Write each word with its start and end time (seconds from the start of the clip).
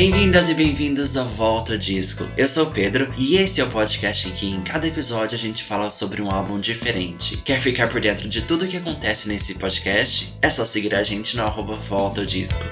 Bem-vindas 0.00 0.48
e 0.48 0.54
bem-vindos 0.54 1.14
ao 1.14 1.28
Volta 1.28 1.76
Disco. 1.76 2.26
Eu 2.34 2.48
sou 2.48 2.68
o 2.68 2.70
Pedro 2.70 3.12
e 3.18 3.36
esse 3.36 3.60
é 3.60 3.64
o 3.64 3.68
podcast 3.68 4.26
em 4.26 4.32
que 4.32 4.46
em 4.46 4.62
cada 4.62 4.88
episódio 4.88 5.34
a 5.34 5.38
gente 5.38 5.62
fala 5.62 5.90
sobre 5.90 6.22
um 6.22 6.30
álbum 6.30 6.58
diferente. 6.58 7.36
Quer 7.36 7.60
ficar 7.60 7.86
por 7.86 8.00
dentro 8.00 8.26
de 8.26 8.40
tudo 8.40 8.64
o 8.64 8.66
que 8.66 8.78
acontece 8.78 9.28
nesse 9.28 9.56
podcast? 9.56 10.34
É 10.40 10.50
só 10.50 10.64
seguir 10.64 10.94
a 10.94 11.02
gente 11.02 11.36
no 11.36 11.42
arroba 11.42 11.74
Volta 11.74 12.24
Disco. 12.24 12.64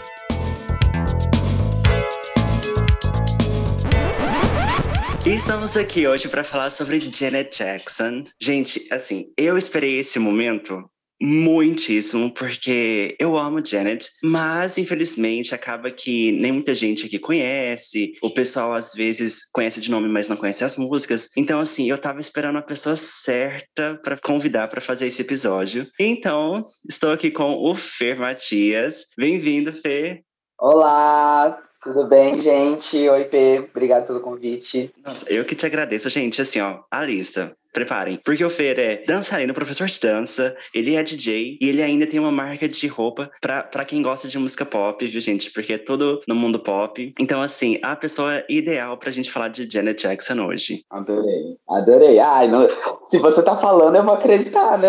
E 5.27 5.29
estamos 5.29 5.77
aqui 5.77 6.07
hoje 6.07 6.29
para 6.29 6.43
falar 6.43 6.71
sobre 6.71 6.99
Janet 6.99 7.59
Jackson. 7.59 8.25
Gente, 8.41 8.89
assim, 8.91 9.27
eu 9.37 9.59
esperei 9.59 9.99
esse 9.99 10.19
momento 10.19 10.83
muitíssimo, 11.21 12.33
porque 12.33 13.17
eu 13.19 13.39
amo 13.39 13.65
Janet, 13.65 14.11
mas 14.23 14.79
infelizmente 14.79 15.55
acaba 15.55 15.91
que 15.91 16.33
nem 16.33 16.53
muita 16.53 16.75
gente 16.75 17.07
aqui 17.07 17.19
conhece, 17.19 18.13
o 18.23 18.31
pessoal 18.31 18.75
às 18.75 18.95
vezes 18.95 19.49
conhece 19.53 19.81
de 19.81 19.91
nome, 19.91 20.09
mas 20.09 20.29
não 20.29 20.37
conhece 20.37 20.65
as 20.65 20.77
músicas. 20.77 21.29
Então, 21.37 21.61
assim, 21.61 21.89
eu 21.91 21.99
tava 21.99 22.21
esperando 22.21 22.59
a 22.59 22.63
pessoa 22.63 22.97
certa 22.97 23.99
para 24.03 24.17
convidar 24.17 24.69
para 24.69 24.81
fazer 24.81 25.07
esse 25.07 25.23
episódio. 25.23 25.87
Então, 25.99 26.65
estou 26.89 27.13
aqui 27.13 27.31
com 27.31 27.55
o 27.55 27.75
Fer 27.75 28.19
Matias. 28.19 29.07
Bem-vindo, 29.17 29.73
Fer. 29.73 30.23
Olá, 30.61 31.63
tudo 31.83 32.07
bem, 32.09 32.35
gente? 32.35 33.09
Oi, 33.09 33.25
P. 33.25 33.61
Obrigado 33.71 34.07
pelo 34.07 34.21
convite. 34.21 34.91
Nossa, 35.05 35.31
eu 35.33 35.45
que 35.45 35.55
te 35.55 35.65
agradeço, 35.65 36.11
gente. 36.11 36.41
Assim, 36.41 36.61
ó, 36.61 36.81
a 36.91 37.05
lista. 37.05 37.57
Preparem, 37.79 38.21
porque 38.25 38.45
o 38.45 38.51
Fer 38.51 38.77
é 38.77 39.05
dançarino, 39.07 39.55
professor 39.55 39.87
de 39.87 40.01
dança, 40.01 40.57
ele 40.75 40.97
é 40.97 41.03
DJ 41.03 41.57
e 41.61 41.69
ele 41.69 41.81
ainda 41.81 42.09
tem 42.09 42.19
uma 42.19 42.33
marca 42.33 42.67
de 42.67 42.89
roupa 42.89 43.31
para 43.41 43.85
quem 43.85 44.03
gosta 44.03 44.27
de 44.27 44.37
música 44.37 44.67
pop, 44.67 45.07
viu, 45.07 45.21
gente? 45.21 45.53
Porque 45.53 45.75
é 45.75 45.79
tudo 45.79 46.21
no 46.27 46.35
mundo 46.35 46.59
pop. 46.59 47.15
Então, 47.21 47.41
assim, 47.41 47.79
a 47.81 47.95
pessoa 47.95 48.43
ideal 48.49 48.99
pra 48.99 49.13
gente 49.13 49.31
falar 49.31 49.47
de 49.47 49.71
Janet 49.71 50.03
Jackson 50.03 50.45
hoje. 50.45 50.85
Adorei, 50.91 51.57
adorei. 51.71 52.19
Ai, 52.19 52.49
não... 52.49 52.67
se 53.07 53.17
você 53.21 53.43
tá 53.43 53.57
falando, 53.57 53.95
eu 53.95 54.03
vou 54.03 54.15
acreditar, 54.15 54.77
né? 54.77 54.89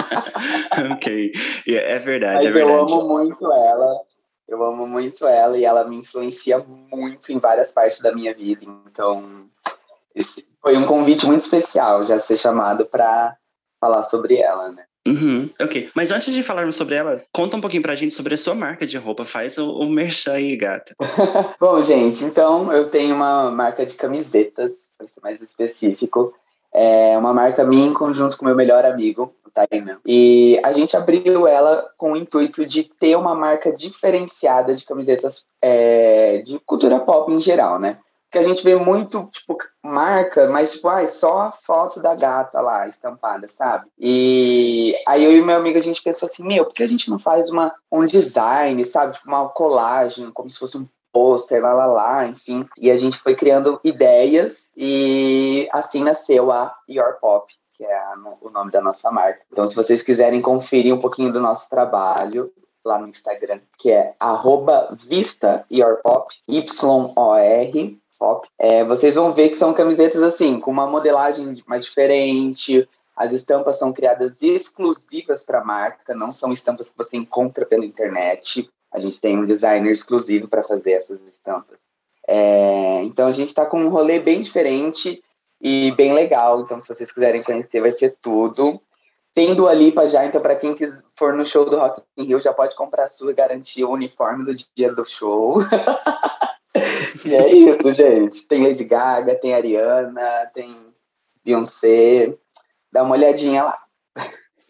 ok, 0.96 1.32
é 1.68 1.98
verdade, 1.98 2.36
Mas 2.36 2.46
é 2.46 2.50
verdade. 2.50 2.92
Eu 2.92 2.98
amo 2.98 3.08
muito 3.08 3.52
ela. 3.52 3.94
Eu 4.48 4.64
amo 4.64 4.86
muito 4.86 5.26
ela 5.26 5.58
e 5.58 5.66
ela 5.66 5.84
me 5.84 5.96
influencia 5.96 6.64
muito 6.90 7.30
em 7.30 7.38
várias 7.38 7.70
partes 7.70 8.00
da 8.00 8.14
minha 8.14 8.32
vida. 8.32 8.64
Então, 8.88 9.50
esse 10.14 10.42
foi 10.66 10.76
um 10.76 10.84
convite 10.84 11.24
muito 11.24 11.38
especial 11.38 12.02
já 12.02 12.18
ser 12.18 12.34
chamado 12.34 12.86
para 12.86 13.36
falar 13.80 14.02
sobre 14.02 14.38
ela, 14.38 14.72
né? 14.72 14.82
Uhum, 15.06 15.48
ok. 15.60 15.88
Mas 15.94 16.10
antes 16.10 16.34
de 16.34 16.42
falarmos 16.42 16.74
sobre 16.74 16.96
ela, 16.96 17.22
conta 17.32 17.56
um 17.56 17.60
pouquinho 17.60 17.84
pra 17.84 17.94
gente 17.94 18.12
sobre 18.12 18.34
a 18.34 18.36
sua 18.36 18.52
marca 18.52 18.84
de 18.84 18.98
roupa. 18.98 19.24
Faz 19.24 19.58
o, 19.58 19.78
o 19.78 19.86
merchan 19.88 20.32
aí, 20.32 20.56
gata. 20.56 20.92
Bom, 21.60 21.80
gente, 21.80 22.24
então 22.24 22.72
eu 22.72 22.88
tenho 22.88 23.14
uma 23.14 23.48
marca 23.48 23.86
de 23.86 23.94
camisetas, 23.94 24.72
para 24.98 25.06
ser 25.06 25.20
mais 25.22 25.40
específico. 25.40 26.34
É 26.74 27.16
uma 27.16 27.32
marca 27.32 27.62
minha 27.62 27.86
em 27.86 27.94
conjunto 27.94 28.36
com 28.36 28.44
meu 28.44 28.56
melhor 28.56 28.84
amigo, 28.84 29.32
o 29.46 29.50
Tainan. 29.52 30.00
E 30.04 30.58
a 30.64 30.72
gente 30.72 30.96
abriu 30.96 31.46
ela 31.46 31.88
com 31.96 32.10
o 32.10 32.16
intuito 32.16 32.66
de 32.66 32.82
ter 32.82 33.14
uma 33.14 33.36
marca 33.36 33.70
diferenciada 33.70 34.74
de 34.74 34.84
camisetas 34.84 35.44
é, 35.62 36.38
de 36.38 36.58
cultura 36.66 36.98
pop 36.98 37.30
em 37.30 37.38
geral, 37.38 37.78
né? 37.78 37.98
que 38.30 38.38
a 38.38 38.42
gente 38.42 38.62
vê 38.62 38.76
muito, 38.76 39.28
tipo, 39.32 39.56
marca, 39.86 40.48
mas, 40.50 40.72
tipo, 40.72 40.88
ai, 40.88 41.06
só 41.06 41.42
a 41.42 41.50
foto 41.50 42.00
da 42.00 42.14
gata 42.14 42.60
lá, 42.60 42.86
estampada, 42.86 43.46
sabe? 43.46 43.86
E 43.98 44.94
aí 45.06 45.24
eu 45.24 45.32
e 45.32 45.42
meu 45.42 45.56
amigo, 45.56 45.78
a 45.78 45.80
gente 45.80 46.02
pensou 46.02 46.26
assim, 46.26 46.42
meu, 46.42 46.64
por 46.64 46.74
que 46.74 46.82
a 46.82 46.86
gente 46.86 47.08
não 47.08 47.18
faz 47.18 47.48
uma, 47.48 47.72
um 47.90 48.04
design, 48.04 48.82
sabe? 48.84 49.12
Tipo, 49.12 49.28
uma 49.28 49.48
colagem, 49.48 50.30
como 50.30 50.48
se 50.48 50.58
fosse 50.58 50.76
um 50.76 50.86
pôster, 51.12 51.62
lá, 51.62 51.72
lá, 51.72 51.86
lá, 51.86 52.26
enfim. 52.26 52.68
E 52.78 52.90
a 52.90 52.94
gente 52.94 53.18
foi 53.18 53.34
criando 53.34 53.80
ideias 53.82 54.68
e 54.76 55.66
assim 55.72 56.02
nasceu 56.02 56.52
a 56.52 56.76
Your 56.86 57.18
Pop, 57.20 57.50
que 57.72 57.84
é 57.84 57.96
a, 57.96 58.14
o 58.42 58.50
nome 58.50 58.70
da 58.70 58.82
nossa 58.82 59.10
marca. 59.10 59.40
Então, 59.50 59.64
se 59.64 59.74
vocês 59.74 60.02
quiserem 60.02 60.42
conferir 60.42 60.94
um 60.94 61.00
pouquinho 61.00 61.32
do 61.32 61.40
nosso 61.40 61.70
trabalho, 61.70 62.52
lá 62.84 62.98
no 62.98 63.08
Instagram, 63.08 63.60
que 63.78 63.90
é 63.90 64.14
arroba 64.20 64.94
Vista 65.08 65.64
Y-O-R 66.46 66.66
pop. 68.18 68.46
É, 68.58 68.84
vocês 68.84 69.14
vão 69.14 69.32
ver 69.32 69.48
que 69.48 69.54
são 69.54 69.72
camisetas 69.72 70.22
assim, 70.22 70.58
com 70.60 70.70
uma 70.70 70.86
modelagem 70.86 71.62
mais 71.66 71.84
diferente. 71.84 72.88
As 73.16 73.32
estampas 73.32 73.78
são 73.78 73.92
criadas 73.92 74.42
exclusivas 74.42 75.42
para 75.42 75.60
a 75.60 75.64
marca, 75.64 76.14
não 76.14 76.30
são 76.30 76.50
estampas 76.50 76.88
que 76.88 76.96
você 76.96 77.16
encontra 77.16 77.64
pela 77.64 77.84
internet. 77.84 78.68
A 78.92 78.98
gente 78.98 79.20
tem 79.20 79.38
um 79.38 79.44
designer 79.44 79.90
exclusivo 79.90 80.48
para 80.48 80.62
fazer 80.62 80.92
essas 80.92 81.20
estampas. 81.22 81.78
É, 82.28 83.02
então 83.04 83.26
a 83.26 83.30
gente 83.30 83.48
está 83.48 83.64
com 83.64 83.80
um 83.80 83.88
rolê 83.88 84.18
bem 84.18 84.40
diferente 84.40 85.22
e 85.60 85.92
bem 85.92 86.12
legal. 86.12 86.60
Então, 86.60 86.80
se 86.80 86.88
vocês 86.88 87.10
quiserem 87.10 87.42
conhecer, 87.42 87.80
vai 87.80 87.90
ser 87.90 88.16
tudo. 88.20 88.80
Tem 89.32 89.54
Dua 89.54 89.74
Lipa 89.74 90.06
já, 90.06 90.24
então 90.24 90.40
para 90.40 90.56
quem 90.56 90.74
for 91.18 91.34
no 91.34 91.44
show 91.44 91.68
do 91.68 91.76
Rock 91.76 92.00
in 92.16 92.24
Rio, 92.24 92.38
já 92.38 92.54
pode 92.54 92.74
comprar 92.74 93.04
a 93.04 93.08
sua 93.08 93.34
garantia, 93.34 93.86
o 93.86 93.92
uniforme 93.92 94.44
do 94.44 94.54
dia 94.74 94.90
do 94.92 95.04
show. 95.04 95.56
e 97.26 97.34
é 97.34 97.52
isso, 97.52 97.92
gente. 97.92 98.46
Tem 98.46 98.66
Lady 98.66 98.84
Gaga, 98.84 99.34
tem 99.34 99.54
Ariana, 99.54 100.50
tem 100.54 100.76
Beyoncé. 101.44 102.34
Dá 102.92 103.02
uma 103.02 103.14
olhadinha 103.14 103.64
lá. 103.64 103.78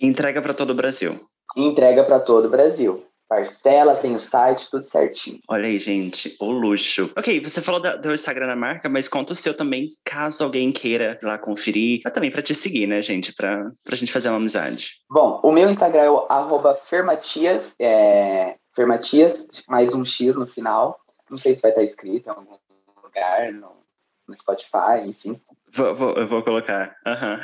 Entrega 0.00 0.42
para 0.42 0.54
todo 0.54 0.70
o 0.70 0.74
Brasil. 0.74 1.18
Entrega 1.56 2.04
para 2.04 2.20
todo 2.20 2.46
o 2.46 2.50
Brasil. 2.50 3.06
Parcela, 3.28 3.96
tem 3.96 4.14
o 4.14 4.18
site, 4.18 4.70
tudo 4.70 4.84
certinho. 4.84 5.40
Olha 5.48 5.66
aí, 5.66 5.78
gente, 5.78 6.36
o 6.38 6.50
luxo. 6.50 7.10
Ok, 7.16 7.40
você 7.40 7.60
falou 7.60 7.80
da, 7.80 7.96
do 7.96 8.14
Instagram 8.14 8.46
da 8.46 8.54
marca, 8.54 8.88
mas 8.88 9.08
conta 9.08 9.32
o 9.32 9.36
seu 9.36 9.52
também, 9.52 9.90
caso 10.04 10.44
alguém 10.44 10.70
queira 10.70 11.18
lá 11.22 11.36
conferir. 11.36 12.02
Mas 12.04 12.12
também 12.12 12.30
para 12.30 12.42
te 12.42 12.54
seguir, 12.54 12.86
né, 12.86 13.02
gente? 13.02 13.34
Pra, 13.34 13.68
pra 13.82 13.96
gente 13.96 14.12
fazer 14.12 14.28
uma 14.28 14.36
amizade. 14.36 15.00
Bom, 15.10 15.40
o 15.42 15.50
meu 15.50 15.68
Instagram 15.68 16.02
é 16.02 16.10
o 16.10 16.26
arroba 16.28 16.74
Fermatias, 16.74 17.74
é, 17.80 18.54
Fermatias, 18.76 19.46
mais 19.68 19.92
um 19.92 20.04
X 20.04 20.36
no 20.36 20.46
final. 20.46 20.96
Não 21.30 21.36
sei 21.36 21.54
se 21.54 21.62
vai 21.62 21.70
estar 21.70 21.82
escrito 21.82 22.26
em 22.26 22.30
algum 22.30 22.56
lugar, 23.02 23.52
no, 23.52 23.72
no 24.26 24.34
Spotify, 24.34 25.06
enfim. 25.06 25.40
Vou, 25.72 25.94
vou, 25.94 26.14
eu 26.14 26.26
vou 26.26 26.42
colocar. 26.42 26.96
Uhum. 27.06 27.40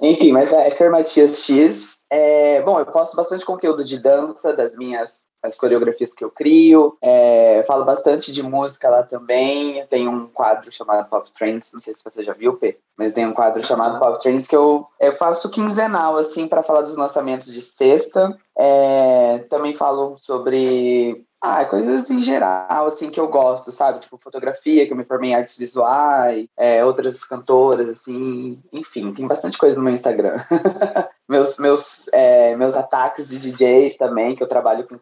enfim, 0.10 0.32
mas 0.32 0.52
é 0.52 0.70
Fermatias 0.70 1.44
X. 1.44 1.90
É, 2.10 2.60
bom, 2.62 2.78
eu 2.78 2.86
posto 2.86 3.16
bastante 3.16 3.44
conteúdo 3.44 3.84
de 3.84 3.98
dança, 3.98 4.52
das 4.52 4.76
minhas 4.76 5.30
as 5.42 5.56
coreografias 5.56 6.12
que 6.12 6.22
eu 6.22 6.30
crio, 6.30 6.96
é, 7.02 7.64
falo 7.66 7.84
bastante 7.84 8.32
de 8.32 8.42
música 8.42 8.88
lá 8.88 9.02
também. 9.02 9.78
Eu 9.78 9.86
tenho 9.86 10.10
um 10.10 10.28
quadro 10.28 10.70
chamado 10.70 11.08
Pop 11.08 11.28
Trends, 11.32 11.72
não 11.72 11.80
sei 11.80 11.94
se 11.94 12.04
você 12.04 12.22
já 12.22 12.32
viu, 12.32 12.56
P, 12.56 12.78
mas 12.96 13.12
tem 13.12 13.26
um 13.26 13.32
quadro 13.32 13.62
chamado 13.62 13.98
Pop 13.98 14.20
Trends 14.22 14.46
que 14.46 14.56
eu, 14.56 14.86
eu 15.00 15.12
faço 15.16 15.48
quinzenal, 15.48 16.16
assim, 16.16 16.46
para 16.46 16.62
falar 16.62 16.82
dos 16.82 16.96
lançamentos 16.96 17.52
de 17.52 17.62
sexta. 17.62 18.36
É, 18.56 19.38
também 19.48 19.72
falo 19.72 20.16
sobre 20.18 21.24
ah, 21.42 21.64
coisas 21.64 22.10
em 22.10 22.20
geral, 22.20 22.84
assim, 22.84 23.08
que 23.08 23.18
eu 23.18 23.26
gosto, 23.26 23.70
sabe? 23.70 24.00
Tipo, 24.00 24.18
fotografia, 24.18 24.86
que 24.86 24.92
eu 24.92 24.96
me 24.96 25.04
formei 25.04 25.30
em 25.30 25.34
artes 25.34 25.56
visuais, 25.56 26.46
é, 26.54 26.84
outras 26.84 27.24
cantoras, 27.24 27.88
assim, 27.88 28.62
enfim, 28.70 29.10
tem 29.10 29.26
bastante 29.26 29.56
coisa 29.56 29.74
no 29.74 29.82
meu 29.82 29.92
Instagram. 29.92 30.34
meus, 31.26 31.56
meus, 31.56 32.08
é, 32.12 32.54
meus 32.56 32.74
ataques 32.74 33.28
de 33.28 33.38
DJs 33.38 33.96
também, 33.96 34.34
que 34.34 34.42
eu 34.42 34.46
trabalho 34.46 34.86
com 34.86 34.98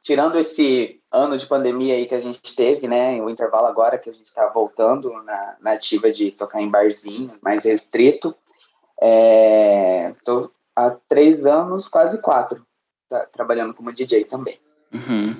tirando 0.00 0.38
esse 0.38 1.00
ano 1.10 1.36
de 1.36 1.46
pandemia 1.46 1.94
aí 1.94 2.06
que 2.06 2.14
a 2.14 2.18
gente 2.18 2.54
teve, 2.54 2.86
né, 2.86 3.20
o 3.20 3.28
intervalo 3.28 3.66
agora 3.66 3.98
que 3.98 4.08
a 4.08 4.12
gente 4.12 4.32
tá 4.32 4.46
voltando 4.48 5.12
na, 5.24 5.56
na 5.60 5.72
ativa 5.72 6.08
de 6.08 6.30
tocar 6.30 6.60
em 6.60 6.70
barzinhos, 6.70 7.40
mais 7.40 7.64
restrito, 7.64 8.32
é, 9.02 10.14
tô 10.24 10.52
há 10.76 10.90
três 11.08 11.44
anos, 11.44 11.88
quase 11.88 12.20
quatro, 12.20 12.64
tá, 13.08 13.26
trabalhando 13.26 13.74
como 13.74 13.92
DJ 13.92 14.24
também. 14.24 14.63
Uhum. 14.94 15.34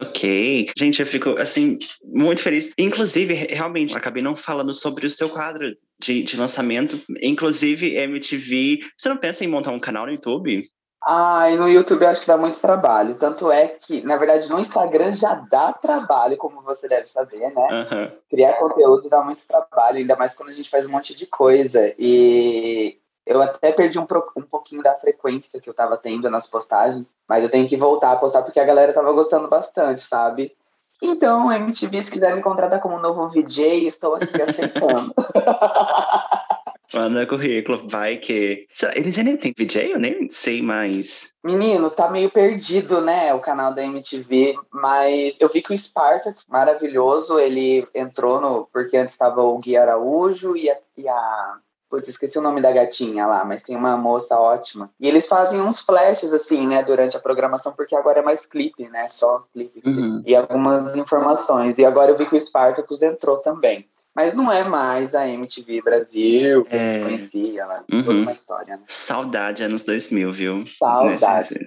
Ok. 0.00 0.66
Gente, 0.76 1.00
eu 1.00 1.06
fico, 1.06 1.30
assim, 1.38 1.78
muito 2.04 2.42
feliz. 2.42 2.72
Inclusive, 2.76 3.32
realmente, 3.32 3.96
acabei 3.96 4.22
não 4.22 4.34
falando 4.34 4.74
sobre 4.74 5.06
o 5.06 5.10
seu 5.10 5.28
quadro 5.28 5.76
de, 6.00 6.22
de 6.22 6.36
lançamento. 6.36 7.00
Inclusive, 7.22 7.96
MTV. 7.96 8.80
Você 8.98 9.08
não 9.08 9.16
pensa 9.16 9.44
em 9.44 9.48
montar 9.48 9.70
um 9.70 9.80
canal 9.80 10.06
no 10.06 10.12
YouTube? 10.12 10.62
Ai, 11.04 11.56
no 11.56 11.68
YouTube 11.68 12.04
acho 12.04 12.20
que 12.20 12.26
dá 12.26 12.36
muito 12.36 12.60
trabalho. 12.60 13.14
Tanto 13.14 13.50
é 13.50 13.68
que, 13.68 14.02
na 14.02 14.16
verdade, 14.16 14.48
no 14.48 14.58
Instagram 14.58 15.10
já 15.10 15.34
dá 15.50 15.72
trabalho, 15.72 16.36
como 16.36 16.62
você 16.62 16.86
deve 16.86 17.04
saber, 17.04 17.52
né? 17.52 17.68
Uhum. 17.70 18.10
Criar 18.30 18.52
conteúdo 18.54 19.08
dá 19.08 19.22
muito 19.22 19.44
trabalho, 19.46 19.98
ainda 19.98 20.14
mais 20.16 20.32
quando 20.32 20.50
a 20.50 20.52
gente 20.52 20.70
faz 20.70 20.86
um 20.86 20.90
monte 20.90 21.12
de 21.14 21.26
coisa. 21.26 21.92
E 21.98 22.98
eu 23.26 23.40
até 23.40 23.72
perdi 23.72 23.98
um, 23.98 24.06
um 24.36 24.42
pouquinho 24.42 24.82
da 24.82 24.94
frequência 24.94 25.60
que 25.60 25.68
eu 25.68 25.74
tava 25.74 25.96
tendo 25.96 26.28
nas 26.28 26.46
postagens, 26.46 27.14
mas 27.28 27.42
eu 27.42 27.50
tenho 27.50 27.68
que 27.68 27.76
voltar 27.76 28.12
a 28.12 28.16
postar 28.16 28.42
porque 28.42 28.60
a 28.60 28.64
galera 28.64 28.92
tava 28.92 29.12
gostando 29.12 29.48
bastante, 29.48 30.00
sabe? 30.00 30.52
Então, 31.02 31.52
MTV, 31.52 32.02
se 32.02 32.10
quiser 32.10 32.34
me 32.34 32.42
contratar 32.42 32.80
como 32.80 32.98
novo 32.98 33.26
VJ, 33.28 33.86
estou 33.86 34.14
aqui 34.14 34.40
aceitando. 34.40 35.12
Manda 36.94 37.26
currículo, 37.26 37.88
vai 37.88 38.18
que. 38.18 38.68
Eles 38.94 39.18
ainda 39.18 39.36
têm 39.38 39.54
VJ? 39.56 39.92
Eu 39.92 39.98
nem 39.98 40.30
sei 40.30 40.60
mais. 40.60 41.32
Menino, 41.42 41.90
tá 41.90 42.10
meio 42.10 42.30
perdido, 42.30 43.00
né, 43.00 43.32
o 43.32 43.40
canal 43.40 43.72
da 43.72 43.82
MTV, 43.82 44.54
mas 44.70 45.34
eu 45.40 45.48
vi 45.48 45.62
que 45.62 45.72
o 45.72 45.76
Spartacus, 45.76 46.46
maravilhoso, 46.48 47.38
ele 47.38 47.88
entrou 47.94 48.40
no. 48.40 48.68
Porque 48.70 48.96
antes 48.96 49.14
estava 49.14 49.42
o 49.42 49.58
Gui 49.58 49.76
Araújo 49.76 50.54
e 50.54 50.70
a, 50.70 50.76
e 50.96 51.08
a 51.08 51.56
Putz, 51.92 52.08
esqueci 52.08 52.38
o 52.38 52.42
nome 52.42 52.62
da 52.62 52.72
gatinha 52.72 53.26
lá, 53.26 53.44
mas 53.44 53.60
tem 53.60 53.76
uma 53.76 53.98
moça 53.98 54.34
ótima. 54.40 54.90
E 54.98 55.06
eles 55.06 55.26
fazem 55.26 55.60
uns 55.60 55.78
flashes, 55.78 56.32
assim, 56.32 56.66
né, 56.66 56.82
durante 56.82 57.14
a 57.14 57.20
programação, 57.20 57.70
porque 57.70 57.94
agora 57.94 58.20
é 58.20 58.22
mais 58.22 58.46
clipe, 58.46 58.88
né? 58.88 59.06
Só 59.06 59.44
clipe. 59.52 59.82
Uhum. 59.84 60.22
E 60.24 60.34
algumas 60.34 60.96
informações. 60.96 61.76
E 61.76 61.84
agora 61.84 62.10
eu 62.10 62.16
vi 62.16 62.24
que 62.24 62.34
o 62.34 62.40
Spartacus 62.40 63.02
entrou 63.02 63.36
também. 63.40 63.86
Mas 64.16 64.32
não 64.32 64.50
é 64.50 64.64
mais 64.64 65.14
a 65.14 65.28
MTV 65.28 65.82
Brasil 65.82 66.64
que 66.64 66.74
é... 66.74 66.78
a 66.78 66.92
gente 66.92 67.04
conhecia, 67.04 67.66
né? 67.66 67.82
Uhum. 67.92 68.02
Toda 68.02 68.20
uma 68.20 68.32
história, 68.32 68.76
né? 68.78 68.82
Saudade 68.86 69.62
anos 69.62 69.82
2000, 69.82 70.32
viu? 70.32 70.64
Saudade. 70.66 71.62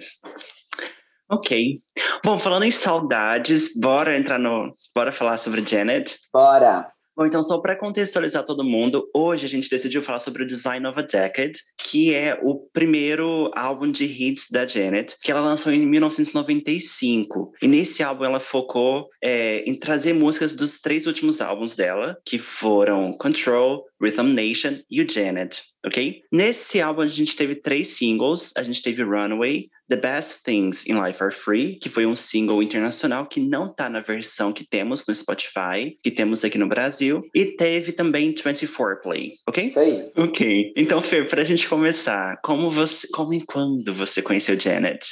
Ok. 1.30 1.76
Bom, 2.24 2.36
falando 2.36 2.64
em 2.64 2.72
saudades, 2.72 3.78
bora 3.80 4.18
entrar 4.18 4.40
no. 4.40 4.72
Bora 4.92 5.12
falar 5.12 5.38
sobre 5.38 5.64
Janet? 5.64 6.18
Bora! 6.32 6.90
Bom, 7.16 7.24
então, 7.24 7.42
só 7.42 7.58
para 7.62 7.74
contextualizar 7.74 8.44
todo 8.44 8.62
mundo, 8.62 9.08
hoje 9.14 9.46
a 9.46 9.48
gente 9.48 9.70
decidiu 9.70 10.02
falar 10.02 10.18
sobre 10.18 10.42
o 10.42 10.46
Design 10.46 10.86
of 10.86 10.98
a 10.98 11.02
Decade, 11.02 11.58
que 11.78 12.12
é 12.12 12.38
o 12.42 12.56
primeiro 12.74 13.50
álbum 13.54 13.90
de 13.90 14.04
hits 14.04 14.50
da 14.50 14.66
Janet, 14.66 15.16
que 15.22 15.30
ela 15.30 15.40
lançou 15.40 15.72
em 15.72 15.86
1995. 15.86 17.52
E 17.62 17.66
nesse 17.66 18.02
álbum 18.02 18.26
ela 18.26 18.38
focou 18.38 19.08
é, 19.24 19.60
em 19.60 19.74
trazer 19.74 20.12
músicas 20.12 20.54
dos 20.54 20.78
três 20.80 21.06
últimos 21.06 21.40
álbuns 21.40 21.74
dela, 21.74 22.18
que 22.22 22.38
foram 22.38 23.12
Control, 23.12 23.86
Rhythm 23.98 24.34
Nation 24.34 24.78
e 24.90 25.00
o 25.00 25.10
Janet, 25.10 25.62
ok? 25.86 26.20
Nesse 26.30 26.82
álbum 26.82 27.00
a 27.00 27.06
gente 27.06 27.34
teve 27.34 27.54
três 27.54 27.96
singles, 27.96 28.52
a 28.58 28.62
gente 28.62 28.82
teve 28.82 29.02
Runaway, 29.02 29.70
The 29.88 29.96
Best 29.96 30.42
Things 30.44 30.86
in 30.86 31.00
Life 31.00 31.22
Are 31.22 31.32
Free, 31.32 31.76
que 31.76 31.88
foi 31.88 32.06
um 32.06 32.16
single 32.16 32.62
internacional 32.62 33.26
que 33.26 33.40
não 33.40 33.72
tá 33.72 33.88
na 33.88 34.00
versão 34.00 34.52
que 34.52 34.66
temos 34.66 35.04
no 35.06 35.14
Spotify, 35.14 35.96
que 36.02 36.10
temos 36.10 36.44
aqui 36.44 36.58
no 36.58 36.68
Brasil, 36.68 37.22
e 37.34 37.44
teve 37.44 37.92
também 37.92 38.34
24 38.34 39.00
Play, 39.02 39.32
ok? 39.48 39.66
Isso 39.68 39.78
aí. 39.78 40.10
Ok. 40.16 40.72
Então, 40.76 41.00
Fer, 41.00 41.28
pra 41.28 41.44
gente 41.44 41.68
começar, 41.68 42.38
como 42.42 42.68
você, 42.68 43.06
como 43.12 43.34
e 43.34 43.44
quando 43.44 43.92
você 43.92 44.20
conheceu 44.22 44.58
Janet? 44.58 45.06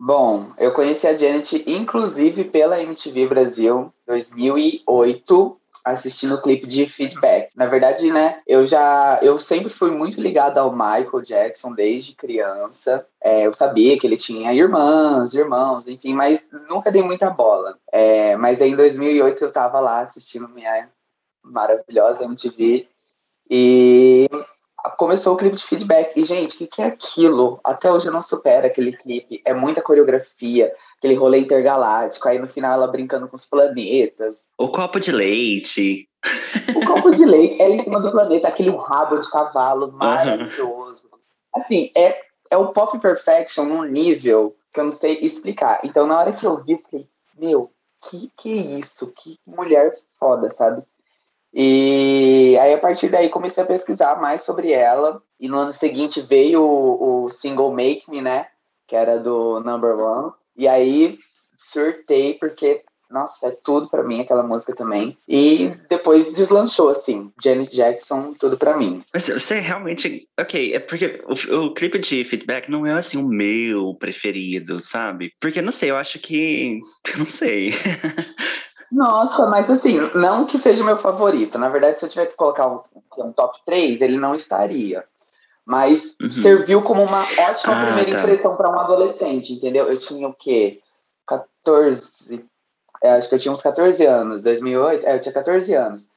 Bom, 0.00 0.52
eu 0.58 0.72
conheci 0.72 1.06
a 1.06 1.14
Janet, 1.14 1.64
inclusive, 1.66 2.44
pela 2.44 2.80
MTV 2.80 3.26
Brasil, 3.26 3.92
2008, 4.06 5.60
assistindo 5.90 6.34
o 6.34 6.40
clipe 6.40 6.66
de 6.66 6.86
feedback. 6.86 7.52
Na 7.56 7.66
verdade, 7.66 8.10
né, 8.10 8.40
eu 8.46 8.64
já, 8.64 9.18
eu 9.22 9.36
sempre 9.36 9.68
fui 9.68 9.90
muito 9.90 10.20
ligada 10.20 10.60
ao 10.60 10.72
Michael 10.72 11.22
Jackson 11.22 11.72
desde 11.72 12.14
criança. 12.14 13.06
É, 13.22 13.46
eu 13.46 13.52
sabia 13.52 13.98
que 13.98 14.06
ele 14.06 14.16
tinha 14.16 14.52
irmãs, 14.52 15.34
irmãos, 15.34 15.88
enfim, 15.88 16.14
mas 16.14 16.48
nunca 16.68 16.90
dei 16.90 17.02
muita 17.02 17.30
bola. 17.30 17.78
É, 17.92 18.36
mas 18.36 18.60
aí 18.60 18.70
em 18.70 18.76
2008 18.76 19.44
eu 19.44 19.50
tava 19.50 19.80
lá 19.80 20.00
assistindo 20.00 20.48
minha 20.48 20.88
maravilhosa 21.42 22.24
MTV 22.24 22.88
e 23.50 24.28
começou 24.96 25.34
o 25.34 25.36
clipe 25.36 25.56
de 25.56 25.64
feedback. 25.64 26.16
E, 26.16 26.24
gente, 26.24 26.54
o 26.54 26.58
que, 26.58 26.66
que 26.66 26.82
é 26.82 26.86
aquilo? 26.86 27.60
Até 27.64 27.90
hoje 27.90 28.06
eu 28.06 28.12
não 28.12 28.20
supero 28.20 28.66
aquele 28.66 28.92
clipe. 28.92 29.40
É 29.44 29.52
muita 29.52 29.82
coreografia, 29.82 30.72
aquele 30.96 31.14
rolê 31.14 31.38
intergaláctico. 31.38 32.28
Aí 32.28 32.38
no 32.38 32.46
final 32.46 32.72
ela 32.72 32.86
brincando 32.86 33.28
com 33.28 33.36
os 33.36 33.44
planetas. 33.44 34.38
O 34.58 34.68
copo 34.68 34.98
de 34.98 35.12
leite. 35.12 36.08
O 36.74 36.86
copo 36.86 37.10
de 37.10 37.24
leite 37.24 37.60
é 37.60 37.70
em 37.70 37.82
cima 37.82 38.00
do 38.00 38.10
planeta, 38.10 38.48
aquele 38.48 38.70
rabo 38.70 39.18
de 39.18 39.30
cavalo 39.30 39.92
maravilhoso. 39.92 41.08
Uhum. 41.12 41.62
Assim, 41.62 41.90
é, 41.96 42.20
é 42.50 42.56
o 42.56 42.70
pop 42.70 42.98
perfection 43.00 43.64
num 43.64 43.84
nível 43.84 44.56
que 44.72 44.80
eu 44.80 44.84
não 44.84 44.92
sei 44.92 45.18
explicar. 45.20 45.80
Então, 45.84 46.06
na 46.06 46.18
hora 46.18 46.32
que 46.32 46.46
eu 46.46 46.62
vi, 46.62 46.72
eu 46.72 46.78
falei, 46.78 47.08
meu, 47.36 47.72
que 48.08 48.30
que 48.36 48.52
é 48.52 48.78
isso? 48.78 49.10
Que 49.22 49.38
mulher 49.46 49.96
foda, 50.18 50.48
sabe? 50.50 50.82
E 51.52 52.56
aí, 52.60 52.74
a 52.74 52.78
partir 52.78 53.08
daí, 53.08 53.28
comecei 53.28 53.62
a 53.62 53.66
pesquisar 53.66 54.20
mais 54.20 54.42
sobre 54.42 54.72
ela. 54.72 55.22
E 55.40 55.48
no 55.48 55.58
ano 55.58 55.70
seguinte 55.70 56.20
veio 56.20 56.62
o, 56.62 57.24
o 57.24 57.28
single 57.28 57.72
Make 57.72 58.08
Me, 58.08 58.20
né? 58.20 58.46
Que 58.86 58.96
era 58.96 59.18
do 59.18 59.60
Number 59.60 59.96
One. 59.96 60.32
E 60.56 60.66
aí, 60.66 61.16
surtei, 61.56 62.34
porque, 62.34 62.82
nossa, 63.10 63.48
é 63.48 63.56
tudo 63.62 63.88
para 63.88 64.02
mim 64.02 64.20
aquela 64.20 64.42
música 64.42 64.74
também. 64.74 65.16
E 65.26 65.70
depois 65.88 66.32
deslanchou, 66.32 66.88
assim. 66.88 67.32
Janet 67.42 67.74
Jackson, 67.74 68.34
tudo 68.38 68.56
para 68.56 68.76
mim. 68.76 69.02
Mas 69.12 69.28
você 69.28 69.58
realmente. 69.60 70.28
Ok, 70.38 70.74
é 70.74 70.78
porque 70.78 71.22
o, 71.26 71.56
o 71.64 71.74
clipe 71.74 71.98
de 71.98 72.24
feedback 72.24 72.70
não 72.70 72.86
é, 72.86 72.92
assim, 72.92 73.16
o 73.16 73.28
meu 73.28 73.94
preferido, 73.94 74.80
sabe? 74.80 75.32
Porque, 75.40 75.62
não 75.62 75.72
sei, 75.72 75.90
eu 75.90 75.96
acho 75.96 76.18
que. 76.18 76.80
Não 77.16 77.26
sei. 77.26 77.72
Nossa, 78.90 79.46
mas 79.46 79.70
assim, 79.70 79.98
não 80.14 80.44
que 80.44 80.58
seja 80.58 80.82
o 80.82 80.86
meu 80.86 80.96
favorito. 80.96 81.58
Na 81.58 81.68
verdade, 81.68 81.98
se 81.98 82.04
eu 82.04 82.08
tiver 82.08 82.26
que 82.26 82.36
colocar 82.36 82.66
um, 82.66 82.80
um 83.18 83.32
top 83.32 83.58
3, 83.64 84.00
ele 84.00 84.16
não 84.16 84.34
estaria. 84.34 85.04
Mas 85.64 86.16
uhum. 86.20 86.30
serviu 86.30 86.82
como 86.82 87.02
uma 87.02 87.20
ótima 87.20 87.74
ah, 87.74 87.84
primeira 87.84 88.10
tá. 88.10 88.18
impressão 88.20 88.56
para 88.56 88.70
um 88.70 88.78
adolescente, 88.78 89.52
entendeu? 89.52 89.86
Eu 89.86 89.98
tinha 89.98 90.26
o 90.26 90.32
quê? 90.32 90.80
14. 91.26 92.46
É, 93.02 93.10
acho 93.10 93.28
que 93.28 93.34
eu 93.34 93.38
tinha 93.38 93.52
uns 93.52 93.60
14 93.60 94.04
anos, 94.06 94.40
2008. 94.40 95.06
É, 95.06 95.14
eu 95.14 95.18
tinha 95.18 95.32
14 95.32 95.74
anos. 95.74 96.08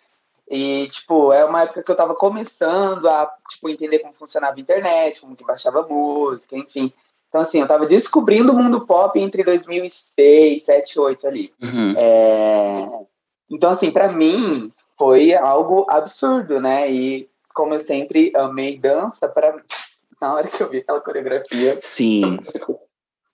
E, 0.49 0.87
tipo, 0.87 1.31
é 1.33 1.43
uma 1.45 1.63
época 1.63 1.83
que 1.83 1.91
eu 1.91 1.95
tava 1.95 2.15
começando 2.15 3.07
a, 3.07 3.29
tipo, 3.49 3.69
entender 3.69 3.99
como 3.99 4.13
funcionava 4.13 4.55
a 4.55 4.59
internet, 4.59 5.19
como 5.19 5.35
que 5.35 5.45
baixava 5.45 5.85
música, 5.87 6.55
enfim. 6.57 6.93
Então, 7.31 7.39
assim, 7.39 7.61
eu 7.61 7.67
tava 7.67 7.85
descobrindo 7.85 8.51
o 8.51 8.55
mundo 8.55 8.85
pop 8.85 9.17
entre 9.17 9.41
2006, 9.41 10.65
7, 10.65 10.99
8 10.99 11.27
ali. 11.27 11.53
Uhum. 11.63 11.93
É... 11.97 12.73
Então, 13.49 13.69
assim, 13.69 13.89
para 13.89 14.11
mim 14.11 14.69
foi 14.97 15.33
algo 15.33 15.85
absurdo, 15.89 16.59
né? 16.59 16.91
E 16.91 17.29
como 17.55 17.73
eu 17.73 17.77
sempre 17.77 18.33
amei 18.35 18.77
dança, 18.77 19.29
para 19.29 19.55
na 20.21 20.33
hora 20.33 20.47
que 20.49 20.61
eu 20.61 20.69
vi 20.69 20.79
aquela 20.79 20.99
coreografia. 20.99 21.79
Sim. 21.81 22.37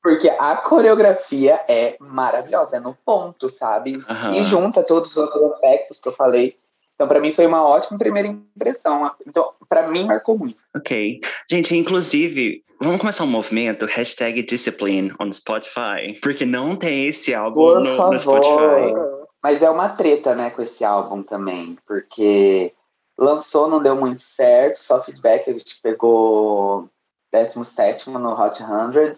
Porque 0.03 0.29
a 0.29 0.57
coreografia 0.57 1.59
é 1.67 1.97
maravilhosa, 1.99 2.77
é 2.77 2.79
no 2.79 2.95
ponto, 3.03 3.47
sabe? 3.47 3.95
Uhum. 3.95 4.33
E 4.35 4.44
junta 4.44 4.83
todos 4.83 5.09
os 5.09 5.17
outros 5.17 5.53
aspectos 5.53 5.99
que 5.99 6.07
eu 6.07 6.13
falei. 6.13 6.55
Então, 6.97 7.07
para 7.07 7.21
mim, 7.21 7.31
foi 7.31 7.45
uma 7.45 7.63
ótima 7.63 7.95
primeira 7.95 8.27
impressão. 8.27 9.11
Então, 9.25 9.53
para 9.69 9.88
mim, 9.88 10.05
marcou 10.05 10.35
muito. 10.35 10.59
Ok. 10.75 11.19
Gente, 11.47 11.77
inclusive, 11.77 12.63
vamos 12.81 12.99
começar 12.99 13.23
um 13.23 13.27
movimento, 13.27 13.85
hashtag 13.85 14.41
discipline 14.41 15.13
on 15.19 15.31
Spotify, 15.31 16.19
porque 16.23 16.44
não 16.44 16.75
tem 16.75 17.06
esse 17.06 17.35
álbum 17.35 17.81
no, 17.81 18.09
no, 18.09 18.19
Spotify. 18.19 18.94
Mas 19.44 19.61
é 19.61 19.69
uma 19.69 19.89
treta, 19.89 20.33
né, 20.35 20.49
com 20.49 20.63
esse 20.63 20.83
álbum 20.83 21.21
também, 21.21 21.77
porque 21.85 22.73
lançou, 23.16 23.69
não 23.69 23.80
deu 23.80 23.95
muito 23.95 24.19
certo, 24.19 24.77
só 24.77 24.99
feedback, 25.04 25.51
a 25.51 25.56
gente 25.56 25.80
pegou 25.83 26.89
17 27.31 28.09
no 28.09 28.33
Hot 28.33 28.57
100, 28.57 29.11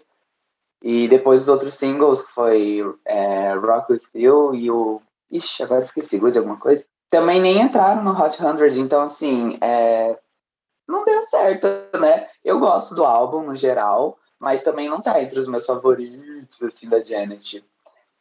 e 0.82 1.08
depois 1.08 1.42
os 1.42 1.48
outros 1.48 1.72
singles, 1.72 2.20
que 2.20 2.32
foi 2.32 2.82
é, 3.06 3.54
Rock 3.54 3.94
With 3.94 4.02
You 4.14 4.54
e 4.54 4.70
o... 4.70 5.00
Ixi, 5.30 5.62
agora 5.62 5.82
esqueci, 5.82 6.18
Good 6.18 6.36
alguma 6.36 6.58
coisa. 6.58 6.84
Também 7.10 7.40
nem 7.40 7.60
entraram 7.60 8.04
no 8.04 8.12
Hot 8.12 8.36
100, 8.36 8.78
então 8.78 9.02
assim, 9.02 9.58
é, 9.60 10.16
não 10.88 11.04
deu 11.04 11.20
certo, 11.22 11.66
né? 11.98 12.26
Eu 12.44 12.58
gosto 12.58 12.94
do 12.94 13.04
álbum 13.04 13.42
no 13.42 13.54
geral, 13.54 14.16
mas 14.38 14.62
também 14.62 14.88
não 14.88 15.00
tá 15.00 15.22
entre 15.22 15.38
os 15.38 15.46
meus 15.46 15.66
favoritos, 15.66 16.62
assim, 16.62 16.88
da 16.88 17.02
Janet. 17.02 17.64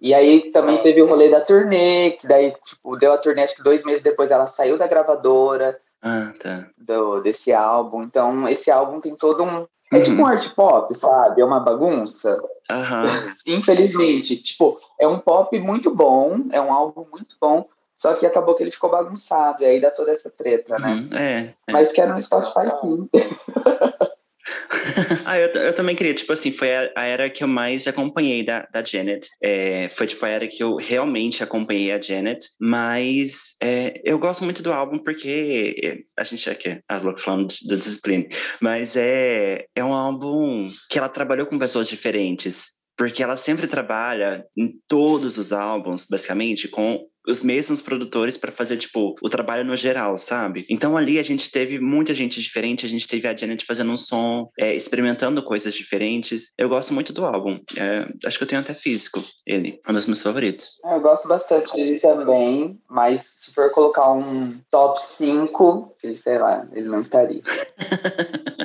E 0.01 0.13
aí 0.13 0.49
também 0.51 0.81
teve 0.81 1.01
o 1.01 1.07
rolê 1.07 1.29
da 1.29 1.41
turnê, 1.41 2.11
que 2.11 2.27
daí, 2.27 2.53
tipo, 2.63 2.95
deu 2.95 3.11
a 3.11 3.17
turnê, 3.17 3.41
acho 3.41 3.55
que 3.55 3.63
dois 3.63 3.83
meses 3.83 4.01
depois 4.01 4.31
ela 4.31 4.45
saiu 4.45 4.77
da 4.77 4.87
gravadora 4.87 5.79
ah, 6.01 6.33
tá. 6.39 6.67
do, 6.77 7.19
desse 7.19 7.51
álbum. 7.51 8.03
Então, 8.03 8.47
esse 8.47 8.71
álbum 8.71 8.99
tem 8.99 9.15
todo 9.15 9.43
um. 9.43 9.67
É 9.91 9.95
uhum. 9.95 10.01
tipo 10.01 10.21
um 10.21 10.25
art 10.25 10.53
pop, 10.53 10.93
sabe? 10.93 11.41
É 11.41 11.45
uma 11.45 11.59
bagunça. 11.59 12.35
Uhum. 12.71 13.33
Infelizmente, 13.45 14.37
tipo, 14.37 14.77
é 14.99 15.07
um 15.07 15.17
pop 15.17 15.59
muito 15.59 15.93
bom, 15.93 16.45
é 16.51 16.61
um 16.61 16.71
álbum 16.71 17.05
muito 17.11 17.35
bom, 17.41 17.67
só 17.99 18.13
que 18.13 18.25
acabou 18.25 18.55
que 18.55 18.63
ele 18.63 18.71
ficou 18.71 18.89
bagunçado, 18.89 19.61
e 19.61 19.65
aí 19.65 19.81
dá 19.81 19.91
toda 19.91 20.11
essa 20.11 20.29
treta, 20.29 20.77
né? 20.79 20.87
Uhum, 20.87 21.17
é, 21.17 21.53
é. 21.67 21.73
Mas 21.73 21.91
quero 21.91 22.13
no 22.13 22.21
Spotify 22.21 22.71
sim. 22.81 23.09
ah, 25.25 25.37
eu, 25.37 25.49
eu 25.49 25.73
também 25.73 25.97
queria, 25.97 26.13
tipo 26.13 26.31
assim, 26.31 26.49
foi 26.49 26.73
a, 26.73 26.89
a 26.95 27.05
era 27.05 27.29
que 27.29 27.43
eu 27.43 27.47
mais 27.49 27.87
acompanhei 27.87 28.41
da, 28.41 28.65
da 28.71 28.81
Janet. 28.81 29.29
É, 29.43 29.89
foi, 29.89 30.07
tipo, 30.07 30.25
a 30.25 30.29
era 30.29 30.47
que 30.47 30.63
eu 30.63 30.77
realmente 30.77 31.43
acompanhei 31.43 31.91
a 31.91 31.99
Janet. 31.99 32.47
Mas 32.57 33.57
é, 33.61 33.99
eu 34.05 34.17
gosto 34.17 34.45
muito 34.45 34.63
do 34.63 34.71
álbum 34.71 34.99
porque 34.99 36.05
a 36.17 36.23
gente 36.23 36.49
aqui, 36.49 36.81
as 36.87 37.03
loucas 37.03 37.21
falando 37.21 37.53
do 37.67 37.77
Discipline, 37.77 38.29
mas 38.61 38.95
é, 38.95 39.65
é 39.75 39.83
um 39.83 39.93
álbum 39.93 40.69
que 40.89 40.97
ela 40.97 41.09
trabalhou 41.09 41.47
com 41.47 41.59
pessoas 41.59 41.89
diferentes 41.89 42.78
porque 42.99 43.23
ela 43.23 43.37
sempre 43.37 43.65
trabalha 43.65 44.45
em 44.57 44.77
todos 44.85 45.37
os 45.37 45.53
álbuns, 45.53 46.03
basicamente, 46.03 46.67
com 46.67 47.07
os 47.25 47.41
mesmos 47.41 47.81
produtores 47.81 48.37
para 48.37 48.51
fazer, 48.51 48.75
tipo, 48.75 49.15
o 49.21 49.29
trabalho 49.29 49.63
no 49.63 49.77
geral, 49.77 50.17
sabe? 50.17 50.65
Então 50.69 50.97
ali 50.97 51.17
a 51.17 51.23
gente 51.23 51.49
teve 51.49 51.79
muita 51.79 52.13
gente 52.13 52.41
diferente, 52.41 52.85
a 52.85 52.89
gente 52.89 53.07
teve 53.07 53.25
a 53.25 53.33
Janet 53.33 53.65
fazendo 53.65 53.93
um 53.93 53.95
som, 53.95 54.49
é, 54.59 54.75
experimentando 54.75 55.41
coisas 55.41 55.73
diferentes. 55.73 56.51
Eu 56.57 56.67
gosto 56.67 56.93
muito 56.93 57.13
do 57.13 57.23
álbum. 57.23 57.61
É, 57.77 58.05
acho 58.25 58.37
que 58.37 58.43
eu 58.43 58.47
tenho 58.47 58.59
até 58.59 58.73
físico 58.73 59.23
ele, 59.45 59.79
é 59.87 59.91
um 59.91 59.93
dos 59.93 60.05
meus 60.05 60.21
favoritos. 60.21 60.81
É, 60.83 60.95
eu 60.95 60.99
gosto 60.99 61.25
bastante 61.25 61.71
dele 61.71 62.01
também, 62.01 62.77
mas 62.89 63.21
se 63.21 63.53
for 63.53 63.71
colocar 63.71 64.11
um 64.11 64.59
top 64.69 64.99
5, 65.17 65.95
sei 66.11 66.37
lá, 66.37 66.67
ele 66.73 66.89
não 66.89 66.99
estaria. 66.99 67.41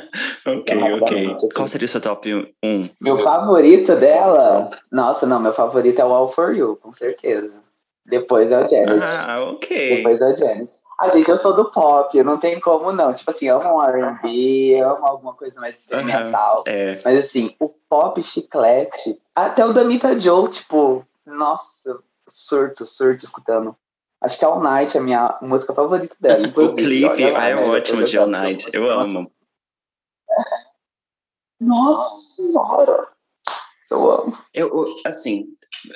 ok, 0.46 0.92
ok. 1.00 1.50
Qual 1.54 1.66
seria 1.66 1.86
o 1.86 1.88
seu 1.88 2.00
top 2.00 2.34
1? 2.62 2.90
Meu 3.00 3.16
favorito 3.16 3.96
dela? 3.96 4.68
Nossa, 4.90 5.26
não, 5.26 5.40
meu 5.40 5.52
favorito 5.52 6.00
é 6.00 6.04
o 6.04 6.12
All 6.12 6.28
For 6.28 6.54
You, 6.54 6.76
com 6.76 6.90
certeza. 6.90 7.52
Depois 8.06 8.50
é 8.50 8.62
o 8.62 8.66
Janet. 8.66 9.02
Ah, 9.02 9.42
ok. 9.50 9.96
Depois 9.96 10.20
é 10.20 10.30
o 10.30 10.34
Janet. 10.34 10.70
A 11.00 11.08
gente, 11.08 11.28
eu 11.28 11.38
sou 11.38 11.52
do 11.52 11.70
pop, 11.70 12.22
não 12.22 12.38
tem 12.38 12.60
como 12.60 12.92
não. 12.92 13.12
Tipo 13.12 13.30
assim, 13.30 13.48
amo 13.48 13.78
um 13.78 13.82
R&B, 13.82 14.80
amo 14.80 15.04
alguma 15.06 15.34
coisa 15.34 15.60
mais 15.60 15.78
experimental. 15.78 16.58
Uhum, 16.58 16.72
é. 16.72 17.00
Mas 17.04 17.24
assim, 17.24 17.54
o 17.58 17.68
pop 17.68 18.20
chiclete, 18.22 19.18
até 19.34 19.64
o 19.64 19.72
Danita 19.72 20.16
Joe, 20.16 20.48
tipo, 20.48 21.04
nossa, 21.26 21.98
surto, 22.28 22.86
surto 22.86 23.24
escutando. 23.24 23.74
Acho 24.22 24.38
que 24.38 24.44
All 24.44 24.60
Night 24.60 24.96
é 24.96 25.00
a 25.00 25.02
minha 25.02 25.38
música 25.42 25.72
favorita 25.72 26.14
dela. 26.20 26.46
o 26.56 26.76
clipe 26.76 27.22
é 27.22 27.32
né? 27.32 27.56
ótimo 27.56 28.04
de 28.04 28.16
All 28.16 28.26
Night, 28.26 28.70
eu 28.72 28.88
amo. 28.90 29.30
Nossa 31.60 32.34
senhora! 32.34 33.08
Eu 33.90 34.10
amo. 34.10 34.38
Eu, 34.52 34.86
assim, 35.06 35.46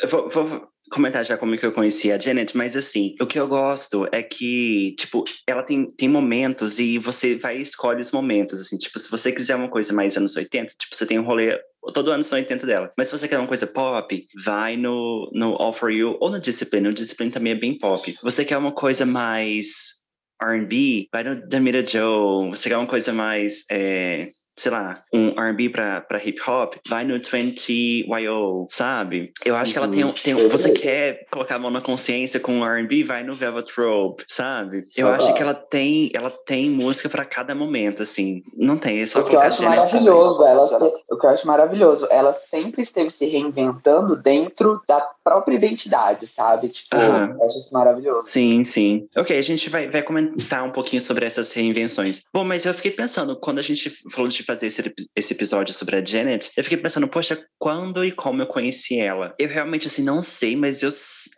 eu 0.03 0.09
vou, 0.09 0.29
vou 0.29 0.69
comentar 0.91 1.25
já 1.25 1.37
como 1.37 1.57
que 1.57 1.65
eu 1.65 1.73
conheci 1.73 2.11
a 2.11 2.19
Janet, 2.19 2.57
mas 2.57 2.77
assim, 2.77 3.15
o 3.21 3.27
que 3.27 3.39
eu 3.39 3.47
gosto 3.47 4.07
é 4.13 4.23
que, 4.23 4.95
tipo, 4.99 5.25
ela 5.47 5.63
tem, 5.63 5.87
tem 5.87 6.09
momentos 6.09 6.79
e 6.79 6.99
você 6.99 7.37
vai 7.37 7.59
e 7.59 7.63
escolhe 7.63 8.01
os 8.01 8.13
momentos, 8.13 8.61
assim, 8.61 8.77
tipo, 8.77 8.99
se 8.99 9.11
você 9.11 9.33
quiser 9.33 9.57
uma 9.57 9.69
coisa 9.69 9.93
mais 9.93 10.17
anos 10.17 10.37
80, 10.37 10.75
tipo, 10.79 10.95
você 10.95 11.07
tem 11.07 11.19
um 11.19 11.25
rolê 11.25 11.59
todo 11.93 12.11
ano 12.11 12.23
são 12.23 12.39
80 12.39 12.67
dela. 12.67 12.93
Mas 12.97 13.09
se 13.09 13.19
você 13.19 13.29
quer 13.29 13.39
uma 13.39 13.49
coisa 13.49 13.67
pop, 13.67 14.29
vai 14.45 14.77
no, 14.77 15.31
no 15.33 15.55
All 15.55 15.73
For 15.73 15.91
You 15.91 16.17
ou 16.21 16.31
no 16.31 16.41
Discipline. 16.41 16.89
O 16.89 16.95
Discipline 16.95 17.31
também 17.31 17.53
é 17.53 17.57
bem 17.57 17.79
pop. 17.79 18.17
Você 18.23 18.45
quer 18.45 18.59
uma 18.59 18.73
coisa 18.73 19.07
mais 19.07 19.98
R&B, 20.41 21.09
vai 21.13 21.25
no 21.25 21.49
Damira 21.49 21.85
Joe. 21.85 22.49
Você 22.51 22.69
quer 22.69 22.77
uma 22.77 22.87
coisa 22.87 23.13
mais... 23.13 23.65
É, 23.71 24.31
sei 24.59 24.73
lá, 24.73 25.03
um 25.13 25.29
R&B 25.41 25.71
pra, 25.71 26.01
pra 26.01 26.23
hip 26.23 26.41
hop, 26.47 26.75
vai 26.89 27.05
no 27.05 27.19
20YO, 27.19 28.67
sabe? 28.69 29.33
Eu 29.45 29.57
acho 29.57 29.73
que 29.73 29.79
ela 29.79 29.89
tem, 29.89 30.11
tem 30.13 30.35
você 30.49 30.73
quer 30.73 31.27
colocar 31.31 31.57
a 31.57 31.59
mão 31.59 31.71
na 31.71 31.81
consciência 31.81 32.41
com 32.41 32.65
R&B, 32.65 33.05
vai 33.05 33.23
no 33.23 33.35
Velvet 33.35 33.71
Rope, 33.77 34.25
sabe? 34.27 34.87
Eu 34.97 35.09
ah, 35.09 35.17
acho 35.17 35.33
que 35.35 35.43
ela 35.43 35.55
tem, 35.55 36.11
ela 36.13 36.31
tem 36.31 36.71
música 36.71 37.09
para 37.09 37.25
cada 37.25 37.55
momento, 37.55 38.03
assim, 38.03 38.43
não 38.57 38.77
tem, 38.77 39.01
é 39.01 39.07
só 39.07 39.21
o 39.21 39.25
que 39.25 39.35
eu 39.35 39.41
acho 39.41 39.63
maravilhoso, 39.63 40.45
ela, 40.45 40.93
o 41.11 41.17
que 41.17 41.27
eu 41.27 41.31
acho 41.31 41.47
maravilhoso, 41.47 42.07
ela 42.11 42.33
sempre 42.33 42.83
esteve 42.83 43.11
se 43.11 43.27
reinventando 43.27 44.17
dentro 44.17 44.81
da 44.87 45.01
própria 45.23 45.55
identidade, 45.55 46.27
sabe? 46.27 46.69
Tipo, 46.69 46.97
uhum. 46.97 47.37
eu 47.39 47.45
acho 47.45 47.59
isso 47.59 47.69
maravilhoso. 47.73 48.27
Sim, 48.27 48.65
sim. 48.65 49.07
Ok, 49.17 49.37
a 49.37 49.43
gente 49.43 49.69
vai, 49.69 49.89
vai 49.89 50.03
comentar 50.03 50.65
um 50.65 50.71
pouquinho 50.71 51.03
sobre 51.03 51.27
essas 51.27 51.53
reinvenções. 51.53 52.25
Bom, 52.33 52.45
mas 52.45 52.65
eu 52.65 52.73
fiquei 52.73 52.91
pensando, 52.91 53.37
quando 53.37 53.59
a 53.59 53.63
gente 53.63 53.91
falou 54.11 54.29
de 54.29 54.37
fazer 54.49 54.67
esse, 54.69 54.95
esse 55.15 55.35
episódio 55.35 55.75
sobre 55.75 55.97
a 55.97 56.05
Janet, 56.05 56.51
eu 56.57 56.65
fiquei 56.65 56.79
pensando, 56.79 57.07
poxa, 57.07 57.39
quando 57.59 58.03
e 58.03 58.11
como 58.11 58.41
eu 58.41 58.47
conheci 58.47 58.99
ela? 58.99 59.35
Eu 59.39 59.49
realmente, 59.49 59.87
assim, 59.87 60.03
não 60.03 60.23
sei, 60.23 60.57
mas 60.57 60.83
eu, 60.83 60.89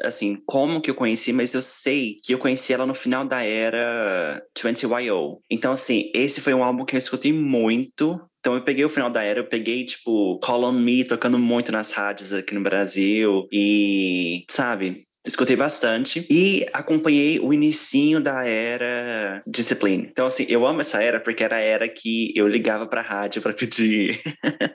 assim, 0.05 0.41
como 0.47 0.81
que 0.81 0.91
eu 0.91 0.95
conheci, 0.95 1.33
mas 1.33 1.53
eu 1.53 1.61
sei 1.61 2.17
que 2.23 2.33
eu 2.33 2.39
conheci 2.39 2.73
ela 2.73 2.87
no 2.87 2.95
final 2.95 3.27
da 3.27 3.43
era 3.43 4.41
20YO. 4.57 5.39
Então, 5.51 5.73
assim, 5.73 6.11
esse 6.15 6.41
foi 6.41 6.55
um 6.55 6.63
álbum 6.63 6.85
que 6.85 6.95
eu 6.95 6.99
escutei 6.99 7.33
muito, 7.33 8.21
então 8.39 8.55
eu 8.55 8.63
peguei 8.63 8.85
o 8.85 8.89
final 8.89 9.11
da 9.11 9.23
era, 9.23 9.41
eu 9.41 9.49
peguei, 9.49 9.85
tipo, 9.85 10.39
Call 10.39 10.65
on 10.65 10.73
Me 10.73 11.05
tocando 11.05 11.39
muito 11.39 11.73
nas 11.73 11.91
rádios 11.91 12.33
aqui 12.33 12.55
no 12.55 12.63
Brasil. 12.63 13.47
E, 13.53 14.45
sabe, 14.49 15.03
escutei 15.27 15.55
bastante 15.55 16.27
e 16.31 16.67
acompanhei 16.73 17.39
o 17.39 17.53
inicinho 17.53 18.21
da 18.21 18.47
era 18.47 19.43
Discipline. 19.47 20.09
Então, 20.11 20.27
assim, 20.27 20.47
eu 20.49 20.67
amo 20.67 20.81
essa 20.81 21.03
era 21.03 21.21
porque 21.21 21.45
era 21.45 21.57
a 21.57 21.61
era 21.61 21.89
que 21.89 22.33
eu 22.37 22.47
ligava 22.49 22.87
pra 22.87 23.03
rádio 23.03 23.43
pra 23.43 23.53
pedir. 23.53 24.21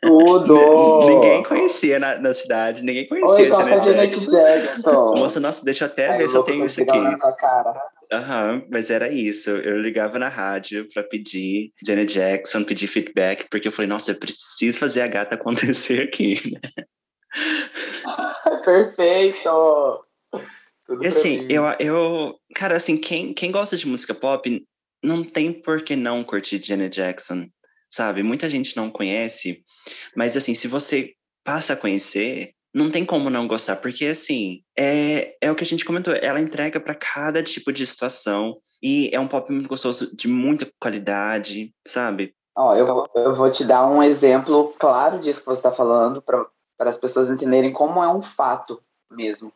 Tudo! 0.02 0.56
ninguém 1.08 1.44
conhecia 1.44 2.00
na, 2.00 2.20
na, 2.20 2.34
cidade, 2.34 2.84
ninguém 2.84 3.08
conhecia 3.08 3.46
Oi, 3.46 3.74
a 3.74 3.80
Janet 3.80 4.20
Jackson. 4.20 5.14
Moça, 5.18 5.40
nossa, 5.40 5.64
deixa 5.64 5.86
eu 5.86 5.88
até 5.88 6.10
Ai, 6.10 6.18
ver 6.20 6.30
se 6.30 6.38
eu 6.38 6.44
tenho 6.44 6.66
isso 6.66 6.82
aqui. 6.82 6.98
Aham, 8.12 8.54
uhum, 8.54 8.68
mas 8.72 8.92
era 8.92 9.10
isso. 9.10 9.50
Eu 9.50 9.82
ligava 9.82 10.20
na 10.20 10.30
rádio 10.30 10.88
pra 10.94 11.02
pedir 11.02 11.72
Janet 11.86 12.14
Jackson, 12.14 12.64
pedir 12.64 12.88
feedback, 12.88 13.48
porque 13.50 13.68
eu 13.68 13.72
falei, 13.72 13.90
nossa, 13.90 14.12
eu 14.12 14.16
preciso 14.16 14.78
fazer 14.78 15.02
a 15.02 15.08
gata 15.08 15.36
acontecer 15.36 16.04
aqui, 16.04 16.36
né? 16.52 16.60
Perfeito! 18.64 20.06
Tudo 20.86 21.04
e 21.04 21.08
assim, 21.08 21.48
eu, 21.50 21.65
eu. 21.80 22.36
Cara, 22.54 22.77
assim, 22.77 22.98
quem, 22.98 23.34
quem 23.34 23.51
gosta 23.51 23.75
de 23.75 23.88
música 23.88 24.13
pop 24.13 24.65
não 25.04 25.24
tem 25.24 25.51
por 25.51 25.82
que 25.82 25.96
não 25.96 26.24
curtir 26.24 26.62
Janet 26.63 26.96
Jackson, 26.96 27.48
sabe? 27.89 28.24
Muita 28.24 28.50
gente 28.50 28.75
não 28.75 28.89
conhece, 28.89 29.63
mas 30.15 30.36
assim, 30.38 30.54
se 30.54 30.68
você 30.68 31.13
passa 31.44 31.74
a 31.74 31.77
conhecer, 31.77 32.54
não 32.74 32.92
tem 32.92 33.06
como 33.06 33.30
não 33.30 33.48
gostar, 33.48 33.77
porque 33.77 34.06
assim, 34.06 34.62
é, 34.77 35.36
é 35.39 35.51
o 35.51 35.56
que 35.56 35.63
a 35.63 35.68
gente 35.68 35.86
comentou, 35.86 36.13
ela 36.13 36.42
entrega 36.42 36.80
para 36.80 36.94
cada 36.94 37.42
tipo 37.42 37.72
de 37.72 37.86
situação 37.86 38.58
e 38.84 39.10
é 39.13 39.20
um 39.20 39.27
pop 39.27 39.51
muito 39.51 39.70
gostoso, 39.70 40.13
de 40.15 40.27
muita 40.27 40.70
qualidade, 40.80 41.74
sabe? 41.88 42.36
Ó, 42.58 42.75
eu, 42.75 43.06
eu 43.15 43.34
vou 43.34 43.50
te 43.50 43.63
dar 43.63 43.88
um 43.88 44.04
exemplo 44.04 44.74
claro 44.80 45.20
disso 45.20 45.39
que 45.39 45.46
você 45.46 45.60
está 45.60 45.72
falando, 45.72 46.22
para 46.22 46.50
as 46.80 46.98
pessoas 46.98 47.30
entenderem 47.30 47.72
como 47.72 48.04
é 48.04 48.13
um 48.13 48.22
fato 48.22 48.82
mesmo. 49.12 49.54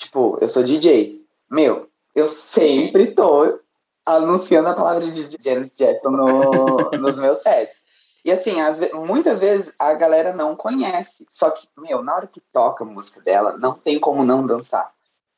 Tipo, 0.00 0.38
eu 0.40 0.46
sou 0.46 0.62
DJ. 0.62 1.20
Meu, 1.50 1.88
eu 2.14 2.24
sempre 2.24 3.12
tô 3.12 3.60
anunciando 4.06 4.70
a 4.70 4.74
palavra 4.74 5.08
de 5.10 5.36
Janet 5.42 5.76
Jackson 5.76 6.10
no, 6.10 6.90
nos 6.98 7.16
meus 7.16 7.42
sets. 7.42 7.76
E 8.24 8.30
assim, 8.30 8.60
às, 8.60 8.78
muitas 8.92 9.38
vezes 9.38 9.72
a 9.78 9.92
galera 9.92 10.32
não 10.32 10.56
conhece. 10.56 11.24
Só 11.28 11.50
que, 11.50 11.68
meu, 11.76 12.02
na 12.02 12.14
hora 12.14 12.26
que 12.26 12.40
toca 12.52 12.82
a 12.82 12.86
música 12.86 13.20
dela, 13.20 13.56
não 13.58 13.74
tem 13.74 14.00
como 14.00 14.24
não 14.24 14.44
dançar. 14.44 14.90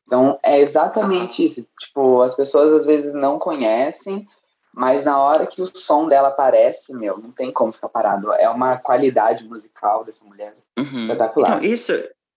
Então, 0.05 0.39
é 0.43 0.59
exatamente 0.59 1.43
isso. 1.43 1.65
Tipo, 1.79 2.21
as 2.21 2.33
pessoas 2.33 2.73
às 2.73 2.85
vezes 2.85 3.13
não 3.13 3.37
conhecem, 3.37 4.27
mas 4.73 5.03
na 5.03 5.21
hora 5.21 5.45
que 5.45 5.61
o 5.61 5.77
som 5.77 6.07
dela 6.07 6.29
aparece, 6.29 6.93
meu, 6.93 7.17
não 7.17 7.31
tem 7.31 7.51
como 7.51 7.71
ficar 7.71 7.89
parado. 7.89 8.31
É 8.33 8.49
uma 8.49 8.77
qualidade 8.77 9.43
musical 9.43 10.03
dessa 10.03 10.23
mulher 10.25 10.55
uhum. 10.77 10.97
espetacular. 10.97 11.57
Então, 11.57 11.59
isso, 11.69 11.93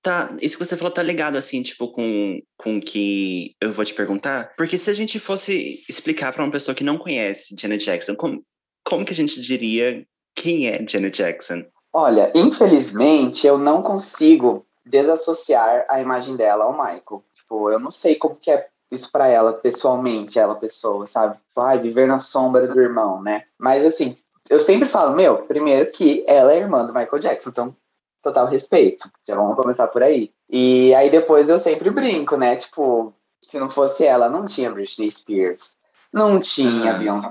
Tá, 0.07 0.31
isso 0.41 0.57
que 0.57 0.65
você 0.65 0.77
falou 0.77 0.93
tá 0.93 1.03
ligado, 1.03 1.35
assim, 1.35 1.65
tipo, 1.65 1.89
com, 1.89 2.41
com 2.57 2.81
que 2.81 3.57
eu 3.61 3.73
vou 3.73 3.85
te 3.85 3.93
perguntar. 3.93 4.55
Porque 4.57 4.79
se 4.79 4.89
a 4.89 4.95
gente 4.95 5.19
fosse 5.19 5.85
explicar 5.89 6.33
para 6.33 6.45
uma 6.45 6.53
pessoa 6.53 6.77
que 6.77 6.85
não 6.85 6.97
conhece 6.97 7.57
Janet 7.59 7.85
Jackson, 7.85 8.15
como, 8.15 8.41
como 8.85 9.05
que 9.05 9.13
a 9.13 9.17
gente 9.17 9.41
diria 9.41 10.01
quem 10.33 10.69
é 10.69 10.87
Janet 10.87 11.17
Jackson? 11.17 11.65
Olha, 11.93 12.31
infelizmente, 12.37 13.49
eu 13.49 13.59
não 13.59 13.83
consigo 13.83 14.65
desassociar 14.87 15.85
a 15.89 16.01
imagem 16.01 16.37
dela 16.37 16.67
ao 16.67 16.73
Michael. 16.73 17.25
Tipo, 17.35 17.69
eu 17.69 17.81
não 17.81 17.91
sei 17.91 18.15
como 18.15 18.37
que 18.37 18.53
é 18.53 18.65
isso 18.93 19.11
para 19.11 19.27
ela, 19.27 19.55
pessoalmente, 19.55 20.39
ela 20.39 20.55
pessoa, 20.55 21.05
sabe? 21.05 21.37
Vai 21.53 21.81
viver 21.81 22.07
na 22.07 22.19
sombra 22.19 22.69
do 22.69 22.81
irmão, 22.81 23.21
né? 23.21 23.43
Mas 23.59 23.85
assim, 23.85 24.17
eu 24.49 24.61
sempre 24.61 24.89
falo, 24.89 25.17
meu, 25.17 25.39
primeiro 25.39 25.91
que 25.91 26.23
ela 26.29 26.53
é 26.53 26.59
irmã 26.59 26.85
do 26.85 26.95
Michael 26.95 27.19
Jackson, 27.19 27.51
então 27.51 27.77
total 28.27 28.47
respeito. 28.47 29.09
Já 29.27 29.37
vamos 29.37 29.57
começar 29.57 29.87
por 29.87 30.03
aí. 30.03 30.33
E 30.51 30.95
aí 30.95 31.11
depois 31.11 31.49
eu 31.49 31.57
sempre 31.57 31.91
brinco, 31.91 32.37
né? 32.37 32.57
Tipo, 32.57 33.15
se 33.41 33.59
não 33.59 33.69
fosse 33.69 34.05
ela, 34.05 34.29
não 34.29 34.45
tinha 34.45 34.71
Britney 34.71 35.09
Spears. 35.09 35.77
Não 36.13 36.39
tinha 36.39 36.93
ah. 36.93 36.99
Beyoncé, 36.99 37.29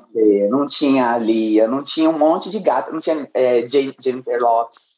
não 0.50 0.66
tinha 0.66 1.12
a 1.12 1.18
Lia, 1.18 1.68
não 1.68 1.82
tinha 1.82 2.10
um 2.10 2.18
monte 2.18 2.50
de 2.50 2.60
gata, 2.60 2.92
não 2.92 3.00
tinha 3.00 3.28
é, 3.34 3.66
Jennifer 3.68 4.40
Lopes. 4.40 4.95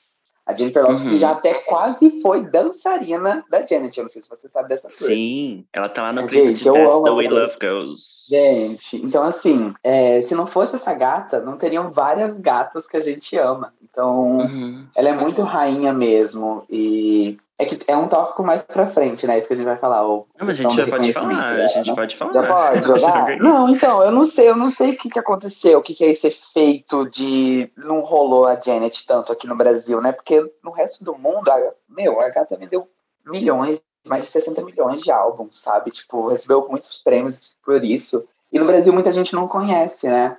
A 0.48 0.54
Jennifer 0.54 0.82
Lopes 0.82 1.02
uhum. 1.02 1.18
já 1.18 1.32
até 1.32 1.56
quase 1.66 2.22
foi 2.22 2.46
dançarina 2.46 3.44
da 3.52 3.66
Janet. 3.66 3.98
Eu 3.98 4.06
não 4.06 4.10
sei 4.10 4.22
se 4.22 4.30
você 4.30 4.48
sabe 4.48 4.70
dessa 4.70 4.84
coisa. 4.84 5.06
Sim, 5.06 5.66
ela 5.74 5.90
tá 5.90 6.04
lá 6.04 6.14
no 6.14 6.26
clipe 6.26 6.54
de 6.54 6.64
That's 6.64 7.04
the 7.04 7.12
Way 7.12 7.28
Love 7.28 7.58
Goes. 7.62 8.28
Gente, 8.30 8.96
então 8.96 9.24
assim, 9.24 9.74
é, 9.84 10.22
se 10.22 10.34
não 10.34 10.46
fosse 10.46 10.78
essa 10.78 10.94
gata, 10.94 11.42
não 11.42 11.58
teriam 11.58 11.92
várias 11.92 12.40
gatas 12.40 12.86
que 12.86 12.96
a 12.96 13.02
gente 13.02 13.36
ama. 13.38 13.74
Então, 13.84 14.38
uhum. 14.38 14.88
ela 14.96 15.10
é 15.10 15.14
muito 15.14 15.42
rainha 15.42 15.92
mesmo. 15.92 16.64
E 16.70 17.38
É 17.60 17.66
que 17.66 17.92
é 17.92 17.98
um 17.98 18.06
tópico 18.06 18.44
mais 18.44 18.62
pra 18.62 18.86
frente, 18.86 19.26
né? 19.26 19.38
Isso 19.38 19.48
que 19.48 19.54
a 19.54 19.56
gente 19.56 19.66
vai 19.66 19.78
falar. 19.78 20.04
Não, 20.04 20.28
mas 20.42 20.60
a 20.60 20.62
gente 20.62 20.76
já 20.76 20.88
pode 20.88 21.12
falar, 21.12 21.56
a 21.56 21.68
gente 21.68 21.96
pode 21.96 22.16
falar. 22.16 22.34
Já 22.34 22.44
pode 22.44 22.86
jogar? 23.02 23.38
não, 23.38 23.70
então, 23.70 24.04
eu 24.04 24.12
não 24.12 24.24
sei, 24.24 24.50
eu 24.50 24.56
não 24.56 24.68
sei 24.68 24.92
o 24.92 24.96
que, 24.96 25.10
que 25.10 25.18
aconteceu, 25.18 25.80
o 25.80 25.82
que, 25.82 25.96
que 25.96 26.06
é 26.06 26.10
esse 26.10 26.28
efeito 26.28 27.10
de 27.10 27.72
não 27.76 28.02
rolou 28.02 28.46
a 28.46 28.60
Janet 28.60 29.04
tanto 29.08 29.32
aqui 29.32 29.48
no 29.48 29.56
Brasil, 29.56 30.00
né? 30.00 30.12
Porque 30.12 30.40
no 30.64 30.70
resto 30.70 31.04
do 31.04 31.18
mundo, 31.18 31.50
a, 31.50 31.74
meu, 31.90 32.20
a 32.22 32.30
gata 32.30 32.56
vendeu 32.56 32.88
milhões, 33.26 33.82
mais 34.06 34.26
de 34.26 34.30
60 34.30 34.64
milhões 34.64 35.02
de 35.02 35.12
álbuns, 35.12 35.60
sabe? 35.60 35.90
Tipo, 35.90 36.28
recebeu 36.28 36.68
muitos 36.70 36.98
prêmios 37.04 37.56
por 37.66 37.84
isso. 37.84 38.24
E 38.52 38.60
no 38.60 38.66
Brasil 38.66 38.94
muita 38.94 39.12
gente 39.12 39.34
não 39.34 39.48
conhece, 39.48 40.08
né? 40.08 40.38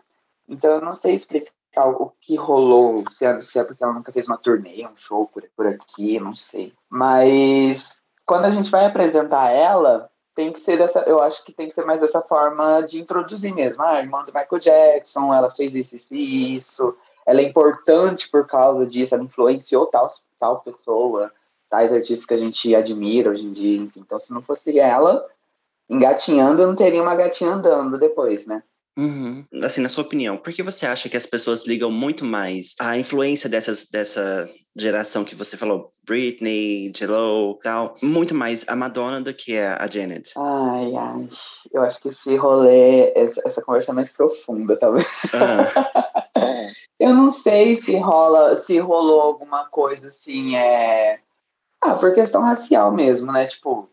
Então 0.49 0.71
eu 0.71 0.81
não 0.81 0.93
sei 0.93 1.15
explicar 1.15 1.51
o 1.87 2.13
que 2.21 2.37
rolou, 2.37 3.05
se 3.11 3.25
é, 3.25 3.39
se 3.41 3.59
é 3.59 3.65
porque 3.65 3.83
ela 3.83 3.93
nunca 3.93 4.13
fez 4.13 4.27
uma 4.27 4.39
turnê, 4.39 4.87
um 4.87 4.95
show 4.95 5.27
por, 5.27 5.43
por 5.57 5.67
aqui, 5.67 6.19
não 6.21 6.35
sei. 6.35 6.73
Mas 6.89 7.95
quando 8.27 8.45
a 8.45 8.49
gente 8.49 8.71
vai 8.71 8.87
apresentar 8.87 9.51
ela, 9.51 10.11
tem 10.35 10.53
que 10.53 10.61
ser 10.61 10.79
dessa, 10.79 11.01
eu 11.01 11.21
acho 11.21 11.45
que 11.45 11.53
tem 11.53 11.67
que 11.67 11.75
ser 11.75 11.85
mais 11.85 12.01
dessa 12.01 12.21
forma 12.21 12.81
de 12.83 13.01
introduzir 13.01 13.53
mesmo. 13.53 13.83
Ah, 13.83 13.99
irmã 13.99 14.23
do 14.23 14.33
Michael 14.33 14.61
Jackson, 14.61 15.35
ela 15.35 15.51
fez 15.51 15.75
isso, 15.75 15.97
isso 15.97 16.15
isso. 16.15 16.97
Ela 17.27 17.41
é 17.41 17.45
importante 17.45 18.31
por 18.31 18.47
causa 18.47 18.87
disso, 18.87 19.15
ela 19.15 19.25
influenciou 19.25 19.87
tal, 19.87 20.09
tal 20.39 20.61
pessoa, 20.61 21.33
tais 21.69 21.93
artistas 21.93 22.25
que 22.25 22.35
a 22.35 22.39
gente 22.39 22.75
admira 22.75 23.31
hoje 23.31 23.45
em 23.45 23.51
dia, 23.51 23.79
enfim. 23.79 24.01
Então, 24.01 24.17
se 24.17 24.33
não 24.33 24.41
fosse 24.41 24.79
ela 24.79 25.27
engatinhando, 25.89 26.61
eu 26.61 26.67
não 26.69 26.75
teria 26.75 27.03
uma 27.03 27.15
gatinha 27.15 27.51
andando 27.51 27.99
depois, 27.99 28.47
né? 28.47 28.63
Uhum. 28.99 29.47
Assim, 29.63 29.81
na 29.81 29.89
sua 29.89 30.03
opinião, 30.03 30.37
por 30.37 30.53
que 30.53 30.61
você 30.61 30.85
acha 30.85 31.09
que 31.09 31.17
as 31.17 31.25
pessoas 31.25 31.65
ligam 31.65 31.89
muito 31.89 32.25
mais 32.25 32.75
à 32.81 32.99
influência 32.99 33.49
dessas, 33.49 33.87
dessa 33.89 34.51
geração 34.77 35.25
que 35.25 35.37
você 35.37 35.57
falou, 35.57 35.93
Britney, 36.05 36.91
J.Lo, 36.91 37.61
tal, 37.63 37.95
muito 38.03 38.35
mais 38.35 38.65
a 38.67 38.75
Madonna 38.75 39.21
do 39.21 39.33
que 39.33 39.57
a 39.57 39.87
Janet? 39.87 40.33
Ai, 40.37 40.97
ai, 40.97 41.29
eu 41.73 41.81
acho 41.83 42.01
que 42.01 42.09
esse 42.09 42.37
rolê, 42.37 43.13
essa, 43.15 43.41
essa 43.45 43.63
conversa 43.63 43.93
é 43.93 43.95
mais 43.95 44.11
profunda, 44.11 44.77
talvez. 44.77 45.07
Ah. 45.33 46.11
eu 46.99 47.15
não 47.15 47.31
sei 47.31 47.81
se 47.81 47.97
rola, 47.99 48.61
se 48.63 48.81
rolou 48.81 49.21
alguma 49.21 49.67
coisa 49.67 50.09
assim, 50.09 50.57
é... 50.57 51.21
Ah, 51.81 51.95
por 51.95 52.13
questão 52.13 52.43
racial 52.43 52.91
mesmo, 52.91 53.31
né? 53.31 53.47
Tipo, 53.47 53.89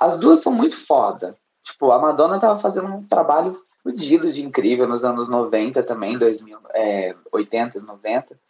as 0.00 0.16
duas 0.16 0.42
são 0.42 0.52
muito 0.52 0.86
foda. 0.86 1.36
Tipo, 1.60 1.90
a 1.90 1.98
Madonna 1.98 2.38
tava 2.38 2.60
fazendo 2.60 2.86
um 2.86 3.04
trabalho 3.04 3.58
fudido 3.84 4.32
de 4.32 4.42
incrível 4.42 4.88
nos 4.88 5.04
anos 5.04 5.28
90 5.28 5.82
também, 5.82 6.16
2000, 6.16 6.58
é, 6.72 7.14
80, 7.30 7.82
90, 7.82 8.40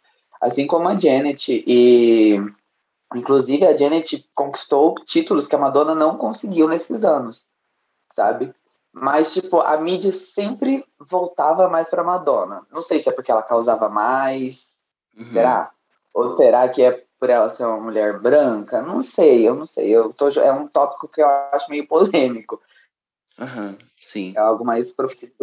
assim 0.41 0.65
como 0.65 0.87
a 0.87 0.95
Janet. 0.95 1.63
E, 1.67 2.37
inclusive, 3.13 3.65
a 3.65 3.75
Janet 3.75 4.25
conquistou 4.33 4.95
títulos 5.03 5.45
que 5.45 5.55
a 5.55 5.59
Madonna 5.59 5.93
não 5.93 6.15
conseguiu 6.15 6.69
nesses 6.69 7.03
anos, 7.03 7.45
sabe? 8.13 8.55
Mas, 8.93 9.33
tipo, 9.33 9.59
a 9.59 9.75
mídia 9.75 10.09
sempre 10.09 10.85
voltava 10.97 11.67
mais 11.67 11.89
pra 11.89 12.01
Madonna. 12.01 12.65
Não 12.71 12.79
sei 12.79 12.99
se 12.99 13.09
é 13.09 13.11
porque 13.11 13.29
ela 13.29 13.43
causava 13.43 13.89
mais, 13.89 14.81
uhum. 15.17 15.25
será? 15.25 15.69
Ou 16.13 16.37
será 16.37 16.69
que 16.69 16.81
é 16.81 17.03
por 17.19 17.29
ela 17.29 17.49
ser 17.49 17.65
uma 17.65 17.81
mulher 17.81 18.21
branca? 18.21 18.81
Não 18.81 19.01
sei, 19.01 19.45
eu 19.45 19.53
não 19.53 19.65
sei. 19.65 19.89
Eu 19.89 20.13
tô, 20.13 20.29
é 20.29 20.51
um 20.53 20.65
tópico 20.65 21.09
que 21.09 21.21
eu 21.21 21.27
acho 21.27 21.69
meio 21.69 21.85
polêmico. 21.85 22.61
Uhum, 23.39 23.77
sim. 23.97 24.33
É 24.35 24.39
algo 24.39 24.65
mais 24.65 24.91
profissional. 24.91 25.35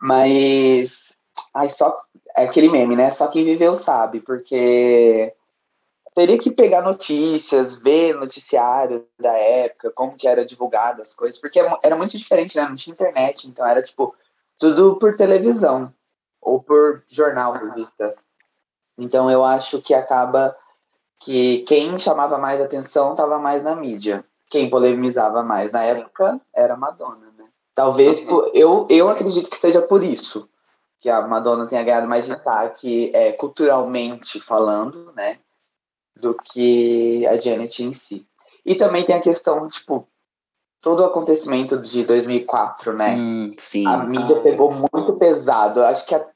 Mas. 0.00 1.12
Ai, 1.54 1.68
só. 1.68 2.00
É 2.36 2.44
aquele 2.44 2.70
meme, 2.70 2.94
né? 2.94 3.10
Só 3.10 3.28
quem 3.28 3.44
viveu 3.44 3.74
sabe, 3.74 4.20
porque 4.20 5.34
teria 6.14 6.38
que 6.38 6.50
pegar 6.50 6.82
notícias, 6.82 7.80
ver 7.80 8.14
noticiário 8.14 9.06
da 9.18 9.32
época, 9.32 9.92
como 9.94 10.16
que 10.16 10.26
era 10.26 10.44
divulgado 10.44 11.00
as 11.00 11.14
coisas, 11.14 11.38
porque 11.40 11.60
era 11.82 11.96
muito 11.96 12.16
diferente, 12.16 12.56
né? 12.56 12.64
Não 12.64 12.74
tinha 12.74 12.92
internet, 12.92 13.48
então 13.48 13.66
era 13.66 13.82
tipo 13.82 14.14
tudo 14.58 14.96
por 14.96 15.14
televisão 15.14 15.92
ou 16.40 16.62
por 16.62 17.02
jornal, 17.08 17.52
revista. 17.52 18.14
Então 18.96 19.30
eu 19.30 19.44
acho 19.44 19.80
que 19.80 19.94
acaba 19.94 20.56
que 21.20 21.62
quem 21.66 21.96
chamava 21.96 22.38
mais 22.38 22.60
atenção 22.60 23.12
estava 23.12 23.38
mais 23.38 23.62
na 23.62 23.74
mídia 23.74 24.24
quem 24.48 24.68
polemizava 24.68 25.42
mais 25.42 25.70
na 25.70 25.80
Sim. 25.80 26.00
época 26.00 26.40
era 26.54 26.76
Madonna, 26.76 27.32
né? 27.36 27.46
Talvez 27.74 28.20
por, 28.20 28.50
eu, 28.54 28.86
eu 28.90 29.08
acredito 29.08 29.48
que 29.48 29.56
seja 29.56 29.80
por 29.82 30.02
isso 30.02 30.48
que 30.98 31.08
a 31.08 31.26
Madonna 31.26 31.66
tenha 31.66 31.82
ganhado 31.82 32.08
mais 32.08 32.26
destaque 32.26 33.10
é, 33.14 33.32
culturalmente 33.32 34.40
falando, 34.40 35.12
né? 35.14 35.38
Do 36.16 36.34
que 36.34 37.24
a 37.26 37.36
Janet 37.36 37.82
em 37.82 37.92
si. 37.92 38.26
E 38.66 38.74
também 38.74 39.04
tem 39.04 39.14
a 39.14 39.20
questão, 39.20 39.68
tipo, 39.68 40.08
todo 40.82 41.00
o 41.00 41.04
acontecimento 41.04 41.78
de 41.78 42.02
2004, 42.02 42.92
né? 42.92 43.14
Hum, 43.16 43.52
sim. 43.56 43.86
A 43.86 43.98
mídia 43.98 44.40
pegou 44.42 44.72
muito 44.92 45.12
pesado. 45.14 45.78
Eu 45.78 45.86
acho 45.86 46.04
que 46.04 46.14
a, 46.14 46.26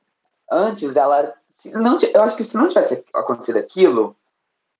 antes 0.51 0.95
dela. 0.95 1.35
Não, 1.65 1.97
eu 2.15 2.23
acho 2.23 2.37
que 2.37 2.45
se 2.45 2.57
não 2.57 2.67
tivesse 2.67 3.03
acontecido 3.15 3.59
aquilo, 3.59 4.17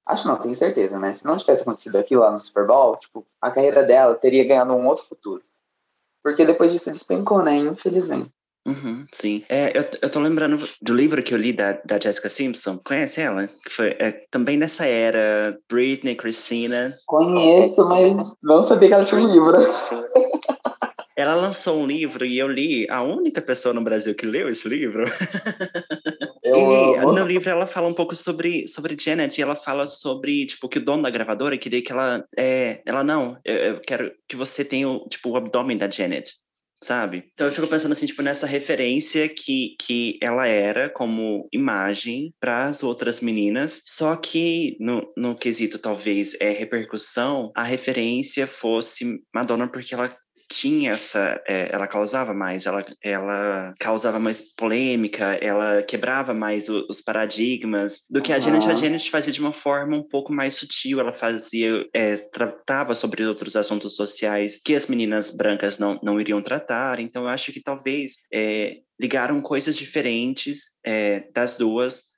Acho 0.07 0.27
não, 0.27 0.37
tenho 0.37 0.55
certeza, 0.55 0.99
né? 0.99 1.13
Se 1.13 1.25
não 1.25 1.37
tivesse 1.37 1.63
acontecido 1.63 1.97
aquilo 1.97 2.23
lá 2.23 2.31
no 2.31 2.39
Super 2.39 2.67
Bowl, 2.67 2.97
tipo, 2.97 3.25
a 3.41 3.51
carreira 3.51 3.83
dela 3.83 4.15
teria 4.15 4.47
ganhado 4.47 4.73
um 4.73 4.87
outro 4.87 5.05
futuro. 5.05 5.43
Porque 6.23 6.45
depois 6.45 6.73
disso 6.73 6.91
despencou, 6.91 7.43
né? 7.43 7.57
Infelizmente. 7.57 8.31
Uhum, 8.65 9.07
sim. 9.13 9.45
É, 9.49 9.77
eu, 9.77 9.85
eu 10.01 10.11
tô 10.11 10.21
lembrando 10.21 10.65
do 10.81 10.95
livro 10.95 11.23
que 11.23 11.35
eu 11.35 11.39
li 11.39 11.53
da, 11.53 11.73
da 11.85 11.99
Jessica 11.99 12.29
Simpson. 12.29 12.79
Conhece 12.85 13.21
ela? 13.21 13.49
Que 13.49 13.71
foi 13.71 13.97
é, 13.99 14.25
também 14.31 14.57
nessa 14.57 14.87
era, 14.87 15.59
Britney, 15.69 16.15
Christina. 16.15 16.93
Conheço, 17.07 17.85
mas 17.89 18.33
não 18.43 18.63
sabia 18.63 18.89
que 18.89 18.95
ela 18.95 19.05
tinha 19.05 19.21
um 19.21 19.33
livro. 19.33 19.57
Ela 21.15 21.35
lançou 21.35 21.79
um 21.79 21.87
livro 21.87 22.25
e 22.25 22.39
eu 22.39 22.49
li, 22.49 22.89
a 22.89 23.03
única 23.03 23.43
pessoa 23.43 23.75
no 23.75 23.85
Brasil 23.85 24.15
que 24.15 24.27
leu 24.27 24.49
esse 24.49 24.67
livro. 24.67 25.05
Eu 26.43 26.95
e 26.95 27.15
no 27.15 27.27
livro 27.27 27.49
ela 27.49 27.67
fala 27.67 27.87
um 27.87 27.95
pouco 27.95 28.15
sobre, 28.17 28.67
sobre 28.67 28.97
Janet 28.99 29.39
e 29.39 29.43
ela 29.43 29.55
fala 29.55 29.87
sobre, 29.87 30.45
tipo, 30.47 30.69
que 30.69 30.79
o 30.79 30.85
dono 30.85 31.05
da 31.05 31.11
gravadora 31.11 31.57
queria 31.57 31.83
que 31.83 31.93
ela, 31.93 32.25
é, 32.37 32.83
ela 32.85 33.05
não, 33.05 33.39
eu, 33.45 33.57
eu 33.57 33.81
quero 33.81 34.13
que 34.29 34.35
você 34.35 34.65
tenha, 34.65 34.89
tipo, 35.09 35.31
o 35.31 35.37
abdômen 35.37 35.79
da 35.79 35.89
Janet 35.89 36.33
sabe? 36.83 37.25
Então 37.33 37.47
eu 37.47 37.53
fico 37.53 37.67
pensando 37.67 37.93
assim, 37.93 38.07
tipo, 38.07 38.23
nessa 38.23 38.47
referência 38.47 39.29
que, 39.29 39.77
que 39.79 40.19
ela 40.21 40.47
era 40.47 40.89
como 40.89 41.49
imagem 41.53 42.35
para 42.41 42.67
as 42.67 42.83
outras 42.83 43.21
meninas, 43.21 43.83
só 43.87 44.17
que 44.17 44.77
no, 44.81 45.11
no 45.17 45.37
quesito 45.37 45.79
talvez 45.79 46.37
é 46.41 46.51
repercussão, 46.51 47.53
a 47.55 47.63
referência 47.63 48.47
fosse 48.47 49.23
Madonna 49.33 49.69
porque 49.69 49.95
ela 49.95 50.15
tinha 50.53 50.93
essa, 50.93 51.43
é, 51.47 51.69
ela 51.73 51.87
causava 51.87 52.35
mais, 52.35 52.67
ela, 52.67 52.85
ela 53.03 53.75
causava 53.79 54.19
mais 54.19 54.43
polêmica, 54.43 55.35
ela 55.41 55.83
quebrava 55.83 56.35
mais 56.35 56.69
o, 56.69 56.87
os 56.89 57.01
paradigmas 57.01 58.03
do 58.11 58.21
que 58.21 58.33
a 58.33 58.39
Janet. 58.39 58.69
A 58.69 58.75
Janet 58.75 59.11
fazia 59.11 59.33
de 59.33 59.41
uma 59.41 59.53
forma 59.53 59.97
um 59.97 60.03
pouco 60.03 60.33
mais 60.33 60.55
sutil, 60.55 61.01
ela 61.01 61.13
fazia, 61.13 61.87
é, 61.95 62.17
tratava 62.17 62.95
sobre 62.95 63.25
outros 63.25 63.57
assuntos 63.57 63.97
sociais 63.97 64.61
que 64.63 64.75
as 64.75 64.87
meninas 64.87 65.31
brancas 65.31 65.79
não, 65.79 65.99
não 66.03 66.21
iriam 66.21 66.43
tratar. 66.43 67.01
Então, 67.01 67.25
eu 67.25 67.29
acho 67.29 67.53
que 67.53 67.63
talvez 67.63 68.17
é, 68.33 68.77
ligaram 69.01 69.41
coisas 69.41 69.77
diferentes 69.77 70.79
é, 70.85 71.29
das 71.35 71.57
duas 71.57 72.13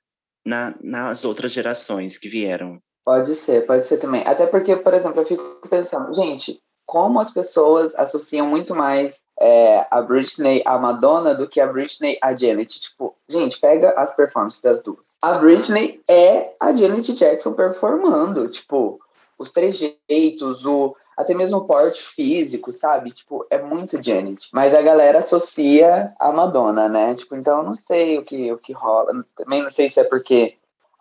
na, 0.45 0.75
nas 0.81 1.25
outras 1.25 1.51
gerações 1.51 2.17
que 2.17 2.29
vieram. 2.29 2.79
Pode 3.03 3.35
ser, 3.35 3.65
pode 3.65 3.83
ser 3.83 3.97
também. 3.97 4.23
Até 4.25 4.47
porque, 4.47 4.75
por 4.75 4.93
exemplo, 4.93 5.21
eu 5.21 5.25
fico 5.25 5.69
pensando, 5.69 6.13
gente, 6.13 6.59
como 6.85 7.19
as 7.19 7.31
pessoas 7.31 7.93
associam 7.95 8.47
muito 8.47 8.75
mais 8.75 9.19
é, 9.39 9.85
a 9.91 10.01
Britney 10.01 10.61
a 10.65 10.77
Madonna 10.77 11.33
do 11.33 11.47
que 11.47 11.59
a 11.59 11.67
Britney 11.67 12.17
a 12.21 12.33
Janet. 12.33 12.79
Tipo, 12.79 13.15
gente, 13.27 13.59
pega 13.59 13.93
as 13.97 14.15
performances 14.15 14.61
das 14.61 14.81
duas. 14.81 15.05
A 15.23 15.33
Britney 15.33 16.01
é 16.09 16.53
a 16.61 16.71
Janet 16.71 17.11
Jackson 17.13 17.53
performando. 17.53 18.47
Tipo, 18.47 18.99
os 19.37 19.51
trejeitos, 19.51 20.65
o, 20.65 20.95
até 21.17 21.33
mesmo 21.33 21.57
o 21.57 21.65
porte 21.65 22.01
físico, 22.01 22.71
sabe? 22.71 23.11
Tipo, 23.11 23.45
é 23.49 23.61
muito 23.61 24.01
Janet. 24.01 24.47
Mas 24.53 24.73
a 24.73 24.81
galera 24.81 25.19
associa 25.19 26.13
a 26.19 26.31
Madonna, 26.31 26.87
né? 26.87 27.13
Tipo, 27.13 27.35
então 27.35 27.59
eu 27.59 27.63
não 27.63 27.73
sei 27.73 28.17
o 28.17 28.23
que, 28.23 28.51
o 28.51 28.57
que 28.57 28.73
rola. 28.73 29.25
Também 29.35 29.61
não 29.61 29.69
sei 29.69 29.89
se 29.89 29.99
é 29.99 30.03
porque 30.03 30.55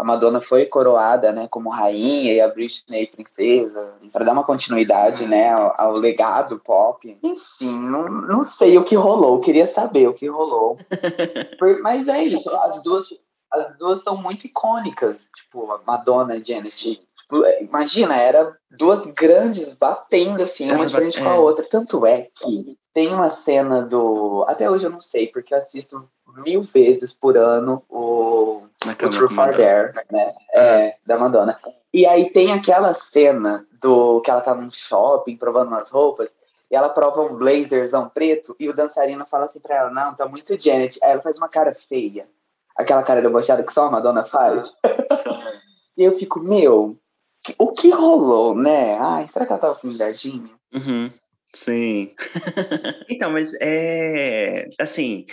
a 0.05 0.07
Madonna 0.07 0.39
foi 0.39 0.67
coroada, 0.67 1.33
né, 1.33 1.49
como 1.51 1.71
rainha 1.71 2.35
e 2.35 2.41
a 2.41 2.49
Britney 2.49 3.07
princesa, 3.07 3.95
para 4.13 4.25
dar 4.25 4.33
uma 4.33 4.45
continuidade, 4.45 5.27
né, 5.27 5.51
ao, 5.51 5.75
ao, 5.79 5.93
legado 5.93 6.61
pop. 6.61 7.19
Enfim, 7.23 7.79
não, 7.79 8.07
não 8.09 8.45
sei 8.45 8.77
o 8.77 8.83
que 8.83 8.95
rolou, 8.95 9.39
queria 9.39 9.67
saber 9.67 10.07
o 10.07 10.13
que 10.13 10.29
rolou. 10.29 10.77
Mas 11.83 12.07
é 12.07 12.23
isso, 12.23 12.49
as 12.51 12.83
duas, 12.83 13.09
as 13.51 13.79
duas 13.79 14.03
são 14.03 14.17
muito 14.17 14.45
icônicas, 14.45 15.31
tipo, 15.35 15.73
a 15.73 15.81
Madonna 15.87 16.37
e 16.37 16.45
Janet. 16.45 17.01
Tipo, 17.25 17.47
imagina, 17.63 18.15
era 18.15 18.55
duas 18.71 19.03
grandes 19.17 19.73
batendo 19.73 20.43
assim, 20.43 20.71
uma 20.71 20.87
frente 20.87 21.19
com 21.19 21.29
a 21.29 21.35
é. 21.35 21.39
outra. 21.39 21.65
Tanto 21.67 22.05
é 22.05 22.29
que 22.31 22.77
tem 22.93 23.09
uma 23.09 23.31
cena 23.31 23.81
do. 23.81 24.45
Até 24.47 24.71
hoje 24.71 24.85
eu 24.85 24.91
não 24.91 24.99
sei, 24.99 25.29
porque 25.29 25.55
eu 25.55 25.59
assisto 25.59 26.07
mil 26.45 26.61
vezes 26.61 27.13
por 27.13 27.39
ano 27.39 27.83
o 27.89 28.65
Na 28.85 28.93
o 28.93 28.97
cama 28.97 29.13
True 29.13 29.35
for. 29.35 29.55
Dare, 29.55 29.93
né? 30.11 30.35
É, 30.53 30.97
da 31.07 31.19
Madonna. 31.19 31.57
E 31.93 32.07
aí 32.07 32.31
tem 32.31 32.53
aquela 32.53 32.93
cena 32.93 33.67
do 33.81 34.21
que 34.21 34.31
ela 34.31 34.41
tá 34.41 34.55
num 34.55 34.71
shopping 34.71 35.37
provando 35.37 35.69
umas 35.69 35.89
roupas, 35.89 36.29
e 36.71 36.77
ela 36.77 36.89
prova 36.89 37.23
um 37.23 37.37
blazerzão 37.37 38.09
preto, 38.09 38.57
e 38.59 38.69
o 38.69 38.75
dançarino 38.75 39.25
fala 39.27 39.45
assim 39.45 39.61
pra 39.61 39.77
ela, 39.77 39.91
não, 39.91 40.15
tá 40.15 40.27
muito 40.27 40.59
Janet. 40.59 40.99
Aí 41.03 41.13
ela 41.13 41.21
faz 41.21 41.37
uma 41.37 41.49
cara 41.49 41.73
feia. 41.73 42.27
Aquela 42.77 43.03
cara 43.03 43.23
debochada 43.23 43.63
que 43.63 43.73
só 43.73 43.87
a 43.87 43.91
Madonna 43.91 44.25
faz. 44.25 44.73
e 45.97 46.03
eu 46.03 46.13
fico, 46.13 46.41
meu, 46.41 46.99
o 47.59 47.73
que 47.73 47.91
rolou, 47.91 48.57
né? 48.57 48.99
Ai, 48.99 49.27
será 49.29 49.47
que 49.47 49.53
ela 49.53 49.61
tava 49.61 49.75
com 49.77 49.87
um 49.87 49.91
jardim? 49.91 50.51
Uhum, 50.73 51.13
sim. 51.55 52.15
então, 53.09 53.33
mas 53.33 53.55
é 53.61 54.67
assim, 54.79 55.25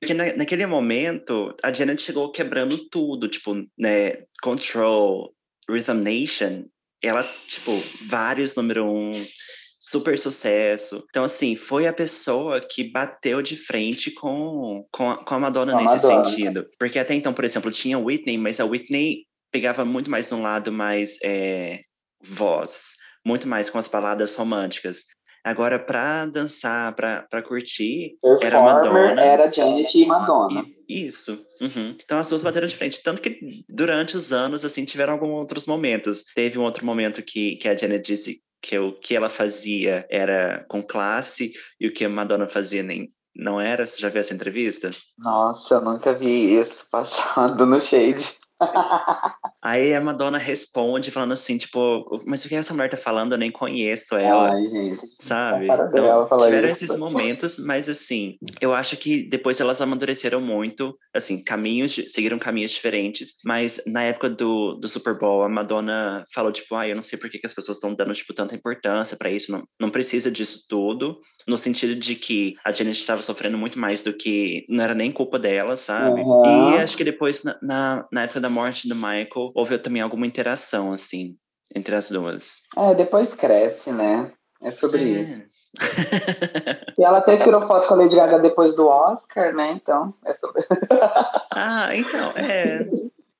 porque 0.00 0.14
na- 0.14 0.36
naquele 0.36 0.66
momento 0.66 1.54
a 1.62 1.72
Janet 1.72 2.00
chegou 2.00 2.30
quebrando 2.32 2.88
tudo, 2.88 3.28
tipo, 3.28 3.54
né, 3.78 4.24
Control, 4.42 5.34
Rhythm 5.68 6.00
Nation, 6.02 6.64
ela, 7.02 7.22
tipo, 7.46 7.72
vários 8.08 8.54
número 8.54 8.84
uns, 8.84 9.32
super 9.80 10.18
sucesso. 10.18 11.04
Então, 11.08 11.24
assim, 11.24 11.56
foi 11.56 11.86
a 11.86 11.92
pessoa 11.92 12.60
que 12.60 12.90
bateu 12.90 13.40
de 13.40 13.56
frente 13.56 14.10
com, 14.10 14.86
com, 14.92 15.10
a, 15.10 15.24
com 15.24 15.34
a 15.34 15.38
Madonna 15.38 15.72
a 15.72 15.76
nesse 15.76 15.96
Madonna. 16.06 16.24
sentido. 16.24 16.66
Porque 16.78 16.98
até 16.98 17.14
então, 17.14 17.32
por 17.32 17.44
exemplo, 17.44 17.70
tinha 17.70 17.98
Whitney, 17.98 18.36
mas 18.36 18.60
a 18.60 18.66
Whitney 18.66 19.24
pegava 19.50 19.84
muito 19.84 20.10
mais 20.10 20.30
num 20.30 20.42
lado 20.42 20.70
mais 20.70 21.18
é, 21.24 21.80
voz, 22.22 22.92
muito 23.24 23.48
mais 23.48 23.70
com 23.70 23.78
as 23.78 23.88
baladas 23.88 24.34
românticas. 24.34 25.04
Agora, 25.44 25.78
pra 25.78 26.26
dançar, 26.26 26.94
pra, 26.94 27.22
pra 27.30 27.42
curtir, 27.42 28.18
Era 28.22 28.38
Performer 28.38 28.74
Madonna. 28.74 29.20
era 29.22 29.50
Janet 29.50 29.98
e 29.98 30.06
Madonna. 30.06 30.64
isso. 30.88 31.44
uhum. 31.60 31.96
Então 32.04 32.18
as 32.18 32.28
duas 32.28 32.42
bateram 32.42 32.66
de 32.68 32.76
frente. 32.76 33.02
Tanto 33.02 33.22
que 33.22 33.64
durante 33.68 34.16
os 34.16 34.32
anos, 34.32 34.64
assim, 34.64 34.84
tiveram 34.84 35.14
alguns 35.14 35.30
outros 35.38 35.66
momentos. 35.66 36.24
Teve 36.34 36.58
um 36.58 36.62
outro 36.62 36.84
momento 36.84 37.22
que, 37.22 37.56
que 37.56 37.68
a 37.68 37.76
Janet 37.76 38.04
disse 38.04 38.40
que 38.62 38.78
o 38.78 38.92
que 38.92 39.16
ela 39.16 39.30
fazia 39.30 40.06
era 40.10 40.64
com 40.68 40.82
classe 40.82 41.52
e 41.80 41.86
o 41.88 41.92
que 41.92 42.04
a 42.04 42.08
Madonna 42.08 42.46
fazia 42.46 42.82
nem 42.82 43.10
não 43.34 43.58
era. 43.60 43.86
Você 43.86 44.00
já 44.02 44.08
viu 44.10 44.20
essa 44.20 44.34
entrevista? 44.34 44.90
Nossa, 45.18 45.74
eu 45.74 45.80
nunca 45.80 46.12
vi 46.12 46.58
isso 46.60 46.84
passado 46.92 47.64
no 47.64 47.78
Shade. 47.80 48.36
Aí 49.62 49.94
a 49.94 50.00
Madonna 50.00 50.38
responde 50.38 51.10
falando 51.10 51.32
assim, 51.32 51.58
tipo, 51.58 52.22
mas 52.26 52.44
o 52.44 52.48
que 52.48 52.54
essa 52.54 52.72
mulher 52.72 52.88
tá 52.88 52.96
falando? 52.96 53.32
Eu 53.32 53.38
nem 53.38 53.50
conheço 53.50 54.16
ela. 54.16 54.52
Ai, 54.52 54.64
gente. 54.64 54.96
sabe? 55.18 55.66
Falar 55.66 56.46
tiveram 56.46 56.70
isso. 56.70 56.84
esses 56.84 56.96
momentos, 56.96 57.58
mas 57.58 57.88
assim, 57.88 58.38
eu 58.60 58.74
acho 58.74 58.96
que 58.96 59.28
depois 59.28 59.60
elas 59.60 59.80
amadureceram 59.80 60.40
muito, 60.40 60.96
assim, 61.14 61.42
caminhos, 61.42 62.00
seguiram 62.08 62.38
caminhos 62.38 62.72
diferentes, 62.72 63.36
mas 63.44 63.82
na 63.86 64.02
época 64.02 64.30
do, 64.30 64.74
do 64.74 64.88
Super 64.88 65.18
Bowl, 65.18 65.42
a 65.42 65.48
Madonna 65.48 66.24
falou, 66.32 66.52
tipo, 66.52 66.74
ah, 66.74 66.88
eu 66.88 66.96
não 66.96 67.02
sei 67.02 67.18
por 67.18 67.28
que, 67.28 67.38
que 67.38 67.46
as 67.46 67.54
pessoas 67.54 67.76
estão 67.76 67.94
dando, 67.94 68.14
tipo, 68.14 68.32
tanta 68.32 68.54
importância 68.54 69.16
pra 69.16 69.30
isso, 69.30 69.52
não, 69.52 69.64
não 69.78 69.90
precisa 69.90 70.30
disso 70.30 70.64
tudo, 70.68 71.20
no 71.46 71.58
sentido 71.58 71.94
de 71.94 72.14
que 72.14 72.54
a 72.64 72.72
Janet 72.72 72.98
estava 72.98 73.20
sofrendo 73.20 73.58
muito 73.58 73.78
mais 73.78 74.02
do 74.02 74.12
que, 74.12 74.64
não 74.68 74.84
era 74.84 74.94
nem 74.94 75.12
culpa 75.12 75.38
dela, 75.38 75.76
sabe? 75.76 76.22
Uhum. 76.22 76.74
E 76.74 76.78
acho 76.78 76.96
que 76.96 77.04
depois, 77.04 77.42
na, 77.42 77.58
na, 77.62 78.08
na 78.10 78.22
época 78.22 78.40
da 78.40 78.48
morte 78.48 78.88
do 78.88 78.94
Michael, 78.94 79.49
houve 79.54 79.78
também 79.78 80.02
alguma 80.02 80.26
interação, 80.26 80.92
assim, 80.92 81.36
entre 81.74 81.94
as 81.94 82.10
duas. 82.10 82.62
É, 82.76 82.94
depois 82.94 83.34
cresce, 83.34 83.90
né? 83.92 84.30
É 84.62 84.70
sobre 84.70 85.02
isso. 85.02 85.42
É. 85.42 85.46
E 86.98 87.02
ela 87.04 87.18
até 87.18 87.36
tirou 87.36 87.66
foto 87.66 87.86
com 87.86 87.94
a 87.94 87.96
Lady 87.98 88.14
Gaga 88.16 88.38
depois 88.40 88.74
do 88.74 88.86
Oscar, 88.86 89.54
né? 89.54 89.72
Então, 89.72 90.12
é 90.26 90.32
sobre. 90.32 90.62
Ah, 91.54 91.94
então, 91.94 92.30
é. 92.36 92.86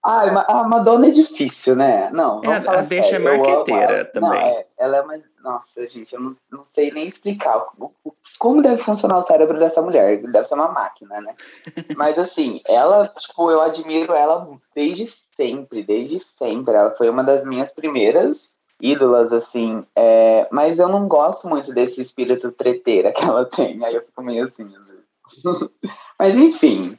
Ai, 0.05 0.31
ma- 0.31 0.47
a 0.49 0.67
Madonna 0.67 1.09
é 1.09 1.11
difícil, 1.11 1.77
né? 1.77 2.09
Não, 2.11 2.39
É, 2.43 2.47
vamos 2.47 2.59
a- 2.59 2.63
falar 2.63 2.79
a 2.79 2.83
bicha 2.83 3.17
é 3.17 3.19
marqueteira 3.19 4.05
também. 4.07 4.31
Não, 4.31 4.37
é, 4.37 4.67
ela 4.79 4.97
é 4.97 5.01
uma... 5.03 5.21
Nossa, 5.43 5.85
gente, 5.87 6.15
eu 6.15 6.21
não, 6.21 6.37
não 6.51 6.63
sei 6.63 6.91
nem 6.91 7.07
explicar 7.07 7.59
o- 7.79 7.93
o- 8.05 8.13
como 8.39 8.63
deve 8.63 8.83
funcionar 8.83 9.19
o 9.19 9.21
cérebro 9.23 9.59
dessa 9.59 9.83
mulher. 9.83 10.23
Deve 10.23 10.45
ser 10.45 10.55
uma 10.55 10.69
máquina, 10.73 11.21
né? 11.21 11.35
Mas, 11.99 12.19
assim, 12.19 12.61
ela, 12.67 13.09
tipo, 13.09 13.51
eu 13.51 13.61
admiro 13.61 14.15
ela 14.15 14.49
desde 14.75 15.03
sempre, 15.41 15.83
desde 15.83 16.19
sempre. 16.19 16.75
Ela 16.75 16.91
foi 16.91 17.09
uma 17.09 17.25
das 17.25 17.45
minhas 17.45 17.71
primeiras 17.71 18.57
ídolas, 18.81 19.33
assim. 19.33 19.85
é, 19.97 20.47
Mas 20.53 20.79
eu 20.79 20.89
não 20.89 21.09
gosto 21.09 21.49
muito 21.49 21.73
desse 21.73 22.01
espírito 22.01 22.53
treteira 22.53 23.11
que 23.11 23.23
ela 23.25 23.47
tem. 23.47 23.83
Aí 23.85 23.95
eu 23.95 24.03
fico 24.05 24.23
meio 24.23 24.45
assim, 24.45 24.65
às 24.77 24.89
vezes. 24.89 25.05
Mas, 26.19 26.35
enfim, 26.37 26.99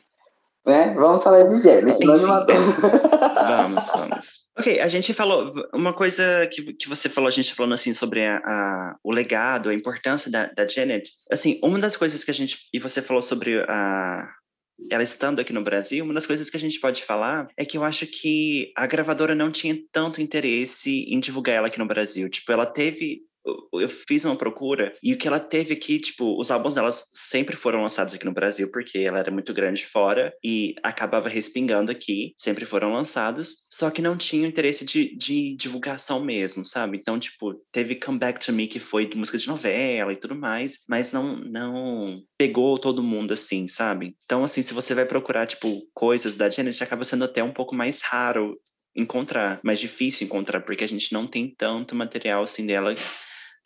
né? 0.65 0.93
Vamos 0.95 1.21
falar 1.21 1.43
de. 1.43 2.25
Madonna. 2.25 2.41
Vamos, 3.47 3.91
vamos. 3.91 4.41
Ok, 4.58 4.80
a 4.80 4.88
gente 4.88 5.13
falou. 5.13 5.51
Uma 5.73 5.93
coisa 5.93 6.47
que, 6.51 6.73
que 6.73 6.89
você 6.89 7.08
falou, 7.10 7.27
a 7.27 7.32
gente 7.32 7.54
falando 7.54 7.73
assim 7.73 7.93
sobre 7.93 8.25
a, 8.25 8.38
a- 8.38 8.95
o 9.04 9.12
legado, 9.12 9.69
a 9.69 9.73
importância 9.73 10.32
da, 10.32 10.47
da 10.47 10.67
Janet. 10.67 11.12
Assim, 11.32 11.60
uma 11.63 11.77
das 11.80 11.95
coisas 11.97 12.23
que 12.23 12.32
a 12.32 12.34
gente. 12.34 12.58
E 12.73 12.80
você 12.80 13.01
falou 13.01 13.21
sobre 13.21 13.63
a. 13.67 14.27
Ela 14.89 15.04
estando 15.04 15.39
aqui 15.39 15.54
no 15.54 15.63
Brasil, 15.63 16.04
uma 16.04 16.13
das 16.13 16.26
coisas 16.26 16.50
que 16.50 16.58
a 16.58 16.60
gente 16.60 16.80
pode 16.80 17.04
falar 17.04 17.48
é 17.58 17.65
que 17.65 17.78
eu 17.78 17.84
acho 17.84 18.08
que 18.08 18.72
a 18.76 18.86
gravadora 18.86 19.36
não 19.36 19.52
tinha 19.52 19.78
tanto 19.91 20.22
interesse 20.22 21.06
em 21.08 21.20
divulgar 21.20 21.56
ela 21.56 21.67
aqui 21.67 21.80
no 21.80 21.88
Brasil. 21.88 22.30
Tipo, 22.30 22.52
ela 22.52 22.65
teve. 22.65 23.22
Eu- 23.45 23.89
fiz 23.89 24.25
uma 24.25 24.36
procura 24.36 24.93
e 25.01 25.13
o 25.13 25.17
que 25.17 25.27
ela 25.27 25.39
teve 25.39 25.73
aqui, 25.73 25.99
tipo, 25.99 26.39
os 26.39 26.51
álbuns 26.51 26.73
dela 26.73 26.91
sempre 26.91 27.56
foram 27.56 27.82
lançados 27.82 28.13
aqui 28.13 28.25
no 28.25 28.34
Brasil, 28.34 28.69
porque 28.71 28.99
ela 28.99 29.19
era 29.19 29.32
muito 29.32 29.54
grande 29.54 29.86
fora 29.86 30.34
e 30.43 30.75
acabava 30.84 31.30
respingando 31.30 31.91
aqui, 31.91 32.34
sempre 32.38 32.65
foram 32.65 32.91
lançados, 32.93 33.65
só 33.71 33.89
que 33.89 34.01
não 34.01 34.17
tinha 34.17 34.47
interesse 34.47 34.86
de, 34.86 35.15
de 35.15 35.56
divulgação 35.56 36.23
mesmo, 36.23 36.63
sabe? 36.63 36.97
Então, 36.97 37.19
tipo, 37.19 37.54
teve 37.71 37.95
Come 37.95 38.19
Back 38.19 38.45
to 38.45 38.54
Me, 38.54 38.67
que 38.67 38.80
foi 38.80 39.08
de 39.08 39.17
música 39.17 39.38
de 39.38 39.47
novela 39.47 40.13
e 40.13 40.17
tudo 40.17 40.36
mais, 40.36 40.80
mas 40.88 41.12
não, 41.12 41.38
não 41.38 42.21
pegou 42.38 42.77
todo 42.77 43.04
mundo 43.04 43.34
assim, 43.34 43.67
sabe? 43.67 44.15
Então, 44.25 44.43
assim, 44.43 44.62
se 44.62 44.73
você 44.73 44.93
vai 44.93 45.06
procurar, 45.06 45.47
tipo, 45.47 45.82
coisas 45.93 46.36
da 46.36 46.49
Janet, 46.49 46.84
acaba 46.84 47.04
sendo 47.04 47.25
até 47.25 47.43
um 47.43 47.54
pouco 47.54 47.75
mais 47.75 48.01
raro 48.01 48.58
encontrar, 48.95 49.60
mais 49.63 49.80
difícil 49.80 50.25
encontrar, 50.25 50.62
porque 50.62 50.84
a 50.84 50.88
gente 50.88 51.13
não 51.13 51.25
tem 51.25 51.54
tanto 51.58 51.95
material 51.95 52.43
assim 52.43 52.65
dela 52.65 52.95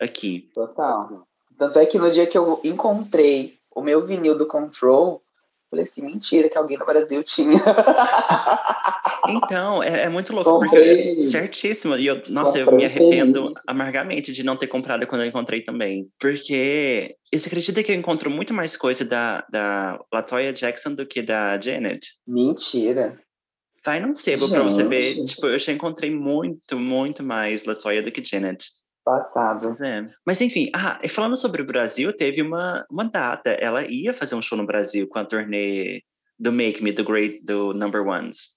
aqui. 0.00 0.50
Total. 0.54 1.26
Tanto 1.58 1.78
é 1.78 1.86
que 1.86 1.98
no 1.98 2.10
dia 2.10 2.26
que 2.26 2.36
eu 2.36 2.60
encontrei 2.62 3.58
o 3.74 3.82
meu 3.82 4.06
vinil 4.06 4.36
do 4.36 4.46
Control, 4.46 5.22
eu 5.22 5.70
falei 5.70 5.84
assim, 5.84 6.02
mentira 6.02 6.48
que 6.48 6.58
alguém 6.58 6.78
no 6.78 6.86
Brasil 6.86 7.22
tinha. 7.22 7.60
Então, 9.28 9.82
é, 9.82 10.04
é 10.04 10.08
muito 10.08 10.32
louco, 10.32 10.50
Comprei. 10.50 11.16
porque 11.16 11.22
certíssimo. 11.24 11.96
E 11.96 12.06
eu, 12.06 12.22
nossa, 12.28 12.58
eu 12.58 12.66
Comprei 12.66 12.88
me 12.88 12.94
arrependo 12.94 13.52
amargamente 13.66 14.32
de 14.32 14.44
não 14.44 14.56
ter 14.56 14.66
comprado 14.66 15.06
quando 15.06 15.22
eu 15.22 15.26
encontrei 15.26 15.62
também. 15.62 16.08
Porque 16.18 17.16
você 17.32 17.48
acredita 17.48 17.82
que 17.82 17.92
eu 17.92 17.96
encontro 17.96 18.30
muito 18.30 18.54
mais 18.54 18.76
coisa 18.76 19.04
da, 19.04 19.44
da 19.50 20.00
Latoya 20.12 20.52
Jackson 20.52 20.94
do 20.94 21.06
que 21.06 21.22
da 21.22 21.60
Janet? 21.60 22.06
Mentira. 22.26 23.18
Vai 23.84 24.00
num 24.00 24.14
sebo 24.14 24.48
pra 24.48 24.62
você 24.62 24.84
ver. 24.84 25.22
Tipo, 25.22 25.46
eu 25.46 25.58
já 25.58 25.72
encontrei 25.72 26.10
muito, 26.10 26.78
muito 26.78 27.22
mais 27.22 27.64
Latoya 27.64 28.02
do 28.02 28.10
que 28.10 28.22
Janet. 28.24 28.68
Passado. 29.06 29.70
É. 29.84 30.08
Mas 30.26 30.40
enfim, 30.40 30.68
ah, 30.74 30.98
falando 31.08 31.36
sobre 31.36 31.62
o 31.62 31.66
Brasil, 31.66 32.12
teve 32.12 32.42
uma, 32.42 32.84
uma 32.90 33.04
data. 33.04 33.50
Ela 33.52 33.86
ia 33.88 34.12
fazer 34.12 34.34
um 34.34 34.42
show 34.42 34.58
no 34.58 34.66
Brasil 34.66 35.06
com 35.06 35.20
a 35.20 35.24
turnê 35.24 36.02
do 36.36 36.50
Make 36.50 36.82
Me, 36.82 36.90
do 36.90 37.04
Great, 37.04 37.40
do 37.44 37.72
Number 37.72 38.04
Ones. 38.04 38.56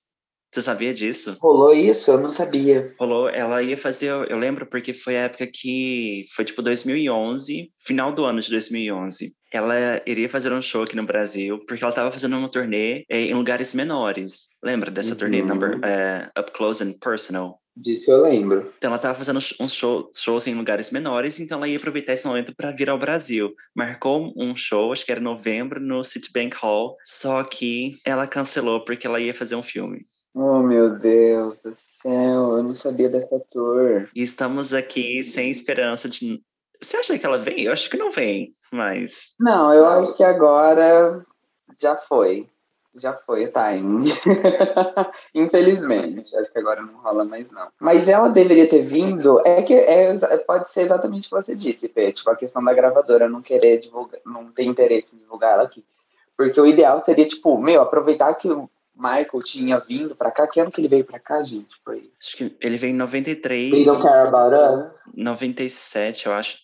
Você 0.51 0.63
sabia 0.63 0.91
disso? 0.91 1.37
Rolou 1.39 1.71
isso? 1.75 2.09
Eu 2.09 2.19
não 2.19 2.27
sabia. 2.29 2.95
Rolou, 2.99 3.29
ela 3.29 3.61
ia 3.61 3.77
fazer, 3.77 4.07
eu 4.07 4.35
lembro 4.39 4.65
porque 4.65 4.91
foi 4.93 5.15
a 5.15 5.25
época 5.25 5.45
que 5.45 6.23
foi 6.35 6.43
tipo 6.43 6.63
2011, 6.63 7.71
final 7.85 8.11
do 8.11 8.25
ano 8.25 8.41
de 8.41 8.49
2011. 8.49 9.31
Ela 9.53 10.01
iria 10.07 10.27
fazer 10.27 10.51
um 10.51 10.61
show 10.61 10.81
aqui 10.81 10.95
no 10.95 11.05
Brasil, 11.05 11.59
porque 11.67 11.83
ela 11.83 11.91
estava 11.91 12.11
fazendo 12.11 12.35
uma 12.35 12.49
turnê 12.49 13.03
eh, 13.07 13.25
em 13.25 13.35
lugares 13.35 13.75
menores. 13.75 14.47
Lembra 14.63 14.89
dessa 14.89 15.15
turnê 15.15 15.41
Uhum. 15.41 15.47
number 15.47 15.79
eh, 15.83 16.27
Up 16.39 16.51
Close 16.51 16.83
and 16.83 16.93
Personal? 16.99 17.59
Disso 17.79 18.11
eu 18.11 18.21
lembro. 18.21 18.73
Então 18.77 18.89
ela 18.89 18.97
estava 18.97 19.17
fazendo 19.17 19.37
uns 19.37 19.73
show, 19.73 20.09
shows 20.13 20.47
em 20.47 20.53
lugares 20.53 20.91
menores, 20.91 21.39
então 21.39 21.59
ela 21.59 21.67
ia 21.67 21.77
aproveitar 21.77 22.13
esse 22.13 22.27
momento 22.27 22.53
para 22.53 22.71
vir 22.71 22.89
ao 22.89 22.99
Brasil. 22.99 23.53
Marcou 23.73 24.33
um 24.35 24.53
show, 24.53 24.91
acho 24.91 25.05
que 25.05 25.11
era 25.11 25.21
em 25.21 25.23
novembro, 25.23 25.79
no 25.79 26.03
Citibank 26.03 26.57
Hall, 26.57 26.97
só 27.05 27.41
que 27.43 27.93
ela 28.05 28.27
cancelou 28.27 28.83
porque 28.83 29.07
ela 29.07 29.19
ia 29.19 29.33
fazer 29.33 29.55
um 29.55 29.63
filme. 29.63 30.01
Oh, 30.35 30.61
meu 30.61 30.97
Deus 30.97 31.59
do 31.59 31.73
céu. 32.01 32.57
Eu 32.57 32.63
não 32.63 32.73
sabia 32.73 33.07
dessa 33.07 33.39
tour. 33.49 34.09
E 34.13 34.21
estamos 34.21 34.73
aqui 34.73 35.23
sem 35.23 35.49
esperança 35.49 36.09
de. 36.09 36.41
Você 36.81 36.97
acha 36.97 37.17
que 37.17 37.25
ela 37.25 37.37
vem? 37.37 37.63
Eu 37.63 37.73
acho 37.73 37.89
que 37.89 37.97
não 37.97 38.11
vem, 38.11 38.51
mas. 38.71 39.35
Não, 39.39 39.73
eu 39.73 39.85
acho 39.85 40.15
que 40.15 40.23
agora 40.23 41.25
já 41.81 41.95
foi. 41.95 42.47
Já 42.95 43.13
foi 43.13 43.45
o 43.45 43.51
time. 43.51 44.11
Infelizmente. 45.35 46.35
Acho 46.35 46.51
que 46.51 46.59
agora 46.59 46.81
não 46.81 46.97
rola 46.99 47.23
mais, 47.23 47.49
não. 47.51 47.67
Mas 47.79 48.07
ela 48.07 48.29
deveria 48.29 48.67
ter 48.67 48.81
vindo. 48.81 49.39
É 49.45 49.61
que 49.61 49.73
é, 49.73 50.15
pode 50.37 50.71
ser 50.71 50.81
exatamente 50.81 51.27
o 51.27 51.29
que 51.29 51.43
você 51.43 51.55
disse, 51.55 51.87
Pê. 51.87 52.11
Tipo, 52.11 52.31
a 52.31 52.35
questão 52.35 52.63
da 52.63 52.73
gravadora 52.73 53.29
não 53.29 53.41
querer 53.41 53.77
divulgar, 53.77 54.19
não 54.25 54.51
ter 54.51 54.63
interesse 54.63 55.15
em 55.15 55.19
divulgar 55.19 55.53
ela 55.53 55.63
aqui. 55.63 55.85
Porque 56.35 56.59
o 56.59 56.65
ideal 56.65 56.97
seria, 56.99 57.25
tipo, 57.25 57.57
meu, 57.59 57.81
aproveitar 57.81 58.33
que 58.33 58.47
Michael 58.95 59.41
tinha 59.43 59.79
vindo 59.79 60.15
pra 60.15 60.31
cá. 60.31 60.47
Que 60.47 60.59
ano 60.59 60.71
que 60.71 60.81
ele 60.81 60.87
veio 60.87 61.05
pra 61.05 61.19
cá, 61.19 61.41
gente? 61.43 61.73
Foi. 61.85 62.11
Acho 62.19 62.37
que 62.37 62.57
ele 62.59 62.77
veio 62.77 62.91
em 62.91 62.97
93. 62.97 63.71
They 63.71 63.85
Don't 63.85 64.01
Care 64.01 64.27
About 64.27 64.55
Us? 64.55 64.99
97, 65.15 66.25
eu 66.25 66.33
acho. 66.33 66.57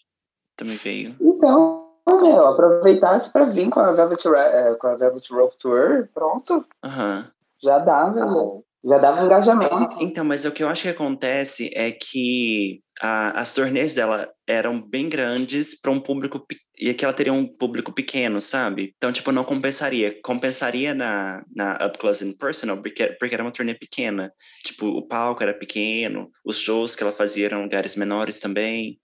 Também 0.55 0.77
veio. 0.77 1.15
Então, 1.19 1.84
meu, 2.07 2.47
aproveitasse 2.47 3.31
pra 3.31 3.45
vir 3.45 3.69
com 3.69 3.79
a 3.79 3.91
Velvet, 3.91 4.23
Ra- 4.27 4.75
com 4.79 4.87
a 4.87 4.95
Velvet 4.95 5.25
Rope 5.31 5.57
Tour, 5.57 6.07
pronto. 6.13 6.65
Aham. 6.83 7.27
Já 7.63 7.79
dava, 7.79 8.61
já 8.83 8.97
dava 8.99 9.23
engajamento. 9.23 9.97
Então, 9.99 10.23
mas 10.23 10.45
o 10.45 10.51
que 10.51 10.63
eu 10.63 10.69
acho 10.69 10.83
que 10.83 10.89
acontece 10.89 11.71
é 11.73 11.91
que 11.91 12.81
a- 13.01 13.39
as 13.39 13.53
turnês 13.53 13.95
dela 13.95 14.29
eram 14.47 14.79
bem 14.79 15.09
grandes 15.09 15.79
para 15.79 15.89
um 15.89 15.99
público 15.99 16.45
e 16.77 16.93
que 16.93 17.03
ela 17.03 17.13
teria 17.13 17.33
um 17.33 17.47
público 17.47 17.91
pequeno, 17.91 18.39
sabe? 18.39 18.93
Então, 18.97 19.11
tipo, 19.11 19.31
não 19.31 19.43
compensaria. 19.43 20.19
Compensaria 20.21 20.93
na, 20.93 21.43
na 21.55 21.77
Up 21.87 21.97
Close 21.97 22.23
and 22.23 22.33
Personal 22.33 22.77
porque, 22.81 23.07
porque 23.19 23.33
era 23.33 23.43
uma 23.43 23.51
turnê 23.51 23.73
pequena. 23.73 24.31
Tipo, 24.63 24.85
o 24.87 25.07
palco 25.07 25.41
era 25.41 25.53
pequeno, 25.53 26.29
os 26.45 26.59
shows 26.59 26.95
que 26.95 27.01
ela 27.01 27.11
fazia 27.13 27.47
eram 27.47 27.63
lugares 27.63 27.95
menores 27.95 28.39
também. 28.39 28.99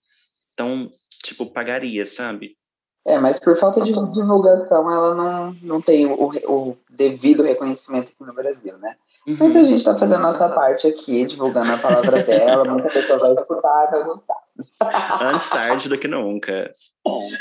Então, 0.52 0.88
tipo, 1.24 1.50
pagaria, 1.52 2.04
sabe? 2.06 2.56
É, 3.06 3.18
mas 3.18 3.38
por 3.40 3.56
falta 3.56 3.80
de 3.80 3.90
divulgação, 3.90 4.90
ela 4.90 5.14
não, 5.14 5.56
não 5.62 5.80
tem 5.80 6.06
o, 6.06 6.30
o 6.48 6.76
devido 6.90 7.42
reconhecimento 7.42 8.10
aqui 8.10 8.24
no 8.24 8.32
Brasil, 8.32 8.78
né? 8.78 8.94
Mas 9.26 9.40
a 9.40 9.44
Uhum. 9.44 9.64
gente 9.64 9.84
tá 9.84 9.94
fazendo 9.94 10.18
a 10.26 10.32
nossa 10.32 10.48
parte 10.48 10.86
aqui, 10.86 11.24
divulgando 11.24 11.72
a 11.72 11.78
palavra 11.78 12.22
dela, 12.24 12.64
muita 12.64 12.88
pessoa 12.88 13.18
vai 13.20 13.32
escutar, 13.34 13.90
vai 13.90 14.04
gostar. 14.04 14.34
Antes 15.20 15.48
tarde 15.48 15.88
do 15.88 15.96
que 15.96 16.08
nunca. 16.08 16.72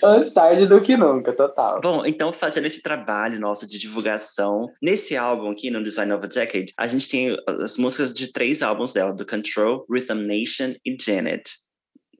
Antes 0.03 0.31
tarde 0.31 0.65
do 0.67 0.79
que 0.79 0.95
nunca, 0.95 1.33
total. 1.33 1.81
Bom, 1.81 2.05
então 2.05 2.31
fazendo 2.31 2.67
esse 2.67 2.81
trabalho 2.83 3.39
nosso 3.39 3.67
de 3.67 3.79
divulgação, 3.79 4.69
nesse 4.81 5.17
álbum 5.17 5.49
aqui, 5.51 5.69
no 5.71 5.83
Design 5.83 6.13
of 6.13 6.23
a 6.23 6.27
Decade, 6.27 6.71
a 6.77 6.87
gente 6.87 7.09
tem 7.09 7.35
as 7.47 7.77
músicas 7.77 8.13
de 8.13 8.31
três 8.31 8.61
álbuns 8.61 8.93
dela, 8.93 9.11
do 9.11 9.25
Control, 9.25 9.85
Rhythm 9.89 10.25
Nation 10.25 10.73
e 10.85 10.95
Janet, 10.99 11.51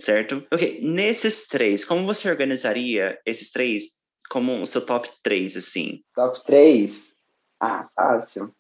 certo? 0.04 0.46
Ok, 0.52 0.80
nesses 0.82 1.48
três, 1.48 1.86
como 1.86 2.06
você 2.06 2.30
organizaria 2.30 3.20
esses 3.26 3.52
três 3.52 4.02
como 4.30 4.62
o 4.62 4.66
seu 4.66 4.86
top 4.86 5.10
3, 5.22 5.58
assim? 5.58 6.00
Top 6.16 6.42
3? 6.46 7.12
Ah, 7.60 7.86
fácil. 7.94 8.54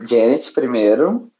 Janet 0.00 0.52
primeiro, 0.52 1.30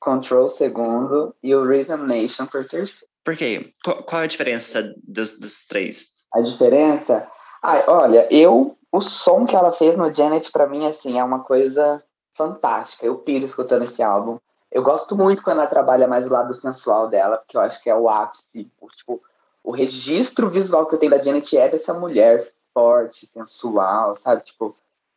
Control 0.00 0.46
segundo 0.46 1.34
e 1.42 1.54
o 1.54 1.64
Rhythm 1.64 2.06
Nation 2.06 2.46
por 2.46 2.64
terceiro. 2.64 3.06
Por 3.24 3.36
quê? 3.36 3.72
Qual, 3.84 4.02
qual 4.02 4.22
é 4.22 4.24
a 4.24 4.28
diferença 4.28 4.94
dos, 5.04 5.38
dos 5.38 5.66
três? 5.66 6.08
A 6.34 6.40
diferença? 6.40 7.28
Ai, 7.62 7.84
olha, 7.86 8.26
eu, 8.30 8.76
o 8.90 9.00
som 9.00 9.44
que 9.44 9.54
ela 9.54 9.70
fez 9.72 9.96
no 9.96 10.10
Janet, 10.10 10.50
pra 10.50 10.66
mim, 10.66 10.86
assim, 10.86 11.18
é 11.18 11.22
uma 11.22 11.44
coisa 11.44 12.02
fantástica. 12.34 13.06
Eu 13.06 13.18
piro 13.18 13.44
escutando 13.44 13.82
esse 13.82 14.02
álbum. 14.02 14.38
Eu 14.70 14.82
gosto 14.82 15.16
muito 15.16 15.42
quando 15.42 15.58
ela 15.58 15.66
trabalha 15.66 16.06
mais 16.06 16.26
o 16.26 16.30
lado 16.30 16.52
sensual 16.52 17.08
dela, 17.08 17.38
porque 17.38 17.56
eu 17.56 17.60
acho 17.60 17.82
que 17.82 17.90
é 17.90 17.94
o 17.94 18.08
ápice. 18.08 18.70
O, 18.80 18.88
tipo, 18.88 19.20
o 19.64 19.72
registro 19.72 20.48
visual 20.48 20.86
que 20.86 20.94
eu 20.94 20.98
tenho 20.98 21.10
da 21.10 21.18
Janet 21.18 21.56
é 21.56 21.68
dessa 21.68 21.92
mulher 21.92 22.46
forte, 22.72 23.26
sensual, 23.26 24.14
sabe? 24.14 24.44
Tipo, 24.44 24.72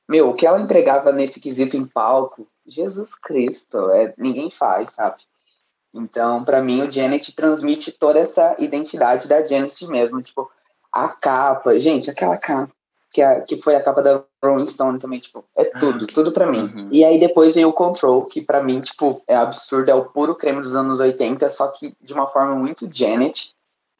meu, 0.09 0.29
o 0.29 0.33
que 0.33 0.47
ela 0.47 0.59
entregava 0.59 1.11
nesse 1.11 1.39
quesito 1.39 1.77
em 1.77 1.85
palco, 1.85 2.47
Jesus 2.65 3.13
Cristo, 3.13 3.91
é, 3.91 4.13
ninguém 4.17 4.49
faz, 4.49 4.91
sabe? 4.91 5.21
Então, 5.93 6.43
pra 6.43 6.61
mim, 6.61 6.81
o 6.81 6.89
Janet 6.89 7.31
transmite 7.35 7.91
toda 7.91 8.19
essa 8.19 8.55
identidade 8.57 9.27
da 9.27 9.43
Janet 9.43 9.85
mesmo. 9.87 10.19
Tipo, 10.21 10.49
a 10.91 11.07
capa, 11.07 11.77
gente, 11.77 12.09
aquela 12.09 12.37
capa 12.37 12.73
que, 13.13 13.21
a- 13.21 13.41
que 13.41 13.61
foi 13.61 13.75
a 13.75 13.83
capa 13.83 14.01
da 14.01 14.23
Rolling 14.43 14.65
Stone 14.65 14.99
também, 14.99 15.19
tipo, 15.19 15.43
é 15.55 15.65
tudo, 15.65 16.03
ok. 16.05 16.07
tudo 16.13 16.31
pra 16.31 16.47
mim. 16.51 16.61
Uhum. 16.75 16.89
E 16.91 17.05
aí 17.05 17.19
depois 17.19 17.53
vem 17.53 17.65
o 17.65 17.71
Control, 17.73 18.25
que 18.25 18.41
pra 18.41 18.61
mim, 18.63 18.79
tipo, 18.81 19.21
é 19.27 19.35
absurdo, 19.35 19.89
é 19.89 19.95
o 19.95 20.05
puro 20.05 20.35
creme 20.35 20.59
dos 20.61 20.75
anos 20.75 20.99
80, 20.99 21.47
só 21.47 21.67
que 21.67 21.95
de 22.01 22.13
uma 22.13 22.25
forma 22.27 22.55
muito 22.55 22.87
Janet. 22.91 23.51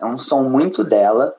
É 0.01 0.05
um 0.05 0.17
som 0.17 0.41
muito 0.43 0.83
dela. 0.83 1.35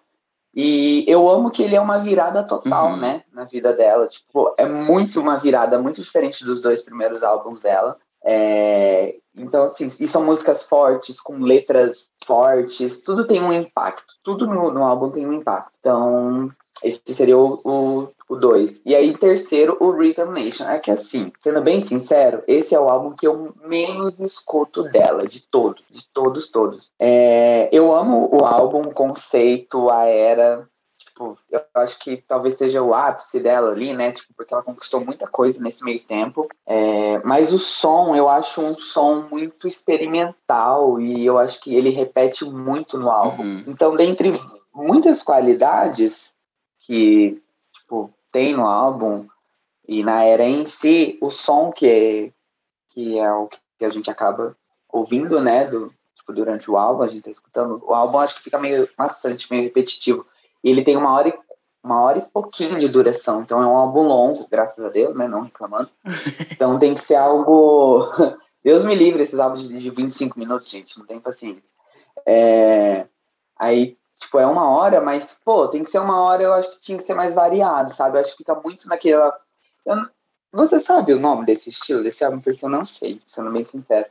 E 0.55 1.05
eu 1.09 1.29
amo 1.29 1.51
que 1.51 1.63
ele 1.65 1.75
é 1.75 1.81
uma 1.81 1.99
virada 1.99 2.45
total, 2.45 2.91
Uhum. 2.93 2.97
né, 2.99 3.25
na 3.33 3.45
vida 3.45 3.73
dela. 3.73 4.07
Tipo, 4.07 4.55
é 4.57 4.65
muito 4.65 5.21
uma 5.21 5.37
virada 5.37 5.79
muito 5.81 6.01
diferente 6.01 6.45
dos 6.45 6.61
dois 6.61 6.81
primeiros 6.81 7.23
álbuns 7.23 7.61
dela. 7.61 7.97
É, 8.25 9.17
Então, 9.37 9.65
assim, 9.65 9.85
e 9.99 10.07
são 10.07 10.25
músicas 10.25 10.63
fortes, 10.63 11.21
com 11.21 11.39
letras 11.41 12.09
fortes, 12.25 13.01
tudo 13.01 13.27
tem 13.27 13.43
um 13.43 13.53
impacto. 13.53 14.05
Tudo 14.23 14.47
no, 14.47 14.71
no 14.71 14.85
álbum 14.85 15.11
tem 15.11 15.27
um 15.27 15.33
impacto. 15.33 15.77
Então, 15.81 16.47
esse 16.85 17.15
seria 17.15 17.39
o 17.39 17.57
2. 17.57 17.65
O, 17.65 18.09
o 18.29 18.37
dois. 18.37 18.81
e 18.85 18.95
aí, 18.95 19.17
terceiro, 19.17 19.77
o 19.81 19.91
Rhythm 19.91 20.31
Nation. 20.31 20.65
É 20.65 20.79
que, 20.79 20.91
assim, 20.91 21.33
sendo 21.43 21.63
bem 21.63 21.81
sincero, 21.81 22.43
esse 22.47 22.75
é 22.75 22.81
o 22.81 22.89
álbum 22.89 23.15
que 23.15 23.27
eu 23.27 23.55
menos 23.65 24.19
escuto 24.21 24.83
dela, 24.85 25.25
de 25.25 25.41
todos, 25.41 25.83
de 25.89 26.03
todos, 26.13 26.49
todos. 26.49 26.93
É, 27.01 27.69
eu 27.73 27.95
amo 27.95 28.29
o 28.31 28.45
álbum, 28.45 28.81
o 28.81 28.93
conceito, 28.93 29.91
a 29.91 30.05
era. 30.05 30.69
Tipo, 30.97 31.39
eu 31.51 31.61
acho 31.75 31.99
que 32.01 32.17
talvez 32.17 32.57
seja 32.57 32.83
o 32.83 32.93
ápice 32.93 33.39
dela 33.39 33.71
ali, 33.71 33.93
né? 33.93 34.11
Tipo, 34.11 34.35
porque 34.37 34.53
ela 34.53 34.63
conquistou 34.63 35.05
muita 35.05 35.27
coisa 35.27 35.61
nesse 35.61 35.83
meio 35.85 36.01
tempo. 36.01 36.49
É, 36.67 37.19
mas 37.25 37.53
o 37.53 37.59
som, 37.59 38.17
eu 38.17 38.29
acho 38.29 38.61
um 38.61 38.73
som 38.73 39.27
muito 39.31 39.67
experimental 39.67 41.01
e 41.01 41.25
eu 41.25 41.39
acho 41.39 41.61
que 41.61 41.75
ele 41.75 41.91
repete 41.91 42.45
muito 42.45 42.99
no 42.99 43.11
álbum. 43.11 43.43
Uhum. 43.43 43.65
Então, 43.69 43.95
dentre 43.95 44.39
muitas 44.75 45.23
qualidades 45.23 46.34
que 46.87 47.43
tipo, 47.73 48.13
tem 48.31 48.55
no 48.55 48.67
álbum 48.67 49.27
e 49.87 50.03
na 50.03 50.25
era 50.25 50.45
em 50.45 50.65
si, 50.65 51.19
o 51.21 51.29
som 51.29 51.71
que 51.71 51.87
é, 51.87 52.33
que 52.89 53.19
é 53.19 53.33
o 53.33 53.49
que 53.79 53.85
a 53.85 53.89
gente 53.89 54.11
acaba 54.11 54.57
ouvindo, 54.89 55.41
né, 55.41 55.67
do, 55.67 55.93
tipo, 56.15 56.33
durante 56.33 56.71
o 56.71 56.77
álbum, 56.77 57.03
a 57.03 57.07
gente 57.07 57.25
tá 57.25 57.31
escutando, 57.31 57.83
o 57.85 57.93
álbum 57.93 58.19
acho 58.19 58.37
que 58.37 58.43
fica 58.43 58.59
meio 58.59 58.89
maçante, 58.97 59.47
meio 59.51 59.65
repetitivo. 59.65 60.27
E 60.63 60.71
ele 60.71 60.83
tem 60.83 60.97
uma 60.97 61.13
hora 61.13 61.29
e, 61.29 61.35
uma 61.83 62.01
hora 62.01 62.19
e 62.19 62.33
pouquinho 62.33 62.77
de 62.77 62.89
duração, 62.89 63.43
então 63.43 63.61
é 63.61 63.67
um 63.67 63.77
álbum 63.77 64.03
longo, 64.05 64.47
graças 64.49 64.83
a 64.83 64.89
Deus, 64.89 65.15
né, 65.15 65.29
não 65.29 65.43
reclamando. 65.43 65.91
Então 66.53 66.77
tem 66.77 66.95
que 66.95 67.01
ser 67.01 67.17
algo... 67.17 68.09
Deus 68.63 68.83
me 68.83 68.95
livre 68.95 69.23
esses 69.23 69.39
álbuns 69.39 69.69
de 69.69 69.91
25 69.91 70.39
minutos, 70.39 70.71
gente, 70.71 70.97
não 70.99 71.05
tem 71.05 71.21
paciência. 71.21 71.69
É... 72.27 73.07
Aí, 73.59 73.99
tipo, 74.25 74.39
é 74.39 74.47
uma 74.47 74.69
hora, 74.69 75.01
mas, 75.01 75.39
pô, 75.45 75.69
tem 75.69 75.83
que 75.83 75.91
ser 75.91 75.99
uma 75.99 76.21
hora, 76.21 76.43
eu 76.43 76.53
acho 76.53 76.71
que 76.71 76.79
tinha 76.79 76.99
que 76.99 77.05
ser 77.05 77.15
mais 77.15 77.33
variado, 77.33 77.91
sabe? 77.91 78.17
Eu 78.17 78.21
acho 78.21 78.33
que 78.33 78.39
fica 78.39 78.55
muito 78.55 78.89
naquela. 78.89 79.39
Eu... 79.85 80.07
Você 80.53 80.79
sabe 80.79 81.13
o 81.13 81.21
nome 81.21 81.45
desse 81.45 81.69
estilo, 81.69 82.03
desse 82.03 82.25
álbum? 82.25 82.41
Porque 82.41 82.65
eu 82.65 82.69
não 82.69 82.85
sei, 82.85 83.21
sendo 83.27 83.51
bem 83.51 83.65
sincero. 83.65 84.07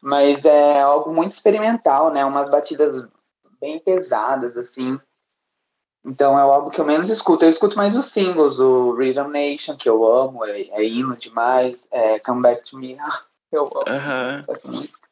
Mas 0.00 0.44
é 0.44 0.82
algo 0.82 1.14
muito 1.14 1.30
experimental, 1.30 2.12
né? 2.12 2.24
Umas 2.24 2.50
batidas 2.50 3.06
bem 3.60 3.78
pesadas, 3.78 4.56
assim. 4.56 4.98
Então 6.04 6.38
é 6.38 6.44
o 6.44 6.50
álbum 6.52 6.68
que 6.68 6.80
eu 6.80 6.84
menos 6.84 7.08
escuto. 7.08 7.44
Eu 7.44 7.48
escuto 7.48 7.76
mais 7.76 7.94
os 7.94 8.06
singles, 8.06 8.58
o 8.58 8.92
Rhythm 8.92 9.28
Nation, 9.28 9.76
que 9.76 9.88
eu 9.88 10.04
amo, 10.04 10.44
é, 10.44 10.62
é 10.62 10.84
hino 10.84 11.16
demais. 11.16 11.88
É 11.90 12.18
Come 12.18 12.42
Back 12.42 12.68
to 12.68 12.76
Me, 12.76 12.96
eu 13.50 13.70
amo 13.74 13.84
Aham. 13.88 14.44
essa 14.48 14.68
música. 14.68 15.08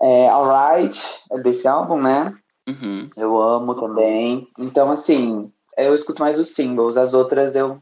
É 0.00 0.28
Alright, 0.28 1.24
é 1.32 1.38
desse 1.38 1.66
álbum, 1.66 2.00
né? 2.00 2.38
Uhum. 2.68 3.08
Eu 3.16 3.40
amo 3.40 3.74
também. 3.74 4.46
Então, 4.58 4.90
assim, 4.90 5.50
eu 5.76 5.94
escuto 5.94 6.20
mais 6.20 6.38
os 6.38 6.54
singles, 6.54 6.96
as 6.96 7.14
outras 7.14 7.54
eu 7.54 7.80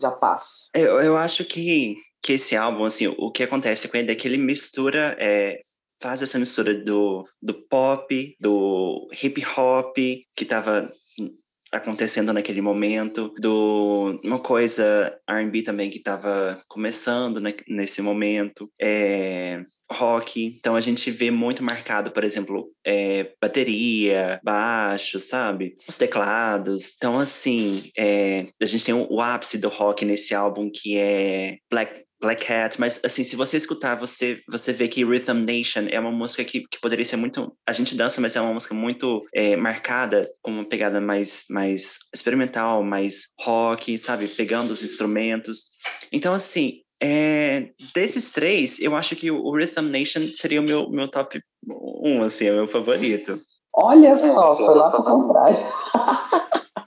já 0.00 0.10
passo. 0.10 0.68
Eu, 0.74 1.00
eu 1.00 1.16
acho 1.18 1.44
que, 1.44 1.96
que 2.22 2.32
esse 2.32 2.56
álbum, 2.56 2.84
assim, 2.84 3.08
o 3.18 3.30
que 3.30 3.42
acontece 3.42 3.86
com 3.88 3.98
ele 3.98 4.10
é 4.10 4.14
que 4.14 4.26
ele 4.26 4.38
mistura, 4.38 5.14
é, 5.18 5.60
faz 6.00 6.22
essa 6.22 6.38
mistura 6.38 6.74
do, 6.74 7.28
do 7.42 7.52
pop, 7.52 8.36
do 8.40 9.08
hip 9.22 9.44
hop, 9.54 9.96
que 10.34 10.44
tava 10.46 10.90
acontecendo 11.72 12.32
naquele 12.32 12.60
momento, 12.60 13.32
do 13.38 14.18
uma 14.24 14.40
coisa 14.40 15.16
R&B 15.28 15.62
também 15.62 15.88
que 15.88 15.98
estava 15.98 16.60
começando 16.68 17.40
né, 17.40 17.54
nesse 17.68 18.02
momento, 18.02 18.70
é, 18.80 19.62
rock. 19.90 20.56
Então 20.58 20.74
a 20.74 20.80
gente 20.80 21.10
vê 21.10 21.30
muito 21.30 21.62
marcado, 21.62 22.10
por 22.10 22.24
exemplo, 22.24 22.70
é, 22.84 23.32
bateria, 23.40 24.40
baixo, 24.42 25.20
sabe? 25.20 25.74
Os 25.88 25.96
teclados. 25.96 26.94
Então 26.96 27.18
assim, 27.18 27.90
é, 27.96 28.46
a 28.60 28.66
gente 28.66 28.84
tem 28.84 28.94
o, 28.94 29.06
o 29.10 29.20
ápice 29.20 29.58
do 29.58 29.68
rock 29.68 30.04
nesse 30.04 30.34
álbum 30.34 30.70
que 30.72 30.96
é 30.96 31.58
Black 31.70 32.04
Black 32.20 32.52
Hat, 32.52 32.78
mas 32.78 33.00
assim, 33.04 33.24
se 33.24 33.34
você 33.34 33.56
escutar, 33.56 33.94
você, 33.94 34.38
você 34.48 34.72
vê 34.72 34.88
que 34.88 35.04
Rhythm 35.04 35.44
Nation 35.44 35.88
é 35.90 35.98
uma 35.98 36.10
música 36.10 36.44
que, 36.44 36.60
que 36.68 36.80
poderia 36.80 37.04
ser 37.04 37.16
muito. 37.16 37.52
A 37.66 37.72
gente 37.72 37.96
dança, 37.96 38.20
mas 38.20 38.36
é 38.36 38.40
uma 38.40 38.52
música 38.52 38.74
muito 38.74 39.24
é, 39.34 39.56
marcada, 39.56 40.30
com 40.42 40.50
uma 40.50 40.68
pegada 40.68 41.00
mais, 41.00 41.44
mais 41.48 41.98
experimental, 42.14 42.82
mais 42.82 43.28
rock, 43.40 43.96
sabe? 43.96 44.28
Pegando 44.28 44.70
os 44.70 44.82
instrumentos. 44.82 45.70
Então, 46.12 46.34
assim, 46.34 46.80
é, 47.02 47.70
desses 47.94 48.30
três, 48.30 48.78
eu 48.78 48.94
acho 48.94 49.16
que 49.16 49.30
o 49.30 49.50
Rhythm 49.54 49.88
Nation 49.88 50.28
seria 50.34 50.60
o 50.60 50.64
meu, 50.64 50.90
meu 50.90 51.08
top 51.08 51.40
um, 52.04 52.22
assim, 52.22 52.46
é 52.46 52.52
o 52.52 52.56
meu 52.56 52.68
favorito. 52.68 53.34
Olha 53.74 54.14
só, 54.16 54.56
foi 54.56 54.74
lá 54.74 54.90
pro 54.90 55.04
contrário. 55.04 55.56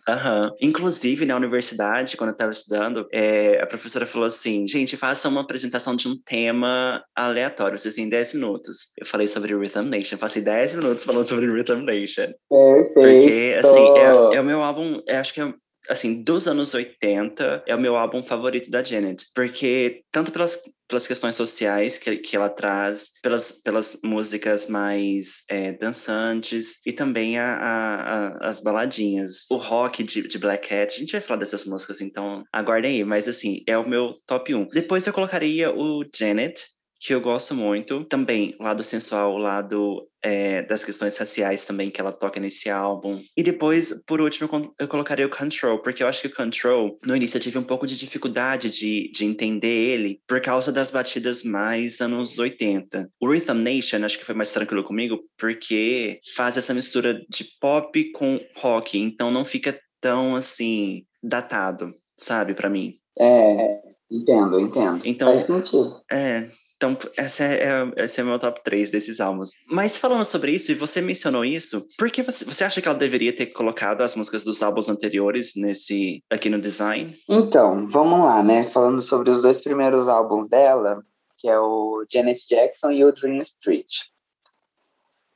Uhum. 0.07 0.51
Inclusive, 0.61 1.25
na 1.25 1.35
universidade, 1.35 2.17
quando 2.17 2.29
eu 2.29 2.33
estava 2.33 2.51
estudando, 2.51 3.07
é, 3.11 3.61
a 3.61 3.65
professora 3.65 4.05
falou 4.05 4.27
assim: 4.27 4.67
gente, 4.67 4.97
faça 4.97 5.29
uma 5.29 5.41
apresentação 5.41 5.95
de 5.95 6.07
um 6.07 6.17
tema 6.17 7.03
aleatório, 7.15 7.77
vocês 7.77 7.95
têm 7.95 8.09
10 8.09 8.33
minutos. 8.33 8.91
Eu 8.97 9.05
falei 9.05 9.27
sobre 9.27 9.55
Rhythm 9.55 9.89
Nation, 9.89 10.17
passei 10.17 10.41
10 10.41 10.75
minutos 10.75 11.03
falando 11.03 11.27
sobre 11.27 11.47
Rhythm 11.47 11.83
Nation. 11.83 12.31
Perfeito. 12.49 12.93
Porque, 12.93 13.55
assim, 13.59 13.97
é, 13.97 14.35
é 14.35 14.41
o 14.41 14.43
meu 14.43 14.61
álbum, 14.61 15.01
é, 15.07 15.17
acho 15.17 15.33
que 15.33 15.41
é 15.41 15.53
assim, 15.89 16.21
dos 16.23 16.47
anos 16.47 16.73
80, 16.73 17.63
é 17.67 17.75
o 17.75 17.79
meu 17.79 17.95
álbum 17.95 18.23
favorito 18.23 18.69
da 18.69 18.83
Janet. 18.83 19.25
Porque, 19.33 20.03
tanto 20.11 20.31
pelas, 20.31 20.59
pelas 20.87 21.07
questões 21.07 21.35
sociais 21.35 21.97
que, 21.97 22.17
que 22.17 22.35
ela 22.35 22.49
traz, 22.49 23.11
pelas, 23.21 23.51
pelas 23.51 23.99
músicas 24.03 24.67
mais 24.67 25.43
é, 25.49 25.73
dançantes 25.73 26.79
e 26.85 26.93
também 26.93 27.37
a, 27.37 27.55
a, 27.55 27.95
a, 27.95 28.49
as 28.49 28.59
baladinhas. 28.59 29.45
O 29.49 29.57
rock 29.57 30.03
de, 30.03 30.27
de 30.27 30.37
Black 30.37 30.69
Cat, 30.69 30.95
a 30.95 30.99
gente 30.99 31.11
vai 31.11 31.21
falar 31.21 31.39
dessas 31.39 31.65
músicas, 31.65 32.01
então 32.01 32.43
aguardem 32.51 32.97
aí. 32.97 33.03
Mas, 33.03 33.27
assim, 33.27 33.63
é 33.67 33.77
o 33.77 33.87
meu 33.87 34.15
top 34.25 34.53
1. 34.53 34.67
Depois 34.69 35.05
eu 35.05 35.13
colocaria 35.13 35.71
o 35.71 36.03
Janet, 36.15 36.65
que 37.03 37.13
eu 37.13 37.19
gosto 37.19 37.53
muito. 37.53 38.05
Também, 38.05 38.55
lado 38.59 38.81
sensual, 38.81 39.37
lado 39.37 40.07
é, 40.21 40.61
das 40.61 40.85
questões 40.85 41.17
raciais 41.17 41.65
também 41.65 41.91
que 41.91 41.99
ela 41.99 42.13
toca 42.13 42.39
nesse 42.39 42.69
álbum. 42.69 43.21
E 43.35 43.43
depois, 43.43 44.05
por 44.07 44.21
último, 44.21 44.73
eu 44.79 44.87
colocaria 44.87 45.25
o 45.25 45.29
Control, 45.29 45.79
porque 45.79 46.01
eu 46.01 46.07
acho 46.07 46.21
que 46.21 46.27
o 46.27 46.35
Control, 46.35 46.97
no 47.05 47.13
início 47.13 47.37
eu 47.37 47.41
tive 47.41 47.57
um 47.57 47.63
pouco 47.63 47.85
de 47.85 47.97
dificuldade 47.97 48.69
de, 48.69 49.11
de 49.11 49.25
entender 49.25 49.67
ele 49.67 50.21
por 50.25 50.39
causa 50.39 50.71
das 50.71 50.89
batidas 50.89 51.43
mais 51.43 51.99
anos 51.99 52.39
80. 52.39 53.09
O 53.19 53.29
Rhythm 53.29 53.57
Nation, 53.57 54.05
acho 54.05 54.17
que 54.17 54.25
foi 54.25 54.35
mais 54.35 54.53
tranquilo 54.53 54.85
comigo, 54.85 55.19
porque 55.37 56.21
faz 56.37 56.55
essa 56.55 56.73
mistura 56.73 57.21
de 57.29 57.45
pop 57.59 58.11
com 58.13 58.39
rock, 58.55 58.97
então 58.97 59.29
não 59.29 59.43
fica 59.43 59.77
tão, 59.99 60.37
assim, 60.37 61.03
datado, 61.21 61.93
sabe, 62.17 62.53
para 62.53 62.69
mim. 62.69 62.95
É, 63.19 63.81
entendo, 64.09 64.57
entendo. 64.59 65.01
Então, 65.03 65.35
Faz 65.35 65.45
sentido. 65.45 66.01
É, 66.09 66.49
então, 66.75 66.97
essa 67.15 67.43
é, 67.43 67.63
é, 67.63 68.03
esse 68.03 68.19
é 68.19 68.23
o 68.23 68.27
meu 68.27 68.39
top 68.39 68.61
3 68.63 68.91
desses 68.91 69.19
álbuns. 69.19 69.51
Mas 69.71 69.97
falando 69.97 70.25
sobre 70.25 70.51
isso, 70.51 70.71
e 70.71 70.75
você 70.75 71.01
mencionou 71.01 71.45
isso, 71.45 71.85
por 71.97 72.11
que 72.11 72.21
você, 72.21 72.43
você 72.43 72.63
acha 72.63 72.81
que 72.81 72.87
ela 72.87 72.97
deveria 72.97 73.35
ter 73.35 73.47
colocado 73.47 74.01
as 74.01 74.15
músicas 74.15 74.43
dos 74.43 74.61
álbuns 74.61 74.89
anteriores 74.89 75.53
nesse 75.55 76.21
aqui 76.29 76.49
no 76.49 76.59
design? 76.59 77.17
Então, 77.29 77.87
vamos 77.87 78.19
lá, 78.19 78.43
né? 78.43 78.63
Falando 78.65 78.99
sobre 78.99 79.29
os 79.29 79.41
dois 79.41 79.59
primeiros 79.59 80.07
álbuns 80.07 80.47
dela, 80.49 81.01
que 81.37 81.47
é 81.47 81.59
o 81.59 82.03
Janet 82.11 82.39
Jackson 82.47 82.91
e 82.91 83.05
o 83.05 83.13
Dream 83.13 83.39
Street. 83.39 83.89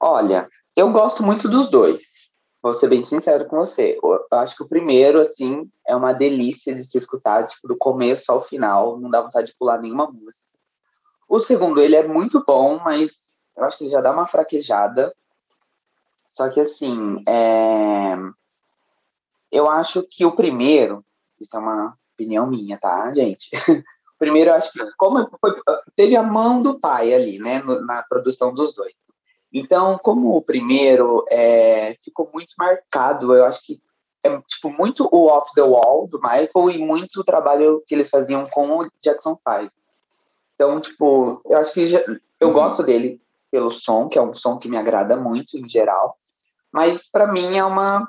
Olha, 0.01 0.47
eu 0.75 0.91
gosto 0.91 1.23
muito 1.23 1.47
dos 1.47 1.69
dois. 1.69 2.27
Vou 2.61 2.71
ser 2.71 2.89
bem 2.89 3.01
sincero 3.01 3.47
com 3.47 3.57
você. 3.57 3.97
Eu 4.03 4.25
acho 4.33 4.55
que 4.55 4.63
o 4.63 4.67
primeiro, 4.67 5.19
assim, 5.19 5.69
é 5.87 5.95
uma 5.95 6.13
delícia 6.13 6.73
de 6.73 6.83
se 6.83 6.97
escutar, 6.97 7.45
tipo, 7.45 7.67
do 7.67 7.77
começo 7.77 8.31
ao 8.31 8.43
final. 8.43 8.99
Não 8.99 9.09
dá 9.09 9.21
vontade 9.21 9.47
de 9.47 9.55
pular 9.57 9.81
nenhuma 9.81 10.09
música. 10.11 10.46
O 11.27 11.39
segundo, 11.39 11.81
ele 11.81 11.95
é 11.95 12.07
muito 12.07 12.43
bom, 12.45 12.79
mas 12.83 13.29
eu 13.55 13.63
acho 13.65 13.77
que 13.77 13.87
já 13.87 13.99
dá 13.99 14.11
uma 14.11 14.25
fraquejada. 14.25 15.13
Só 16.27 16.49
que, 16.49 16.59
assim, 16.59 17.21
é... 17.27 18.15
eu 19.51 19.69
acho 19.69 20.03
que 20.03 20.25
o 20.25 20.35
primeiro, 20.35 21.03
isso 21.39 21.55
é 21.55 21.59
uma 21.59 21.97
opinião 22.13 22.47
minha, 22.47 22.77
tá, 22.77 23.11
gente? 23.11 23.49
O 24.07 24.17
primeiro, 24.17 24.49
eu 24.49 24.55
acho 24.55 24.73
que, 24.73 24.79
como 24.97 25.29
foi, 25.39 25.51
teve 25.95 26.15
a 26.15 26.23
mão 26.23 26.59
do 26.59 26.79
pai 26.79 27.13
ali, 27.13 27.37
né, 27.37 27.61
na 27.61 28.01
produção 28.01 28.51
dos 28.51 28.73
dois. 28.73 28.95
Então, 29.53 29.97
como 29.99 30.35
o 30.35 30.41
primeiro 30.41 31.23
é, 31.29 31.95
ficou 32.03 32.27
muito 32.33 32.51
marcado, 32.57 33.35
eu 33.35 33.45
acho 33.45 33.63
que 33.63 33.79
é 34.23 34.41
tipo 34.41 34.71
muito 34.71 35.07
o 35.11 35.27
off 35.27 35.51
the 35.53 35.61
wall 35.61 36.07
do 36.07 36.19
Michael 36.19 36.71
e 36.71 36.77
muito 36.79 37.19
o 37.19 37.23
trabalho 37.23 37.83
que 37.85 37.93
eles 37.93 38.09
faziam 38.09 38.43
com 38.49 38.79
o 38.79 38.89
Jackson 38.99 39.37
5. 39.47 39.71
Então, 40.57 40.79
tipo, 40.79 41.39
eu 41.45 41.55
acho 41.59 41.71
que 41.71 41.85
já, 41.85 42.03
eu 42.39 42.47
uhum. 42.47 42.53
gosto 42.53 42.81
dele 42.81 43.21
pelo 43.51 43.69
som, 43.69 44.07
que 44.07 44.17
é 44.17 44.21
um 44.21 44.33
som 44.33 44.57
que 44.57 44.67
me 44.67 44.75
agrada 44.75 45.15
muito 45.15 45.55
em 45.55 45.67
geral, 45.67 46.17
mas 46.73 47.07
para 47.07 47.31
mim 47.31 47.55
é 47.55 47.63
uma 47.63 48.07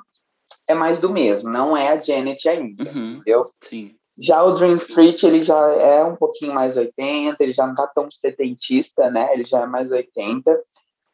é 0.67 0.73
mais 0.73 0.99
do 0.99 1.11
mesmo, 1.11 1.49
não 1.49 1.77
é 1.77 1.89
a 1.89 1.99
Janet 1.99 2.49
ainda, 2.49 2.83
uhum. 2.83 3.13
entendeu? 3.17 3.51
Sim. 3.61 3.95
Já 4.17 4.43
o 4.43 4.51
Dream 4.51 4.73
Street, 4.73 5.21
ele 5.23 5.39
já 5.39 5.57
é 5.75 6.03
um 6.03 6.15
pouquinho 6.15 6.53
mais 6.53 6.75
80, 6.75 7.37
ele 7.39 7.51
já 7.51 7.65
não 7.65 7.73
tá 7.73 7.87
tão 7.87 8.09
setentista, 8.11 9.09
né? 9.09 9.31
Ele 9.31 9.43
já 9.43 9.61
é 9.61 9.65
mais 9.65 9.89
80, 9.91 10.61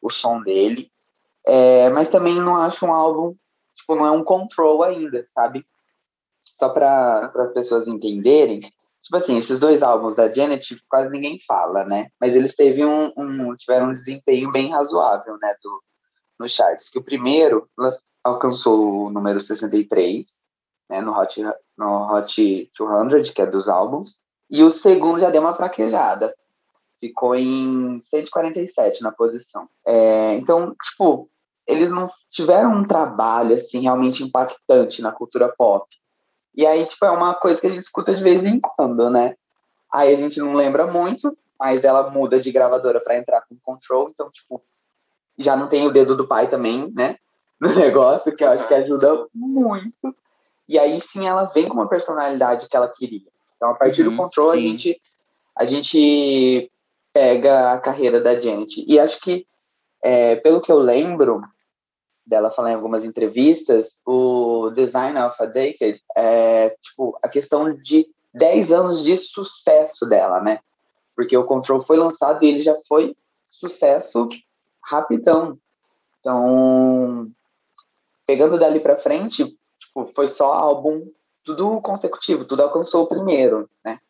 o 0.02 0.10
som 0.10 0.42
dele. 0.42 0.90
É, 1.46 1.88
mas 1.90 2.08
também 2.08 2.34
não 2.34 2.56
acho 2.56 2.84
um 2.84 2.92
álbum, 2.92 3.36
tipo, 3.74 3.94
não 3.94 4.06
é 4.06 4.10
um 4.10 4.24
control 4.24 4.82
ainda, 4.82 5.24
sabe? 5.28 5.64
Só 6.42 6.70
para 6.70 7.30
as 7.32 7.52
pessoas 7.52 7.86
entenderem, 7.86 8.72
Tipo 9.06 9.18
assim, 9.18 9.36
esses 9.36 9.60
dois 9.60 9.84
álbuns 9.84 10.16
da 10.16 10.28
Janet 10.28 10.82
quase 10.88 11.10
ninguém 11.10 11.36
fala, 11.46 11.84
né? 11.84 12.08
Mas 12.20 12.34
eles 12.34 12.56
teve 12.56 12.84
um, 12.84 13.12
um, 13.16 13.54
tiveram 13.54 13.90
um 13.90 13.92
desempenho 13.92 14.50
bem 14.50 14.68
razoável, 14.68 15.38
né? 15.40 15.54
Do, 15.62 15.80
no 16.40 16.48
charts. 16.48 16.88
Que 16.88 16.98
o 16.98 17.04
primeiro 17.04 17.70
alcançou 18.24 19.06
o 19.06 19.10
número 19.10 19.38
63, 19.38 20.26
né? 20.90 21.00
No 21.00 21.16
Hot, 21.16 21.40
no 21.78 22.12
Hot 22.12 22.70
200, 22.76 23.30
que 23.30 23.42
é 23.42 23.46
dos 23.46 23.68
álbuns. 23.68 24.16
E 24.50 24.64
o 24.64 24.68
segundo 24.68 25.20
já 25.20 25.30
deu 25.30 25.40
uma 25.40 25.54
fraquejada. 25.54 26.34
Ficou 26.98 27.36
em 27.36 28.00
147 28.00 29.04
na 29.04 29.12
posição. 29.12 29.68
É, 29.86 30.34
então, 30.34 30.74
tipo, 30.82 31.30
eles 31.64 31.90
não 31.90 32.10
tiveram 32.28 32.72
um 32.72 32.84
trabalho, 32.84 33.52
assim, 33.52 33.82
realmente 33.82 34.24
impactante 34.24 35.00
na 35.00 35.12
cultura 35.12 35.54
pop 35.56 35.86
e 36.56 36.66
aí, 36.66 36.84
tipo, 36.84 37.04
é 37.04 37.10
uma 37.10 37.34
coisa 37.34 37.60
que 37.60 37.66
a 37.66 37.70
gente 37.70 37.82
escuta 37.82 38.14
de 38.14 38.22
vez 38.22 38.44
em 38.44 38.58
quando, 38.58 39.10
né? 39.10 39.36
Aí 39.92 40.12
a 40.12 40.16
gente 40.16 40.40
não 40.40 40.54
lembra 40.54 40.86
muito, 40.86 41.36
mas 41.58 41.84
ela 41.84 42.10
muda 42.10 42.38
de 42.38 42.50
gravadora 42.50 43.00
para 43.00 43.18
entrar 43.18 43.42
com 43.42 43.56
control, 43.62 44.08
então, 44.08 44.30
tipo, 44.30 44.62
já 45.38 45.54
não 45.54 45.66
tem 45.66 45.86
o 45.86 45.90
dedo 45.90 46.16
do 46.16 46.26
pai 46.26 46.48
também, 46.48 46.92
né? 46.96 47.16
No 47.58 47.74
negócio, 47.74 48.34
que 48.34 48.44
eu 48.44 48.50
acho 48.50 48.68
que 48.68 48.74
ajuda 48.74 49.26
muito. 49.34 50.14
E 50.68 50.78
aí 50.78 51.00
sim 51.00 51.26
ela 51.26 51.44
vem 51.44 51.66
com 51.66 51.72
uma 51.72 51.88
personalidade 51.88 52.68
que 52.68 52.76
ela 52.76 52.86
queria. 52.86 53.30
Então, 53.56 53.70
a 53.70 53.74
partir 53.74 54.02
uhum, 54.02 54.10
do 54.10 54.16
control, 54.18 54.50
a 54.50 54.58
gente, 54.58 55.00
a 55.56 55.64
gente 55.64 56.70
pega 57.14 57.72
a 57.72 57.78
carreira 57.78 58.20
da 58.20 58.36
gente. 58.36 58.84
E 58.86 59.00
acho 59.00 59.18
que, 59.20 59.46
é, 60.04 60.36
pelo 60.36 60.60
que 60.60 60.70
eu 60.70 60.78
lembro, 60.78 61.42
dela 62.26 62.50
falar 62.50 62.72
em 62.72 62.74
algumas 62.74 63.04
entrevistas, 63.04 64.00
o 64.04 64.70
Design 64.70 65.18
of 65.18 65.36
a 65.38 65.46
Decade 65.46 66.02
é, 66.16 66.70
tipo, 66.80 67.16
a 67.22 67.28
questão 67.28 67.72
de 67.74 68.06
10 68.34 68.72
anos 68.72 69.04
de 69.04 69.16
sucesso 69.16 70.06
dela, 70.06 70.40
né? 70.40 70.60
Porque 71.14 71.36
o 71.36 71.44
Control 71.44 71.80
foi 71.80 71.96
lançado 71.96 72.44
e 72.44 72.48
ele 72.48 72.58
já 72.58 72.74
foi 72.86 73.16
sucesso 73.44 74.26
rapidão. 74.84 75.58
Então, 76.18 77.30
pegando 78.26 78.58
dali 78.58 78.80
para 78.80 78.96
frente, 78.96 79.56
tipo, 79.78 80.06
foi 80.14 80.26
só 80.26 80.52
álbum, 80.52 81.10
tudo 81.44 81.80
consecutivo, 81.80 82.44
tudo 82.44 82.62
alcançou 82.62 83.04
o 83.04 83.08
primeiro, 83.08 83.70
né? 83.84 84.00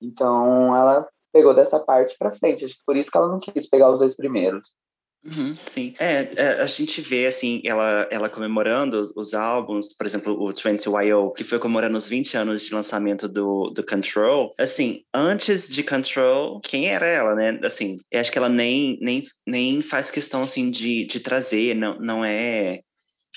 Então, 0.00 0.74
ela 0.74 1.08
pegou 1.32 1.52
dessa 1.52 1.80
parte 1.80 2.16
para 2.16 2.30
frente. 2.30 2.64
Acho 2.64 2.74
que 2.74 2.84
por 2.86 2.96
isso 2.96 3.10
que 3.10 3.16
ela 3.16 3.28
não 3.28 3.38
quis 3.38 3.68
pegar 3.68 3.90
os 3.90 3.98
dois 3.98 4.14
primeiros. 4.14 4.76
Uhum, 5.26 5.52
sim. 5.54 5.94
É, 5.98 6.30
é, 6.36 6.60
a 6.60 6.66
gente 6.66 7.00
vê, 7.00 7.26
assim, 7.26 7.62
ela, 7.64 8.06
ela 8.10 8.28
comemorando 8.28 9.00
os, 9.00 9.10
os 9.16 9.32
álbuns, 9.32 9.94
por 9.96 10.04
exemplo, 10.04 10.34
o 10.34 10.52
20YO, 10.52 11.32
que 11.32 11.42
foi 11.42 11.58
comemorando 11.58 11.96
os 11.96 12.06
20 12.06 12.36
anos 12.36 12.62
de 12.62 12.74
lançamento 12.74 13.26
do, 13.26 13.70
do 13.70 13.82
Control. 13.84 14.52
Assim, 14.58 15.02
antes 15.14 15.66
de 15.66 15.82
Control, 15.82 16.60
quem 16.60 16.88
era 16.88 17.06
ela, 17.06 17.34
né? 17.34 17.58
Assim, 17.64 17.96
eu 18.10 18.20
acho 18.20 18.30
que 18.30 18.36
ela 18.36 18.50
nem, 18.50 18.98
nem, 19.00 19.22
nem 19.46 19.80
faz 19.80 20.10
questão, 20.10 20.42
assim, 20.42 20.70
de, 20.70 21.06
de 21.06 21.18
trazer, 21.20 21.74
não, 21.74 21.98
não 21.98 22.24
é 22.24 22.80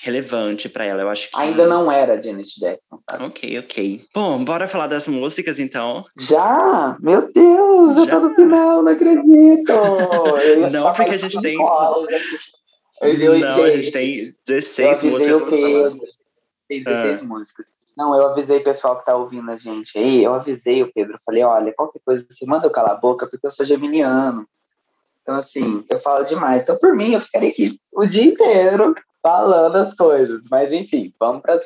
relevante 0.00 0.68
para 0.68 0.84
ela. 0.84 1.02
Eu 1.02 1.08
acho 1.08 1.30
que. 1.30 1.38
Ainda 1.38 1.66
não 1.66 1.90
era 1.90 2.20
Janet 2.20 2.58
Jackson, 2.58 2.96
sabe? 2.98 3.24
Ok, 3.24 3.58
ok. 3.58 4.02
Bom, 4.14 4.44
bora 4.44 4.68
falar 4.68 4.86
das 4.86 5.08
músicas 5.08 5.58
então. 5.58 6.04
Já? 6.16 6.96
Meu 7.00 7.32
Deus, 7.32 7.96
já, 7.96 8.04
já 8.04 8.10
tá 8.12 8.20
no 8.20 8.34
final, 8.34 8.82
não 8.82 8.92
acredito! 8.92 9.72
não, 10.70 10.92
porque 10.92 11.14
a 11.14 11.16
gente 11.16 11.40
tem. 11.40 11.58
Eu, 13.00 13.38
não, 13.38 13.62
a 13.62 13.70
gente 13.70 13.92
tem 13.92 14.34
16 14.46 15.02
músicas 15.04 15.40
pra 15.40 15.50
falar. 15.50 15.90
Tem 16.68 16.82
16 16.82 17.18
ah. 17.20 17.24
músicas. 17.24 17.66
Não, 17.96 18.14
eu 18.14 18.28
avisei 18.28 18.58
o 18.58 18.64
pessoal 18.64 18.96
que 18.98 19.04
tá 19.04 19.16
ouvindo 19.16 19.50
a 19.50 19.56
gente 19.56 19.98
aí, 19.98 20.22
eu 20.22 20.32
avisei 20.32 20.84
o 20.84 20.92
Pedro, 20.92 21.18
falei, 21.26 21.42
olha, 21.42 21.74
qualquer 21.74 22.00
coisa, 22.04 22.24
você 22.30 22.46
manda 22.46 22.64
eu 22.64 22.70
calar 22.70 22.92
a 22.92 23.00
boca, 23.00 23.26
porque 23.26 23.44
eu 23.44 23.50
sou 23.50 23.66
geminiano. 23.66 24.46
Então, 25.22 25.34
assim, 25.34 25.84
eu 25.90 25.98
falo 25.98 26.22
demais. 26.22 26.62
Então, 26.62 26.76
por 26.76 26.94
mim, 26.94 27.14
eu 27.14 27.20
ficaria 27.20 27.50
aqui 27.50 27.80
o 27.92 28.06
dia 28.06 28.24
inteiro 28.24 28.94
falando 29.22 29.76
as 29.76 29.94
coisas. 29.94 30.42
Mas 30.50 30.72
enfim, 30.72 31.12
vamos 31.18 31.42
para 31.42 31.54
as. 31.54 31.64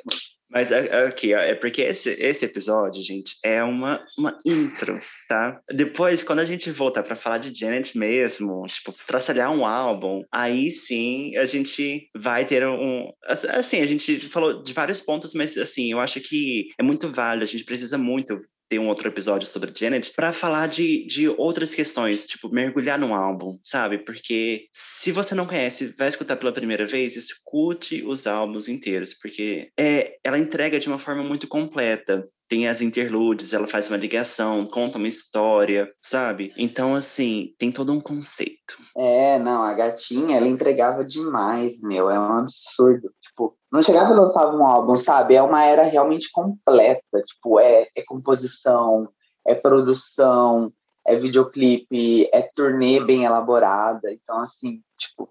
Mas 0.52 0.70
aqui, 0.70 1.34
ó, 1.34 1.38
é 1.38 1.54
porque 1.54 1.80
esse, 1.80 2.10
esse 2.10 2.44
episódio, 2.44 3.02
gente, 3.02 3.36
é 3.42 3.62
uma, 3.62 4.04
uma 4.18 4.36
intro, 4.44 5.00
tá? 5.26 5.58
Depois, 5.72 6.22
quando 6.22 6.40
a 6.40 6.44
gente 6.44 6.70
voltar 6.70 7.02
para 7.02 7.16
falar 7.16 7.38
de 7.38 7.58
Janet 7.58 7.96
mesmo, 7.96 8.66
tipo, 8.66 8.92
traçalhar 9.06 9.50
um 9.50 9.64
álbum, 9.64 10.22
aí 10.30 10.70
sim 10.70 11.34
a 11.38 11.46
gente 11.46 12.06
vai 12.14 12.44
ter 12.44 12.66
um. 12.68 13.10
Assim, 13.24 13.80
a 13.80 13.86
gente 13.86 14.20
falou 14.28 14.62
de 14.62 14.74
vários 14.74 15.00
pontos, 15.00 15.34
mas 15.34 15.56
assim, 15.56 15.90
eu 15.90 16.00
acho 16.00 16.20
que 16.20 16.68
é 16.78 16.82
muito 16.82 17.10
válido, 17.10 17.44
a 17.44 17.48
gente 17.48 17.64
precisa 17.64 17.96
muito 17.96 18.38
ter 18.72 18.78
um 18.78 18.88
outro 18.88 19.06
episódio 19.06 19.46
sobre 19.46 19.70
Janet, 19.76 20.14
para 20.16 20.32
falar 20.32 20.66
de, 20.66 21.04
de 21.04 21.28
outras 21.28 21.74
questões, 21.74 22.26
tipo, 22.26 22.48
mergulhar 22.48 22.98
num 22.98 23.14
álbum, 23.14 23.58
sabe? 23.60 23.98
Porque 23.98 24.66
se 24.72 25.12
você 25.12 25.34
não 25.34 25.46
conhece, 25.46 25.94
vai 25.98 26.08
escutar 26.08 26.36
pela 26.36 26.54
primeira 26.54 26.86
vez, 26.86 27.14
escute 27.14 28.02
os 28.02 28.26
álbuns 28.26 28.68
inteiros, 28.68 29.12
porque 29.12 29.70
é, 29.78 30.16
ela 30.24 30.38
entrega 30.38 30.78
de 30.78 30.88
uma 30.88 30.98
forma 30.98 31.22
muito 31.22 31.46
completa 31.46 32.24
tem 32.52 32.68
as 32.68 32.82
interludes, 32.82 33.54
ela 33.54 33.66
faz 33.66 33.88
uma 33.88 33.96
ligação, 33.96 34.66
conta 34.66 34.98
uma 34.98 35.08
história, 35.08 35.90
sabe? 36.02 36.52
Então, 36.54 36.94
assim, 36.94 37.54
tem 37.58 37.72
todo 37.72 37.94
um 37.94 38.00
conceito. 38.00 38.76
É, 38.94 39.38
não, 39.38 39.62
a 39.62 39.72
gatinha, 39.72 40.36
ela 40.36 40.46
entregava 40.46 41.02
demais, 41.02 41.80
meu, 41.80 42.10
é 42.10 42.20
um 42.20 42.40
absurdo. 42.40 43.10
Tipo, 43.18 43.56
não 43.72 43.80
chegava 43.80 44.12
e 44.12 44.16
lançava 44.16 44.54
um 44.54 44.66
álbum, 44.66 44.94
sabe? 44.94 45.34
É 45.34 45.42
uma 45.42 45.64
era 45.64 45.84
realmente 45.84 46.30
completa, 46.30 47.22
tipo, 47.22 47.58
é, 47.58 47.88
é 47.96 48.02
composição, 48.06 49.08
é 49.46 49.54
produção, 49.54 50.70
é 51.06 51.16
videoclipe, 51.16 52.28
é 52.34 52.42
turnê 52.54 53.02
bem 53.02 53.24
elaborada. 53.24 54.12
Então, 54.12 54.38
assim, 54.42 54.82
tipo, 54.98 55.30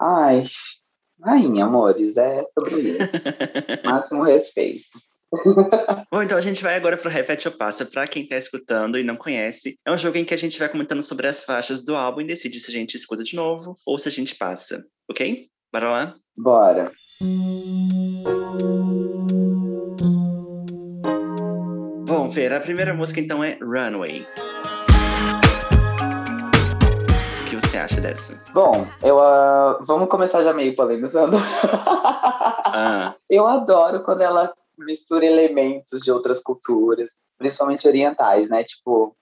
ai, 0.00 0.40
rainha, 1.22 1.66
amores, 1.66 2.16
é 2.16 2.46
sobre 2.58 2.92
isso. 2.92 2.98
Máximo 3.84 4.22
respeito. 4.22 5.07
Bom, 6.10 6.22
então 6.22 6.38
a 6.38 6.40
gente 6.40 6.62
vai 6.62 6.74
agora 6.74 6.96
pro 6.96 7.10
Repete 7.10 7.48
ou 7.48 7.54
Passa. 7.54 7.84
Pra 7.84 8.06
quem 8.06 8.26
tá 8.26 8.36
escutando 8.36 8.98
e 8.98 9.04
não 9.04 9.16
conhece, 9.16 9.78
é 9.86 9.92
um 9.92 9.98
jogo 9.98 10.16
em 10.16 10.24
que 10.24 10.34
a 10.34 10.38
gente 10.38 10.58
vai 10.58 10.68
comentando 10.68 11.02
sobre 11.02 11.28
as 11.28 11.42
faixas 11.42 11.84
do 11.84 11.94
álbum 11.94 12.22
e 12.22 12.26
decide 12.26 12.58
se 12.58 12.70
a 12.70 12.74
gente 12.74 12.94
escuta 12.94 13.22
de 13.22 13.36
novo 13.36 13.76
ou 13.86 13.98
se 13.98 14.08
a 14.08 14.12
gente 14.12 14.34
passa, 14.34 14.84
ok? 15.10 15.46
Bora 15.72 15.90
lá? 15.90 16.14
Bora. 16.36 16.90
Bom, 22.06 22.32
Fer, 22.32 22.52
a 22.54 22.60
primeira 22.60 22.94
música 22.94 23.20
então 23.20 23.44
é 23.44 23.58
Runway. 23.60 24.26
O 27.42 27.50
que 27.50 27.56
você 27.56 27.76
acha 27.76 28.00
dessa? 28.00 28.42
Bom, 28.54 28.86
eu 29.02 29.18
uh, 29.18 29.84
vamos 29.84 30.08
começar 30.08 30.42
já 30.42 30.54
meio 30.54 30.74
polemizando. 30.74 31.36
Ah. 32.64 33.14
Eu 33.28 33.46
adoro 33.46 34.00
quando 34.00 34.22
ela 34.22 34.54
mistura 34.78 35.24
elementos 35.24 36.00
de 36.00 36.10
outras 36.10 36.38
culturas, 36.38 37.10
principalmente 37.36 37.86
orientais, 37.86 38.48
né? 38.48 38.62
Tipo, 38.64 39.16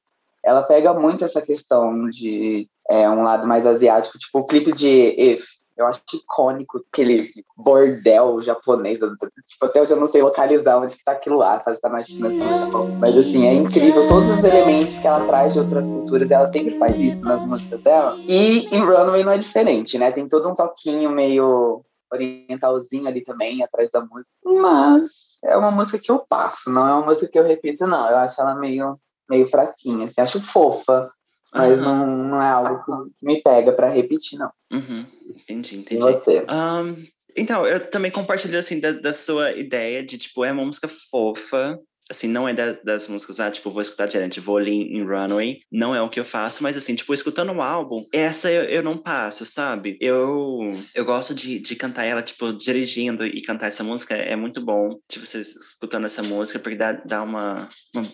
ela 0.45 0.63
pega 0.63 0.95
muito 0.95 1.25
essa 1.25 1.43
questão 1.43 2.09
de 2.09 2.69
é, 2.89 3.09
um 3.11 3.23
lado 3.23 3.47
mais 3.47 3.67
asiático, 3.67 4.17
tipo 4.17 4.39
o 4.39 4.45
clipe 4.45 4.73
de 4.73 5.15
If. 5.19 5.45
Eu 5.77 5.87
acho 5.87 6.01
icônico 6.15 6.83
aquele 6.91 7.31
bordel 7.55 8.41
japonês. 8.41 8.99
Tipo, 8.99 9.67
até 9.67 9.83
hoje 9.83 9.93
eu 9.93 10.01
não 10.01 10.07
sei 10.07 10.23
localizar 10.23 10.79
onde 10.79 10.95
que 10.95 11.05
tá 11.05 11.13
aquilo 11.13 11.37
lá, 11.37 11.61
sabe? 11.61 11.79
Tá 11.79 11.91
na 11.91 12.01
China, 12.01 12.31
no 12.31 12.99
Mas 12.99 13.15
assim, 13.15 13.47
é 13.47 13.53
incrível 13.53 14.09
todos 14.09 14.27
os 14.31 14.43
elementos 14.43 14.97
que 14.97 15.07
ela 15.07 15.27
traz 15.27 15.53
de 15.53 15.59
outras 15.59 15.87
culturas. 15.87 16.31
Ela 16.31 16.47
sempre 16.47 16.79
faz 16.79 16.99
isso 16.99 17.23
nas 17.23 17.45
músicas 17.45 17.83
dela. 17.83 18.17
E 18.21 18.65
em 18.75 18.81
Runway 18.81 19.23
não 19.23 19.33
é 19.33 19.37
diferente, 19.37 19.99
né? 19.99 20.11
Tem 20.13 20.27
todo 20.27 20.49
um 20.49 20.55
toquinho 20.55 21.11
meio 21.11 21.85
orientalzinho 22.11 23.07
ali 23.07 23.23
também, 23.23 23.63
atrás 23.63 23.91
da 23.91 24.01
música. 24.01 24.33
Mas 24.45 25.26
é 25.47 25.57
uma 25.57 25.71
música 25.71 25.99
que 25.99 26.11
eu 26.11 26.19
passo, 26.19 26.71
não 26.71 26.87
é 26.87 26.93
uma 26.95 27.07
música 27.07 27.29
que 27.29 27.39
eu 27.39 27.45
repito, 27.45 27.87
não. 27.87 28.11
Eu 28.11 28.19
acho 28.19 28.41
ela 28.41 28.55
meio, 28.55 28.99
meio 29.29 29.47
fraquinha, 29.47 30.05
assim. 30.05 30.21
Acho 30.21 30.41
fofa, 30.41 31.11
mas 31.55 31.79
uhum. 31.79 31.85
não, 31.85 32.07
não 32.07 32.43
é 32.43 32.49
algo 32.49 32.85
que 32.85 33.25
me 33.25 33.41
pega 33.43 33.73
para 33.73 33.89
repetir, 33.89 34.39
não. 34.39 34.51
Uhum. 34.73 35.07
Entendi, 35.35 35.79
entendi. 35.79 35.97
E 35.97 35.99
você? 35.99 36.45
Um, 36.51 36.97
então, 37.37 37.67
eu 37.67 37.89
também 37.91 38.11
compartilho, 38.11 38.59
assim, 38.59 38.81
da, 38.81 38.93
da 38.93 39.13
sua 39.13 39.53
ideia 39.53 40.03
de, 40.03 40.19
tipo, 40.19 40.45
é 40.45 40.51
uma 40.51 40.65
música 40.65 40.89
fofa, 40.89 41.79
assim, 42.11 42.29
não 42.29 42.49
é 42.49 42.55
da, 42.55 42.73
das 42.85 43.09
músicas, 43.09 43.41
ah, 43.41 43.51
tipo, 43.51 43.71
vou 43.71 43.81
escutar 43.81 44.07
direto, 44.07 44.41
vou 44.41 44.57
ali 44.57 44.97
em 44.97 45.05
Runway, 45.05 45.61
não 45.71 45.95
é 45.95 46.01
o 46.01 46.09
que 46.09 46.21
eu 46.21 46.25
faço, 46.25 46.63
mas 46.63 46.77
assim, 46.77 46.95
tipo, 46.95 47.13
escutando 47.13 47.53
o 47.53 47.63
álbum, 47.63 48.05
essa 48.13 48.51
eu, 48.51 48.65
eu 48.65 48.83
não 48.83 48.97
passo, 48.97 49.45
sabe? 49.45 49.97
Eu, 50.01 50.73
eu 50.95 51.05
gosto 51.05 51.35
de, 51.35 51.59
de 51.59 51.77
cantar 51.77 52.05
ela, 52.05 52.23
tipo, 52.23 52.53
dirigindo 52.53 53.27
e 53.27 53.43
cantar 53.43 53.69
essa 53.69 53.85
música, 53.85 54.15
é 54.15 54.37
muito 54.37 54.61
bom, 54.61 54.99
tipo, 55.09 55.27
vocês 55.27 55.57
escutando 55.57 56.07
essa 56.07 56.23
música, 56.23 56.59
porque 56.59 56.77
dá, 56.77 56.93
dá 56.93 57.23
uma, 57.23 57.69
uma 57.95 58.07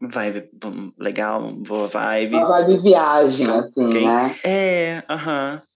vibe 0.00 0.48
legal, 0.98 1.52
boa 1.52 1.88
vibe. 1.88 2.36
Uma 2.36 2.48
vibe 2.48 2.82
viagem, 2.82 3.50
assim, 3.50 3.84
okay? 3.86 4.06
né? 4.06 4.36
É, 4.44 5.04
aham. 5.08 5.54
Uh 5.54 5.58
-huh. 5.58 5.67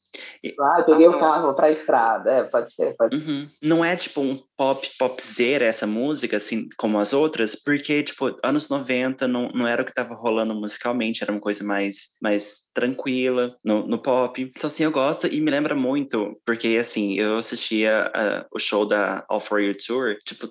Ah, 0.61 0.83
peguei 0.83 1.09
o 1.09 1.19
carro, 1.19 1.55
pra 1.55 1.71
estrada. 1.71 2.31
É, 2.31 2.43
pode 2.45 2.73
ser, 2.73 2.95
pode 2.97 3.17
uhum. 3.17 3.49
Não 3.63 3.85
é 3.85 3.97
tipo 3.97 4.21
um 4.21 4.39
pop, 4.57 4.89
popzera 4.99 5.65
essa 5.65 5.87
música, 5.87 6.37
assim, 6.37 6.69
como 6.77 6.99
as 6.99 7.13
outras, 7.13 7.55
porque, 7.55 8.03
tipo, 8.03 8.37
anos 8.45 8.69
90 8.69 9.27
não, 9.27 9.49
não 9.55 9.67
era 9.67 9.83
o 9.83 9.85
que 9.85 9.95
tava 9.95 10.15
rolando 10.15 10.55
musicalmente, 10.55 11.23
era 11.23 11.33
uma 11.33 11.41
coisa 11.41 11.65
mais, 11.65 12.11
mais 12.21 12.71
tranquila 12.75 13.57
no, 13.65 13.87
no 13.87 13.99
pop. 13.99 14.43
Então, 14.43 14.67
assim, 14.67 14.85
eu 14.85 14.93
gosto 14.93 15.27
e 15.27 15.41
me 15.41 15.51
lembra 15.51 15.75
muito, 15.75 16.39
porque, 16.45 16.77
assim, 16.81 17.19
eu 17.19 17.39
assistia 17.39 18.11
uh, 18.15 18.47
o 18.55 18.59
show 18.59 18.87
da 18.87 19.25
All 19.29 19.41
For 19.41 19.61
You 19.61 19.75
Tour, 19.75 20.17
tipo, 20.25 20.51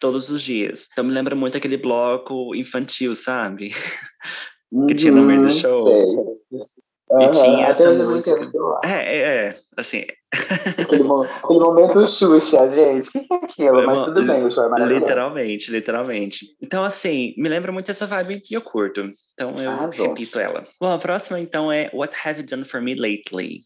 todos 0.00 0.30
os 0.30 0.42
dias. 0.42 0.88
Então, 0.92 1.04
me 1.04 1.12
lembra 1.12 1.34
muito 1.34 1.58
aquele 1.58 1.76
bloco 1.76 2.54
infantil, 2.54 3.14
sabe? 3.14 3.70
que 4.88 4.94
tinha 4.94 5.12
no 5.12 5.22
meio 5.22 5.42
do 5.42 5.48
uhum, 5.48 5.52
show. 5.52 5.86
Sei. 5.86 6.73
Uhum, 7.14 7.22
e 7.22 7.30
tinha 7.30 7.66
essa 7.68 7.92
música. 7.92 8.50
É, 8.84 8.88
é, 8.88 9.18
é, 9.18 9.56
assim. 9.76 10.04
Aquele, 10.32 11.04
aquele 11.04 11.60
momento 11.60 12.04
Xuxa, 12.04 12.68
gente. 12.68 13.06
O 13.06 13.46
que 13.46 13.62
é 13.62 13.68
aquilo? 13.68 13.86
Mas 13.86 14.04
tudo 14.06 14.26
bem, 14.26 14.44
o 14.44 14.50
show 14.50 14.64
é 14.64 14.68
maravilhoso. 14.68 15.04
Literalmente, 15.04 15.70
literalmente. 15.70 16.46
Então, 16.60 16.82
assim, 16.82 17.32
me 17.38 17.48
lembra 17.48 17.70
muito 17.70 17.88
essa 17.88 18.04
vibe 18.04 18.42
e 18.50 18.54
eu 18.54 18.60
curto. 18.60 19.08
Então, 19.32 19.54
eu 19.56 19.70
ah, 19.70 19.88
repito 19.92 20.40
ela. 20.40 20.64
Bom, 20.80 20.92
a 20.92 20.98
próxima, 20.98 21.38
então, 21.38 21.70
é 21.70 21.88
What 21.94 22.16
Have 22.24 22.40
You 22.40 22.46
Done 22.46 22.64
For 22.64 22.82
Me 22.82 22.96
Lately? 22.96 23.60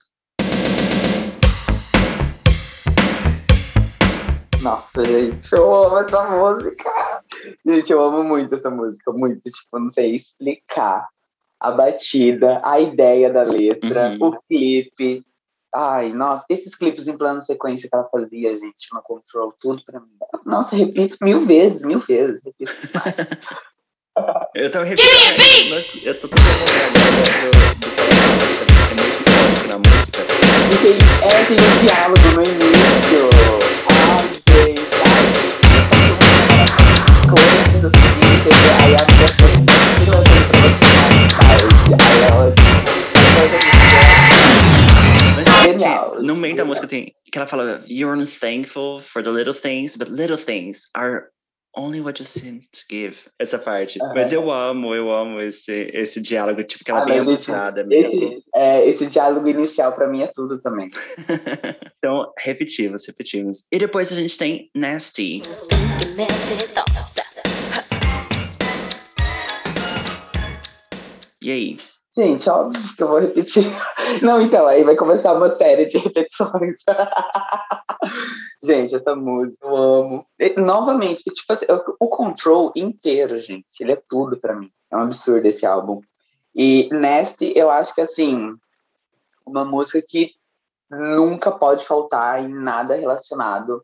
Nossa, 4.60 5.04
gente, 5.06 5.50
eu 5.54 5.74
amo 5.74 5.96
essa 5.96 6.28
música. 6.28 7.22
Gente, 7.64 7.92
eu 7.92 8.04
amo 8.04 8.22
muito 8.22 8.54
essa 8.54 8.68
música, 8.68 9.10
muito. 9.10 9.40
Tipo, 9.40 9.78
não 9.78 9.88
sei 9.88 10.16
explicar 10.16 11.08
a 11.60 11.70
batida, 11.70 12.60
a 12.64 12.78
ideia 12.78 13.30
da 13.30 13.42
letra, 13.42 14.16
uhum. 14.20 14.28
o 14.28 14.40
clipe. 14.48 15.24
Ai, 15.74 16.12
nossa, 16.12 16.44
esses 16.48 16.74
clipes 16.74 17.06
em 17.06 17.16
plano 17.16 17.40
sequência 17.40 17.88
que 17.88 17.94
ela 17.94 18.08
fazia, 18.08 18.52
gente, 18.52 18.88
no 18.92 19.02
Control, 19.02 19.52
tudo 19.60 19.82
pra 19.84 20.00
mim. 20.00 20.16
Nossa, 20.46 20.74
repito 20.74 21.16
mil 21.20 21.44
vezes, 21.44 21.82
mil 21.82 21.98
vezes. 21.98 22.40
Repito. 22.42 22.72
eu 24.54 24.70
tava 24.70 24.84
repetindo. 24.84 25.74
Eu 26.02 26.18
tô 26.20 26.28
tentando 26.28 26.48
é 29.28 29.68
na 29.68 29.78
música. 29.78 30.24
Porque 30.70 30.88
é, 31.26 31.44
tem 31.44 31.56
um 31.60 31.72
diálogo 31.84 32.28
no 32.34 32.42
início. 32.42 33.28
Ai, 33.90 34.24
gente, 34.28 34.88
ai. 35.04 35.26
Coisas, 37.28 37.92
aí 38.80 38.94
a 38.94 39.04
pessoa 39.04 39.87
No 46.22 46.36
meio 46.36 46.56
da 46.56 46.64
música 46.64 46.86
tem 46.86 47.12
que 47.30 47.38
ela 47.38 47.46
fala 47.46 47.82
You're 47.86 48.24
thankful 48.26 49.00
for 49.00 49.22
the 49.22 49.30
little 49.30 49.54
things, 49.54 49.96
but 49.96 50.08
little 50.08 50.38
things 50.38 50.88
are 50.94 51.30
only 51.76 52.00
what 52.00 52.18
you 52.18 52.24
seem 52.24 52.60
to 52.72 52.82
give. 52.88 53.28
Essa 53.38 53.58
parte. 53.58 53.98
Uhum. 54.00 54.14
Mas 54.14 54.32
eu 54.32 54.50
amo, 54.50 54.94
eu 54.94 55.12
amo 55.12 55.40
esse, 55.40 55.90
esse 55.92 56.20
diálogo, 56.20 56.62
tipo, 56.64 56.84
que 56.84 56.90
ela 56.90 57.00
ah, 57.00 57.04
é 57.04 57.06
bem 57.06 57.18
abusada 57.20 57.84
mesmo. 57.84 58.24
Esse, 58.24 58.44
é, 58.54 58.88
esse 58.88 59.06
diálogo 59.06 59.48
inicial 59.48 59.92
pra 59.94 60.08
mim 60.08 60.22
é 60.22 60.26
tudo 60.26 60.60
também. 60.60 60.90
então, 61.98 62.32
repetimos, 62.38 63.06
repetimos. 63.06 63.66
E 63.72 63.78
depois 63.78 64.12
a 64.12 64.16
gente 64.16 64.36
tem 64.36 64.70
Nasty. 64.74 65.42
E 71.40 71.52
aí? 71.52 71.78
Gente, 72.18 72.50
óbvio 72.50 72.96
que 72.96 73.00
eu 73.00 73.06
vou 73.06 73.20
repetir. 73.20 73.62
Não, 74.24 74.42
então, 74.42 74.66
aí 74.66 74.82
vai 74.82 74.96
começar 74.96 75.32
uma 75.34 75.54
série 75.54 75.84
de 75.84 75.98
repetições. 75.98 76.74
gente, 78.60 78.96
essa 78.96 79.14
música 79.14 79.64
eu 79.64 79.76
amo. 79.76 80.26
E, 80.36 80.60
novamente, 80.60 81.22
tipo 81.22 81.52
assim, 81.52 81.66
o 82.00 82.08
Control 82.08 82.72
inteiro, 82.74 83.38
gente, 83.38 83.68
ele 83.78 83.92
é 83.92 84.02
tudo 84.08 84.36
pra 84.36 84.56
mim. 84.56 84.68
É 84.90 84.96
um 84.96 85.02
absurdo 85.02 85.46
esse 85.46 85.64
álbum. 85.64 86.00
E 86.52 86.88
Nasty, 86.90 87.52
eu 87.54 87.70
acho 87.70 87.94
que, 87.94 88.00
assim, 88.00 88.52
uma 89.46 89.64
música 89.64 90.02
que 90.04 90.32
nunca 90.90 91.52
pode 91.52 91.84
faltar 91.84 92.42
em 92.42 92.52
nada 92.52 92.96
relacionado 92.96 93.80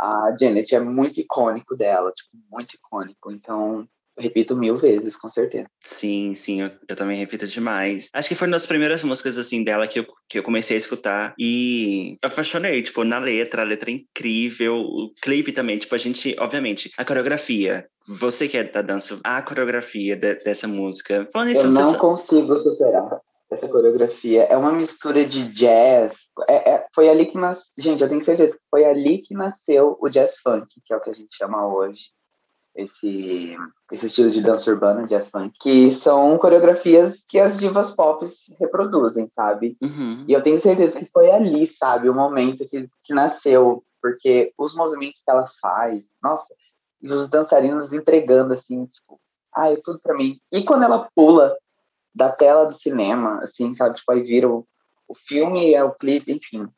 a 0.00 0.34
Janet 0.40 0.74
é 0.74 0.80
muito 0.80 1.20
icônico 1.20 1.76
dela, 1.76 2.10
tipo, 2.12 2.30
muito 2.50 2.70
icônico. 2.72 3.30
Então, 3.30 3.86
repito 4.18 4.56
mil 4.56 4.76
vezes, 4.76 5.16
com 5.16 5.28
certeza. 5.28 5.68
Sim, 5.80 6.34
sim, 6.34 6.62
eu, 6.62 6.70
eu, 6.88 6.96
também 6.96 7.18
repito 7.18 7.46
demais. 7.46 8.08
Acho 8.12 8.28
que 8.28 8.34
foi 8.34 8.46
uma 8.46 8.56
das 8.56 8.66
primeiras 8.66 9.04
músicas, 9.04 9.38
assim, 9.38 9.62
dela 9.62 9.86
que 9.86 10.00
eu, 10.00 10.06
que 10.28 10.38
eu 10.38 10.42
comecei 10.42 10.76
a 10.76 10.78
escutar 10.78 11.34
e 11.38 12.18
eu 12.22 12.28
apaixonei, 12.28 12.82
tipo, 12.82 13.04
na 13.04 13.18
letra, 13.18 13.62
a 13.62 13.64
letra 13.64 13.90
é 13.90 13.94
incrível, 13.94 14.76
o 14.76 15.12
clipe 15.22 15.52
também, 15.52 15.78
tipo, 15.78 15.94
a 15.94 15.98
gente, 15.98 16.34
obviamente, 16.38 16.90
a 16.96 17.04
coreografia, 17.04 17.86
você 18.06 18.48
que 18.48 18.56
é 18.56 18.64
da 18.64 18.82
dança, 18.82 19.18
a 19.24 19.42
coreografia 19.42 20.16
de, 20.16 20.34
dessa 20.36 20.66
música. 20.66 21.28
Falando 21.32 21.50
isso, 21.50 21.66
eu 21.66 21.72
não 21.72 21.94
consigo 21.94 22.56
superar 22.56 23.20
essa 23.50 23.66
coreografia. 23.68 24.42
É 24.44 24.56
uma 24.56 24.72
mistura 24.72 25.24
de 25.24 25.48
jazz. 25.48 26.28
É, 26.48 26.74
é, 26.74 26.86
foi 26.94 27.08
ali 27.08 27.26
que 27.26 27.38
nasceu. 27.38 27.64
Gente, 27.78 28.02
eu 28.02 28.08
tenho 28.08 28.20
certeza 28.20 28.54
que 28.54 28.62
foi 28.70 28.84
ali 28.84 29.18
que 29.18 29.34
nasceu 29.34 29.96
o 30.00 30.08
jazz 30.08 30.36
funk, 30.42 30.66
que 30.84 30.92
é 30.92 30.96
o 30.96 31.00
que 31.00 31.10
a 31.10 31.14
gente 31.14 31.34
chama 31.34 31.66
hoje 31.66 32.10
esse, 32.74 33.56
esse 33.90 34.06
estilo 34.06 34.30
de 34.30 34.40
dança 34.40 34.70
urbana, 34.70 35.06
jazz 35.06 35.28
funk, 35.28 35.52
que 35.60 35.90
são 35.90 36.38
coreografias 36.38 37.24
que 37.28 37.38
as 37.38 37.58
divas 37.58 37.90
pop 37.90 38.24
reproduzem, 38.60 39.28
sabe? 39.30 39.76
Uhum. 39.82 40.24
E 40.28 40.32
eu 40.32 40.40
tenho 40.40 40.60
certeza 40.60 40.98
que 40.98 41.10
foi 41.10 41.30
ali, 41.30 41.66
sabe, 41.66 42.08
o 42.08 42.14
momento 42.14 42.66
que, 42.68 42.88
que 43.02 43.12
nasceu, 43.12 43.84
porque 44.00 44.52
os 44.56 44.74
movimentos 44.74 45.20
que 45.24 45.30
ela 45.30 45.44
faz, 45.60 46.04
nossa, 46.22 46.54
e 47.02 47.10
os 47.10 47.28
dançarinos 47.28 47.92
entregando, 47.92 48.52
assim, 48.52 48.86
tipo, 48.86 49.20
ah, 49.54 49.72
é 49.72 49.76
tudo 49.82 49.98
pra 50.00 50.14
mim. 50.14 50.40
E 50.52 50.62
quando 50.64 50.84
ela 50.84 51.08
pula 51.14 51.56
da 52.14 52.30
tela 52.30 52.64
do 52.64 52.72
cinema, 52.72 53.38
assim, 53.38 53.70
sabe, 53.70 53.94
tipo, 53.94 54.10
aí 54.12 54.22
vira 54.22 54.48
o, 54.48 54.66
o 55.08 55.14
filme, 55.14 55.74
é 55.74 55.82
o 55.82 55.94
clipe, 55.94 56.32
enfim. 56.32 56.68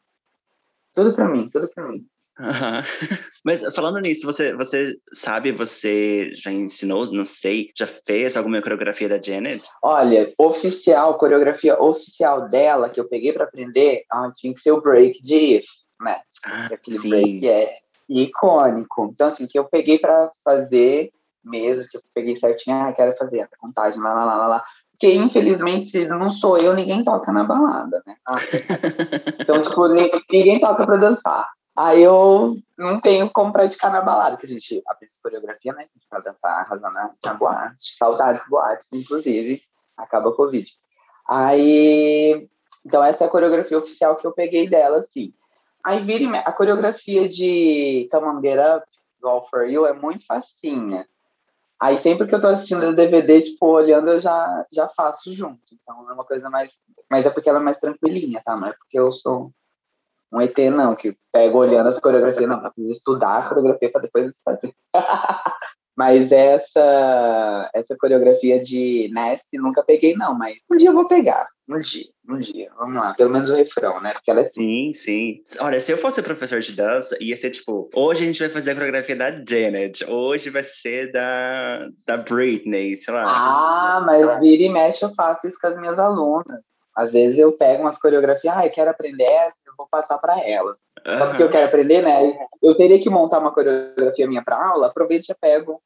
Tudo 0.92 1.14
pra 1.14 1.28
mim, 1.28 1.48
tudo 1.48 1.68
pra 1.68 1.88
mim. 1.88 2.06
Uhum. 2.40 2.82
Mas 3.44 3.62
falando 3.74 4.00
nisso, 4.00 4.26
você, 4.26 4.54
você 4.54 4.96
sabe, 5.12 5.52
você 5.52 6.32
já 6.34 6.50
ensinou, 6.50 7.10
não 7.12 7.24
sei, 7.24 7.70
já 7.76 7.86
fez 7.86 8.36
alguma 8.36 8.62
coreografia 8.62 9.08
da 9.08 9.20
Janet? 9.20 9.68
Olha, 9.82 10.32
oficial, 10.38 11.18
coreografia 11.18 11.80
oficial 11.80 12.48
dela 12.48 12.88
que 12.88 12.98
eu 12.98 13.08
peguei 13.08 13.32
para 13.32 13.44
aprender, 13.44 14.04
ah, 14.10 14.30
tinha 14.34 14.52
que 14.52 14.60
ser 14.60 14.72
o 14.72 14.80
break 14.80 15.20
de 15.20 15.56
If, 15.56 15.66
né? 16.00 16.20
Ah, 16.44 16.66
Aquele 16.66 16.98
sim. 16.98 17.08
break 17.08 17.48
é 17.48 17.78
icônico. 18.08 19.10
Então, 19.12 19.26
assim, 19.26 19.46
que 19.46 19.58
eu 19.58 19.64
peguei 19.64 19.98
para 19.98 20.30
fazer 20.44 21.10
mesmo, 21.44 21.86
que 21.88 21.96
eu 21.96 22.02
peguei 22.14 22.34
certinho, 22.34 22.76
ah, 22.76 22.92
quero 22.92 23.14
fazer 23.16 23.40
a 23.40 23.48
contagem, 23.58 24.00
lá, 24.00 24.12
lá, 24.12 24.24
lá, 24.24 24.36
lá, 24.36 24.46
lá. 24.46 24.62
Porque, 24.92 25.14
infelizmente, 25.14 25.88
se 25.88 26.06
não 26.06 26.28
sou 26.28 26.58
eu, 26.58 26.74
ninguém 26.74 27.02
toca 27.02 27.32
na 27.32 27.44
balada, 27.44 28.02
né? 28.06 28.16
Ah, 28.26 28.34
então, 29.40 29.58
tipo, 29.58 29.88
ninguém 30.30 30.58
toca 30.58 30.84
pra 30.84 30.96
dançar. 30.96 31.48
Aí 31.82 32.02
eu 32.02 32.58
não 32.76 33.00
tenho 33.00 33.30
como 33.30 33.50
praticar 33.50 33.90
na 33.90 34.02
balada, 34.02 34.36
que 34.36 34.44
a 34.44 34.48
gente 34.48 34.82
aprende 34.86 35.14
coreografia, 35.22 35.72
né? 35.72 35.80
A 35.80 35.84
gente 35.84 36.06
pra 36.10 36.20
dançar, 36.20 36.60
arrasar 36.60 36.92
na, 36.92 37.10
na 37.24 37.32
boate. 37.32 37.96
Saudades 37.96 38.42
boates, 38.50 38.86
inclusive. 38.92 39.62
Acaba 39.96 40.28
a 40.28 40.34
Covid. 40.34 40.70
Aí. 41.26 42.46
Então, 42.84 43.02
essa 43.02 43.24
é 43.24 43.26
a 43.26 43.30
coreografia 43.30 43.78
oficial 43.78 44.16
que 44.16 44.26
eu 44.26 44.32
peguei 44.32 44.68
dela, 44.68 44.98
assim. 44.98 45.32
Aí 45.82 46.00
vira 46.00 46.40
a 46.40 46.52
coreografia 46.52 47.26
de 47.26 48.06
Come 48.12 48.26
on, 48.26 48.42
Get 48.42 48.58
Up, 48.58 48.86
Go 49.18 49.40
For 49.48 49.66
You 49.66 49.86
é 49.86 49.94
muito 49.94 50.26
facinha. 50.26 51.06
Aí 51.80 51.96
sempre 51.96 52.26
que 52.26 52.34
eu 52.34 52.38
tô 52.38 52.48
assistindo 52.48 52.88
o 52.88 52.94
DVD, 52.94 53.40
tipo, 53.40 53.66
olhando, 53.66 54.10
eu 54.10 54.18
já, 54.18 54.66
já 54.70 54.86
faço 54.88 55.32
junto. 55.32 55.62
Então 55.72 56.10
é 56.10 56.12
uma 56.12 56.24
coisa 56.26 56.50
mais. 56.50 56.78
Mas 57.10 57.24
é 57.24 57.30
porque 57.30 57.48
ela 57.48 57.58
é 57.58 57.62
mais 57.62 57.78
tranquilinha, 57.78 58.42
tá? 58.44 58.54
Não 58.54 58.68
é 58.68 58.74
porque 58.74 58.98
eu 58.98 59.08
sou 59.08 59.50
um 60.32 60.40
ET, 60.40 60.56
não, 60.70 60.94
que 60.94 61.16
pega 61.32 61.56
olhando 61.56 61.88
as 61.88 61.98
coreografias, 61.98 62.48
não, 62.48 62.60
precisa 62.60 62.88
estudar 62.88 63.38
a 63.38 63.48
coreografia 63.48 63.90
para 63.90 64.02
depois 64.02 64.36
fazer. 64.44 64.72
mas 65.96 66.30
essa, 66.32 67.70
essa 67.74 67.96
coreografia 67.96 68.58
de 68.58 69.10
Nest 69.12 69.46
nunca 69.54 69.82
peguei, 69.82 70.14
não, 70.14 70.36
mas 70.36 70.56
um 70.70 70.76
dia 70.76 70.88
eu 70.88 70.94
vou 70.94 71.06
pegar. 71.06 71.48
Um 71.68 71.78
dia, 71.78 72.06
um 72.28 72.38
dia. 72.38 72.68
Vamos 72.76 72.96
lá, 72.96 73.14
pelo 73.14 73.30
menos 73.30 73.48
o 73.48 73.54
refrão, 73.54 74.00
né? 74.00 74.12
Porque 74.12 74.30
ela 74.30 74.40
é. 74.40 74.50
Sim, 74.50 74.92
sim. 74.92 75.40
Olha, 75.60 75.80
se 75.80 75.92
eu 75.92 75.98
fosse 75.98 76.20
professor 76.20 76.58
de 76.58 76.72
dança, 76.72 77.16
ia 77.20 77.36
ser 77.36 77.50
tipo: 77.50 77.88
hoje 77.94 78.24
a 78.24 78.26
gente 78.26 78.40
vai 78.40 78.48
fazer 78.48 78.72
a 78.72 78.74
coreografia 78.74 79.14
da 79.14 79.30
Janet, 79.30 80.04
hoje 80.04 80.50
vai 80.50 80.64
ser 80.64 81.12
da, 81.12 81.88
da 82.04 82.16
Britney, 82.16 82.96
sei 82.96 83.14
lá. 83.14 83.22
Ah, 83.24 84.00
mas 84.04 84.40
vira 84.40 84.64
e 84.64 84.68
mexe 84.68 85.04
eu 85.04 85.14
faço 85.14 85.46
isso 85.46 85.58
com 85.60 85.68
as 85.68 85.76
minhas 85.76 85.98
alunas. 85.98 86.64
Às 87.00 87.12
vezes 87.12 87.38
eu 87.38 87.50
pego 87.52 87.80
umas 87.82 87.98
coreografias, 87.98 88.54
ah, 88.54 88.66
eu 88.66 88.70
quero 88.70 88.90
aprender 88.90 89.24
essa, 89.24 89.56
eu 89.66 89.72
vou 89.74 89.88
passar 89.88 90.18
para 90.18 90.38
elas. 90.46 90.80
Uhum. 91.06 91.18
Só 91.18 91.26
porque 91.28 91.42
eu 91.42 91.50
quero 91.50 91.64
aprender, 91.64 92.02
né? 92.02 92.46
Eu 92.62 92.74
teria 92.74 92.98
que 92.98 93.08
montar 93.08 93.38
uma 93.38 93.54
coreografia 93.54 94.26
minha 94.26 94.44
para 94.44 94.62
aula, 94.62 94.88
aproveito 94.88 95.22
e 95.22 95.28
já 95.28 95.34
pego 95.34 95.80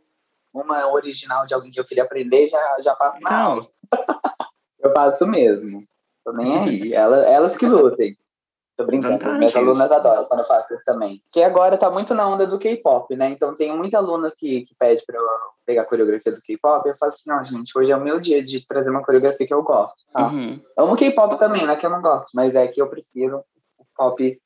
uma 0.52 0.92
original 0.92 1.44
de 1.44 1.54
alguém 1.54 1.70
que 1.70 1.78
eu 1.78 1.84
queria 1.84 2.02
aprender 2.02 2.42
e 2.42 2.46
já, 2.48 2.76
já 2.80 2.96
passo 2.96 3.20
na 3.20 3.42
aula. 3.44 3.64
eu 4.82 4.92
passo 4.92 5.24
mesmo. 5.24 5.84
Tô 6.24 6.32
nem 6.32 6.58
aí. 6.58 6.92
Elas, 6.92 7.28
elas 7.28 7.56
que 7.56 7.64
lutem. 7.64 8.18
Tô 8.76 8.84
brincando. 8.84 9.14
Fantástico. 9.14 9.38
Minhas 9.38 9.56
alunas 9.56 9.92
adoram 9.92 10.24
quando 10.24 10.40
eu 10.40 10.46
faço 10.46 10.74
isso 10.74 10.84
também. 10.84 11.22
Que 11.30 11.42
agora 11.42 11.78
tá 11.78 11.90
muito 11.90 12.12
na 12.14 12.28
onda 12.28 12.46
do 12.46 12.58
K-pop, 12.58 13.14
né? 13.16 13.28
Então 13.28 13.54
tem 13.54 13.76
muita 13.76 13.98
aluna 13.98 14.32
que, 14.36 14.62
que 14.62 14.74
pede 14.78 15.02
pra 15.06 15.16
eu 15.16 15.24
pegar 15.64 15.82
a 15.82 15.86
coreografia 15.86 16.32
do 16.32 16.40
K-pop. 16.40 16.88
Eu 16.88 16.96
falo 16.96 17.12
assim, 17.12 17.30
ó, 17.30 17.42
gente, 17.42 17.76
hoje 17.76 17.92
é 17.92 17.96
o 17.96 18.02
meu 18.02 18.18
dia 18.18 18.42
de 18.42 18.64
trazer 18.66 18.90
uma 18.90 19.02
coreografia 19.02 19.46
que 19.46 19.54
eu 19.54 19.62
gosto. 19.62 19.96
Tá? 20.12 20.26
Uhum. 20.26 20.60
Amo 20.76 20.96
K-pop 20.96 21.38
também, 21.38 21.64
não 21.64 21.72
é 21.72 21.76
que 21.76 21.86
eu 21.86 21.90
não 21.90 22.02
gosto, 22.02 22.28
mas 22.34 22.54
é 22.54 22.66
que 22.66 22.80
eu 22.82 22.88
prefiro 22.88 23.44
o 23.78 23.86
pop 23.96 24.40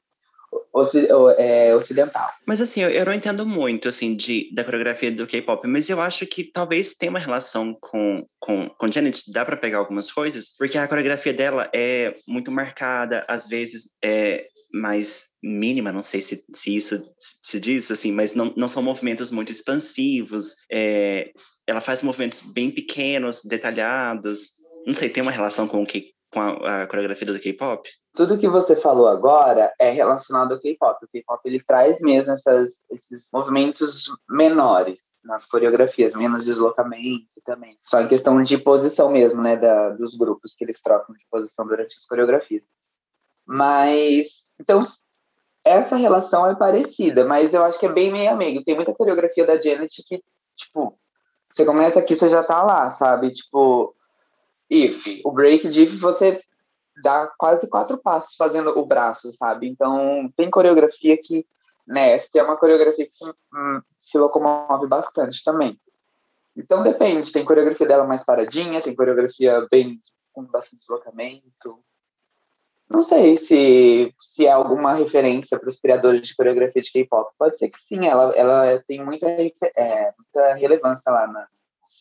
ocidental. 1.74 2.30
Mas 2.46 2.60
assim, 2.60 2.82
eu, 2.82 2.90
eu, 2.90 3.04
não 3.04 3.12
entendo 3.12 3.44
muito 3.46 3.88
assim 3.88 4.14
de, 4.14 4.50
da 4.54 4.64
coreografia 4.64 5.10
do 5.10 5.26
K-pop, 5.26 5.66
mas 5.66 5.88
eu 5.88 6.00
acho 6.00 6.26
que 6.26 6.44
talvez 6.44 6.94
tenha 6.94 7.10
uma 7.10 7.18
relação 7.18 7.76
com, 7.80 8.24
com, 8.38 8.68
com 8.68 8.92
Janet, 8.92 9.30
dá 9.32 9.44
para 9.44 9.56
pegar 9.56 9.78
algumas 9.78 10.10
coisas, 10.10 10.54
porque 10.56 10.78
a 10.78 10.88
coreografia 10.88 11.34
dela 11.34 11.68
é 11.74 12.16
muito 12.26 12.50
marcada, 12.50 13.24
às 13.28 13.48
vezes 13.48 13.96
é 14.02 14.46
mais 14.72 15.28
mínima, 15.42 15.92
não 15.92 16.02
sei 16.02 16.20
se, 16.20 16.44
se 16.54 16.76
isso 16.76 17.02
se 17.16 17.58
diz 17.58 17.90
assim, 17.90 18.12
mas 18.12 18.34
não, 18.34 18.52
não 18.56 18.68
são 18.68 18.82
movimentos 18.82 19.30
muito 19.30 19.50
expansivos, 19.50 20.56
é, 20.70 21.30
ela 21.66 21.80
faz 21.80 22.02
movimentos 22.02 22.40
bem 22.40 22.70
pequenos, 22.70 23.42
detalhados, 23.42 24.50
não 24.86 24.94
sei, 24.94 25.08
tem 25.08 25.22
uma 25.22 25.32
relação 25.32 25.66
com 25.66 25.82
o 25.82 25.86
que 25.86 26.12
com 26.30 26.40
a, 26.40 26.82
a 26.82 26.86
coreografia 26.86 27.26
do 27.26 27.38
K-pop? 27.38 27.88
Tudo 28.18 28.36
que 28.36 28.48
você 28.48 28.74
falou 28.74 29.06
agora 29.06 29.72
é 29.78 29.92
relacionado 29.92 30.52
ao 30.52 30.58
K-pop. 30.58 31.04
O 31.04 31.08
K-pop 31.08 31.40
ele 31.44 31.62
traz 31.62 32.00
mesmo 32.00 32.32
essas, 32.32 32.82
esses 32.90 33.28
movimentos 33.32 34.12
menores 34.28 35.16
nas 35.24 35.44
coreografias, 35.44 36.16
menos 36.16 36.44
deslocamento 36.44 37.40
também. 37.44 37.78
Só 37.80 38.00
em 38.00 38.08
questão 38.08 38.40
de 38.40 38.58
posição 38.58 39.12
mesmo, 39.12 39.40
né, 39.40 39.56
da, 39.56 39.90
dos 39.90 40.16
grupos 40.16 40.52
que 40.52 40.64
eles 40.64 40.82
trocam 40.82 41.14
de 41.14 41.24
posição 41.30 41.64
durante 41.64 41.94
as 41.94 42.04
coreografias. 42.06 42.64
Mas 43.46 44.46
então 44.60 44.80
essa 45.64 45.94
relação 45.94 46.44
é 46.44 46.56
parecida, 46.56 47.24
mas 47.24 47.54
eu 47.54 47.62
acho 47.62 47.78
que 47.78 47.86
é 47.86 47.92
bem 47.92 48.10
meio 48.10 48.32
amigo. 48.32 48.64
Tem 48.64 48.74
muita 48.74 48.92
coreografia 48.92 49.46
da 49.46 49.60
Janet 49.60 50.02
que 50.04 50.20
tipo 50.56 50.98
você 51.48 51.64
começa 51.64 52.00
aqui, 52.00 52.16
você 52.16 52.26
já 52.26 52.42
tá 52.42 52.64
lá, 52.64 52.90
sabe? 52.90 53.30
Tipo, 53.30 53.94
if, 54.68 55.06
o 55.24 55.30
break 55.30 55.68
de 55.68 55.84
if 55.84 56.00
você 56.00 56.42
dá 57.02 57.26
quase 57.38 57.68
quatro 57.68 57.98
passos 57.98 58.34
fazendo 58.36 58.76
o 58.78 58.86
braço, 58.86 59.30
sabe? 59.32 59.68
Então, 59.68 60.30
tem 60.36 60.50
coreografia 60.50 61.16
que, 61.16 61.46
né, 61.86 62.12
essa 62.12 62.38
é 62.38 62.42
uma 62.42 62.56
coreografia 62.56 63.04
que 63.04 63.12
se, 63.12 63.24
hum, 63.24 63.80
se 63.96 64.18
locomove 64.18 64.86
bastante 64.86 65.42
também. 65.44 65.78
Então, 66.56 66.82
depende, 66.82 67.32
tem 67.32 67.44
coreografia 67.44 67.86
dela 67.86 68.04
mais 68.04 68.24
paradinha, 68.24 68.82
tem 68.82 68.94
coreografia 68.94 69.66
bem 69.70 69.98
com 70.32 70.44
bastante 70.44 70.80
deslocamento. 70.80 71.78
Não 72.90 73.00
sei 73.00 73.36
se, 73.36 74.14
se 74.18 74.46
é 74.46 74.50
alguma 74.50 74.94
referência 74.94 75.58
para 75.58 75.68
os 75.68 75.78
criadores 75.78 76.22
de 76.22 76.34
coreografia 76.34 76.80
de 76.80 76.90
K-pop. 76.90 77.30
Pode 77.38 77.56
ser 77.56 77.68
que 77.68 77.78
sim, 77.78 78.06
ela, 78.06 78.34
ela 78.34 78.82
tem 78.86 79.04
muita, 79.04 79.28
é, 79.28 80.12
muita 80.16 80.54
relevância 80.54 81.12
lá 81.12 81.26
na, 81.26 81.46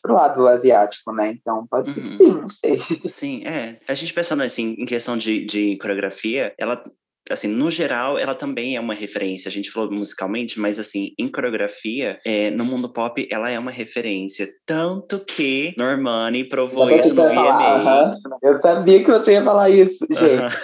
pro 0.02 0.14
lado 0.14 0.46
asiático, 0.46 1.12
né? 1.12 1.32
Então 1.32 1.66
pode 1.66 1.92
ser 1.92 2.00
uhum. 2.00 2.16
sim, 2.16 2.32
não 2.32 2.48
sei. 2.48 2.78
Sim, 3.08 3.42
é. 3.46 3.78
A 3.86 3.94
gente 3.94 4.12
pensando 4.12 4.42
assim 4.42 4.76
em 4.78 4.84
questão 4.84 5.16
de, 5.16 5.44
de 5.44 5.78
coreografia, 5.78 6.54
ela 6.58 6.82
assim, 7.30 7.48
no 7.48 7.70
geral, 7.70 8.18
ela 8.18 8.34
também 8.34 8.76
é 8.76 8.80
uma 8.80 8.94
referência. 8.94 9.48
A 9.48 9.52
gente 9.52 9.70
falou 9.70 9.90
musicalmente, 9.90 10.58
mas 10.58 10.78
assim, 10.78 11.12
em 11.18 11.28
coreografia, 11.30 12.18
é, 12.24 12.50
no 12.50 12.64
mundo 12.64 12.92
pop, 12.92 13.26
ela 13.30 13.50
é 13.50 13.58
uma 13.58 13.70
referência. 13.70 14.48
Tanto 14.66 15.20
que 15.20 15.74
Normani 15.76 16.48
provou 16.48 16.90
isso 16.90 17.14
no 17.14 17.24
VMA. 17.24 18.12
Eu 18.42 18.60
sabia 18.60 19.00
que 19.00 19.10
você 19.10 19.32
ia 19.32 19.44
falar 19.44 19.70
isso, 19.70 19.98
gente. 20.10 20.56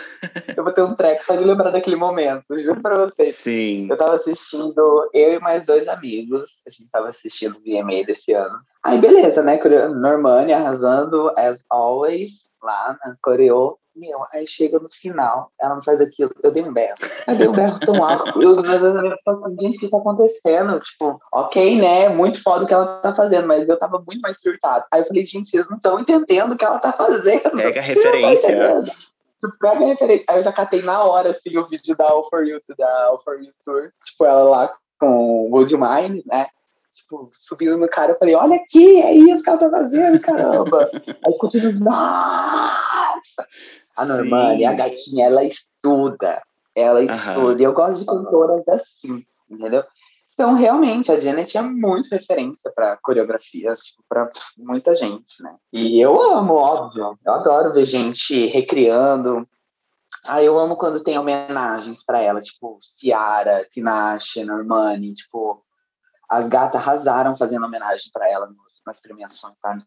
Eu 0.56 0.64
vou 0.64 0.72
ter 0.72 0.82
um 0.82 0.94
treco 0.94 1.22
só 1.24 1.36
de 1.36 1.44
lembrar 1.44 1.70
daquele 1.70 1.96
momento, 1.96 2.44
juro 2.50 2.80
pra 2.80 3.06
vocês. 3.06 3.34
Sim. 3.36 3.86
Eu 3.90 3.96
tava 3.96 4.14
assistindo, 4.14 5.10
eu 5.12 5.34
e 5.34 5.40
mais 5.40 5.66
dois 5.66 5.86
amigos, 5.88 6.44
a 6.66 6.70
gente 6.70 6.90
tava 6.90 7.08
assistindo 7.08 7.56
o 7.56 7.60
VMA 7.60 8.04
desse 8.06 8.32
ano. 8.32 8.58
Aí, 8.84 8.98
beleza, 8.98 9.42
né? 9.42 9.58
Normani 9.88 10.52
arrasando, 10.52 11.30
as 11.36 11.62
always, 11.70 12.30
lá 12.62 12.96
na 13.04 13.16
Coreô. 13.22 13.78
Meu, 13.96 14.24
aí 14.32 14.46
chega 14.46 14.78
no 14.78 14.88
final, 14.88 15.50
ela 15.60 15.74
não 15.74 15.82
faz 15.82 16.00
aquilo, 16.00 16.34
eu 16.42 16.50
dei 16.50 16.62
um 16.62 16.72
berro. 16.72 16.94
Eu 17.26 17.36
dei 17.36 17.48
um 17.48 17.52
berro 17.52 17.80
tão 17.80 18.04
alto. 18.04 18.42
Eu, 18.42 18.50
às 18.50 18.60
vezes, 18.60 18.82
eu 18.82 19.16
falo, 19.24 19.56
gente, 19.58 19.76
o 19.76 19.80
que 19.80 19.88
tá 19.88 19.96
acontecendo? 19.96 20.78
Tipo, 20.78 21.18
ok, 21.32 21.80
né? 21.80 22.08
Muito 22.10 22.42
foda 22.42 22.64
o 22.64 22.66
que 22.66 22.74
ela 22.74 23.00
tá 23.00 23.14
fazendo, 23.14 23.48
mas 23.48 23.66
eu 23.66 23.78
tava 23.78 24.02
muito 24.06 24.20
mais 24.20 24.38
surtado. 24.38 24.84
Aí 24.92 25.00
eu 25.00 25.06
falei, 25.06 25.24
gente, 25.24 25.48
vocês 25.48 25.66
não 25.70 25.76
estão 25.76 25.98
entendendo 25.98 26.52
o 26.52 26.56
que 26.56 26.64
ela 26.64 26.78
tá 26.78 26.92
fazendo. 26.92 27.50
Pega 27.50 27.80
a 27.80 27.82
referência. 27.82 28.84
Pega 29.58 29.84
a 29.84 29.86
referência. 29.86 30.24
Aí 30.28 30.36
eu 30.36 30.40
já 30.42 30.52
catei 30.52 30.82
na 30.82 31.02
hora, 31.02 31.30
assim, 31.30 31.56
o 31.56 31.64
vídeo 31.64 31.96
da 31.96 32.10
All 32.10 32.28
For 32.28 32.44
You, 32.44 32.60
da 32.76 33.06
All 33.06 33.22
For 33.22 33.42
You 33.42 33.52
Tour. 33.64 33.90
Tipo, 34.04 34.26
ela 34.26 34.42
lá 34.42 34.74
com 35.00 35.46
o 35.46 35.50
Would 35.50 35.74
Mine, 35.74 36.22
né? 36.26 36.46
tipo, 36.94 37.28
subindo 37.32 37.76
no 37.76 37.88
cara, 37.88 38.12
eu 38.12 38.18
falei, 38.18 38.34
olha 38.34 38.56
aqui, 38.56 39.02
é 39.02 39.12
isso 39.12 39.42
que 39.42 39.50
ela 39.50 39.58
tá 39.58 39.70
fazendo, 39.70 40.20
caramba. 40.20 40.90
Aí 41.26 41.38
continua, 41.38 41.72
nossa! 41.72 43.48
A 43.96 44.04
Normani, 44.04 44.64
a 44.64 44.72
gatinha, 44.72 45.26
ela 45.26 45.44
estuda, 45.44 46.42
ela 46.74 47.02
estuda. 47.02 47.62
E 47.62 47.64
eu 47.64 47.72
gosto 47.72 48.00
de 48.00 48.06
cantoras 48.06 48.66
assim, 48.68 49.24
entendeu? 49.48 49.84
Então, 50.32 50.52
realmente, 50.54 51.12
a 51.12 51.16
Janet 51.16 51.56
é 51.56 51.62
muito 51.62 52.08
referência 52.10 52.70
para 52.74 52.96
coreografias, 52.96 53.78
tipo, 53.78 54.02
para 54.08 54.28
muita 54.58 54.92
gente, 54.92 55.40
né? 55.40 55.54
E 55.72 56.00
eu 56.00 56.20
amo, 56.20 56.54
óbvio. 56.54 57.16
Eu 57.24 57.32
adoro 57.34 57.72
ver 57.72 57.84
gente 57.84 58.46
recriando. 58.46 59.46
Ah, 60.26 60.42
eu 60.42 60.58
amo 60.58 60.74
quando 60.74 61.02
tem 61.02 61.16
homenagens 61.18 62.02
para 62.04 62.20
ela, 62.20 62.40
tipo 62.40 62.78
Ciara, 62.80 63.64
Tinashe, 63.70 64.44
Normani, 64.44 65.12
tipo 65.12 65.62
as 66.28 66.48
gatas 66.48 66.80
arrasaram 66.80 67.36
fazendo 67.36 67.66
homenagem 67.66 68.10
para 68.12 68.28
ela 68.28 68.50
nas 68.86 69.00
premiações, 69.00 69.58
sabe? 69.58 69.84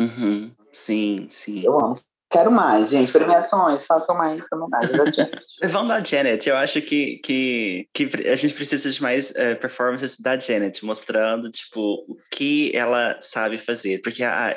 Uhum. 0.00 0.52
Sim, 0.72 1.28
sim. 1.30 1.60
Eu 1.60 1.78
amo. 1.78 1.94
Quero 2.36 2.52
mais, 2.52 2.88
gente. 2.90 3.12
Premiações, 3.12 3.86
façam 3.86 4.14
mais 4.14 4.40
homenagem 4.52 4.96
da 4.96 5.10
Janet. 5.10 5.44
Vamos 5.64 5.88
da 5.88 6.04
Janet. 6.04 6.48
Eu 6.48 6.56
acho 6.56 6.82
que, 6.82 7.16
que, 7.18 7.88
que 7.94 8.10
a 8.30 8.36
gente 8.36 8.54
precisa 8.54 8.90
de 8.90 9.02
mais 9.02 9.30
uh, 9.30 9.58
performances 9.60 10.20
da 10.20 10.38
Janet, 10.38 10.84
mostrando, 10.84 11.50
tipo, 11.50 12.04
o 12.08 12.16
que 12.30 12.76
ela 12.76 13.16
sabe 13.20 13.56
fazer. 13.56 14.02
Porque 14.02 14.22
a, 14.22 14.54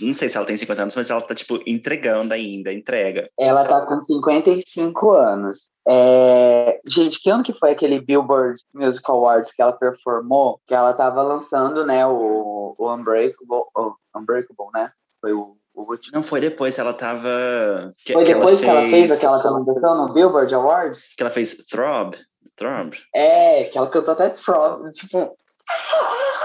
não 0.00 0.12
sei 0.12 0.28
se 0.28 0.36
ela 0.36 0.46
tem 0.46 0.56
50 0.56 0.82
anos, 0.82 0.96
mas 0.96 1.10
ela 1.10 1.20
tá, 1.20 1.34
tipo, 1.34 1.58
entregando 1.66 2.34
ainda, 2.34 2.72
entrega. 2.72 3.28
Ela 3.38 3.64
tá 3.64 3.80
com 3.86 4.02
55 4.04 5.10
anos. 5.10 5.68
É... 5.86 6.80
Gente, 6.86 7.20
que 7.20 7.30
ano 7.30 7.42
que 7.42 7.52
foi 7.52 7.72
aquele 7.72 8.00
Billboard 8.00 8.60
Music 8.72 9.04
Awards 9.08 9.50
que 9.52 9.60
ela 9.60 9.72
performou? 9.72 10.60
Que 10.66 10.74
ela 10.74 10.92
tava 10.92 11.22
lançando, 11.22 11.84
né, 11.84 12.06
o, 12.06 12.74
o 12.78 12.94
Unbreakable, 12.94 13.64
o 13.74 13.94
Unbreakable, 14.16 14.70
né? 14.72 14.90
Foi 15.20 15.32
o. 15.32 15.56
Não, 16.12 16.22
foi 16.22 16.40
depois, 16.40 16.78
ela 16.78 16.92
tava... 16.94 17.92
Que, 18.04 18.12
foi 18.12 18.24
depois 18.24 18.60
que 18.60 18.66
ela, 18.66 18.82
que 18.82 18.90
fez... 18.90 19.04
ela 19.04 19.08
fez 19.08 19.24
aquela 19.24 19.36
apresentação 19.38 20.06
no 20.06 20.12
Billboard 20.12 20.54
Awards? 20.54 21.14
Que 21.16 21.22
ela 21.22 21.30
fez 21.30 21.54
Throb. 21.68 22.16
Throb. 22.56 22.96
É, 23.14 23.64
que 23.64 23.76
ela 23.76 23.88
cantou 23.88 24.12
até 24.12 24.28
Throb, 24.28 24.90
tipo... 24.92 25.36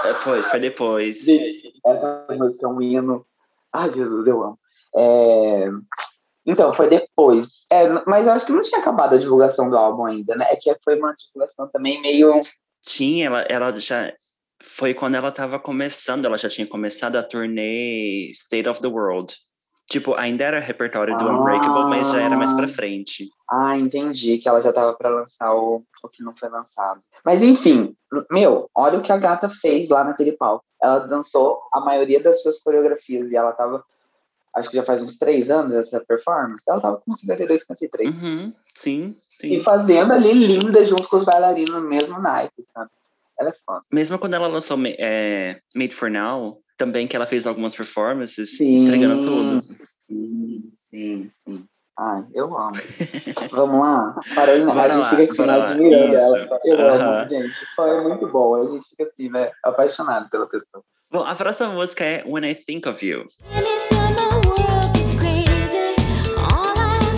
É, 0.04 0.14
foi, 0.14 0.42
foi 0.42 0.60
depois. 0.60 1.26
Essa 1.86 2.26
música 2.30 2.66
é 2.66 2.68
um 2.68 2.80
hino. 2.80 3.26
Ai, 3.72 3.90
Jesus, 3.90 4.26
eu 4.26 4.42
amo. 4.42 4.58
É... 4.96 5.68
Então, 6.46 6.72
foi 6.72 6.88
depois. 6.88 7.46
É, 7.70 7.86
mas 8.06 8.26
acho 8.26 8.46
que 8.46 8.52
não 8.52 8.60
tinha 8.60 8.80
acabado 8.80 9.14
a 9.14 9.18
divulgação 9.18 9.68
do 9.68 9.76
álbum 9.76 10.06
ainda, 10.06 10.34
né? 10.34 10.46
É 10.50 10.56
que 10.56 10.74
foi 10.82 10.98
uma 10.98 11.14
divulgação 11.14 11.68
também 11.68 12.00
meio. 12.00 12.32
Tinha, 12.82 13.26
ela, 13.26 13.42
ela 13.42 13.76
já. 13.76 14.12
Foi 14.62 14.94
quando 14.94 15.14
ela 15.14 15.30
estava 15.30 15.58
começando, 15.58 16.26
ela 16.26 16.36
já 16.36 16.48
tinha 16.48 16.66
começado 16.66 17.16
a 17.16 17.22
turnê 17.22 18.30
State 18.30 18.68
of 18.68 18.80
the 18.80 18.88
World. 18.88 19.34
Tipo, 19.88 20.14
ainda 20.14 20.44
era 20.44 20.60
repertório 20.60 21.16
do 21.16 21.28
ah, 21.28 21.32
Unbreakable, 21.32 21.90
mas 21.90 22.12
já 22.12 22.20
era 22.20 22.36
mais 22.36 22.52
pra 22.52 22.68
frente. 22.68 23.28
Ah, 23.50 23.76
entendi. 23.76 24.38
Que 24.38 24.48
ela 24.48 24.60
já 24.60 24.72
tava 24.72 24.92
para 24.94 25.08
lançar 25.08 25.52
o, 25.52 25.82
o 26.04 26.08
que 26.08 26.22
não 26.22 26.32
foi 26.32 26.48
lançado. 26.48 27.00
Mas 27.24 27.42
enfim, 27.42 27.96
meu, 28.30 28.70
olha 28.76 28.98
o 28.98 29.02
que 29.02 29.10
a 29.10 29.16
gata 29.16 29.48
fez 29.48 29.88
lá 29.88 30.04
naquele 30.04 30.32
palco. 30.32 30.64
Ela 30.80 31.00
dançou 31.00 31.60
a 31.72 31.80
maioria 31.80 32.20
das 32.20 32.40
suas 32.40 32.60
coreografias 32.60 33.32
e 33.32 33.36
ela 33.36 33.50
tava 33.52 33.82
acho 34.54 34.68
que 34.68 34.76
já 34.76 34.82
faz 34.82 35.00
uns 35.00 35.16
três 35.16 35.50
anos 35.50 35.72
essa 35.72 36.00
performance, 36.00 36.64
ela 36.68 36.80
tava 36.80 36.96
com 36.98 37.12
52, 37.12 37.60
53. 37.60 38.14
Uhum, 38.14 38.52
sim, 38.74 39.16
sim. 39.40 39.54
E 39.54 39.60
fazendo 39.60 40.12
ali 40.12 40.32
linda 40.32 40.82
junto 40.82 41.08
com 41.08 41.16
os 41.16 41.24
bailarinos 41.24 41.74
no 41.74 41.88
mesmo 41.88 42.20
naipe, 42.20 42.64
sabe? 42.74 42.90
Ela 43.40 43.48
é 43.48 43.52
foda. 43.64 43.80
Mesmo 43.90 44.18
quando 44.18 44.34
ela 44.34 44.46
lançou 44.46 44.78
é, 44.98 45.58
Made 45.74 45.94
for 45.94 46.10
Now, 46.10 46.60
também 46.76 47.08
que 47.08 47.16
ela 47.16 47.26
fez 47.26 47.46
algumas 47.46 47.74
performances, 47.74 48.58
sim, 48.58 48.84
entregando 48.84 49.22
tudo. 49.22 49.62
Sim, 50.06 50.70
sim, 50.90 51.30
sim. 51.42 51.64
Ai, 51.98 52.24
eu 52.34 52.56
amo. 52.56 52.72
Vamos 53.50 53.80
lá? 53.80 54.14
Para 54.34 54.52
aí, 54.52 54.62
a 54.62 54.88
gente 54.88 55.26
fica 55.26 55.42
aqui 55.42 55.50
admirando 55.50 56.14
ela. 56.14 56.60
Eu 56.64 56.78
amo, 56.78 57.28
gente. 57.28 57.54
Foi 57.74 58.02
muito 58.02 58.26
bom. 58.28 58.54
A 58.56 58.64
gente 58.66 58.88
fica 58.90 59.04
assim, 59.04 59.30
né? 59.30 59.50
Apaixonado 59.64 60.28
pela 60.28 60.46
pessoa. 60.46 60.82
Bom, 61.10 61.24
a 61.24 61.34
próxima 61.34 61.70
música 61.70 62.04
é 62.04 62.22
When 62.26 62.48
I 62.48 62.54
Think 62.54 62.88
of 62.88 63.06
You. 63.06 63.26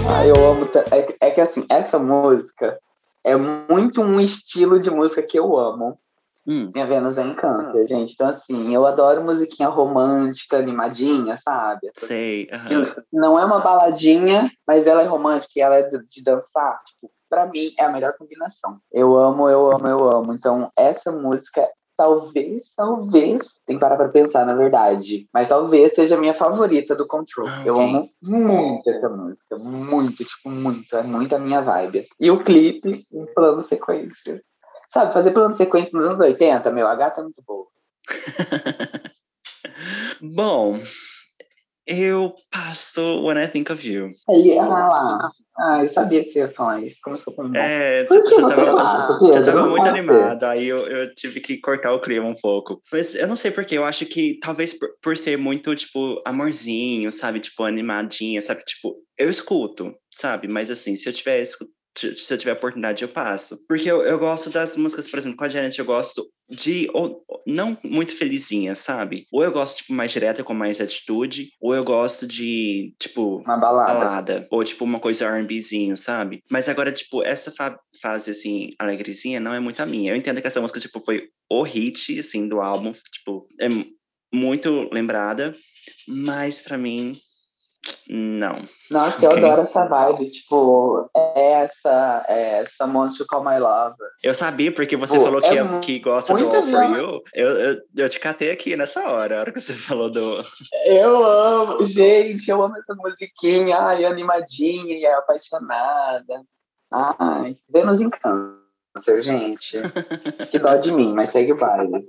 Ah, 0.09 0.27
eu 0.27 0.49
amo. 0.49 0.69
É, 0.91 1.29
é 1.29 1.31
que 1.31 1.41
assim, 1.41 1.65
essa 1.71 1.99
música 1.99 2.79
é 3.25 3.37
muito 3.37 4.01
um 4.03 4.21
estilo 4.21 4.79
de 4.79 4.91
música 4.91 5.23
que 5.23 5.39
eu 5.39 5.57
amo. 5.57 5.99
Hum. 6.47 6.71
Minha 6.75 6.87
Vênus 6.87 7.17
é 7.17 7.23
em 7.23 7.35
câncer, 7.35 7.87
gente. 7.87 8.13
Então, 8.13 8.29
assim, 8.29 8.75
eu 8.75 8.85
adoro 8.87 9.23
musiquinha 9.23 9.69
romântica, 9.69 10.59
animadinha, 10.59 11.37
sabe? 11.37 11.89
Sei. 11.97 12.45
Uh 12.45 13.03
Não 13.13 13.39
é 13.39 13.45
uma 13.45 13.61
baladinha, 13.61 14.51
mas 14.67 14.87
ela 14.87 15.03
é 15.03 15.07
romântica 15.07 15.53
e 15.57 15.61
ela 15.61 15.77
é 15.77 15.83
de, 15.83 16.05
de 16.05 16.23
dançar. 16.23 16.79
Tipo, 16.85 17.13
pra 17.29 17.47
mim, 17.47 17.73
é 17.79 17.85
a 17.85 17.93
melhor 17.93 18.15
combinação. 18.19 18.79
Eu 18.93 19.17
amo, 19.17 19.49
eu 19.49 19.71
amo, 19.73 19.87
eu 19.87 20.11
amo. 20.11 20.35
Então, 20.35 20.71
essa 20.77 21.13
música 21.13 21.69
talvez, 21.97 22.73
talvez, 22.75 23.61
tem 23.67 23.77
que 23.77 23.81
parar 23.81 23.97
pra 23.97 24.09
pensar, 24.09 24.45
na 24.45 24.55
verdade, 24.55 25.29
mas 25.33 25.49
talvez 25.49 25.95
seja 25.95 26.17
a 26.17 26.19
minha 26.19 26.35
favorita 26.35 26.95
do 26.95 27.07
Control. 27.07 27.47
Ah, 27.47 27.61
okay. 27.61 27.71
Eu 27.71 27.81
amo 27.81 28.11
muito 28.21 28.91
essa 28.91 29.09
música, 29.09 29.59
muito, 29.59 30.25
tipo, 30.25 30.51
muito, 30.51 30.97
é 30.97 31.03
muito 31.03 31.35
a 31.37 31.39
minha 31.39 31.61
vibe. 31.61 32.07
E 32.19 32.31
o 32.31 32.43
clipe 32.43 33.05
em 33.13 33.27
plano 33.35 33.61
sequência. 33.61 34.43
Sabe, 34.93 35.13
fazer 35.13 35.31
plano 35.31 35.55
sequência 35.55 35.91
nos 35.95 36.07
anos 36.07 36.21
80, 36.21 36.71
meu, 36.71 36.87
a 36.87 36.95
gata 36.95 37.21
é 37.21 37.25
muito 37.25 37.43
boa. 37.47 37.67
Bom, 40.21 40.79
eu 41.87 42.35
passo 42.51 43.25
When 43.25 43.43
I 43.43 43.49
Think 43.49 43.73
of 43.73 43.89
You. 43.89 44.11
Aí, 44.29 44.59
ah 44.59 44.67
lá. 44.67 45.31
Ah, 45.59 45.79
eu 45.83 45.87
sabia 45.87 46.23
que 46.23 46.29
você 46.29 46.41
ia 46.41 46.49
falar 46.49 46.81
isso. 46.81 46.99
Começou 47.03 47.35
com 47.35 47.55
É, 47.57 48.05
você, 48.07 48.23
você, 48.23 48.41
tava, 48.41 48.73
você, 48.73 49.33
você 49.33 49.45
tava 49.45 49.67
muito 49.67 49.87
animado, 49.87 50.45
aí 50.45 50.67
eu, 50.67 50.87
eu 50.87 51.15
tive 51.15 51.41
que 51.41 51.59
cortar 51.59 51.93
o 51.93 52.01
clima 52.01 52.27
um 52.27 52.35
pouco. 52.35 52.81
Mas 52.93 53.15
eu 53.15 53.27
não 53.27 53.37
sei 53.37 53.51
porquê, 53.51 53.79
eu 53.79 53.85
acho 53.85 54.05
que 54.07 54.39
talvez 54.41 54.79
por, 54.79 54.91
por 55.03 55.17
ser 55.17 55.39
muito, 55.39 55.75
tipo, 55.75 56.23
amorzinho, 56.27 57.11
sabe? 57.11 57.41
Tipo, 57.41 57.65
animadinha, 57.65 58.43
sabe? 58.43 58.63
Tipo, 58.63 58.97
eu 59.19 59.31
escuto, 59.31 59.95
sabe? 60.11 60.49
Mas 60.49 60.71
assim, 60.71 60.97
se 60.97 61.09
eu 61.09 61.13
tiver 61.13 61.43
se 61.95 62.33
eu 62.33 62.39
tiver 62.39 62.53
oportunidade, 62.53 63.03
eu 63.03 63.09
passo. 63.09 63.67
Porque 63.67 63.91
eu, 63.91 64.03
eu 64.03 64.19
gosto 64.19 64.51
das 64.51 64.77
músicas, 64.77 65.09
por 65.09 65.19
exemplo, 65.19 65.37
com 65.37 65.45
a 65.45 65.49
Janet, 65.49 65.79
eu 65.79 65.85
gosto 65.85 66.27
de. 66.49 66.89
Ou, 66.93 67.23
não 67.47 67.77
muito 67.85 68.17
felizinha, 68.17 68.75
sabe? 68.75 69.27
Ou 69.33 69.43
eu 69.43 69.51
gosto, 69.51 69.79
tipo, 69.79 69.93
mais 69.93 70.11
direta, 70.11 70.45
com 70.45 70.55
mais 70.55 70.81
atitude, 70.81 71.51
ou 71.61 71.75
eu 71.75 71.85
gosto 71.85 72.27
de, 72.27 72.95
tipo. 72.99 73.39
Uma 73.39 73.59
balada. 73.59 73.93
balada 73.93 74.49
ou, 74.51 74.65
tipo, 74.65 74.85
uma 74.85 75.01
coisa 75.01 75.29
RBzinho, 75.29 75.97
sabe? 75.97 76.43
Mas 76.51 76.69
agora, 76.69 76.93
tipo, 76.93 77.23
essa 77.23 77.51
fa 77.51 77.79
fase, 78.01 78.31
assim, 78.31 78.75
alegrezinha, 78.79 79.39
não 79.39 79.55
é 79.55 79.61
muito 79.61 79.81
a 79.81 79.87
minha. 79.87 80.13
Eu 80.13 80.17
entendo 80.17 80.41
que 80.41 80.47
essa 80.47 80.61
música, 80.61 80.81
tipo, 80.81 81.01
foi 81.05 81.29
o 81.51 81.63
hit, 81.63 82.19
assim, 82.19 82.49
do 82.49 82.61
álbum. 82.61 82.93
Tipo, 82.93 83.47
é 83.61 83.69
muito 84.33 84.89
lembrada, 84.93 85.55
mas 86.09 86.61
para 86.61 86.79
mim 86.79 87.19
não. 88.09 88.63
Nossa, 88.91 89.17
okay. 89.17 89.27
eu 89.27 89.33
adoro 89.33 89.63
essa 89.63 89.85
vibe, 89.87 90.31
tipo, 90.31 91.11
é 91.15 91.53
essa, 91.63 92.25
é 92.29 92.61
essa 92.61 92.87
Monte 92.87 93.19
to 93.19 93.27
Call 93.27 93.45
My 93.45 93.59
Lover. 93.59 94.09
Eu 94.23 94.35
sabia, 94.35 94.73
porque 94.73 94.97
você 94.97 95.19
Pô, 95.19 95.25
falou 95.25 95.41
que, 95.41 95.47
é 95.47 95.81
que 95.81 95.99
gosta 95.99 96.35
do 96.35 96.49
All 96.49 96.63
For 96.65 96.83
You. 96.85 97.23
Eu, 97.35 97.49
eu, 97.49 97.81
eu 97.97 98.09
te 98.09 98.21
catei 98.21 98.51
aqui 98.51 98.77
nessa 98.77 99.09
hora, 99.09 99.37
a 99.37 99.41
hora 99.41 99.53
que 99.53 99.61
você 99.61 99.73
falou 99.75 100.11
do... 100.11 100.45
Eu 100.85 101.25
amo, 101.25 101.85
gente, 101.85 102.49
eu 102.49 102.63
amo 102.63 102.77
essa 102.77 102.95
musiquinha, 102.95 103.79
ai, 103.79 104.05
animadinha 104.05 104.97
e 104.97 105.07
apaixonada. 105.07 106.43
Ai, 106.93 107.57
Vênus 107.71 108.01
em 108.01 108.11
câncer, 108.11 109.23
gente. 109.23 109.79
que 110.51 110.59
dó 110.59 110.77
de 110.77 110.93
mim, 110.93 111.15
mas 111.15 111.31
segue 111.31 111.53
o 111.53 111.59
baile. 111.59 112.05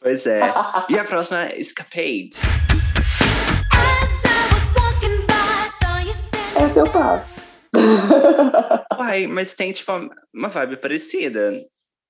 Pois 0.00 0.26
é. 0.26 0.40
E 0.90 0.98
a 0.98 1.04
próxima 1.04 1.46
é 1.46 1.58
Escapade. 1.58 2.32
Essa 6.64 6.80
eu 6.80 6.86
faço. 6.86 7.28
Uai, 8.98 9.26
mas 9.26 9.52
tem, 9.52 9.70
tipo, 9.70 9.92
uma 10.32 10.48
vibe 10.48 10.78
parecida. 10.78 11.62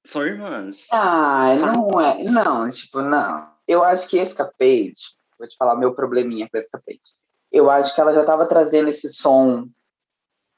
São 0.07 0.25
irmãs. 0.25 0.89
Ah, 0.93 1.51
não 1.57 2.01
é. 2.01 2.23
Não, 2.23 2.69
tipo, 2.69 3.01
não. 3.01 3.51
Eu 3.67 3.83
acho 3.83 4.07
que 4.07 4.17
Escapade, 4.17 4.93
vou 5.37 5.49
te 5.49 5.57
falar 5.57 5.75
meu 5.75 5.93
probleminha 5.93 6.49
com 6.49 6.57
Escapade. 6.57 7.01
eu 7.51 7.69
acho 7.69 7.93
que 7.97 8.01
ela 8.01 8.15
já 8.15 8.21
estava 8.21 8.47
trazendo 8.47 8.89
esse 8.91 9.09
som, 9.09 9.69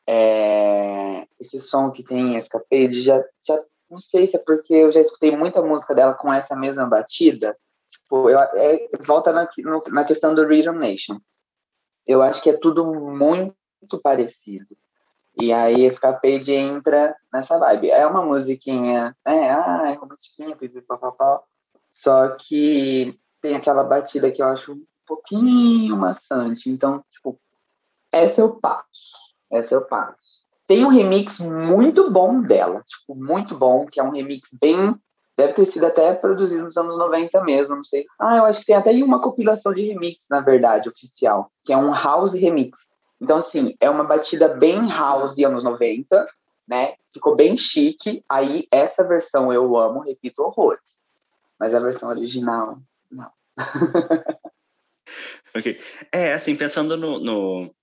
é, 0.07 1.27
esse 1.41 1.59
som 1.59 1.91
que 1.91 2.03
tem 2.03 2.37
Escapade, 2.37 3.01
já, 3.01 3.25
já 3.43 3.59
não 3.89 3.97
sei 3.97 4.27
se 4.27 4.37
é 4.37 4.39
porque 4.41 4.75
eu 4.75 4.91
já 4.91 5.01
escutei 5.01 5.35
muita 5.35 5.63
música 5.63 5.95
dela 5.95 6.13
com 6.13 6.31
essa 6.31 6.55
mesma 6.55 6.85
batida. 6.85 7.57
Tipo, 7.89 8.29
eu, 8.29 8.39
é, 8.39 8.89
volta 9.07 9.33
na, 9.33 9.49
no, 9.59 9.81
na 9.89 10.05
questão 10.05 10.35
do 10.35 10.47
Rhythm 10.47 10.77
Nation. 10.77 11.19
Eu 12.07 12.21
acho 12.21 12.43
que 12.43 12.51
é 12.51 12.59
tudo 12.59 12.85
muito 12.85 13.57
parecido. 14.03 14.77
E 15.39 15.53
aí 15.53 15.85
Escapade 15.85 16.53
entra 16.53 17.15
nessa 17.33 17.59
vibe. 17.59 17.91
É 17.91 18.07
uma 18.07 18.25
musiquinha, 18.25 19.15
né? 19.25 19.51
Ah, 19.51 19.91
é 19.91 19.93
romantiquinha, 19.93 20.57
papapá. 20.89 21.43
Só 21.91 22.29
que 22.31 23.19
tem 23.41 23.55
aquela 23.55 23.85
batida 23.85 24.31
que 24.31 24.43
eu 24.43 24.47
acho 24.47 24.73
um 24.73 24.85
pouquinho 25.07 25.97
maçante. 25.97 26.71
Então, 26.71 27.05
tipo, 27.11 27.39
essa 28.13 28.41
eu 28.41 28.59
passo. 28.59 29.19
Essa 29.51 29.75
eu 29.75 29.83
passo. 29.83 30.17
Tem 30.67 30.85
um 30.85 30.89
remix 30.89 31.39
muito 31.39 32.11
bom 32.11 32.41
dela, 32.41 32.83
tipo, 32.83 33.15
muito 33.15 33.57
bom, 33.57 33.87
que 33.87 34.01
é 34.01 34.03
um 34.03 34.11
remix 34.11 34.49
bem. 34.61 34.95
Deve 35.37 35.53
ter 35.53 35.65
sido 35.67 35.85
até 35.85 36.13
produzido 36.15 36.65
nos 36.65 36.77
anos 36.77 36.99
90 36.99 37.45
mesmo, 37.45 37.77
não 37.77 37.83
sei. 37.83 38.05
Ah, 38.19 38.39
eu 38.39 38.45
acho 38.47 38.61
que 38.61 38.67
tem 38.67 38.75
até 38.75 38.91
uma 38.93 39.21
compilação 39.21 39.71
de 39.73 39.83
remix, 39.83 40.25
na 40.31 40.41
verdade, 40.41 40.89
oficial, 40.89 41.53
que 41.63 41.73
é 41.73 41.77
um 41.77 41.93
house 41.93 42.33
remix. 42.33 42.89
Então, 43.21 43.37
assim, 43.39 43.75
é 43.81 43.89
uma 43.89 44.05
batida 44.05 44.49
bem 44.49 44.89
house 44.89 45.39
anos 45.39 45.63
90, 45.63 46.27
né? 46.69 46.95
Ficou 47.13 47.35
bem 47.35 47.57
chique. 47.57 48.23
Aí, 48.29 48.67
essa 48.71 49.07
versão 49.07 49.53
eu 49.53 49.77
amo, 49.77 50.01
repito, 50.01 50.43
horrores. 50.43 51.01
Mas 51.59 51.75
a 51.75 51.81
versão 51.81 52.09
original, 52.09 52.79
não. 53.11 53.31
ok. 55.57 55.81
É, 56.13 56.33
assim, 56.35 56.55
pensando 56.55 56.97
no, 56.97 57.19
no, 57.19 57.75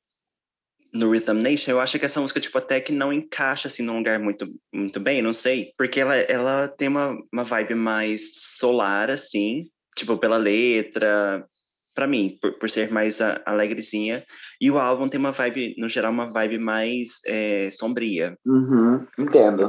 no 0.94 1.10
Rhythm 1.10 1.42
Nation, 1.42 1.72
eu 1.72 1.82
acho 1.82 1.98
que 1.98 2.06
essa 2.06 2.22
música, 2.22 2.40
tipo, 2.40 2.58
até 2.58 2.80
que 2.80 2.92
não 2.94 3.12
encaixa, 3.12 3.68
assim, 3.68 3.82
num 3.82 3.98
lugar 3.98 4.20
muito, 4.20 4.48
muito 4.72 5.00
bem, 5.00 5.24
não 5.24 5.34
sei. 5.34 5.74
Porque 5.76 6.00
ela, 6.00 6.16
ela 6.16 6.68
tem 6.68 6.88
uma, 6.88 7.18
uma 7.32 7.44
vibe 7.44 7.74
mais 7.74 8.30
solar, 8.34 9.10
assim, 9.10 9.64
tipo, 9.96 10.16
pela 10.18 10.38
letra, 10.38 11.48
para 11.94 12.08
mim, 12.08 12.38
por, 12.41 12.58
por 12.58 12.70
ser 12.70 12.91
mais 12.91 13.22
a, 13.22 13.41
alegrezinha. 13.46 14.24
E 14.60 14.70
o 14.72 14.80
álbum 14.80 15.08
tem 15.08 15.20
uma 15.20 15.32
vibe, 15.32 15.76
no 15.78 15.88
geral, 15.88 16.12
uma 16.12 16.32
vibe 16.32 16.58
mais 16.58 17.20
é, 17.28 17.70
sombria. 17.72 18.38
Uhum, 18.46 19.06
entendo. 19.20 19.66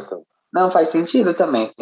Não, 0.53 0.69
faz 0.69 0.91
sentido 0.91 1.35
também. 1.35 1.73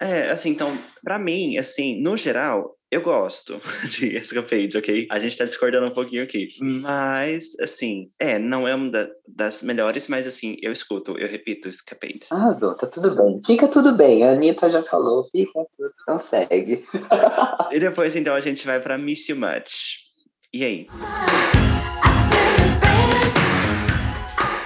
É, 0.00 0.30
assim, 0.30 0.50
então, 0.50 0.76
para 1.02 1.18
mim, 1.18 1.56
assim, 1.58 2.02
no 2.02 2.16
geral, 2.16 2.75
eu 2.90 3.02
gosto 3.02 3.60
de 3.90 4.16
Escapade, 4.16 4.76
ok? 4.76 5.08
A 5.10 5.18
gente 5.18 5.36
tá 5.36 5.44
discordando 5.44 5.86
um 5.86 5.94
pouquinho 5.94 6.22
aqui. 6.22 6.50
Mas, 6.60 7.58
assim, 7.60 8.10
é, 8.18 8.38
não 8.38 8.66
é 8.66 8.74
uma 8.74 8.90
da, 8.90 9.08
das 9.26 9.62
melhores, 9.62 10.08
mas, 10.08 10.26
assim, 10.26 10.56
eu 10.62 10.70
escuto, 10.70 11.18
eu 11.18 11.28
repito, 11.28 11.68
Escapade. 11.68 12.20
Arrasou, 12.30 12.74
tá 12.74 12.86
tudo 12.86 13.14
bem. 13.16 13.40
Fica 13.44 13.66
tudo 13.66 13.96
bem, 13.96 14.22
a 14.22 14.32
Anitta 14.32 14.68
já 14.68 14.82
falou, 14.82 15.24
fica 15.30 15.66
tudo, 15.76 15.92
então 16.00 16.16
segue. 16.16 16.84
e 17.72 17.80
depois, 17.80 18.14
então, 18.14 18.34
a 18.34 18.40
gente 18.40 18.64
vai 18.64 18.80
pra 18.80 18.96
Miss 18.96 19.28
You 19.28 19.36
Much. 19.36 20.06
E 20.52 20.64
aí? 20.64 20.86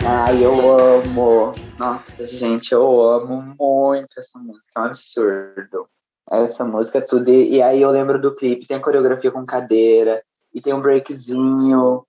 Ai, 0.07 0.45
eu 0.45 0.79
amo. 0.79 1.55
Nossa, 1.79 2.25
gente, 2.25 2.73
eu 2.73 3.03
amo 3.03 3.55
muito 3.59 4.13
essa 4.19 4.39
música. 4.39 4.73
É 4.77 4.81
um 4.81 4.85
absurdo. 4.85 5.89
Essa 6.31 6.65
música 6.65 7.05
tudo. 7.05 7.29
E, 7.31 7.57
e 7.57 7.63
aí 7.63 7.83
eu 7.83 7.91
lembro 7.91 8.21
do 8.21 8.35
clipe, 8.35 8.67
tem 8.67 8.77
a 8.77 8.83
coreografia 8.83 9.31
com 9.31 9.45
cadeira, 9.45 10.23
e 10.55 10.61
tem 10.61 10.73
um 10.73 10.81
breakzinho. 10.81 12.05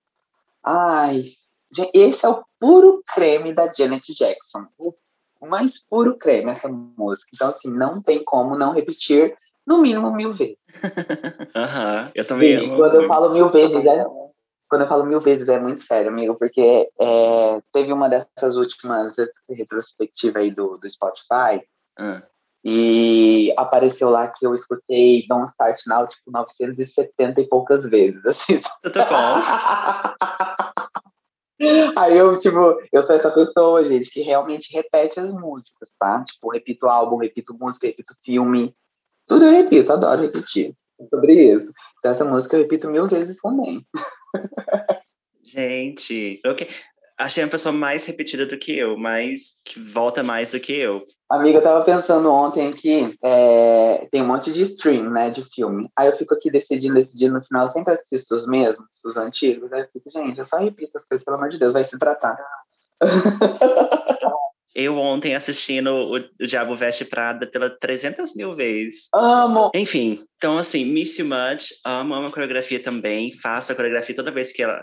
Ai, 0.64 1.22
esse 1.94 2.24
é 2.24 2.28
o 2.28 2.44
puro 2.60 3.02
creme 3.14 3.52
da 3.52 3.70
Janet 3.70 4.12
Jackson. 4.14 4.66
O 4.78 5.46
mais 5.46 5.82
puro 5.88 6.16
creme, 6.16 6.50
essa 6.50 6.68
música. 6.68 7.28
Então, 7.34 7.48
assim, 7.48 7.68
não 7.68 8.00
tem 8.00 8.22
como 8.22 8.56
não 8.56 8.72
repetir 8.72 9.34
no 9.66 9.78
mínimo 9.78 10.12
mil 10.12 10.32
vezes. 10.32 10.58
Aham, 11.54 12.10
eu 12.14 12.24
também. 12.24 12.76
Quando 12.76 13.02
eu 13.02 13.08
falo 13.08 13.32
mil 13.32 13.50
vezes, 13.50 13.74
é, 13.74 14.04
quando 14.68 14.82
eu 14.82 14.88
falo 14.88 15.04
mil 15.04 15.20
vezes 15.20 15.48
é 15.48 15.58
muito 15.58 15.80
sério, 15.80 16.10
amigo, 16.10 16.34
porque 16.36 16.88
é, 17.00 17.60
teve 17.72 17.92
uma 17.92 18.08
dessas 18.08 18.56
últimas 18.56 19.16
retrospectivas 19.48 20.42
aí 20.42 20.50
do, 20.50 20.76
do 20.76 20.88
Spotify. 20.88 21.62
Ah. 21.98 22.22
E 22.64 23.52
apareceu 23.56 24.08
lá 24.08 24.28
que 24.28 24.46
eu 24.46 24.54
escutei 24.54 25.26
Don't 25.26 25.48
Start 25.48 25.80
Now, 25.86 26.06
tipo, 26.06 26.30
970 26.30 27.40
e 27.40 27.48
poucas 27.48 27.84
vezes. 27.84 28.24
Assim. 28.24 28.60
Tudo 28.82 29.00
bom. 29.00 29.32
Aí 31.96 32.16
eu, 32.16 32.36
tipo, 32.38 32.80
eu 32.92 33.04
sou 33.04 33.14
essa 33.14 33.30
pessoa, 33.30 33.82
gente, 33.84 34.10
que 34.10 34.20
realmente 34.20 34.72
repete 34.72 35.20
as 35.20 35.30
músicas, 35.30 35.90
tá? 35.98 36.22
Tipo, 36.22 36.50
repito 36.50 36.86
álbum, 36.86 37.16
repito 37.16 37.54
música, 37.54 37.86
repito 37.86 38.14
filme. 38.24 38.74
Tudo 39.26 39.44
eu 39.44 39.52
repito, 39.52 39.92
adoro 39.92 40.22
repetir. 40.22 40.74
Sobre 41.10 41.32
isso. 41.32 41.70
Então, 41.98 42.10
essa 42.12 42.24
música 42.24 42.56
eu 42.56 42.62
repito 42.62 42.88
mil 42.90 43.06
vezes 43.08 43.36
também. 43.40 43.84
Gente, 45.44 46.40
ok 46.46 46.68
achei 47.22 47.42
uma 47.42 47.50
pessoa 47.50 47.72
mais 47.72 48.04
repetida 48.04 48.46
do 48.46 48.58
que 48.58 48.76
eu, 48.76 48.96
mas 48.96 49.60
que 49.64 49.80
volta 49.80 50.22
mais 50.22 50.52
do 50.52 50.60
que 50.60 50.72
eu. 50.72 51.02
Amiga, 51.30 51.58
eu 51.58 51.62
tava 51.62 51.84
pensando 51.84 52.30
ontem 52.30 52.72
que 52.72 53.16
é, 53.22 54.06
tem 54.10 54.22
um 54.22 54.26
monte 54.26 54.52
de 54.52 54.60
stream, 54.60 55.10
né, 55.10 55.30
de 55.30 55.42
filme. 55.54 55.88
Aí 55.96 56.08
eu 56.08 56.16
fico 56.16 56.34
aqui 56.34 56.50
decidindo, 56.50 56.94
decidindo, 56.94 57.34
no 57.34 57.40
final 57.40 57.66
sempre 57.68 57.94
assisto 57.94 58.34
os 58.34 58.46
mesmos, 58.46 58.86
os 59.04 59.16
antigos. 59.16 59.72
Aí 59.72 59.80
eu 59.82 59.88
fico, 59.92 60.10
gente, 60.10 60.38
eu 60.38 60.44
só 60.44 60.58
repito 60.58 60.92
as 60.96 61.04
coisas, 61.04 61.24
pelo 61.24 61.38
amor 61.38 61.48
de 61.48 61.58
Deus, 61.58 61.72
vai 61.72 61.82
se 61.82 61.96
tratar. 61.98 62.36
Eu 64.74 64.96
ontem 64.96 65.34
assistindo 65.34 65.90
o, 65.90 66.16
o 66.16 66.46
Diabo 66.46 66.74
Veste 66.74 67.04
Prada 67.04 67.46
pela 67.46 67.68
300 67.68 68.34
mil 68.34 68.54
vezes. 68.54 69.08
Amo! 69.14 69.70
Enfim, 69.74 70.18
então 70.36 70.56
assim, 70.56 70.84
Miss 70.84 71.18
You 71.18 71.26
Much, 71.26 71.72
amo, 71.84 72.14
amo 72.14 72.28
a 72.28 72.32
coreografia 72.32 72.82
também, 72.82 73.32
faço 73.32 73.70
a 73.70 73.74
coreografia 73.74 74.16
toda 74.16 74.30
vez 74.30 74.50
que 74.50 74.62
ela 74.62 74.82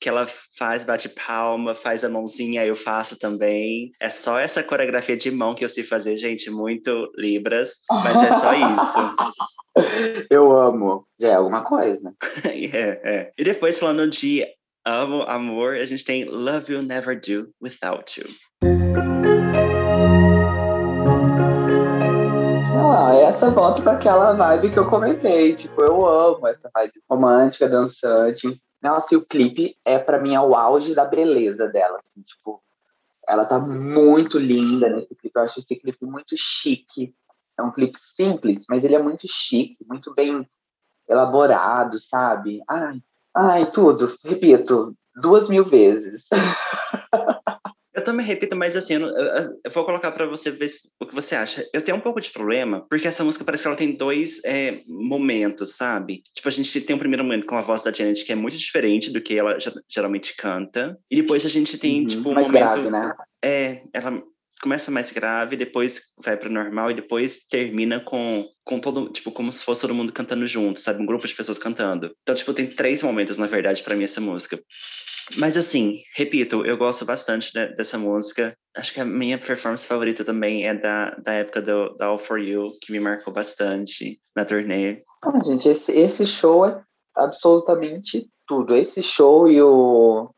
que 0.00 0.08
ela 0.08 0.26
faz, 0.56 0.82
bate 0.82 1.10
palma, 1.10 1.74
faz 1.74 2.02
a 2.02 2.08
mãozinha, 2.08 2.64
eu 2.64 2.74
faço 2.74 3.18
também. 3.18 3.92
É 4.00 4.08
só 4.08 4.38
essa 4.38 4.62
coreografia 4.62 5.16
de 5.16 5.30
mão 5.30 5.54
que 5.54 5.62
eu 5.64 5.68
sei 5.68 5.84
fazer, 5.84 6.16
gente, 6.16 6.50
muito 6.50 7.12
Libras, 7.16 7.80
mas 7.90 8.22
é 8.22 8.32
só 8.32 8.54
isso. 8.54 9.76
eu 10.30 10.58
amo. 10.58 11.06
Já 11.18 11.28
é 11.28 11.34
alguma 11.34 11.62
coisa. 11.62 12.14
é, 12.48 13.00
é. 13.04 13.32
E 13.36 13.44
depois, 13.44 13.78
falando 13.78 14.08
de 14.08 14.46
amo, 14.86 15.22
amor, 15.24 15.74
a 15.74 15.84
gente 15.84 16.04
tem 16.04 16.24
Love 16.24 16.72
You 16.72 16.82
Never 16.82 17.20
Do 17.20 17.52
Without 17.60 18.18
You. 18.18 18.26
Ah, 22.92 23.14
essa 23.16 23.50
volta 23.50 23.82
para 23.82 23.92
aquela 23.92 24.32
vibe 24.32 24.72
que 24.72 24.78
eu 24.78 24.88
comentei. 24.88 25.52
Tipo, 25.52 25.82
eu 25.82 26.06
amo 26.06 26.46
essa 26.48 26.70
vibe 26.74 26.92
romântica, 27.08 27.68
dançante. 27.68 28.60
Nossa, 28.82 29.14
e 29.14 29.16
o 29.16 29.24
clipe 29.24 29.76
é 29.84 29.98
para 29.98 30.20
mim 30.20 30.34
é 30.34 30.40
o 30.40 30.54
auge 30.54 30.94
da 30.94 31.04
beleza 31.04 31.68
dela, 31.68 31.98
assim, 31.98 32.22
tipo, 32.22 32.62
ela 33.28 33.44
tá 33.44 33.58
muito 33.58 34.38
linda 34.38 34.88
nesse 34.88 35.14
clipe. 35.14 35.32
Eu 35.36 35.42
acho 35.42 35.60
esse 35.60 35.76
clipe 35.76 36.04
muito 36.04 36.34
chique. 36.34 37.14
É 37.58 37.62
um 37.62 37.70
clipe 37.70 37.96
simples, 37.98 38.64
mas 38.68 38.82
ele 38.82 38.96
é 38.96 39.02
muito 39.02 39.22
chique, 39.26 39.84
muito 39.86 40.12
bem 40.14 40.48
elaborado, 41.08 41.98
sabe? 41.98 42.62
Ai, 42.68 43.02
ai, 43.34 43.70
tudo. 43.70 44.14
Repito, 44.24 44.96
duas 45.20 45.48
mil 45.48 45.64
vezes. 45.64 46.26
Eu 48.00 48.04
também 48.04 48.24
repito, 48.24 48.56
mas 48.56 48.74
assim, 48.76 48.94
eu, 48.94 49.02
eu 49.02 49.70
vou 49.70 49.84
colocar 49.84 50.10
para 50.10 50.26
você 50.26 50.50
ver 50.50 50.70
o 50.98 51.06
que 51.06 51.14
você 51.14 51.34
acha. 51.34 51.68
Eu 51.72 51.82
tenho 51.82 51.98
um 51.98 52.00
pouco 52.00 52.20
de 52.20 52.30
problema, 52.30 52.86
porque 52.88 53.06
essa 53.06 53.22
música 53.22 53.44
parece 53.44 53.62
que 53.62 53.68
ela 53.68 53.76
tem 53.76 53.92
dois 53.92 54.42
é, 54.44 54.80
momentos, 54.88 55.76
sabe? 55.76 56.22
Tipo, 56.34 56.48
a 56.48 56.50
gente 56.50 56.80
tem 56.80 56.96
um 56.96 56.98
primeiro 56.98 57.22
momento 57.22 57.46
com 57.46 57.56
a 57.56 57.60
voz 57.60 57.82
da 57.82 57.92
Janet, 57.92 58.24
que 58.24 58.32
é 58.32 58.34
muito 58.34 58.56
diferente 58.56 59.10
do 59.10 59.20
que 59.20 59.38
ela 59.38 59.58
geralmente 59.86 60.34
canta. 60.34 60.98
E 61.10 61.16
depois 61.16 61.44
a 61.44 61.48
gente 61.48 61.76
tem, 61.76 62.00
uhum, 62.00 62.06
tipo, 62.06 62.30
um 62.30 62.34
mais 62.34 62.46
momento. 62.46 62.62
Grave, 62.62 62.90
né? 62.90 63.12
É, 63.44 63.82
ela 63.92 64.22
começa 64.62 64.90
mais 64.90 65.10
grave, 65.10 65.56
depois 65.56 66.02
vai 66.22 66.36
para 66.36 66.50
normal 66.50 66.90
e 66.90 66.94
depois 66.94 67.46
termina 67.48 67.98
com, 68.00 68.46
com 68.64 68.78
todo, 68.78 69.08
tipo, 69.08 69.32
como 69.32 69.52
se 69.52 69.64
fosse 69.64 69.80
todo 69.80 69.94
mundo 69.94 70.12
cantando 70.12 70.46
junto, 70.46 70.80
sabe? 70.80 71.02
Um 71.02 71.06
grupo 71.06 71.26
de 71.26 71.34
pessoas 71.34 71.58
cantando. 71.58 72.14
Então, 72.22 72.34
tipo, 72.34 72.52
tem 72.52 72.66
três 72.66 73.02
momentos, 73.02 73.38
na 73.38 73.46
verdade, 73.46 73.82
para 73.82 73.96
mim, 73.96 74.04
essa 74.04 74.20
música. 74.20 74.58
Mas 75.36 75.56
assim, 75.56 76.00
repito, 76.16 76.64
eu 76.66 76.76
gosto 76.76 77.04
bastante 77.04 77.52
de, 77.52 77.68
dessa 77.74 77.96
música. 77.96 78.54
Acho 78.76 78.92
que 78.92 79.00
a 79.00 79.04
minha 79.04 79.38
performance 79.38 79.86
favorita 79.86 80.24
também 80.24 80.66
é 80.66 80.74
da, 80.74 81.10
da 81.16 81.32
época 81.34 81.62
do, 81.62 81.94
da 81.96 82.06
All 82.06 82.18
For 82.18 82.38
You, 82.38 82.70
que 82.82 82.92
me 82.92 83.00
marcou 83.00 83.32
bastante 83.32 84.20
na 84.34 84.44
turnê. 84.44 85.02
Ah, 85.24 85.32
gente, 85.44 85.68
esse, 85.68 85.92
esse 85.92 86.26
show 86.26 86.66
é 86.66 86.82
absolutamente 87.14 88.28
tudo. 88.46 88.74
Esse 88.74 89.00
show 89.02 89.48
e 89.48 89.62
o, 89.62 90.30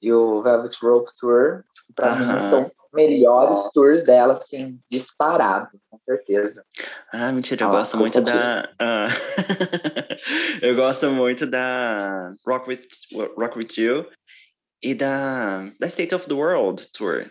e 0.00 0.12
o 0.12 0.42
Velvet 0.42 0.74
Rope 0.80 1.10
Tour, 1.20 1.62
tipo, 1.72 1.94
pra 1.94 2.12
uh 2.12 2.16
-huh. 2.16 2.32
mim, 2.32 2.38
são 2.38 2.70
melhores 2.92 3.58
tours 3.72 4.04
dela, 4.04 4.34
assim, 4.34 4.78
disparado, 4.90 5.68
com 5.90 5.98
certeza. 5.98 6.64
Ah, 7.12 7.32
mentira, 7.32 7.64
eu 7.64 7.68
ah, 7.68 7.72
gosto 7.72 7.96
muito 7.96 8.20
da. 8.20 8.68
Uh, 8.80 10.62
eu 10.62 10.74
gosto 10.74 11.10
muito 11.10 11.46
da 11.46 12.34
Rock 12.46 12.68
with, 12.68 12.86
Rock 13.36 13.58
with 13.58 13.76
You 13.76 14.06
e 14.82 14.94
da, 14.94 15.70
da 15.80 15.86
State 15.86 16.14
of 16.14 16.26
the 16.26 16.34
World 16.34 16.86
Tour, 16.92 17.26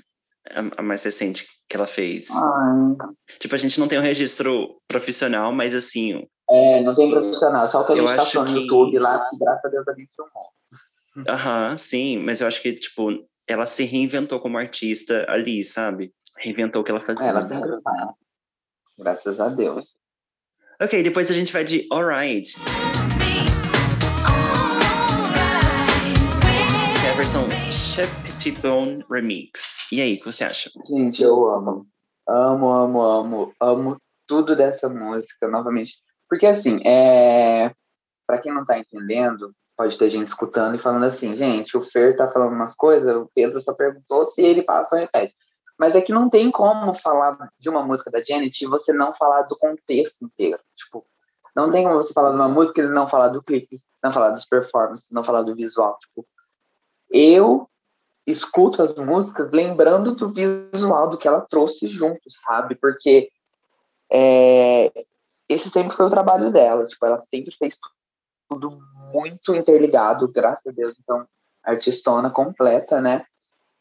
a, 0.52 0.82
a 0.82 0.84
mais 0.84 1.04
recente 1.04 1.48
que 1.70 1.76
ela 1.76 1.88
fez. 1.88 2.28
Ai. 2.32 3.10
Tipo, 3.40 3.56
a 3.56 3.58
gente 3.58 3.80
não 3.80 3.88
tem 3.88 4.00
um 4.00 4.04
registro 4.04 4.78
profissional, 4.88 5.52
mas 5.52 5.74
assim. 5.74 6.28
É, 6.50 6.82
não 6.82 6.94
tem 6.94 7.10
profissional, 7.10 7.68
só 7.68 7.82
o 7.82 7.86
que 7.86 7.94
a 7.94 7.96
gente 7.96 8.16
passou 8.16 8.46
no 8.46 8.54
que... 8.54 8.60
YouTube 8.60 9.00
lá, 9.00 9.28
que 9.30 9.38
graças 9.40 9.66
a 9.66 9.70
Deus 9.70 9.88
a 9.88 9.94
gente 9.94 10.10
filmou. 10.16 10.56
Aham, 11.28 11.78
sim, 11.78 12.18
mas 12.20 12.42
eu 12.42 12.48
acho 12.48 12.62
que, 12.62 12.74
tipo, 12.74 13.10
ela 13.48 13.68
se 13.68 13.84
reinventou 13.84 14.40
como 14.40 14.58
artista 14.58 15.26
ali, 15.30 15.64
sabe? 15.64 16.14
Reinventou 16.38 16.82
o 16.82 16.86
que 16.86 16.92
ela 16.92 17.00
fazia. 17.00 17.28
Ela 17.28 17.46
faz. 17.46 18.14
Graças 18.98 19.40
a 19.40 19.50
Deus. 19.50 19.98
Ok, 20.82 21.04
depois 21.04 21.30
a 21.30 21.34
gente 21.34 21.54
vai 21.54 21.64
de 21.64 21.88
Alright. 21.92 22.56
Que 27.00 27.08
é 27.08 27.12
a 27.12 27.16
versão 27.16 27.48
Chef 27.72 28.12
Petit 28.24 28.60
Bone 28.60 29.06
Remix. 29.10 29.88
E 29.92 30.02
aí, 30.02 30.16
o 30.16 30.20
que 30.20 30.26
você 30.26 30.44
acha? 30.44 30.70
Gente, 30.90 31.22
eu 31.22 31.50
amo. 31.50 31.88
Amo, 32.28 32.70
amo, 32.72 33.02
amo. 33.02 33.54
Amo 33.62 33.98
tudo 34.28 34.56
dessa 34.56 34.90
música, 34.90 35.48
novamente. 35.48 35.94
Porque, 36.28 36.48
assim, 36.48 36.80
é... 36.86 37.72
para 38.26 38.40
quem 38.40 38.52
não 38.52 38.66
tá 38.66 38.80
entendendo, 38.80 39.54
pode 39.76 39.98
ter 39.98 40.08
gente 40.08 40.28
escutando 40.28 40.76
e 40.76 40.80
falando 40.80 41.04
assim, 41.04 41.34
gente, 41.34 41.78
o 41.78 41.82
Fer 41.82 42.16
tá 42.16 42.28
falando 42.30 42.54
umas 42.54 42.74
coisas, 42.74 43.16
o 43.16 43.30
Pedro 43.34 43.60
só 43.60 43.74
perguntou 43.74 44.24
se 44.24 44.42
ele 44.42 44.64
passa 44.64 44.96
ou 44.96 45.02
repete. 45.02 45.36
Mas 45.78 45.96
é 45.96 46.02
que 46.02 46.14
não 46.14 46.30
tem 46.30 46.50
como 46.50 46.94
falar 46.94 47.38
de 47.60 47.70
uma 47.70 47.84
música 47.84 48.10
da 48.10 48.22
Janet 48.22 48.64
e 48.64 48.68
você 48.68 48.94
não 48.94 49.12
falar 49.12 49.42
do 49.44 49.58
contexto 49.58 50.24
inteiro. 50.24 50.60
Tipo, 50.74 51.06
não 51.56 51.70
tem 51.70 51.84
como 51.84 51.96
você 51.96 52.14
falar 52.14 52.30
de 52.30 52.36
uma 52.36 52.48
música 52.48 52.82
e 52.82 52.88
não 52.88 53.06
falar 53.06 53.28
do 53.28 53.44
clipe, 53.44 53.82
não 54.02 54.10
falar 54.10 54.30
das 54.30 54.46
performances, 54.46 55.10
não 55.12 55.22
falar 55.22 55.42
do 55.42 55.56
visual. 55.56 55.98
Tipo, 55.98 56.26
eu 57.12 57.70
escuto 58.26 58.82
as 58.82 58.96
músicas 58.96 59.52
lembrando 59.52 60.16
do 60.16 60.30
visual, 60.30 61.10
do 61.10 61.18
que 61.18 61.28
ela 61.28 61.42
trouxe 61.42 61.86
junto, 61.88 62.24
sabe? 62.28 62.76
Porque 62.76 63.30
é, 64.12 64.92
esse 65.50 65.70
sempre 65.70 65.96
foi 65.96 66.06
o 66.06 66.10
trabalho 66.10 66.50
dela. 66.50 66.86
Tipo, 66.86 67.06
ela 67.06 67.18
sempre 67.18 67.54
fez 67.56 67.78
tudo 68.50 68.80
muito 69.16 69.56
interligado, 69.56 70.28
graças 70.28 70.66
a 70.68 70.72
Deus. 70.72 70.94
Então, 71.02 71.26
artistona 71.64 72.30
completa, 72.30 73.00
né? 73.00 73.26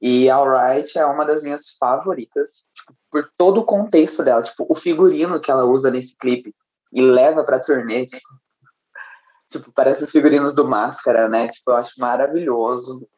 E 0.01 0.29
Alright 0.31 0.97
é 0.99 1.05
uma 1.05 1.25
das 1.25 1.43
minhas 1.43 1.71
favoritas, 1.79 2.69
tipo, 2.73 2.95
por 3.11 3.31
todo 3.37 3.61
o 3.61 3.65
contexto 3.65 4.23
dela, 4.23 4.43
tipo, 4.43 4.67
o 4.69 4.75
figurino 4.75 5.41
que 5.41 5.51
ela 5.51 5.65
usa 5.65 5.91
nesse 5.91 6.15
clipe 6.17 6.55
e 6.93 7.03
leva 7.03 7.43
pra 7.43 7.61
turnê, 7.61 8.05
tipo, 8.05 8.29
tipo 9.49 9.73
parece 9.73 10.05
os 10.05 10.11
figurinos 10.11 10.55
do 10.55 10.67
Máscara, 10.69 11.29
né? 11.29 11.49
Tipo, 11.49 11.71
eu 11.71 11.77
acho 11.77 11.93
maravilhoso. 11.99 13.09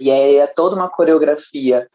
E 0.00 0.10
é, 0.10 0.36
é 0.36 0.46
toda 0.46 0.76
uma 0.76 0.88
coreografia 0.88 1.88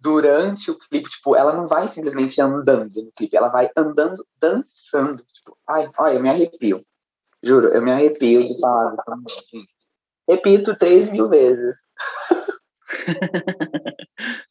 durante 0.00 0.70
o 0.70 0.78
clipe, 0.78 1.08
tipo, 1.08 1.34
ela 1.34 1.52
não 1.52 1.66
vai 1.66 1.86
simplesmente 1.86 2.40
andando 2.40 3.02
no 3.02 3.12
clipe, 3.12 3.36
ela 3.36 3.48
vai 3.48 3.70
andando, 3.76 4.24
dançando. 4.40 5.22
Tipo, 5.22 5.56
ai, 5.68 5.88
olha, 5.98 6.14
eu 6.14 6.22
me 6.22 6.28
arrepio. 6.28 6.80
Juro, 7.42 7.68
eu 7.68 7.82
me 7.82 7.90
arrepio 7.90 8.48
de 8.48 8.60
falar 8.60 8.96
Repito 10.28 10.76
três 10.76 11.10
mil 11.10 11.28
vezes. 11.28 11.74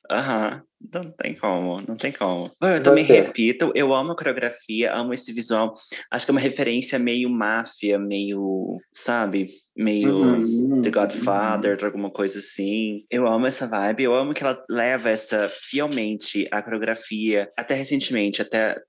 Aham, 0.09 0.63
não 0.93 1.11
tem 1.11 1.35
como, 1.35 1.81
não 1.81 1.95
tem 1.95 2.11
como. 2.11 2.51
Eu 2.61 2.81
também 2.81 3.05
Você. 3.05 3.21
repito, 3.21 3.71
eu 3.75 3.93
amo 3.93 4.11
a 4.11 4.15
coreografia, 4.15 4.93
amo 4.93 5.13
esse 5.13 5.33
visual. 5.33 5.73
Acho 6.11 6.25
que 6.25 6.31
é 6.31 6.33
uma 6.33 6.39
referência 6.39 6.97
meio 6.97 7.29
máfia, 7.29 7.99
meio, 7.99 8.77
sabe? 8.91 9.49
Meio 9.75 10.17
uhum. 10.17 10.81
The 10.81 10.91
Godfather, 10.91 11.83
alguma 11.83 12.09
coisa 12.09 12.39
assim. 12.39 13.03
Eu 13.11 13.27
amo 13.27 13.47
essa 13.47 13.67
vibe, 13.67 14.03
eu 14.03 14.15
amo 14.15 14.33
que 14.33 14.43
ela 14.43 14.63
leva 14.69 15.09
essa 15.09 15.49
fielmente 15.49 16.47
a 16.51 16.61
coreografia, 16.61 17.51
até 17.57 17.73
recentemente, 17.73 18.41
até 18.41 18.81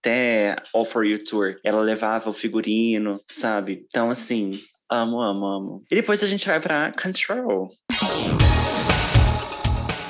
até 0.00 0.56
All 0.72 0.84
For 0.84 1.04
You 1.04 1.22
Tour, 1.22 1.56
ela 1.64 1.80
levava 1.80 2.30
o 2.30 2.32
figurino, 2.32 3.20
sabe? 3.30 3.84
Então, 3.88 4.10
assim, 4.10 4.60
amo, 4.90 5.20
amo, 5.20 5.46
amo. 5.46 5.82
E 5.90 5.94
depois 5.94 6.22
a 6.22 6.26
gente 6.26 6.46
vai 6.46 6.60
pra 6.60 6.92
Control. 6.92 7.68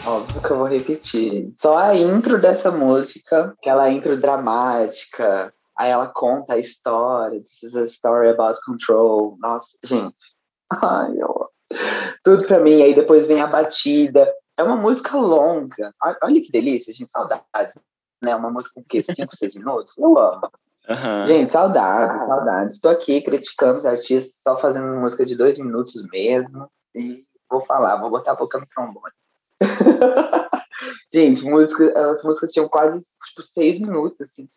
Óbvio 0.06 0.40
que 0.40 0.50
eu 0.50 0.58
vou 0.58 0.66
repetir. 0.66 1.52
Só 1.56 1.76
a 1.76 1.94
intro 1.94 2.38
dessa 2.38 2.70
música, 2.70 3.54
aquela 3.58 3.90
intro 3.90 4.16
dramática, 4.16 5.52
aí 5.78 5.90
ela 5.90 6.06
conta 6.06 6.54
a 6.54 6.58
história, 6.58 7.40
this 7.40 7.62
is 7.62 7.76
a 7.76 7.82
story 7.82 8.28
about 8.28 8.58
control. 8.64 9.36
Nossa, 9.40 9.68
gente. 9.84 10.16
Ai, 10.82 11.12
eu... 11.18 11.48
Tudo 12.24 12.46
pra 12.46 12.60
mim. 12.60 12.82
Aí 12.82 12.94
depois 12.94 13.26
vem 13.26 13.40
a 13.40 13.46
batida. 13.46 14.30
É 14.58 14.62
uma 14.62 14.76
música 14.76 15.16
longa. 15.16 15.92
Olha 16.22 16.40
que 16.40 16.50
delícia, 16.50 16.92
gente. 16.92 17.10
Saudades 17.10 17.74
né? 18.22 18.34
Uma 18.34 18.50
música 18.50 18.74
com 18.74 18.80
o 18.80 18.84
quê? 18.84 19.02
Cinco, 19.02 19.36
seis 19.36 19.54
minutos? 19.54 19.96
Eu 19.98 20.18
amo. 20.18 20.50
Uhum. 20.88 21.24
Gente, 21.24 21.50
saudade, 21.50 22.26
saudade. 22.26 22.72
Estou 22.72 22.90
aqui 22.90 23.20
criticando 23.20 23.78
os 23.78 23.84
artistas 23.84 24.40
só 24.42 24.56
fazendo 24.56 24.86
música 25.00 25.24
de 25.24 25.36
dois 25.36 25.58
minutos 25.58 26.02
mesmo. 26.10 26.70
E 26.94 27.22
vou 27.50 27.60
falar, 27.60 27.96
vou 27.96 28.10
botar 28.10 28.32
a 28.32 28.36
boca 28.36 28.58
no 28.58 28.66
trombone. 28.66 29.12
Gente, 31.12 31.42
música, 31.42 31.92
as 32.10 32.22
músicas 32.22 32.52
tinham 32.52 32.68
quase 32.68 33.02
tipo, 33.02 33.42
seis 33.42 33.78
minutos, 33.78 34.20
assim. 34.20 34.48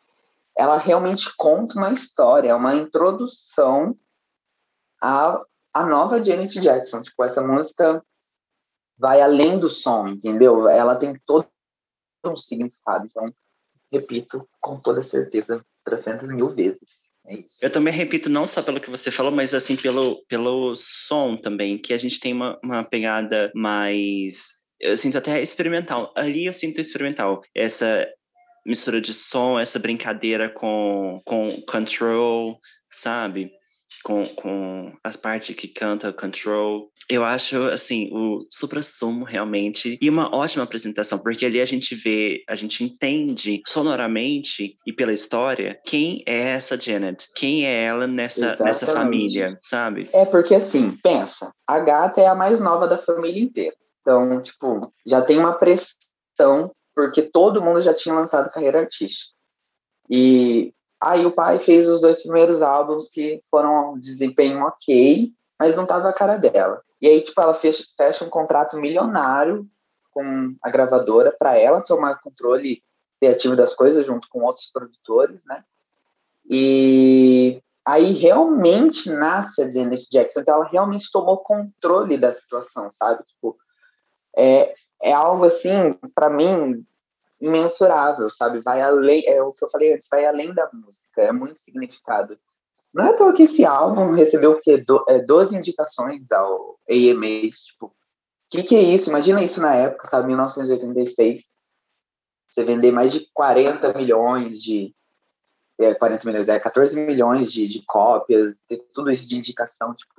Ela 0.57 0.77
realmente 0.77 1.29
conta 1.37 1.73
uma 1.77 1.91
história, 1.91 2.49
é 2.49 2.55
uma 2.55 2.75
introdução 2.75 3.97
à, 5.01 5.41
à 5.73 5.85
nova 5.85 6.21
Janet 6.21 6.59
Jackson. 6.59 7.01
Tipo, 7.01 7.23
essa 7.23 7.41
música 7.41 8.03
vai 8.97 9.21
além 9.21 9.57
do 9.57 9.67
som, 9.67 10.07
entendeu? 10.07 10.69
Ela 10.69 10.95
tem 10.95 11.19
todo 11.25 11.47
um 12.25 12.35
significado. 12.35 13.05
Então, 13.05 13.23
repito 13.91 14.47
com 14.59 14.79
toda 14.79 15.01
certeza 15.01 15.63
300 15.83 16.29
mil 16.29 16.49
vezes. 16.49 16.79
É 17.27 17.35
isso. 17.35 17.57
Eu 17.61 17.69
também 17.69 17.93
repito, 17.93 18.29
não 18.29 18.47
só 18.47 18.63
pelo 18.63 18.81
que 18.81 18.89
você 18.89 19.11
falou, 19.11 19.31
mas 19.31 19.53
assim, 19.53 19.75
pelo, 19.75 20.23
pelo 20.27 20.75
som 20.75 21.37
também, 21.37 21.77
que 21.77 21.93
a 21.93 21.97
gente 21.97 22.19
tem 22.19 22.33
uma, 22.33 22.59
uma 22.63 22.83
pegada 22.83 23.51
mais. 23.53 24.61
Eu 24.79 24.97
sinto 24.97 25.17
até 25.17 25.41
experimental. 25.41 26.11
Ali 26.15 26.45
eu 26.45 26.53
sinto 26.53 26.81
experimental. 26.81 27.41
Essa 27.53 28.07
mistura 28.65 28.99
de 28.99 29.13
som, 29.13 29.59
essa 29.59 29.77
brincadeira 29.77 30.49
com, 30.49 31.21
com 31.25 31.61
control, 31.67 32.59
sabe? 32.91 33.51
com, 34.03 34.25
com 34.35 34.93
as 35.03 35.15
partes 35.15 35.55
que 35.55 35.67
canta 35.67 36.13
Control. 36.13 36.91
Eu 37.11 37.25
acho, 37.25 37.67
assim, 37.67 38.09
o 38.13 38.45
supra-sumo 38.49 39.25
realmente. 39.25 39.99
E 40.01 40.09
uma 40.09 40.33
ótima 40.33 40.63
apresentação, 40.63 41.19
porque 41.19 41.45
ali 41.45 41.59
a 41.59 41.65
gente 41.65 41.93
vê, 41.93 42.43
a 42.47 42.55
gente 42.55 42.83
entende 42.83 43.61
sonoramente 43.67 44.77
e 44.87 44.93
pela 44.93 45.11
história 45.11 45.77
quem 45.85 46.23
é 46.25 46.51
essa 46.51 46.79
Janet, 46.79 47.27
quem 47.35 47.65
é 47.65 47.83
ela 47.83 48.07
nessa, 48.07 48.55
nessa 48.63 48.87
família, 48.87 49.57
sabe? 49.59 50.09
É 50.13 50.25
porque, 50.25 50.55
assim, 50.55 50.97
pensa, 51.03 51.51
a 51.67 51.79
gata 51.79 52.21
é 52.21 52.27
a 52.27 52.35
mais 52.35 52.59
nova 52.59 52.87
da 52.87 52.97
família 52.97 53.43
inteira. 53.43 53.75
Então, 53.99 54.39
tipo, 54.39 54.91
já 55.05 55.21
tem 55.21 55.37
uma 55.37 55.53
pressão, 55.53 56.71
porque 56.95 57.23
todo 57.23 57.61
mundo 57.61 57.81
já 57.81 57.93
tinha 57.93 58.15
lançado 58.15 58.49
carreira 58.49 58.79
artística. 58.79 59.31
E 60.09 60.73
Aí 61.01 61.25
o 61.25 61.31
pai 61.31 61.57
fez 61.57 61.87
os 61.89 61.99
dois 61.99 62.21
primeiros 62.21 62.61
álbuns 62.61 63.09
que 63.09 63.39
foram 63.49 63.93
um 63.93 63.99
desempenho 63.99 64.61
ok, 64.61 65.31
mas 65.59 65.75
não 65.75 65.85
tava 65.85 66.07
a 66.09 66.13
cara 66.13 66.37
dela. 66.37 66.79
E 67.01 67.07
aí, 67.07 67.21
tipo, 67.21 67.39
ela 67.41 67.53
fez, 67.53 67.83
fecha 67.97 68.23
um 68.23 68.29
contrato 68.29 68.77
milionário 68.77 69.67
com 70.11 70.55
a 70.61 70.69
gravadora 70.69 71.35
para 71.37 71.57
ela 71.57 71.81
tomar 71.81 72.21
controle 72.21 72.83
criativo 73.19 73.55
das 73.55 73.73
coisas 73.73 74.05
junto 74.05 74.27
com 74.29 74.41
outros 74.43 74.69
produtores, 74.71 75.43
né? 75.45 75.63
E 76.49 77.61
aí 77.85 78.13
realmente 78.13 79.09
nasce 79.09 79.61
a 79.61 79.69
Janet 79.69 80.05
Jackson, 80.11 80.43
que 80.43 80.49
ela 80.49 80.65
realmente 80.65 81.09
tomou 81.11 81.37
controle 81.37 82.17
da 82.17 82.31
situação, 82.31 82.91
sabe? 82.91 83.23
Tipo, 83.23 83.57
é, 84.35 84.73
é 85.01 85.13
algo 85.13 85.45
assim, 85.45 85.93
para 86.13 86.29
mim, 86.29 86.85
imensurável, 87.39 88.29
sabe? 88.29 88.61
Vai 88.61 88.81
além, 88.81 89.23
é 89.27 89.41
o 89.41 89.51
que 89.51 89.63
eu 89.63 89.69
falei 89.69 89.93
antes, 89.93 90.07
vai 90.09 90.25
além 90.25 90.53
da 90.53 90.69
música, 90.71 91.21
é 91.21 91.31
muito 91.31 91.57
significado. 91.57 92.37
Não 92.93 93.05
é 93.05 93.09
à 93.09 93.13
toa 93.13 93.33
que 93.33 93.43
esse 93.43 93.65
álbum 93.65 94.11
recebeu 94.11 94.51
o 94.51 94.59
quê? 94.59 94.77
Do, 94.77 95.03
é, 95.07 95.19
12 95.19 95.55
indicações 95.55 96.31
ao 96.31 96.77
AMAs, 96.89 97.65
tipo, 97.65 97.87
o 97.87 97.93
que, 98.49 98.63
que 98.63 98.75
é 98.75 98.81
isso? 98.81 99.09
Imagina 99.09 99.41
isso 99.41 99.61
na 99.61 99.73
época, 99.75 100.07
sabe? 100.07 100.27
1986. 100.27 101.51
Você 102.49 102.63
vender 102.65 102.91
mais 102.91 103.11
de 103.11 103.27
40 103.33 103.93
milhões 103.93 104.61
de. 104.61 104.93
É, 105.79 105.93
40 105.95 106.25
milhões, 106.25 106.47
é 106.49 106.59
14 106.59 106.95
milhões 106.95 107.51
de, 107.51 107.65
de 107.65 107.81
cópias, 107.85 108.61
ter 108.67 108.77
tudo 108.93 109.09
isso 109.09 109.27
de 109.27 109.37
indicação, 109.37 109.93
tipo. 109.93 110.13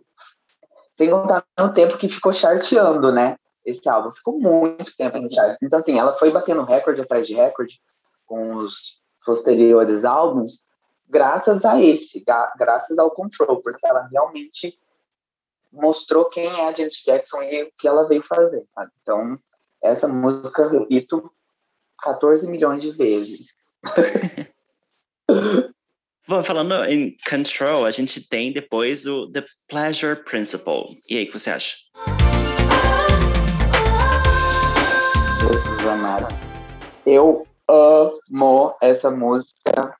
Sem 0.94 1.10
contar 1.10 1.44
no 1.58 1.72
tempo 1.72 1.96
que 1.96 2.08
ficou 2.08 2.32
charteando, 2.32 3.12
né? 3.12 3.36
esse 3.64 3.88
álbum 3.88 4.10
ficou 4.10 4.38
muito 4.38 4.94
tempo 4.96 5.18
no 5.18 5.32
charts. 5.32 5.62
Então, 5.62 5.78
assim, 5.78 5.98
ela 5.98 6.12
foi 6.14 6.30
batendo 6.30 6.64
recorde 6.64 7.00
atrás 7.00 7.26
de 7.26 7.34
recorde 7.34 7.80
com 8.26 8.56
os 8.56 9.00
posteriores 9.24 10.04
álbuns, 10.04 10.62
graças 11.08 11.64
a 11.64 11.80
esse, 11.80 12.24
graças 12.56 12.98
ao 12.98 13.10
Control, 13.10 13.62
porque 13.62 13.86
ela 13.86 14.08
realmente 14.10 14.78
mostrou 15.72 16.26
quem 16.26 16.46
é 16.46 16.68
a 16.68 16.72
Janet 16.72 17.02
Jackson 17.04 17.42
e 17.42 17.64
o 17.64 17.72
que 17.78 17.88
ela 17.88 18.06
veio 18.06 18.22
fazer, 18.22 18.64
sabe? 18.74 18.90
Então, 19.00 19.38
essa 19.82 20.06
música, 20.06 20.68
repito, 20.68 21.30
14 22.02 22.46
milhões 22.48 22.82
de 22.82 22.90
vezes. 22.90 23.46
Bom, 26.28 26.44
falando 26.44 26.84
em 26.84 27.16
Control, 27.28 27.84
a 27.84 27.90
gente 27.90 28.28
tem 28.28 28.52
depois 28.52 29.06
o 29.06 29.30
The 29.32 29.44
Pleasure 29.68 30.22
Principle. 30.24 30.94
E 31.08 31.18
aí, 31.18 31.24
o 31.24 31.26
que 31.26 31.38
você 31.38 31.50
acha? 31.50 31.76
Jesus 35.40 35.86
amado. 35.86 36.28
Eu 37.04 37.46
amo 37.68 38.76
essa 38.80 39.10
música, 39.10 39.96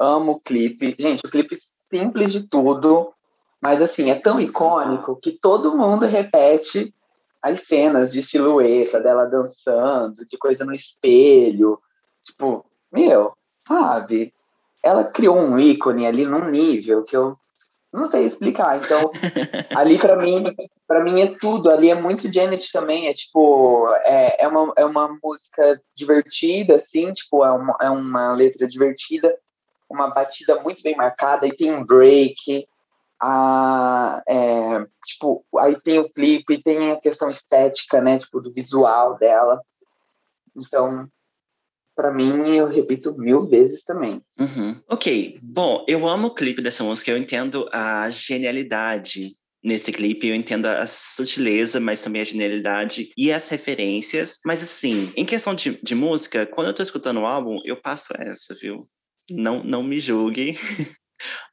amo 0.00 0.32
o 0.32 0.40
clipe. 0.40 0.94
Gente, 0.98 1.20
o 1.24 1.30
clipe 1.30 1.56
simples 1.88 2.32
de 2.32 2.48
tudo, 2.48 3.12
mas 3.60 3.82
assim, 3.82 4.10
é 4.10 4.14
tão 4.14 4.40
icônico 4.40 5.18
que 5.20 5.32
todo 5.32 5.76
mundo 5.76 6.06
repete 6.06 6.94
as 7.42 7.66
cenas 7.66 8.12
de 8.12 8.22
silhueta 8.22 9.00
dela 9.00 9.26
dançando, 9.26 10.24
de 10.26 10.36
coisa 10.38 10.64
no 10.64 10.72
espelho. 10.72 11.78
Tipo, 12.22 12.64
meu, 12.92 13.32
sabe? 13.66 14.32
Ela 14.82 15.04
criou 15.04 15.38
um 15.38 15.58
ícone 15.58 16.06
ali 16.06 16.24
num 16.26 16.48
nível 16.48 17.02
que 17.02 17.16
eu 17.16 17.36
não 17.92 18.08
sei 18.08 18.24
explicar. 18.24 18.78
Então, 18.78 19.10
ali 19.74 19.98
para 19.98 20.16
mim, 20.16 20.42
para 20.86 21.02
mim 21.02 21.20
é 21.20 21.34
tudo. 21.38 21.70
Ali 21.70 21.90
é 21.90 21.94
muito 21.94 22.30
Janet 22.30 22.70
também. 22.72 23.08
É 23.08 23.12
tipo, 23.12 23.88
é, 24.04 24.44
é, 24.44 24.48
uma, 24.48 24.72
é 24.76 24.84
uma 24.84 25.18
música 25.22 25.80
divertida, 25.94 26.76
assim, 26.76 27.10
tipo, 27.12 27.44
é 27.44 27.50
uma, 27.50 27.76
é 27.80 27.90
uma 27.90 28.32
letra 28.32 28.66
divertida, 28.66 29.34
uma 29.90 30.08
batida 30.08 30.60
muito 30.62 30.82
bem 30.82 30.96
marcada, 30.96 31.46
e 31.46 31.54
tem 31.54 31.72
um 31.72 31.84
break. 31.84 32.66
A, 33.22 34.22
é, 34.26 34.86
tipo, 35.04 35.44
aí 35.58 35.78
tem 35.80 35.98
o 35.98 36.08
clipe, 36.08 36.62
tem 36.62 36.90
a 36.90 36.96
questão 36.96 37.28
estética, 37.28 38.00
né, 38.00 38.18
tipo, 38.18 38.40
do 38.40 38.50
visual 38.50 39.18
dela. 39.18 39.60
Então, 40.56 41.06
para 41.94 42.10
mim, 42.10 42.48
eu 42.54 42.66
repito 42.66 43.14
mil 43.18 43.46
vezes 43.46 43.82
também. 43.82 44.22
Uhum. 44.38 44.80
Ok, 44.88 45.38
bom, 45.42 45.84
eu 45.86 46.08
amo 46.08 46.28
o 46.28 46.34
clipe 46.34 46.62
dessa 46.62 46.82
música, 46.82 47.10
eu 47.10 47.18
entendo 47.18 47.68
a 47.72 48.08
genialidade 48.08 49.34
nesse 49.62 49.92
clipe, 49.92 50.28
eu 50.28 50.34
entendo 50.34 50.64
a 50.64 50.86
sutileza, 50.86 51.78
mas 51.78 52.00
também 52.00 52.22
a 52.22 52.24
genialidade 52.24 53.10
e 53.16 53.30
as 53.30 53.48
referências. 53.50 54.38
Mas 54.46 54.62
assim, 54.62 55.12
em 55.14 55.26
questão 55.26 55.54
de, 55.54 55.78
de 55.82 55.94
música, 55.94 56.46
quando 56.46 56.68
eu 56.68 56.74
tô 56.74 56.82
escutando 56.82 57.20
o 57.20 57.26
álbum, 57.26 57.60
eu 57.64 57.76
passo 57.76 58.14
essa, 58.16 58.54
viu? 58.54 58.82
Não, 59.30 59.62
não 59.62 59.82
me 59.82 60.00
julgue. 60.00 60.56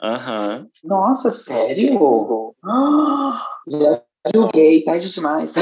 Aham. 0.01 0.59
uhum. 0.59 0.69
Nossa, 0.84 1.30
sério? 1.30 2.55
já 3.67 4.01
julguei, 4.34 4.84
tá 4.84 4.95
demais. 4.97 5.53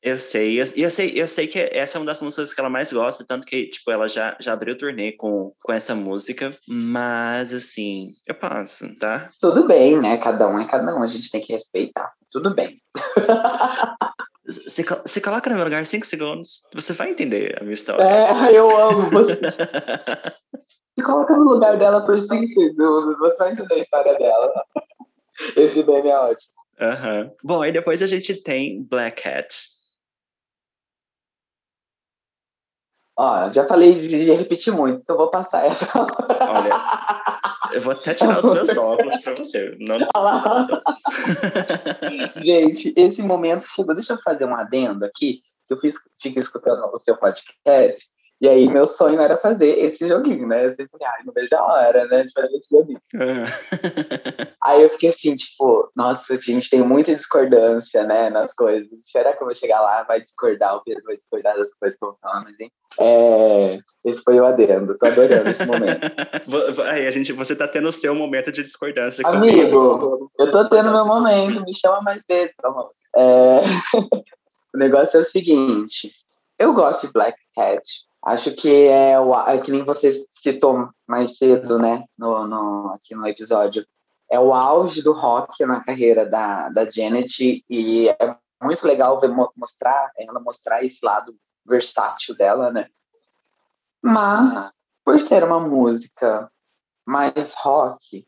Eu 0.00 0.16
sei, 0.16 0.60
e 0.76 0.82
eu 0.82 0.90
sei, 0.90 1.12
eu 1.20 1.26
sei 1.26 1.46
que 1.48 1.58
essa 1.58 1.98
é 1.98 2.00
uma 2.00 2.06
das 2.06 2.22
músicas 2.22 2.54
que 2.54 2.60
ela 2.60 2.70
mais 2.70 2.92
gosta, 2.92 3.26
tanto 3.26 3.46
que, 3.46 3.66
tipo, 3.66 3.90
ela 3.90 4.08
já, 4.08 4.36
já 4.40 4.52
abriu 4.52 4.74
o 4.74 4.78
turnê 4.78 5.12
com, 5.12 5.52
com 5.62 5.72
essa 5.72 5.94
música, 5.94 6.56
mas, 6.68 7.52
assim, 7.52 8.10
eu 8.26 8.34
passo, 8.34 8.96
tá? 8.98 9.28
Tudo 9.40 9.66
bem, 9.66 10.00
né? 10.00 10.16
Cada 10.18 10.48
um 10.48 10.58
é 10.58 10.66
cada 10.66 10.96
um, 10.96 11.02
a 11.02 11.06
gente 11.06 11.30
tem 11.30 11.40
que 11.40 11.52
respeitar. 11.52 12.12
Tudo 12.30 12.54
bem. 12.54 12.80
Você, 14.48 14.82
você 14.82 15.20
coloca 15.20 15.50
no 15.50 15.56
meu 15.56 15.64
lugar 15.64 15.84
cinco 15.84 16.06
segundos, 16.06 16.62
você 16.74 16.94
vai 16.94 17.10
entender 17.10 17.56
a 17.60 17.62
minha 17.62 17.74
história. 17.74 18.02
É, 18.02 18.52
eu 18.52 18.74
amo 18.74 19.10
você. 19.10 19.38
Se 20.98 21.04
coloca 21.04 21.36
no 21.36 21.44
lugar 21.44 21.76
dela 21.76 22.00
por 22.04 22.16
cinco 22.16 22.46
segundos, 22.46 23.18
você 23.18 23.36
vai 23.36 23.52
entender 23.52 23.74
a 23.74 23.78
história 23.78 24.18
dela. 24.18 24.52
Esse 25.54 25.84
meme 25.84 26.08
é 26.08 26.18
ótimo. 26.18 26.52
Uhum. 26.80 27.30
Bom, 27.44 27.64
e 27.64 27.72
depois 27.72 28.02
a 28.02 28.06
gente 28.06 28.42
tem 28.42 28.82
Black 28.82 29.28
Hat. 29.28 29.54
Ó, 33.20 33.50
já 33.50 33.64
falei 33.64 33.94
de 33.94 34.32
repetir 34.32 34.72
muito, 34.72 35.00
então 35.00 35.16
vou 35.16 35.28
passar 35.28 35.66
essa. 35.66 35.88
Olha, 35.92 36.70
eu 37.74 37.80
vou 37.80 37.92
até 37.92 38.14
tirar 38.14 38.38
os 38.38 38.48
meus 38.48 38.76
óculos 38.78 39.16
para 39.16 39.34
você. 39.34 39.76
Não... 39.80 39.98
Gente, 42.36 42.94
esse 42.96 43.20
momento 43.20 43.64
chegou. 43.64 43.92
Deixa 43.92 44.12
eu 44.12 44.18
fazer 44.18 44.44
um 44.44 44.54
adendo 44.54 45.04
aqui, 45.04 45.40
que 45.66 45.74
eu 45.74 45.76
fiz, 45.76 45.96
fico 46.22 46.38
escutando 46.38 46.88
o 46.92 46.96
seu 46.96 47.16
podcast. 47.16 48.06
E 48.40 48.48
aí, 48.48 48.68
meu 48.68 48.84
sonho 48.84 49.20
era 49.20 49.36
fazer 49.36 49.78
esse 49.78 50.06
joguinho, 50.06 50.46
né? 50.46 50.66
Eu 50.66 50.72
sempre, 50.72 51.04
ai, 51.04 51.24
não 51.24 51.32
vejo 51.32 51.52
a 51.56 51.64
hora, 51.64 52.06
né? 52.06 52.22
De 52.22 52.30
fazer 52.32 52.56
esse 52.56 52.68
joguinho. 52.70 53.00
aí 54.62 54.82
eu 54.82 54.88
fiquei 54.90 55.10
assim, 55.10 55.34
tipo, 55.34 55.90
nossa, 55.96 56.34
a 56.34 56.38
gente 56.38 56.70
tem 56.70 56.80
muita 56.80 57.12
discordância, 57.12 58.04
né? 58.04 58.30
Nas 58.30 58.52
coisas. 58.52 58.88
Será 59.10 59.32
que 59.32 59.42
eu 59.42 59.46
vou 59.46 59.54
chegar 59.54 59.80
lá, 59.80 60.04
vai 60.04 60.20
discordar, 60.20 60.76
o 60.76 60.84
Pedro 60.84 61.02
vai 61.04 61.16
discordar 61.16 61.56
das 61.56 61.74
coisas 61.74 61.98
que 61.98 62.04
eu 62.04 62.10
vou 62.10 62.18
falar, 62.22 62.44
mas, 62.44 62.60
hein? 62.60 62.70
É, 63.00 63.80
esse 64.04 64.22
foi 64.22 64.38
o 64.38 64.46
adendo, 64.46 64.96
tô 64.96 65.06
adorando 65.06 65.50
esse 65.50 65.64
momento. 65.66 66.06
aí, 66.90 67.08
a 67.08 67.10
gente, 67.10 67.32
você 67.32 67.56
tá 67.56 67.66
tendo 67.66 67.88
o 67.88 67.92
seu 67.92 68.14
momento 68.14 68.52
de 68.52 68.62
discordância. 68.62 69.26
Amigo, 69.26 70.30
eu 70.38 70.50
tô 70.50 70.68
tendo 70.68 70.92
meu 70.92 71.04
momento, 71.04 71.60
me 71.62 71.74
chama 71.74 72.00
mais 72.02 72.22
vezes, 72.28 72.54
pelo 72.56 72.72
amor. 72.72 72.90
É... 73.16 73.58
o 74.74 74.78
negócio 74.78 75.16
é 75.16 75.20
o 75.20 75.26
seguinte, 75.26 76.12
eu 76.56 76.72
gosto 76.72 77.08
de 77.08 77.12
Black 77.12 77.36
Cat, 77.54 77.82
Acho 78.24 78.52
que 78.52 78.86
é, 78.86 79.18
o, 79.18 79.34
é 79.34 79.58
que 79.58 79.70
nem 79.70 79.82
você 79.82 80.26
citou 80.32 80.88
mais 81.06 81.36
cedo, 81.36 81.78
né, 81.78 82.04
no, 82.16 82.46
no, 82.46 82.92
aqui 82.92 83.14
no 83.14 83.26
episódio. 83.26 83.86
É 84.30 84.38
o 84.38 84.52
auge 84.52 85.02
do 85.02 85.12
rock 85.12 85.64
na 85.64 85.82
carreira 85.82 86.26
da, 86.26 86.68
da 86.68 86.88
Janet 86.88 87.64
e 87.68 88.08
é 88.08 88.36
muito 88.62 88.86
legal 88.86 89.18
ver, 89.20 89.30
mostrar 89.56 90.12
ela 90.18 90.40
mostrar 90.40 90.84
esse 90.84 90.98
lado 91.02 91.34
versátil 91.64 92.34
dela, 92.34 92.70
né? 92.70 92.88
Mas 94.02 94.74
por 95.04 95.18
ser 95.18 95.44
uma 95.44 95.60
música 95.60 96.50
mais 97.06 97.54
rock 97.54 98.26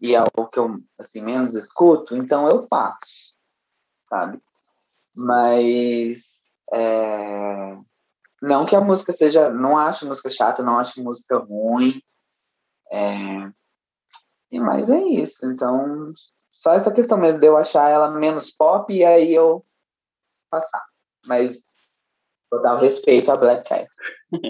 e 0.00 0.14
é 0.14 0.22
o 0.36 0.46
que 0.46 0.58
eu 0.58 0.78
assim 0.98 1.22
menos 1.22 1.54
escuto, 1.54 2.16
então 2.16 2.48
eu 2.48 2.66
passo, 2.66 3.32
sabe? 4.08 4.40
Mas 5.16 6.22
é, 6.72 7.78
não 8.40 8.64
que 8.64 8.74
a 8.74 8.80
música 8.80 9.12
seja. 9.12 9.50
Não 9.50 9.76
acho 9.76 10.06
música 10.06 10.28
chata, 10.28 10.62
não 10.62 10.78
acho 10.78 11.02
música 11.02 11.36
ruim. 11.38 12.02
É, 12.90 13.50
e 14.50 14.58
mais 14.58 14.88
é 14.88 15.00
isso. 15.00 15.46
Então, 15.46 16.12
só 16.50 16.72
essa 16.72 16.90
questão 16.90 17.18
mesmo 17.18 17.38
de 17.38 17.46
eu 17.46 17.56
achar 17.56 17.88
ela 17.88 18.10
menos 18.10 18.50
pop 18.50 18.92
e 18.92 19.04
aí 19.04 19.34
eu 19.34 19.64
passar. 20.50 20.84
Mas 21.26 21.62
Vou 22.50 22.60
dar 22.60 22.74
o 22.74 22.78
respeito 22.78 23.30
a 23.30 23.36
Black 23.36 23.68
Cat. 23.68 23.86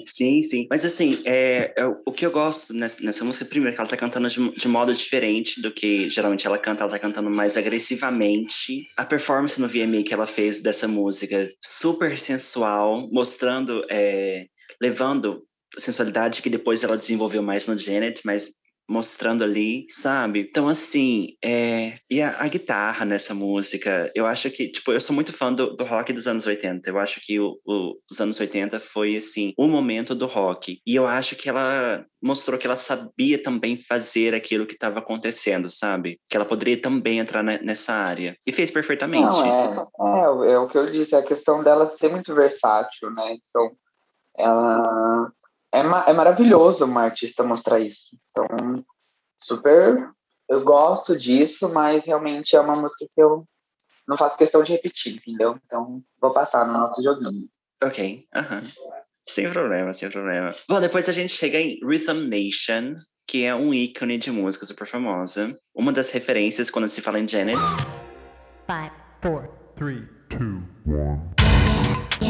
sim, 0.08 0.42
sim. 0.42 0.66
Mas 0.70 0.84
assim, 0.84 1.20
é, 1.24 1.74
é, 1.76 1.84
o 1.84 2.12
que 2.12 2.24
eu 2.24 2.30
gosto 2.30 2.72
nessa, 2.72 3.02
nessa 3.04 3.24
música, 3.24 3.44
primeiro, 3.44 3.74
que 3.74 3.80
ela 3.80 3.90
tá 3.90 3.96
cantando 3.96 4.28
de, 4.28 4.50
de, 4.52 4.68
modo 4.68 4.94
diferente 4.94 5.60
do 5.60 5.70
que 5.70 6.08
geralmente 6.08 6.46
ela 6.46 6.58
canta, 6.58 6.82
ela 6.82 6.90
tá 6.90 6.98
cantando 6.98 7.28
mais 7.28 7.56
agressivamente. 7.58 8.86
A 8.96 9.04
performance 9.04 9.60
no 9.60 9.68
VMA 9.68 10.02
que 10.02 10.14
ela 10.14 10.26
fez 10.26 10.60
dessa 10.60 10.88
música, 10.88 11.50
super 11.60 12.18
sensual, 12.18 13.08
mostrando, 13.12 13.84
é, 13.90 14.46
levando 14.80 15.44
sensualidade 15.78 16.42
que 16.42 16.50
depois 16.50 16.82
ela 16.82 16.96
desenvolveu 16.96 17.42
mais 17.42 17.66
no 17.66 17.78
Janet, 17.78 18.22
mas 18.24 18.59
mostrando 18.90 19.44
ali, 19.44 19.86
sabe? 19.90 20.40
Então, 20.40 20.68
assim, 20.68 21.36
é... 21.44 21.94
e 22.10 22.20
a, 22.20 22.36
a, 22.40 22.48
guitarra 22.48 23.04
nessa 23.04 23.32
música, 23.32 24.10
eu 24.16 24.26
acho 24.26 24.50
que, 24.50 24.68
tipo, 24.68 24.90
eu 24.90 25.00
sou 25.00 25.14
muito 25.14 25.32
fã 25.32 25.52
do, 25.52 25.76
do 25.76 25.84
rock 25.84 26.12
dos 26.12 26.26
anos 26.26 26.44
80. 26.44 26.90
Eu 26.90 26.98
acho 26.98 27.20
que 27.22 27.38
o, 27.38 27.56
o, 27.64 27.94
os 28.10 28.20
anos 28.20 28.40
80 28.40 28.80
foi, 28.80 29.16
assim, 29.16 29.54
o 29.56 29.68
momento 29.68 30.12
do 30.12 30.26
rock. 30.26 30.80
E 30.84 30.96
eu 30.96 31.06
acho 31.06 31.36
que 31.36 31.48
ela 31.48 32.04
mostrou 32.20 32.58
que 32.58 32.66
ela 32.66 32.76
sabia 32.76 33.40
também 33.40 33.78
fazer 33.78 34.34
aquilo 34.34 34.66
que 34.66 34.74
estava 34.74 34.98
acontecendo, 34.98 35.70
sabe? 35.70 36.18
Que 36.28 36.36
ela 36.36 36.44
poderia 36.44 36.80
também 36.80 37.20
entrar 37.20 37.44
nessa 37.44 37.94
área. 37.94 38.36
E 38.44 38.50
fez 38.50 38.72
perfeitamente. 38.72 39.22
Não, 39.22 39.46
é, 39.46 40.48
é, 40.48 40.52
é 40.52 40.58
o 40.58 40.66
que 40.66 40.76
eu 40.76 40.90
disse, 40.90 41.14
a 41.14 41.22
questão 41.22 41.62
dela 41.62 41.88
ser 41.88 42.10
muito 42.10 42.34
versátil, 42.34 43.10
né? 43.12 43.36
Então, 43.48 43.70
ela 44.36 45.30
é, 45.72 45.82
ma 45.82 46.04
é 46.06 46.12
maravilhoso 46.12 46.84
uma 46.84 47.02
artista 47.02 47.42
mostrar 47.42 47.80
isso. 47.80 48.08
Então, 48.28 48.84
super. 49.38 50.10
Eu 50.48 50.64
gosto 50.64 51.16
disso, 51.16 51.68
mas 51.68 52.04
realmente 52.04 52.56
é 52.56 52.60
uma 52.60 52.74
música 52.74 53.06
que 53.14 53.22
eu 53.22 53.44
não 54.06 54.16
faço 54.16 54.36
questão 54.36 54.62
de 54.62 54.72
repetir, 54.72 55.16
entendeu? 55.16 55.56
Então, 55.64 56.02
vou 56.20 56.32
passar 56.32 56.66
no 56.66 56.72
nosso 56.72 57.00
joguinho. 57.00 57.48
Ok, 57.82 58.24
aham. 58.34 58.64
Sem 59.28 59.50
problema, 59.52 59.94
sem 59.94 60.10
problema. 60.10 60.52
Bom, 60.68 60.80
depois 60.80 61.08
a 61.08 61.12
gente 61.12 61.32
chega 61.32 61.58
em 61.60 61.78
Rhythm 61.84 62.28
Nation, 62.28 62.96
que 63.28 63.44
é 63.44 63.54
um 63.54 63.72
ícone 63.72 64.18
de 64.18 64.32
música 64.32 64.66
super 64.66 64.86
famosa. 64.86 65.56
Uma 65.72 65.92
das 65.92 66.10
referências 66.10 66.68
quando 66.68 66.88
se 66.88 67.00
fala 67.00 67.20
em 67.20 67.28
Janet. 67.28 67.60
5, 68.66 68.92
4, 69.22 69.48
3, 69.76 70.02
2, 70.30 70.42
1. 70.86 71.39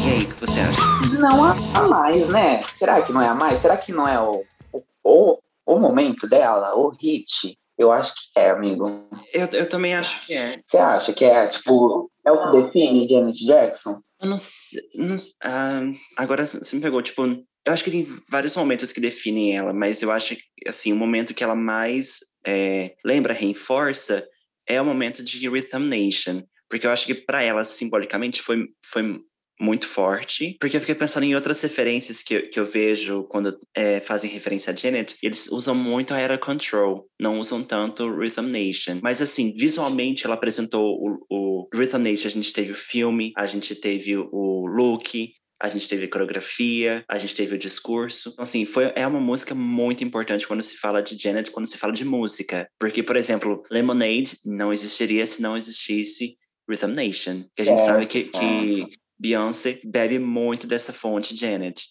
E 0.03 0.13
aí, 0.13 0.23
o 0.23 0.29
que 0.29 0.39
você 0.39 0.59
acha? 0.59 0.81
Não 1.19 1.45
há 1.45 1.55
a 1.77 1.87
mais, 1.87 2.27
né? 2.27 2.63
Será 2.73 3.01
que 3.03 3.13
não 3.13 3.21
é 3.21 3.27
a 3.27 3.35
mais? 3.35 3.61
Será 3.61 3.77
que 3.77 3.91
não 3.91 4.07
é 4.07 4.19
o, 4.19 4.43
o, 4.73 4.83
o, 5.03 5.37
o 5.65 5.79
momento 5.79 6.27
dela, 6.27 6.75
o 6.75 6.89
hit? 6.89 7.55
Eu 7.77 7.91
acho 7.91 8.11
que 8.11 8.39
é, 8.39 8.49
amigo. 8.49 8.83
Eu, 9.31 9.47
eu 9.53 9.69
também 9.69 9.95
acho 9.95 10.25
que 10.25 10.33
é. 10.33 10.59
Você 10.65 10.77
acha 10.77 11.13
que 11.13 11.23
é, 11.23 11.45
tipo, 11.45 12.11
é 12.25 12.31
o 12.31 12.49
que 12.49 12.61
define 12.61 13.07
Janet 13.07 13.45
Jackson? 13.45 14.01
Eu 14.19 14.29
não 14.29 14.37
sei. 14.39 14.81
Não, 14.95 15.15
ah, 15.43 15.81
agora 16.17 16.47
você 16.47 16.75
me 16.75 16.81
pegou, 16.81 17.01
tipo, 17.03 17.23
eu 17.23 17.73
acho 17.73 17.83
que 17.83 17.91
tem 17.91 18.07
vários 18.29 18.57
momentos 18.57 18.91
que 18.91 18.99
definem 18.99 19.55
ela, 19.55 19.71
mas 19.71 20.01
eu 20.01 20.11
acho 20.11 20.35
que, 20.35 20.43
assim, 20.67 20.91
o 20.91 20.95
momento 20.95 21.33
que 21.33 21.43
ela 21.43 21.55
mais 21.55 22.19
é, 22.45 22.95
lembra, 23.05 23.33
reforça, 23.33 24.27
é 24.67 24.81
o 24.81 24.85
momento 24.85 25.23
de 25.23 25.47
Rhythm 25.47 25.87
Nation. 25.87 26.41
Porque 26.67 26.87
eu 26.87 26.91
acho 26.91 27.05
que 27.05 27.13
para 27.13 27.43
ela, 27.43 27.65
simbolicamente, 27.65 28.41
foi, 28.41 28.65
foi 28.85 29.21
muito 29.61 29.87
forte, 29.87 30.57
porque 30.59 30.75
eu 30.75 30.81
fiquei 30.81 30.95
pensando 30.95 31.23
em 31.23 31.35
outras 31.35 31.61
referências 31.61 32.23
que, 32.23 32.41
que 32.43 32.59
eu 32.59 32.65
vejo 32.65 33.23
quando 33.25 33.57
é, 33.75 33.99
fazem 33.99 34.29
referência 34.29 34.73
a 34.73 34.75
Janet, 34.75 35.15
eles 35.21 35.47
usam 35.51 35.75
muito 35.75 36.13
a 36.13 36.19
Era 36.19 36.37
Control, 36.37 37.07
não 37.19 37.39
usam 37.39 37.63
tanto 37.63 38.09
Rhythm 38.09 38.47
Nation. 38.47 38.99
Mas 39.03 39.21
assim, 39.21 39.53
visualmente 39.55 40.25
ela 40.25 40.33
apresentou 40.33 40.97
o, 40.99 41.25
o 41.29 41.69
Rhythm 41.73 42.01
Nation, 42.01 42.27
a 42.27 42.31
gente 42.31 42.51
teve 42.51 42.71
o 42.71 42.75
filme, 42.75 43.31
a 43.37 43.45
gente 43.45 43.75
teve 43.75 44.17
o 44.17 44.65
look, 44.65 45.31
a 45.61 45.67
gente 45.67 45.87
teve 45.87 46.05
a 46.05 46.09
coreografia, 46.09 47.05
a 47.07 47.19
gente 47.19 47.35
teve 47.35 47.53
o 47.53 47.57
discurso. 47.57 48.29
Então, 48.29 48.41
assim, 48.41 48.65
foi, 48.65 48.91
é 48.95 49.05
uma 49.05 49.19
música 49.19 49.53
muito 49.53 50.03
importante 50.03 50.47
quando 50.47 50.63
se 50.63 50.75
fala 50.75 51.03
de 51.03 51.15
Janet, 51.15 51.51
quando 51.51 51.67
se 51.67 51.77
fala 51.77 51.93
de 51.93 52.03
música. 52.03 52.67
Porque, 52.79 53.03
por 53.03 53.15
exemplo, 53.15 53.61
Lemonade 53.69 54.37
não 54.43 54.73
existiria 54.73 55.27
se 55.27 55.39
não 55.39 55.55
existisse 55.55 56.35
Rhythm 56.67 56.93
Nation. 56.95 57.43
Que 57.55 57.61
a 57.61 57.65
gente 57.65 57.81
é, 57.81 57.85
sabe 57.85 58.07
que, 58.07 58.23
que 58.23 58.87
Beyoncé 59.21 59.79
bebe 59.83 60.17
muito 60.17 60.65
dessa 60.65 60.91
fonte, 60.91 61.35
Janet. 61.35 61.85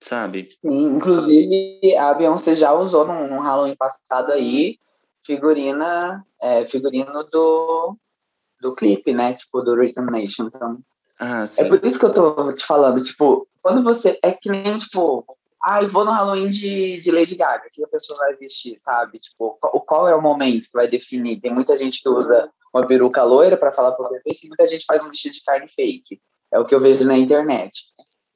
Sabe? 0.00 0.50
Inclusive, 0.62 1.96
a 1.96 2.14
Beyoncé 2.14 2.54
já 2.54 2.72
usou 2.72 3.04
num, 3.04 3.28
num 3.28 3.40
Halloween 3.40 3.74
passado 3.76 4.30
aí 4.30 4.78
figurina, 5.26 6.24
é, 6.40 6.64
figurino 6.64 7.24
do, 7.24 7.96
do 8.60 8.72
clipe, 8.72 9.12
né? 9.12 9.34
Tipo, 9.34 9.60
do 9.62 9.74
Rhythm 9.74 10.06
Nation. 10.10 10.46
Então, 10.46 10.78
ah, 11.18 11.44
é 11.58 11.64
por 11.64 11.84
isso 11.84 11.98
que 11.98 12.04
eu 12.04 12.10
tô 12.10 12.52
te 12.52 12.64
falando, 12.64 13.02
tipo, 13.02 13.46
quando 13.60 13.82
você. 13.82 14.18
É 14.22 14.30
que 14.30 14.48
nem, 14.48 14.74
tipo, 14.76 15.26
ah, 15.62 15.82
eu 15.82 15.88
vou 15.88 16.04
no 16.04 16.12
Halloween 16.12 16.48
de, 16.48 16.98
de 16.98 17.10
Lady 17.10 17.34
Gaga, 17.34 17.68
que 17.70 17.84
a 17.84 17.88
pessoa 17.88 18.18
vai 18.20 18.36
vestir, 18.36 18.78
sabe? 18.78 19.18
Tipo, 19.18 19.58
qual, 19.60 19.80
qual 19.80 20.08
é 20.08 20.14
o 20.14 20.22
momento 20.22 20.66
que 20.66 20.72
vai 20.72 20.88
definir? 20.88 21.40
Tem 21.40 21.52
muita 21.52 21.74
gente 21.76 22.00
que 22.00 22.08
usa 22.08 22.48
uma 22.72 22.86
peruca 22.86 23.24
loira 23.24 23.56
para 23.56 23.72
falar 23.72 23.92
por 23.92 24.08
e 24.24 24.48
muita 24.48 24.64
gente 24.64 24.84
faz 24.86 25.02
um 25.02 25.08
vestido 25.08 25.34
de 25.34 25.42
carne 25.42 25.68
fake. 25.68 26.20
É 26.52 26.58
o 26.58 26.64
que 26.64 26.74
eu 26.74 26.80
vejo 26.80 27.04
na 27.04 27.16
internet. 27.16 27.70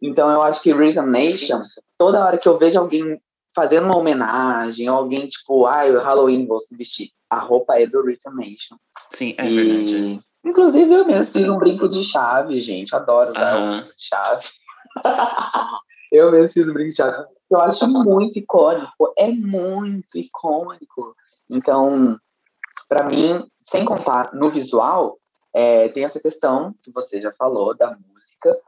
Então 0.01 0.31
eu 0.31 0.43
acho 0.43 0.61
que 0.63 0.73
Rhythm 0.73 1.07
Nation, 1.07 1.63
toda 1.97 2.25
hora 2.25 2.37
que 2.37 2.49
eu 2.49 2.59
vejo 2.59 2.79
alguém 2.79 3.21
fazendo 3.55 3.87
uma 3.87 3.97
homenagem, 3.97 4.87
alguém 4.87 5.27
tipo, 5.27 5.67
ah, 5.67 5.85
o 5.87 5.99
Halloween 5.99 6.47
vou 6.47 6.59
se 6.59 6.77
vestir, 6.77 7.11
a 7.31 7.39
roupa 7.39 7.81
é 7.81 7.87
do 7.87 8.03
Rhythm 8.03 8.35
Nation. 8.35 8.77
Sim, 9.11 9.35
é 9.39 9.49
e... 9.49 9.55
verdade. 9.55 10.21
Inclusive 10.45 10.93
eu 10.93 11.07
mesmo 11.07 11.33
fiz 11.33 11.49
um 11.49 11.59
brinco 11.59 11.89
de 11.89 12.03
chave, 12.03 12.61
gente. 12.61 12.93
Eu 12.93 12.99
adoro 12.99 13.31
usar 13.31 13.57
um 13.57 13.71
brinco 13.71 13.95
de 13.95 14.03
chave. 14.03 14.45
eu 16.13 16.31
mesmo 16.31 16.49
fiz 16.53 16.69
um 16.69 16.73
brinco 16.75 16.91
de 16.91 16.97
chave. 16.97 17.25
Eu 17.51 17.61
acho 17.61 17.87
muito 17.87 18.39
icônico, 18.39 19.15
é 19.17 19.29
muito 19.29 20.19
icônico. 20.19 21.17
Então, 21.49 22.19
para 22.89 23.07
mim, 23.07 23.47
sem 23.63 23.85
contar 23.85 24.35
no 24.35 24.51
visual, 24.51 25.19
é, 25.55 25.89
tem 25.89 26.05
essa 26.05 26.19
questão 26.19 26.75
que 26.83 26.91
você 26.91 27.21
já 27.21 27.31
falou 27.31 27.77
da 27.77 27.97
música, 27.97 28.59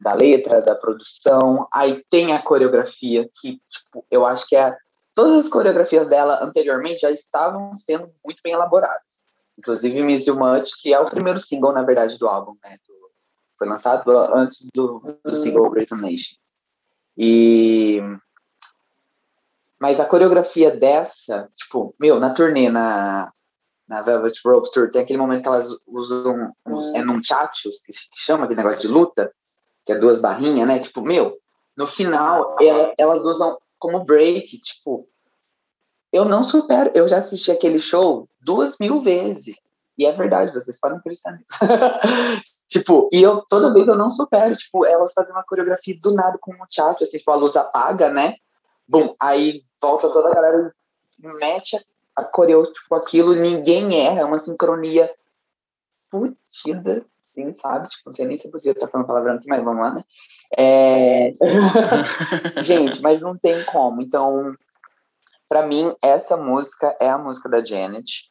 da 0.00 0.14
letra, 0.14 0.62
da 0.62 0.74
produção. 0.74 1.68
Aí 1.72 2.02
tem 2.08 2.32
a 2.32 2.40
coreografia, 2.40 3.28
que 3.40 3.60
tipo, 3.68 4.04
eu 4.10 4.24
acho 4.24 4.46
que 4.48 4.56
é, 4.56 4.74
todas 5.14 5.44
as 5.44 5.48
coreografias 5.48 6.06
dela 6.06 6.42
anteriormente 6.42 7.00
já 7.00 7.10
estavam 7.10 7.74
sendo 7.74 8.10
muito 8.24 8.40
bem 8.42 8.54
elaboradas. 8.54 9.22
Inclusive 9.58 10.02
Miss 10.02 10.26
You 10.26 10.34
Much, 10.34 10.70
que 10.80 10.94
é 10.94 10.98
o 10.98 11.10
primeiro 11.10 11.38
single, 11.38 11.72
na 11.72 11.82
verdade, 11.82 12.18
do 12.18 12.26
álbum, 12.26 12.56
né? 12.64 12.78
Do, 12.88 12.94
foi 13.58 13.68
lançado 13.68 14.10
antes 14.34 14.66
do, 14.74 15.18
do 15.22 15.32
single 15.32 15.70
Great 15.70 15.94
Nation. 15.94 16.36
E 17.16 18.00
mas 19.78 20.00
a 20.00 20.06
coreografia 20.06 20.70
dessa, 20.70 21.50
tipo, 21.52 21.94
meu, 22.00 22.18
na 22.18 22.30
turnê, 22.30 22.70
na, 22.70 23.30
na 23.88 24.02
Velvet 24.02 24.34
Rope 24.44 24.70
Tour, 24.70 24.90
tem 24.90 25.02
aquele 25.02 25.18
momento 25.18 25.42
que 25.42 25.48
elas 25.48 25.68
usam 25.86 26.52
uns, 26.66 26.94
é 26.94 27.02
num 27.02 27.22
chachos, 27.22 27.80
que, 27.84 27.92
chama 28.14 28.44
aquele 28.44 28.60
negócio 28.60 28.80
de 28.80 28.88
luta, 28.88 29.30
que 29.84 29.92
é 29.92 29.98
duas 29.98 30.18
barrinhas, 30.18 30.66
né? 30.66 30.78
Tipo, 30.78 31.02
meu, 31.02 31.36
no 31.76 31.86
final, 31.86 32.56
ela, 32.60 32.94
elas 32.98 33.22
usam 33.22 33.58
como 33.78 34.04
break, 34.04 34.58
tipo, 34.58 35.06
eu 36.12 36.24
não 36.24 36.40
supero, 36.40 36.90
eu 36.94 37.06
já 37.06 37.18
assisti 37.18 37.50
aquele 37.50 37.78
show 37.78 38.28
duas 38.40 38.74
mil 38.78 39.00
vezes. 39.00 39.56
E 39.96 40.06
é 40.06 40.12
verdade, 40.12 40.52
vocês 40.52 40.78
podem 40.78 40.98
acreditar 40.98 41.38
tipo, 42.68 43.08
e 43.12 43.22
eu 43.22 43.44
toda 43.48 43.72
vez 43.72 43.86
eu 43.86 43.96
não 43.96 44.08
supero, 44.08 44.56
tipo, 44.56 44.84
elas 44.84 45.12
fazendo 45.12 45.34
uma 45.34 45.44
coreografia 45.44 45.96
do 46.00 46.12
nada 46.12 46.36
com 46.40 46.52
um 46.52 46.66
teatro, 46.68 47.04
assim, 47.04 47.18
tipo, 47.18 47.30
a 47.30 47.36
luz 47.36 47.54
apaga, 47.54 48.08
né? 48.08 48.34
Bum, 48.88 49.14
aí 49.20 49.62
volta 49.80 50.08
toda 50.08 50.30
a 50.30 50.34
galera, 50.34 50.74
mete 51.18 51.76
a 51.76 51.80
coreo, 52.22 52.70
tipo, 52.70 52.94
aquilo, 52.94 53.34
ninguém 53.34 54.06
erra, 54.06 54.20
é 54.20 54.24
uma 54.24 54.38
sincronia 54.38 55.12
fodida, 56.10 57.04
assim, 57.26 57.52
sabe? 57.54 57.88
Tipo, 57.88 58.02
não 58.06 58.12
sei 58.12 58.26
nem 58.26 58.36
se 58.36 58.46
eu 58.46 58.50
podia 58.50 58.72
estar 58.72 58.86
falando 58.86 59.06
palavrão 59.06 59.34
aqui, 59.34 59.48
mas 59.48 59.64
vamos 59.64 59.82
lá, 59.82 59.94
né? 59.94 60.04
É... 60.56 61.32
Gente, 62.62 63.02
mas 63.02 63.20
não 63.20 63.36
tem 63.36 63.64
como. 63.64 64.00
Então, 64.00 64.54
para 65.48 65.66
mim, 65.66 65.94
essa 66.02 66.36
música 66.36 66.96
é 67.00 67.08
a 67.08 67.18
música 67.18 67.48
da 67.48 67.62
Janet. 67.62 68.30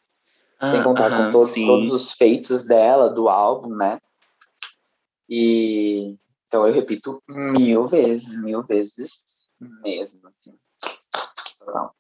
Ah, 0.60 0.72
Sem 0.72 0.84
contar 0.84 1.10
com 1.10 1.32
todos, 1.32 1.54
todos 1.54 1.92
os 1.92 2.12
feitos 2.14 2.64
dela, 2.66 3.10
do 3.10 3.28
álbum, 3.28 3.76
né? 3.76 4.00
E 5.28 6.18
então 6.54 6.68
eu 6.68 6.74
repito 6.74 7.22
mil 7.28 7.88
vezes, 7.88 8.40
mil 8.40 8.62
vezes 8.62 9.50
mesmo, 9.60 10.28
assim. 10.28 10.54
Não. 11.66 11.92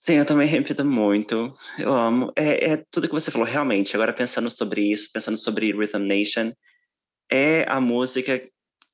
Sim, 0.00 0.14
eu 0.14 0.24
também 0.24 0.48
repito 0.48 0.84
muito. 0.84 1.50
Eu 1.78 1.92
amo. 1.92 2.32
É, 2.34 2.72
é, 2.72 2.84
tudo 2.90 3.06
que 3.06 3.14
você 3.14 3.30
falou, 3.30 3.46
realmente. 3.46 3.94
Agora, 3.94 4.12
pensando 4.12 4.50
sobre 4.50 4.90
isso, 4.90 5.10
pensando 5.12 5.36
sobre 5.36 5.72
Rhythm 5.72 6.06
Nation, 6.06 6.52
é 7.30 7.64
a 7.68 7.80
música 7.80 8.40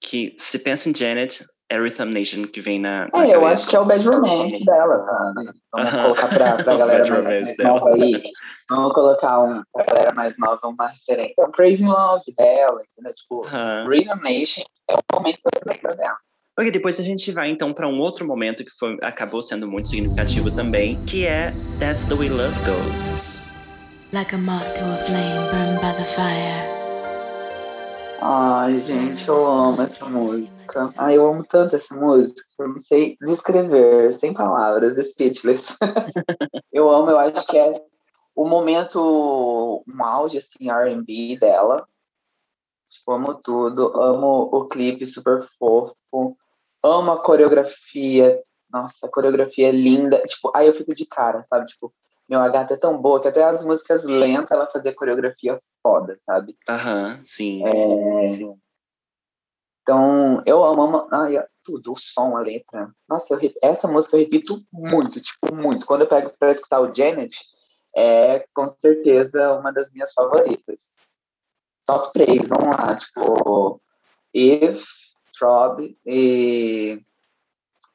que, 0.00 0.34
se 0.36 0.58
pensa 0.58 0.90
em 0.90 0.94
Janet, 0.94 1.44
é 1.68 1.78
Rhythm 1.78 2.10
Nation 2.12 2.46
que 2.46 2.60
vem 2.60 2.78
na. 2.78 3.08
na 3.12 3.26
é, 3.26 3.34
eu 3.34 3.46
acho 3.46 3.68
que 3.68 3.76
é 3.76 3.80
o 3.80 3.84
Bad 3.84 4.06
Romance 4.06 4.64
dela, 4.64 4.98
tá? 4.98 5.32
Vamos 5.34 5.92
uh 5.92 5.96
-huh. 5.96 6.02
colocar 6.02 6.28
pra, 6.28 6.64
pra 6.64 6.74
galera 6.76 7.10
mais, 7.10 7.24
mais 7.24 7.56
nova 7.58 7.94
aí. 7.94 8.22
Vamos 8.68 8.92
colocar 8.92 9.40
um, 9.40 9.62
pra 9.72 9.84
galera 9.84 10.14
mais 10.14 10.34
nova 10.38 10.68
uma 10.68 10.88
referência. 10.88 11.34
É 11.38 11.44
o 11.44 11.50
Crazy 11.50 11.84
Love 11.84 12.32
dela, 12.36 12.82
entendeu? 12.92 13.12
Tipo, 13.12 13.40
uh 13.40 13.48
-huh. 13.48 13.88
Rhythm 13.88 14.22
Nation 14.22 14.64
é 14.90 14.94
o 14.94 15.16
momento 15.16 15.36
que 15.36 15.42
você 15.42 15.74
lembra 15.74 15.96
dela. 15.96 16.18
Ok, 16.58 16.70
depois 16.70 16.98
a 16.98 17.02
gente 17.02 17.30
vai 17.32 17.50
então 17.50 17.70
para 17.70 17.86
um 17.86 18.00
outro 18.00 18.26
momento 18.26 18.64
que 18.64 18.70
foi, 18.70 18.96
acabou 19.02 19.42
sendo 19.42 19.70
muito 19.70 19.90
significativo 19.90 20.50
também, 20.50 20.96
que 21.04 21.26
é 21.26 21.52
That's 21.78 22.04
the 22.04 22.14
Way 22.14 22.30
Love 22.30 22.58
Goes. 22.64 23.42
Like 24.10 24.34
a 24.34 24.38
moth 24.38 24.64
to 24.64 24.82
a 24.82 24.96
flame 25.04 25.50
burned 25.50 25.80
by 25.82 25.92
the 25.92 26.04
fire. 26.14 26.76
Ai, 28.22 28.80
gente, 28.80 29.28
eu 29.28 29.46
amo 29.46 29.82
essa 29.82 30.06
música. 30.06 30.90
Ai, 30.96 31.18
eu 31.18 31.26
amo 31.26 31.44
tanto 31.44 31.76
essa 31.76 31.94
música. 31.94 32.40
Eu 32.58 32.68
não 32.68 32.78
sei 32.78 33.18
descrever, 33.20 34.12
sem 34.12 34.32
palavras, 34.32 34.96
speechless. 35.10 35.74
eu 36.72 36.88
amo, 36.88 37.10
eu 37.10 37.18
acho 37.18 37.46
que 37.46 37.58
é 37.58 37.82
o 38.34 38.48
momento, 38.48 39.84
um 39.86 40.02
auge, 40.02 40.38
assim, 40.38 40.70
R&B 40.70 41.36
dela. 41.38 41.86
Tipo, 42.88 43.12
amo 43.12 43.34
tudo. 43.34 43.94
Amo 44.00 44.48
o 44.50 44.66
clipe 44.68 45.04
super 45.04 45.46
fofo. 45.58 45.94
Amo 46.86 47.12
a 47.12 47.22
coreografia. 47.22 48.40
Nossa, 48.70 49.06
a 49.06 49.08
coreografia 49.08 49.68
é 49.68 49.72
linda. 49.72 50.22
Tipo, 50.22 50.52
aí 50.54 50.66
eu 50.66 50.72
fico 50.72 50.92
de 50.92 51.04
cara, 51.06 51.42
sabe? 51.44 51.66
Tipo, 51.66 51.92
meu, 52.28 52.40
a 52.40 52.48
gata 52.48 52.74
é 52.74 52.76
tão 52.76 52.96
boa 53.00 53.20
que 53.20 53.28
até 53.28 53.44
as 53.44 53.62
músicas 53.62 54.04
lentas 54.04 54.50
ela 54.50 54.66
fazia 54.66 54.94
coreografia 54.94 55.56
foda, 55.82 56.16
sabe? 56.24 56.56
Aham, 56.68 57.20
sim. 57.24 57.64
É... 57.64 58.56
Então, 59.82 60.42
eu 60.44 60.64
amo, 60.64 60.82
amo 60.82 61.08
ai, 61.12 61.40
tudo, 61.62 61.92
o 61.92 61.96
som, 61.96 62.36
a 62.36 62.40
letra. 62.40 62.90
Nossa, 63.08 63.34
eu, 63.34 63.52
essa 63.62 63.86
música 63.86 64.16
eu 64.16 64.20
repito 64.20 64.60
muito, 64.72 65.20
tipo, 65.20 65.54
muito. 65.54 65.86
Quando 65.86 66.02
eu 66.02 66.08
pego 66.08 66.32
pra 66.38 66.50
escutar 66.50 66.80
o 66.80 66.92
Janet, 66.92 67.36
é 67.96 68.44
com 68.52 68.64
certeza 68.64 69.52
uma 69.52 69.72
das 69.72 69.90
minhas 69.92 70.12
favoritas. 70.12 70.96
Top 71.86 72.12
3, 72.12 72.48
vamos 72.48 72.76
lá, 72.76 72.96
tipo, 72.96 73.80
If, 74.34 74.84
Throb 75.38 75.96
e 76.06 77.00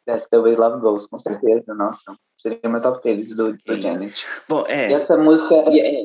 That's 0.05 0.27
the 0.29 0.39
Way 0.39 0.55
Love 0.55 0.81
Goes, 0.81 1.05
com 1.07 1.17
certeza, 1.17 1.73
nossa. 1.73 2.15
Seria 2.37 2.59
meu 2.69 2.79
top 2.79 3.01
3 3.01 3.35
do, 3.35 3.53
do 3.53 3.79
Janet. 3.79 4.23
Bom, 4.49 4.65
é. 4.67 4.89
E 4.89 4.93
essa 4.93 5.15
música. 5.17 5.55
É, 5.55 6.01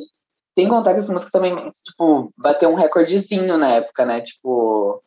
tem 0.55 0.65
que 0.67 0.71
contar 0.71 0.93
que 0.95 1.01
essa 1.01 1.13
música 1.13 1.31
também, 1.31 1.55
tipo, 1.71 2.33
bateu 2.37 2.69
um 2.71 2.75
recordezinho 2.75 3.57
na 3.57 3.71
época, 3.73 4.05
né? 4.05 4.21
Tipo. 4.21 5.03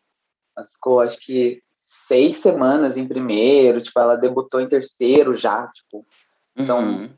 Ela 0.58 0.68
ficou, 0.68 1.00
acho 1.00 1.18
que, 1.26 1.62
seis 1.76 2.38
semanas 2.38 2.98
em 2.98 3.08
primeiro, 3.08 3.80
tipo, 3.80 3.98
ela 4.00 4.16
debutou 4.16 4.60
em 4.60 4.68
terceiro 4.68 5.34
já, 5.34 5.68
tipo. 5.68 6.06
Então, 6.56 6.80
Uhum. 6.80 7.10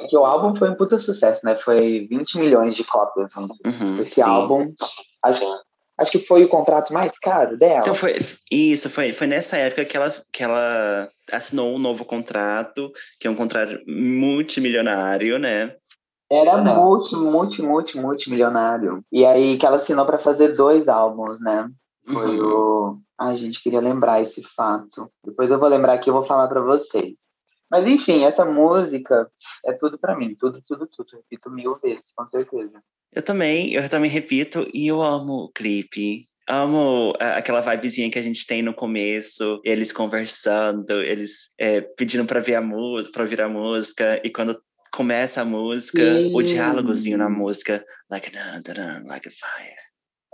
é 0.00 0.06
que 0.06 0.16
o 0.16 0.24
álbum 0.24 0.54
foi 0.54 0.70
um 0.70 0.74
puta 0.76 0.96
sucesso, 0.96 1.44
né? 1.44 1.54
Foi 1.56 2.06
20 2.08 2.38
milhões 2.38 2.74
de 2.74 2.84
cópias. 2.84 3.32
né? 3.36 3.46
Uhum, 3.66 3.98
Esse 3.98 4.14
sim. 4.14 4.22
álbum, 4.22 4.72
acho, 5.24 5.44
acho 5.98 6.10
que 6.10 6.18
foi 6.18 6.44
o 6.44 6.48
contrato 6.48 6.92
mais 6.92 7.10
caro 7.18 7.56
dela. 7.56 7.80
Então 7.80 7.94
foi 7.94 8.16
isso, 8.50 8.88
foi, 8.88 9.12
foi 9.12 9.26
nessa 9.26 9.56
época 9.56 9.84
que 9.84 9.96
ela, 9.96 10.14
que 10.32 10.42
ela 10.42 11.08
assinou 11.32 11.74
um 11.74 11.78
novo 11.78 12.04
contrato, 12.04 12.90
que 13.18 13.26
é 13.26 13.30
um 13.30 13.34
contrato 13.34 13.78
multimilionário, 13.86 15.38
né? 15.38 15.74
Era 16.30 16.58
multi, 16.58 17.16
multi, 17.16 17.62
multi, 17.62 17.96
multimilionário. 17.98 19.02
E 19.10 19.24
aí 19.24 19.56
que 19.56 19.64
ela 19.64 19.76
assinou 19.76 20.04
pra 20.04 20.18
fazer 20.18 20.54
dois 20.54 20.86
álbuns, 20.88 21.40
né? 21.40 21.68
Foi 22.06 22.38
Uhum. 22.38 22.46
o. 22.46 22.98
Ai, 23.18 23.34
gente, 23.34 23.62
queria 23.62 23.80
lembrar 23.80 24.20
esse 24.20 24.42
fato. 24.54 25.06
Depois 25.24 25.50
eu 25.50 25.58
vou 25.58 25.68
lembrar 25.68 25.94
aqui 25.94 26.08
e 26.08 26.10
eu 26.10 26.14
vou 26.14 26.24
falar 26.24 26.46
pra 26.46 26.60
vocês. 26.60 27.18
Mas 27.70 27.86
enfim, 27.86 28.24
essa 28.24 28.44
música 28.44 29.30
é 29.64 29.72
tudo 29.72 29.98
pra 29.98 30.16
mim. 30.16 30.34
Tudo, 30.34 30.60
tudo, 30.66 30.86
tudo. 30.86 31.08
Repito 31.16 31.50
mil 31.50 31.74
vezes, 31.80 32.12
com 32.16 32.26
certeza. 32.26 32.82
Eu 33.12 33.22
também, 33.22 33.72
eu 33.72 33.88
também 33.88 34.10
repito, 34.10 34.68
e 34.72 34.86
eu 34.86 35.02
amo 35.02 35.44
o 35.44 35.52
clipe. 35.52 36.24
Amo 36.48 37.12
aquela 37.18 37.60
vibezinha 37.60 38.10
que 38.10 38.18
a 38.18 38.22
gente 38.22 38.46
tem 38.46 38.62
no 38.62 38.72
começo, 38.72 39.60
eles 39.64 39.92
conversando, 39.92 41.02
eles 41.02 41.50
é, 41.58 41.82
pedindo 41.82 42.24
pra 42.24 42.40
ver 42.40 42.54
a 42.54 42.62
música, 42.62 43.12
para 43.12 43.22
ouvir 43.22 43.40
a 43.42 43.48
música, 43.48 44.18
e 44.24 44.30
quando 44.30 44.58
começa 44.94 45.42
a 45.42 45.44
música, 45.44 46.02
o 46.32 46.42
Sim. 46.42 46.54
diálogozinho 46.54 47.18
na 47.18 47.28
música, 47.28 47.84
like 48.10 48.30
dun, 48.30 48.62
dun, 48.62 49.06
like 49.06 49.28
a 49.28 49.30
fire. 49.30 49.76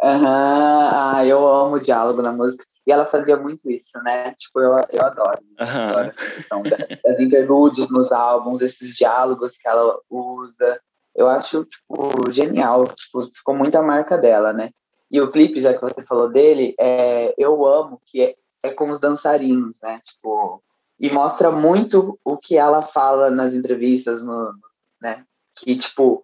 Aham, 0.03 1.17
ah, 1.17 1.27
eu 1.27 1.47
amo 1.47 1.77
o 1.77 1.81
diálogo 1.81 2.23
na 2.23 2.33
música. 2.33 2.65
E 2.87 2.93
ela 2.93 3.05
fazia 3.05 3.37
muito 3.37 3.71
isso, 3.71 3.91
né? 4.03 4.33
Tipo, 4.35 4.61
eu, 4.61 4.73
eu 4.91 5.05
adoro. 5.05 5.39
Aham. 5.59 5.89
Adoro 5.89 6.09
essa 6.09 6.31
questão 6.31 6.63
da- 6.63 6.77
das 6.77 7.21
interlúdios 7.21 7.91
nos 7.91 8.13
álbuns, 8.13 8.61
esses 8.61 8.95
diálogos 8.95 9.57
que 9.57 9.67
ela 9.69 9.99
usa. 10.11 10.81
Eu 11.15 11.29
acho, 11.29 11.65
tipo, 11.65 12.31
genial. 12.31 12.85
Tipo, 12.89 13.29
ficou 13.35 13.55
muito 13.55 13.77
a 13.77 13.83
marca 13.83 14.19
dela, 14.19 14.53
né? 14.53 14.71
E 15.11 15.21
o 15.21 15.31
clipe, 15.31 15.61
já 15.61 15.73
que 15.73 15.81
você 15.81 16.03
falou 16.03 16.29
dele, 16.29 16.75
é, 16.79 17.35
eu 17.39 17.65
amo 17.65 18.01
que 18.05 18.21
é, 18.23 18.35
é 18.63 18.71
com 18.71 18.89
os 18.89 18.99
dançarinos, 19.01 19.79
né? 19.83 20.01
Tipo, 20.03 20.63
e 20.99 21.11
mostra 21.11 21.51
muito 21.51 22.19
o 22.25 22.37
que 22.37 22.57
ela 22.57 22.83
fala 22.83 23.31
nas 23.31 23.55
entrevistas, 23.55 24.23
no, 24.25 24.53
né? 25.01 25.25
Que, 25.59 25.77
tipo, 25.77 26.23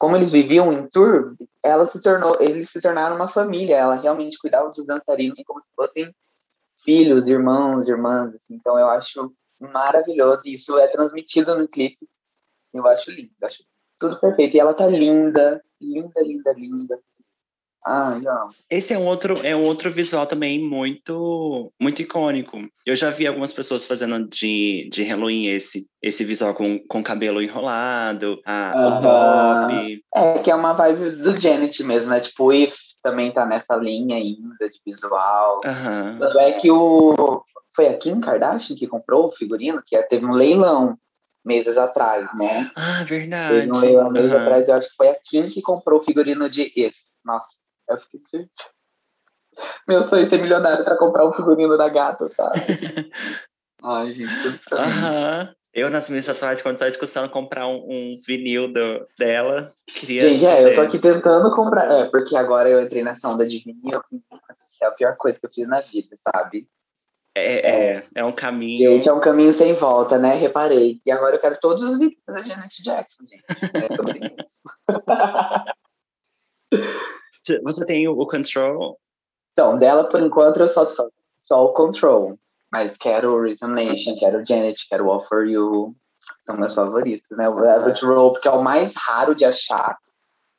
como 0.00 0.16
eles 0.16 0.30
viviam 0.30 0.72
em 0.72 0.88
tour, 0.88 1.34
ela 1.62 1.86
se 1.86 2.00
tornou, 2.00 2.34
eles 2.40 2.70
se 2.70 2.80
tornaram 2.80 3.16
uma 3.16 3.28
família. 3.28 3.76
Ela 3.76 3.96
realmente 3.96 4.38
cuidava 4.38 4.70
dos 4.70 4.86
dançarinos 4.86 5.38
como 5.44 5.60
se 5.60 5.68
fossem 5.76 6.10
filhos, 6.82 7.28
irmãos, 7.28 7.86
irmãs. 7.86 8.34
assim. 8.34 8.54
Então 8.54 8.78
eu 8.78 8.88
acho 8.88 9.30
maravilhoso. 9.60 10.40
E 10.46 10.54
isso 10.54 10.78
é 10.78 10.88
transmitido 10.88 11.54
no 11.54 11.68
clipe. 11.68 12.08
Eu 12.72 12.86
acho 12.86 13.10
lindo, 13.10 13.30
acho 13.42 13.62
tudo 13.98 14.18
perfeito. 14.18 14.56
E 14.56 14.58
ela 14.58 14.72
tá 14.72 14.86
linda, 14.86 15.62
linda, 15.78 16.22
linda, 16.22 16.52
linda. 16.54 16.98
Não. 17.86 18.50
Esse 18.68 18.92
é 18.92 18.98
um 18.98 19.06
outro, 19.06 19.44
é 19.44 19.56
um 19.56 19.64
outro 19.64 19.90
visual 19.90 20.26
também 20.26 20.62
muito, 20.62 21.72
muito 21.80 22.02
icônico. 22.02 22.58
Eu 22.84 22.94
já 22.94 23.10
vi 23.10 23.26
algumas 23.26 23.52
pessoas 23.52 23.86
fazendo 23.86 24.28
de, 24.28 24.88
de 24.92 25.02
Halloween 25.02 25.46
esse, 25.46 25.86
esse 26.02 26.24
visual 26.24 26.54
com, 26.54 26.78
com 26.86 27.02
cabelo 27.02 27.42
enrolado, 27.42 28.38
a, 28.44 28.74
o 28.76 29.00
top. 29.00 30.04
É, 30.14 30.38
que 30.38 30.50
é 30.50 30.54
uma 30.54 30.72
vibe 30.74 31.16
do 31.16 31.38
Janet 31.38 31.82
mesmo, 31.82 32.10
né? 32.10 32.20
Tipo, 32.20 32.44
o 32.44 32.52
If 32.52 32.74
também 33.02 33.32
tá 33.32 33.46
nessa 33.46 33.76
linha 33.76 34.16
ainda 34.16 34.68
de 34.68 34.78
visual. 34.84 35.60
Aham. 35.64 36.16
Tanto 36.18 36.38
é 36.38 36.52
que 36.52 36.70
o. 36.70 37.42
Foi 37.74 37.88
a 37.88 37.96
Kim 37.96 38.20
Kardashian 38.20 38.76
que 38.76 38.86
comprou 38.86 39.26
o 39.26 39.30
figurino, 39.30 39.80
que 39.84 39.96
teve 40.02 40.26
um 40.26 40.32
leilão 40.32 40.98
meses 41.44 41.78
atrás, 41.78 42.28
né? 42.36 42.70
Ah, 42.76 43.02
verdade. 43.04 43.60
Teve 43.60 43.72
um 43.72 43.80
leilão 43.80 44.10
meses 44.10 44.32
Aham. 44.32 44.42
atrás, 44.42 44.68
eu 44.68 44.74
acho 44.74 44.88
que 44.88 44.96
foi 44.96 45.08
a 45.08 45.14
Kim 45.14 45.48
que 45.48 45.62
comprou 45.62 46.00
o 46.00 46.02
figurino 46.02 46.48
de 46.48 46.70
If. 46.76 46.94
Nossa, 47.24 47.48
eu 47.92 47.98
fiquei 47.98 48.20
gente. 48.32 48.64
Meu 49.88 50.00
sonho 50.02 50.24
é 50.24 50.26
ser 50.26 50.40
milionário 50.40 50.84
pra 50.84 50.96
comprar 50.96 51.26
um 51.26 51.32
figurino 51.32 51.76
da 51.76 51.88
gata, 51.88 52.26
sabe? 52.28 52.60
Ai, 53.82 54.10
gente, 54.10 54.42
tudo 54.42 54.58
pra 54.68 54.86
mim. 54.86 54.92
Aham. 54.92 55.54
Eu, 55.72 55.88
nas 55.88 56.08
minhas 56.08 56.28
atuais 56.28 56.60
condições, 56.60 56.96
custando 56.96 57.30
comprar 57.30 57.68
um, 57.68 57.86
um 57.88 58.16
vinil 58.26 58.72
do, 58.72 59.06
dela. 59.16 59.70
Queria 59.86 60.28
Gente, 60.28 60.44
é, 60.44 60.68
eu 60.68 60.74
tô 60.74 60.80
aqui 60.80 60.98
tentando 60.98 61.54
comprar. 61.54 61.88
É, 61.92 62.06
porque 62.06 62.36
agora 62.36 62.68
eu 62.68 62.82
entrei 62.82 63.04
nessa 63.04 63.28
onda 63.28 63.46
de 63.46 63.58
vinil. 63.58 64.02
É 64.82 64.86
a 64.86 64.90
pior 64.90 65.16
coisa 65.16 65.38
que 65.38 65.46
eu 65.46 65.50
fiz 65.50 65.68
na 65.68 65.78
vida, 65.80 66.16
sabe? 66.16 66.66
É, 67.36 67.70
é, 67.70 68.02
é 68.16 68.24
um 68.24 68.32
caminho. 68.32 68.90
Gente, 68.90 69.08
é 69.08 69.12
um 69.12 69.20
caminho 69.20 69.52
sem 69.52 69.72
volta, 69.72 70.18
né? 70.18 70.34
Reparei. 70.34 71.00
E 71.06 71.12
agora 71.12 71.36
eu 71.36 71.40
quero 71.40 71.56
todos 71.60 71.80
os 71.82 71.96
vídeos 71.96 72.20
da 72.26 72.42
Janet 72.42 72.82
Jackson, 72.82 73.22
gente. 73.28 73.44
É 73.76 73.88
sobre 73.94 74.18
isso. 74.18 74.58
Você 77.62 77.86
tem 77.86 78.08
o, 78.08 78.26
Control. 78.26 78.98
Então, 79.52 79.76
dela, 79.76 80.04
por 80.04 80.20
enquanto, 80.20 80.58
eu 80.60 80.66
só, 80.66 80.84
só, 80.84 81.08
só 81.42 81.64
o 81.64 81.72
Control. 81.72 82.38
Mas 82.72 82.96
quero 82.96 83.32
o 83.32 83.42
Rhythm 83.42 83.72
Nation, 83.72 84.14
quero 84.18 84.40
o 84.40 84.44
Janet, 84.44 84.86
quero 84.88 85.06
o 85.06 85.10
All 85.10 85.20
For 85.20 85.46
You. 85.46 85.94
São 86.42 86.56
meus 86.56 86.74
favoritos, 86.74 87.28
né? 87.36 87.48
O 87.48 87.58
Average 87.58 88.04
Rope, 88.04 88.40
que 88.40 88.48
é 88.48 88.52
o 88.52 88.62
mais 88.62 88.92
raro 88.94 89.34
de 89.34 89.44
achar. 89.44 89.96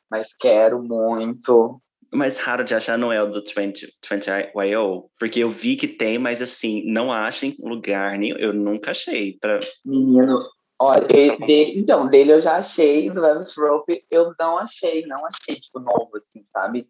Mas 0.09 0.27
quero 0.39 0.83
muito. 0.83 1.81
O 2.11 2.17
mais 2.17 2.37
raro 2.37 2.63
de 2.65 2.75
achar 2.75 2.97
não 2.97 3.13
é 3.13 3.23
o 3.23 3.27
do 3.27 3.41
20, 3.41 3.87
20YO, 4.03 5.05
porque 5.17 5.39
eu 5.39 5.49
vi 5.49 5.77
que 5.77 5.87
tem, 5.87 6.17
mas 6.17 6.41
assim, 6.41 6.83
não 6.91 7.09
acho 7.09 7.45
em 7.45 7.55
lugar 7.61 8.17
nenhum. 8.17 8.37
Eu 8.37 8.51
nunca 8.51 8.91
achei. 8.91 9.37
Pra... 9.39 9.61
Menino, 9.85 10.39
olha, 10.81 11.07
de- 11.07 11.79
então, 11.79 12.07
dele 12.07 12.33
eu 12.33 12.39
já 12.39 12.57
achei, 12.57 13.09
do 13.09 13.25
Average 13.25 13.53
Rope 13.57 14.03
eu 14.09 14.33
não 14.39 14.57
achei, 14.57 15.05
não 15.05 15.25
achei, 15.25 15.55
tipo, 15.55 15.79
novo, 15.79 16.09
assim, 16.15 16.43
sabe? 16.51 16.87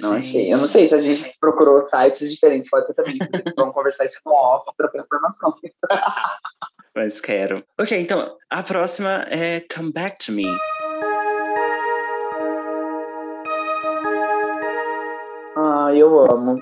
Não 0.00 0.12
achei. 0.12 0.52
Eu 0.52 0.58
não 0.58 0.66
sei 0.66 0.86
se 0.86 0.94
a 0.94 0.98
gente 0.98 1.34
procurou 1.40 1.80
sites 1.80 2.30
diferentes, 2.30 2.70
pode 2.70 2.86
ser 2.86 2.94
também. 2.94 3.14
inclusive, 3.16 3.52
Vamos 3.56 3.74
conversar 3.74 4.04
isso 4.04 4.18
no 4.24 4.32
off, 4.32 4.70
trocar 4.76 5.00
informação. 5.00 5.52
Mas 6.94 7.20
quero. 7.20 7.62
Ok, 7.80 7.98
então, 8.00 8.36
a 8.50 8.62
próxima 8.62 9.24
é 9.28 9.60
Come 9.60 9.92
Back 9.92 10.24
to 10.24 10.32
Me. 10.32 10.46
Ah, 15.56 15.92
eu 15.94 16.18
amo. 16.30 16.60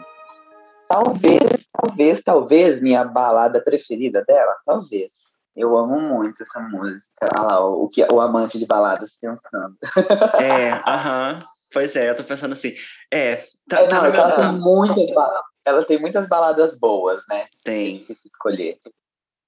Talvez, 0.89 1.66
talvez, 1.73 2.23
talvez 2.23 2.81
minha 2.81 3.05
balada 3.05 3.61
preferida 3.61 4.24
dela, 4.24 4.55
talvez. 4.65 5.35
Eu 5.57 5.77
amo 5.77 5.99
muito 6.01 6.43
essa 6.43 6.61
música. 6.61 7.27
Olha 7.39 7.47
lá, 7.49 7.65
o, 7.66 7.89
que, 7.89 8.07
o 8.12 8.20
amante 8.20 8.59
de 8.59 8.66
baladas 8.66 9.16
pensando. 9.20 9.74
É, 10.41 10.70
aham. 10.87 11.39
Pois 11.73 11.97
é, 11.97 12.11
eu 12.11 12.16
tô 12.16 12.23
pensando 12.23 12.53
assim. 12.53 12.74
É, 13.11 13.37
tá, 13.69 13.81
É, 13.81 13.87
tá 13.87 14.03
não, 14.03 14.11
que 14.11 14.16
ela 14.16 14.37
tem 14.37 14.53
muitas 14.53 15.11
baladas. 15.15 15.45
Ela 15.65 15.85
tem 15.85 16.01
muitas 16.01 16.28
baladas 16.28 16.78
boas, 16.78 17.23
né? 17.28 17.45
Tem. 17.65 17.99
difícil 17.99 18.28
escolher. 18.28 18.78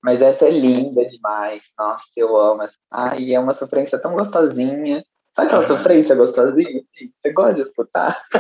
Mas 0.03 0.21
essa 0.21 0.47
é 0.47 0.51
linda 0.51 1.05
demais. 1.07 1.71
Nossa, 1.79 2.03
eu 2.17 2.37
amo. 2.37 2.63
essa- 2.63 2.77
Ai, 2.91 3.33
é 3.35 3.39
uma 3.39 3.53
sofrência 3.55 4.01
tão 4.01 4.15
gostosinha. 4.15 5.05
Sabe 5.39 5.51
aquela 5.51 5.67
sofrência 5.67 6.17
gostosinha? 6.17 6.83
assim? 6.93 7.13
Você 7.17 7.33
gosta 7.33 7.55
de 7.55 7.61
escutar? 7.61 8.21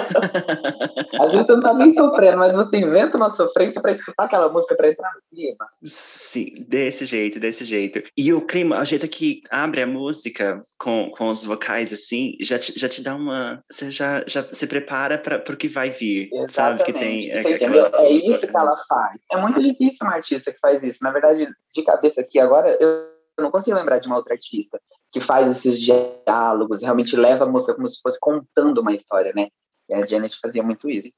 Às 1.21 1.31
vezes 1.31 1.47
você 1.47 1.53
não 1.53 1.61
tá 1.61 1.75
nem 1.75 1.95
sofrendo, 1.95 2.39
mas 2.39 2.53
você 2.53 2.79
inventa 2.79 3.17
uma 3.17 3.31
sofrência 3.31 3.81
pra 3.81 3.93
escutar 3.93 4.25
aquela 4.25 4.49
música 4.49 4.75
pra 4.75 4.89
entrar 4.89 5.13
no 5.15 5.21
clima. 5.31 5.69
Sim, 5.85 6.67
desse 6.67 7.07
jeito, 7.07 7.39
desse 7.39 7.65
jeito. 7.65 8.03
E 8.17 8.33
o 8.33 8.41
clima, 8.41 8.81
o 8.81 8.85
jeito 8.85 9.07
que 9.07 9.43
abre 9.49 9.83
a 9.83 9.87
música 9.87 10.61
com, 10.77 11.13
com 11.13 11.29
os 11.29 11.45
vocais 11.45 11.93
assim, 11.93 12.37
já 12.41 12.59
te, 12.59 12.77
já 12.77 12.89
te 12.89 13.01
dá 13.01 13.15
uma. 13.15 13.63
Você 13.71 13.93
já, 13.93 14.25
já 14.27 14.45
se 14.53 14.67
prepara 14.67 15.19
para 15.19 15.37
o 15.37 15.57
que 15.57 15.69
vai 15.69 15.91
vir. 15.91 16.31
Sabe? 16.49 16.83
Que 16.83 16.93
tem. 16.93 17.29
Entendeu? 17.29 17.87
É 17.95 18.11
isso 18.11 18.37
que 18.41 18.47
ela 18.47 18.75
faz. 18.89 19.21
É 19.31 19.41
muito 19.41 19.61
difícil 19.61 19.99
uma 20.03 20.15
artista 20.15 20.53
que 20.53 20.59
faz 20.59 20.83
isso. 20.83 20.99
Na 21.03 21.13
verdade, 21.13 21.47
de 21.73 21.83
cabeça 21.85 22.21
aqui 22.21 22.41
agora, 22.41 22.77
eu 22.81 23.18
não 23.43 23.51
consigo 23.51 23.77
lembrar 23.77 23.99
de 23.99 24.07
uma 24.07 24.17
outra 24.17 24.35
artista 24.35 24.81
que 25.11 25.21
faz 25.21 25.49
esses 25.57 25.81
diálogos, 25.81 26.81
realmente 26.81 27.17
leva 27.17 27.45
a 27.45 27.49
música 27.49 27.75
como 27.75 27.87
se 27.87 28.01
fosse 28.03 28.19
contando 28.21 28.81
uma 28.81 28.93
história, 28.93 29.33
né? 29.35 29.49
E 29.89 29.95
a 29.95 30.05
Janet 30.05 30.39
fazia 30.41 30.63
muito 30.63 30.89
isso. 30.89 31.09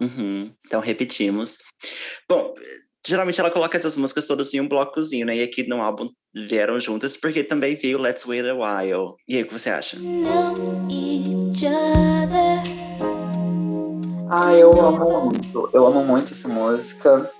Uhum. 0.00 0.52
Então, 0.66 0.80
repetimos. 0.80 1.58
Bom, 2.28 2.54
geralmente 3.06 3.40
ela 3.40 3.50
coloca 3.50 3.76
essas 3.76 3.96
músicas 3.96 4.26
todas 4.26 4.52
em 4.52 4.60
um 4.60 4.68
blocozinho, 4.68 5.26
né? 5.26 5.36
E 5.36 5.42
aqui 5.42 5.66
no 5.66 5.82
álbum 5.82 6.10
vieram 6.34 6.78
juntas, 6.78 7.16
porque 7.16 7.42
também 7.42 7.74
veio 7.74 7.98
Let's 7.98 8.26
Wait 8.26 8.44
a 8.44 8.54
While. 8.54 9.14
E 9.26 9.36
aí, 9.36 9.42
o 9.42 9.46
que 9.46 9.52
você 9.52 9.70
acha? 9.70 9.98
know 9.98 10.86
each 10.88 11.64
other. 11.66 12.60
Ah, 14.30 14.54
eu 14.54 14.72
amo 14.80 15.24
muito. 15.24 15.70
Eu 15.72 15.86
amo 15.86 16.04
muito 16.04 16.32
essa 16.32 16.46
música. 16.46 17.30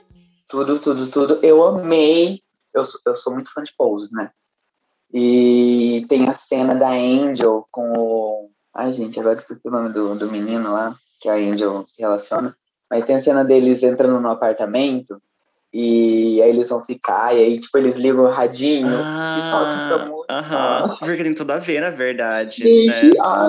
Tudo, 0.48 0.78
tudo, 0.80 1.08
tudo. 1.08 1.38
Eu 1.40 1.62
amei. 1.64 2.42
Eu, 2.74 2.82
sou- 2.82 3.00
eu 3.06 3.14
sou 3.14 3.32
muito 3.32 3.52
fã 3.52 3.62
de 3.62 3.72
Pose, 3.76 4.12
né? 4.14 4.30
E 5.12 6.04
tem 6.08 6.28
a 6.28 6.34
cena 6.34 6.74
da 6.74 6.90
Angel 6.90 7.66
com 7.70 7.92
o. 7.96 8.50
Ai, 8.74 8.92
gente, 8.92 9.18
agora 9.18 9.34
esqueci 9.34 9.60
o 9.66 9.70
nome 9.70 9.92
do, 9.92 10.14
do 10.14 10.30
menino 10.30 10.72
lá, 10.72 10.94
que 11.20 11.28
a 11.28 11.34
Angel 11.34 11.84
se 11.86 12.00
relaciona. 12.00 12.54
Mas 12.88 13.04
tem 13.04 13.16
a 13.16 13.20
cena 13.20 13.44
deles 13.44 13.82
entrando 13.82 14.20
no 14.20 14.30
apartamento 14.30 15.20
e 15.72 16.40
aí 16.42 16.48
eles 16.50 16.68
vão 16.68 16.80
ficar, 16.80 17.34
e 17.34 17.38
aí, 17.38 17.58
tipo, 17.58 17.78
eles 17.78 17.94
ligam 17.94 18.24
o 18.24 18.28
radinho 18.28 19.02
ah, 19.04 19.36
e 19.38 19.50
tocam 19.50 19.76
essa 19.76 19.98
música. 20.04 20.34
Aham, 20.34 20.96
porque 20.98 21.22
tem 21.22 21.34
tudo 21.34 21.52
a 21.52 21.58
ver, 21.58 21.80
na 21.80 21.90
verdade. 21.90 22.64
Gente, 22.64 23.10
né? 23.10 23.20
ah, 23.20 23.48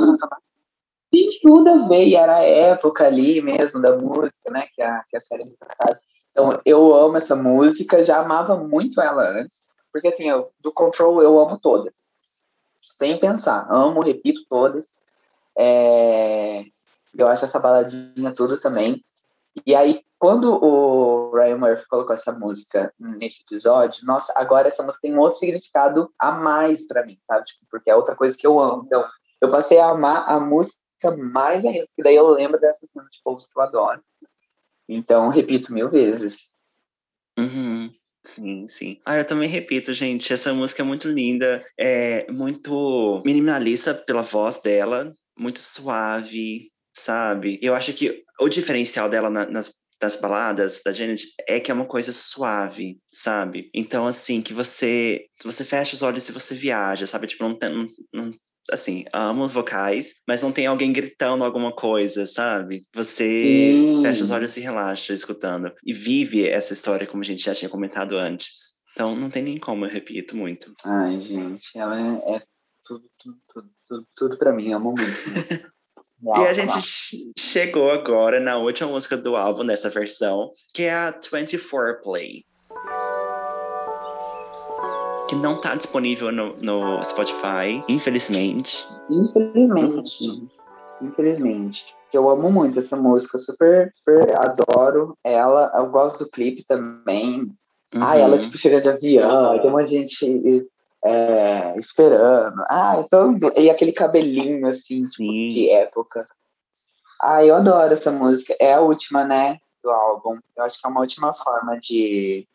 gente, 1.11 1.39
tudo 1.41 1.68
a 1.69 1.88
ver, 1.88 2.06
e 2.07 2.15
era 2.15 2.38
a 2.38 2.43
época 2.43 3.07
ali 3.07 3.41
mesmo 3.41 3.81
da 3.81 3.98
música, 3.98 4.52
né, 4.52 4.68
que 4.72 4.81
a, 4.81 5.03
que 5.10 5.18
a 5.18 5.22
série 5.22 5.45
traz. 5.77 5.98
Então, 6.32 6.60
eu 6.66 6.95
amo 6.95 7.18
essa 7.18 7.36
música, 7.36 8.03
já 8.03 8.20
amava 8.20 8.56
muito 8.56 9.02
ela 9.02 9.22
antes, 9.22 9.66
porque 9.91 10.08
assim, 10.08 10.30
eu, 10.30 10.52
do 10.60 10.72
Control 10.72 11.22
eu 11.22 11.40
amo 11.40 11.60
todas, 11.60 12.02
sem 12.82 13.20
pensar, 13.20 13.68
amo, 13.70 14.02
repito 14.02 14.41
todas. 14.49 14.94
É, 15.58 16.64
eu 17.14 17.28
acho 17.28 17.44
essa 17.45 17.60
baladinha 17.60 18.34
tudo 18.34 18.58
também. 18.60 19.03
E 19.66 19.76
aí, 19.76 20.02
quando 20.18 20.53
o 20.64 21.32
Ryan 21.36 21.58
Murphy 21.58 21.86
colocou 21.88 22.16
essa 22.16 22.32
música 22.32 22.94
nesse 22.98 23.41
episódio, 23.41 24.06
nossa, 24.06 24.32
agora 24.36 24.68
essa 24.68 24.82
música 24.84 25.02
tem 25.02 25.14
um 25.14 25.20
outro 25.20 25.40
significado 25.40 26.10
a 26.18 26.32
mais 26.32 26.88
para 26.88 27.06
mim, 27.06 27.18
sabe? 27.28 27.45
Tipo, 27.45 27.66
porque 27.70 27.90
é 27.90 27.95
outra 27.95 28.16
coisa 28.16 28.38
que 28.38 28.48
eu 28.48 28.60
amo. 28.60 28.84
Então, 28.86 29.03
eu 29.41 29.49
passei 29.49 29.80
a 29.80 29.90
amar 29.90 30.30
a 30.30 30.40
música 30.40 30.78
mais 31.34 31.66
ainda, 31.66 31.86
porque 31.88 32.03
daí 32.03 32.16
eu 32.16 32.30
lembro 32.30 32.60
dessas 32.60 32.90
cenas 32.90 33.12
de 33.12 33.20
povos 33.24 33.45
que 33.45 33.60
eu 33.60 33.64
adoro. 33.64 34.02
Então, 34.93 35.30
repito 35.30 35.73
mil 35.73 35.89
vezes. 35.89 36.51
Uhum. 37.38 37.91
Sim, 38.23 38.68
sim. 38.68 38.99
Ah, 39.05 39.18
eu 39.18 39.26
também 39.26 39.47
repito, 39.47 39.93
gente, 39.93 40.31
essa 40.31 40.53
música 40.53 40.84
é 40.84 40.85
muito 40.85 41.07
linda, 41.07 41.65
é 41.77 42.30
muito 42.31 43.22
minimalista 43.26 43.95
pela 43.95 44.22
voz 44.22 44.59
dela, 44.61 45.15
muito 45.38 45.59
suave, 45.59 46.69
sabe? 46.95 47.57
Eu 47.61 47.73
acho 47.73 47.93
que 47.93 48.23
o 48.39 48.49
diferencial 48.49 49.09
dela 49.09 49.30
na, 49.30 49.47
nas 49.47 49.81
das 50.01 50.15
baladas 50.15 50.81
da 50.84 50.91
Janet 50.91 51.27
é 51.47 51.59
que 51.59 51.69
é 51.69 51.73
uma 51.73 51.85
coisa 51.85 52.11
suave, 52.11 52.99
sabe? 53.05 53.69
Então, 53.72 54.07
assim, 54.07 54.41
que 54.41 54.51
você 54.51 55.27
você 55.43 55.63
fecha 55.63 55.93
os 55.93 56.01
olhos 56.01 56.27
e 56.27 56.31
você 56.31 56.55
viaja, 56.55 57.05
sabe? 57.05 57.27
Tipo, 57.27 57.43
não 57.43 57.55
tem, 57.55 57.72
não, 57.72 57.88
não, 58.11 58.31
assim, 58.69 59.05
amo 59.13 59.47
vocais, 59.47 60.15
mas 60.27 60.41
não 60.41 60.51
tem 60.51 60.65
alguém 60.67 60.91
gritando 60.93 61.43
alguma 61.43 61.73
coisa, 61.73 62.25
sabe? 62.25 62.81
Você 62.93 63.23
Sim. 63.73 64.01
fecha 64.03 64.23
os 64.23 64.31
olhos 64.31 64.57
e 64.57 64.61
relaxa 64.61 65.13
escutando. 65.13 65.71
E 65.85 65.93
vive 65.93 66.47
essa 66.47 66.73
história, 66.73 67.07
como 67.07 67.21
a 67.21 67.25
gente 67.25 67.43
já 67.43 67.53
tinha 67.55 67.69
comentado 67.69 68.17
antes. 68.17 68.81
Então, 68.93 69.15
não 69.15 69.29
tem 69.29 69.41
nem 69.43 69.57
como, 69.57 69.85
eu 69.85 69.89
repito 69.89 70.35
muito. 70.35 70.73
Ai, 70.83 71.17
gente, 71.17 71.63
ela 71.75 71.97
é, 71.99 72.35
é 72.35 72.43
tudo, 72.83 73.03
tudo, 73.17 73.38
tudo, 73.53 73.69
tudo, 73.88 74.07
tudo 74.15 74.38
pra 74.38 74.51
mim, 74.53 74.73
amo 74.73 74.93
muito. 74.97 75.01
E 76.23 76.45
a 76.45 76.53
gente 76.53 76.79
che- 76.83 77.31
chegou 77.35 77.89
agora 77.89 78.39
na 78.39 78.55
última 78.55 78.88
música 78.91 79.17
do 79.17 79.35
álbum, 79.35 79.63
nessa 79.63 79.89
versão, 79.89 80.51
que 80.71 80.83
é 80.83 80.93
a 80.93 81.09
24 81.11 81.99
Play. 82.03 82.45
Que 85.32 85.36
não 85.38 85.62
tá 85.62 85.76
disponível 85.76 86.30
no, 86.30 86.58
no 86.58 87.02
Spotify, 87.06 87.82
infelizmente. 87.88 88.86
Infelizmente, 89.10 90.49
infelizmente. 91.02 91.86
Eu 92.12 92.30
amo 92.30 92.52
muito 92.52 92.78
essa 92.80 92.98
música, 92.98 93.38
super, 93.38 93.94
super 93.95 94.38
adoro 94.38 95.18
ela. 95.24 95.72
Eu 95.74 95.90
gosto 95.90 96.26
do 96.26 96.30
clipe 96.30 96.66
também. 96.66 97.49
Ah, 97.95 98.18
ela 98.18 98.34
Uhum. 98.34 98.38
tipo 98.40 98.58
chega 98.58 98.82
de 98.82 98.90
avião, 98.90 99.58
tem 99.62 99.70
uma 99.70 99.86
gente 99.86 100.68
é, 101.02 101.78
esperando. 101.78 102.62
Ah, 102.70 102.98
então, 102.99 103.38
e 103.56 103.70
aquele 103.70 103.94
cabelinho 103.94 104.68
assim, 104.68 104.95
tipo, 104.95 105.16
Sim. 105.16 105.45
de 105.45 105.70
época. 105.70 106.26
Ah, 107.22 107.45
eu 107.45 107.56
adoro 107.56 107.94
essa 107.94 108.12
música. 108.12 108.53
É 108.60 108.74
a 108.74 108.82
última, 108.82 109.24
né, 109.24 109.60
do 109.82 109.90
álbum. 109.91 110.38
Eu 110.58 110.64
acho 110.66 110.78
que 110.78 110.86
é 110.86 110.90
uma 110.90 110.99
última 110.99 111.32
forma 111.32 111.80
de, 111.80 112.45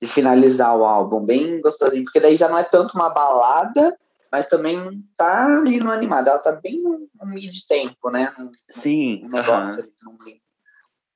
de 0.00 0.08
finalizar 0.08 0.76
o 0.76 0.84
álbum, 0.84 1.24
bem 1.24 1.60
gostosinho, 1.60 2.04
porque 2.04 2.20
daí 2.20 2.36
já 2.36 2.48
não 2.48 2.58
é 2.58 2.64
tanto 2.64 2.94
uma 2.94 3.10
balada, 3.10 3.96
mas 4.30 4.46
também 4.46 5.02
tá 5.16 5.46
ali 5.46 5.78
no 5.78 5.90
animado. 5.90 6.28
Ela 6.28 6.38
tá 6.38 6.52
bem 6.52 6.82
no, 6.82 7.08
no 7.14 7.26
mid 7.26 7.52
tempo, 7.68 8.10
né? 8.10 8.34
No, 8.38 8.50
Sim, 8.68 9.22
no 9.22 9.28
negócio 9.30 9.76
no. 9.76 10.16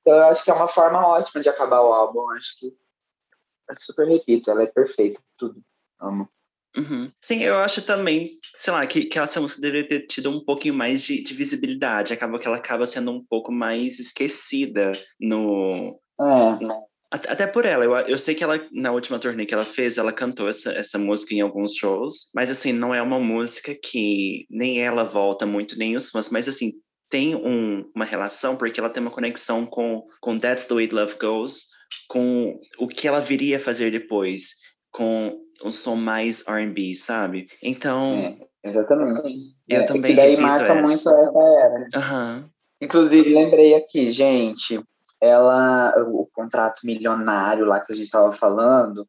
Então 0.01 0.15
eu 0.15 0.23
acho 0.23 0.43
que 0.43 0.49
é 0.49 0.53
uma 0.53 0.67
forma 0.67 1.05
ótima 1.05 1.41
de 1.41 1.49
acabar 1.49 1.81
o 1.81 1.93
álbum. 1.93 2.19
Eu 2.19 2.31
acho 2.31 2.57
que 2.57 2.67
eu 2.67 3.75
super 3.75 4.07
repito, 4.07 4.49
ela 4.49 4.63
é 4.63 4.67
perfeita, 4.67 5.19
tudo. 5.37 5.61
Amo. 5.99 6.29
Uhum. 6.75 7.11
Sim, 7.19 7.43
eu 7.43 7.57
acho 7.57 7.81
também, 7.81 8.31
sei 8.53 8.71
lá, 8.71 8.85
que, 8.85 9.05
que 9.05 9.19
essa 9.19 9.41
música 9.41 9.61
deveria 9.61 9.87
ter 9.87 10.07
tido 10.07 10.29
um 10.29 10.43
pouquinho 10.43 10.73
mais 10.73 11.03
de, 11.03 11.23
de 11.23 11.33
visibilidade. 11.33 12.13
Acaba 12.13 12.39
que 12.39 12.47
ela 12.47 12.57
acaba 12.57 12.87
sendo 12.87 13.11
um 13.11 13.23
pouco 13.23 13.51
mais 13.51 13.99
esquecida 13.99 14.91
no. 15.19 15.99
É, 16.21 16.49
Até, 16.51 16.65
até 17.11 17.47
por 17.47 17.65
ela. 17.65 17.83
Eu, 17.83 17.93
eu 18.07 18.17
sei 18.17 18.35
que 18.35 18.43
ela, 18.43 18.59
na 18.71 18.91
última 18.91 19.17
turnê 19.19 19.45
que 19.45 19.53
ela 19.53 19.65
fez, 19.65 19.97
ela 19.97 20.13
cantou 20.13 20.47
essa, 20.47 20.71
essa 20.71 20.97
música 20.97 21.33
em 21.33 21.41
alguns 21.41 21.73
shows, 21.75 22.29
mas 22.35 22.49
assim, 22.51 22.71
não 22.71 22.93
é 22.93 23.01
uma 23.01 23.19
música 23.19 23.75
que 23.75 24.45
nem 24.49 24.81
ela 24.81 25.03
volta 25.03 25.45
muito, 25.45 25.77
nem 25.77 25.97
os 25.97 26.09
fãs, 26.09 26.29
mas 26.29 26.47
assim, 26.47 26.73
tem 27.09 27.35
um, 27.35 27.89
uma 27.95 28.05
relação, 28.05 28.55
porque 28.55 28.79
ela 28.79 28.89
tem 28.89 29.01
uma 29.01 29.11
conexão 29.11 29.65
com, 29.65 30.03
com 30.21 30.37
That's 30.37 30.65
the 30.65 30.75
Way 30.75 30.89
Love 30.91 31.15
Goes, 31.19 31.63
com 32.07 32.59
o 32.77 32.87
que 32.87 33.07
ela 33.07 33.19
viria 33.19 33.57
a 33.57 33.59
fazer 33.59 33.91
depois, 33.91 34.51
com 34.91 35.39
um 35.63 35.71
som 35.71 35.95
mais 35.95 36.47
R&B, 36.47 36.95
sabe? 36.95 37.47
Então, 37.63 38.01
é, 38.13 38.37
exatamente. 38.63 39.21
Eu 39.67 39.81
É, 39.81 39.83
também 39.83 40.11
que 40.11 40.15
daí 40.15 40.29
repito 40.31 40.47
marca 40.47 40.73
essa. 40.73 40.81
muito 40.81 41.09
essa 41.09 41.39
era. 41.65 41.87
aham, 41.95 42.49
Inclusive, 42.81 43.33
lembrei 43.33 43.73
aqui, 43.75 44.09
gente, 44.09 44.79
ela, 45.21 45.93
o 46.07 46.25
contrato 46.33 46.79
milionário 46.83 47.65
lá 47.65 47.79
que 47.79 47.91
a 47.91 47.95
gente 47.95 48.05
estava 48.05 48.31
falando, 48.31 49.07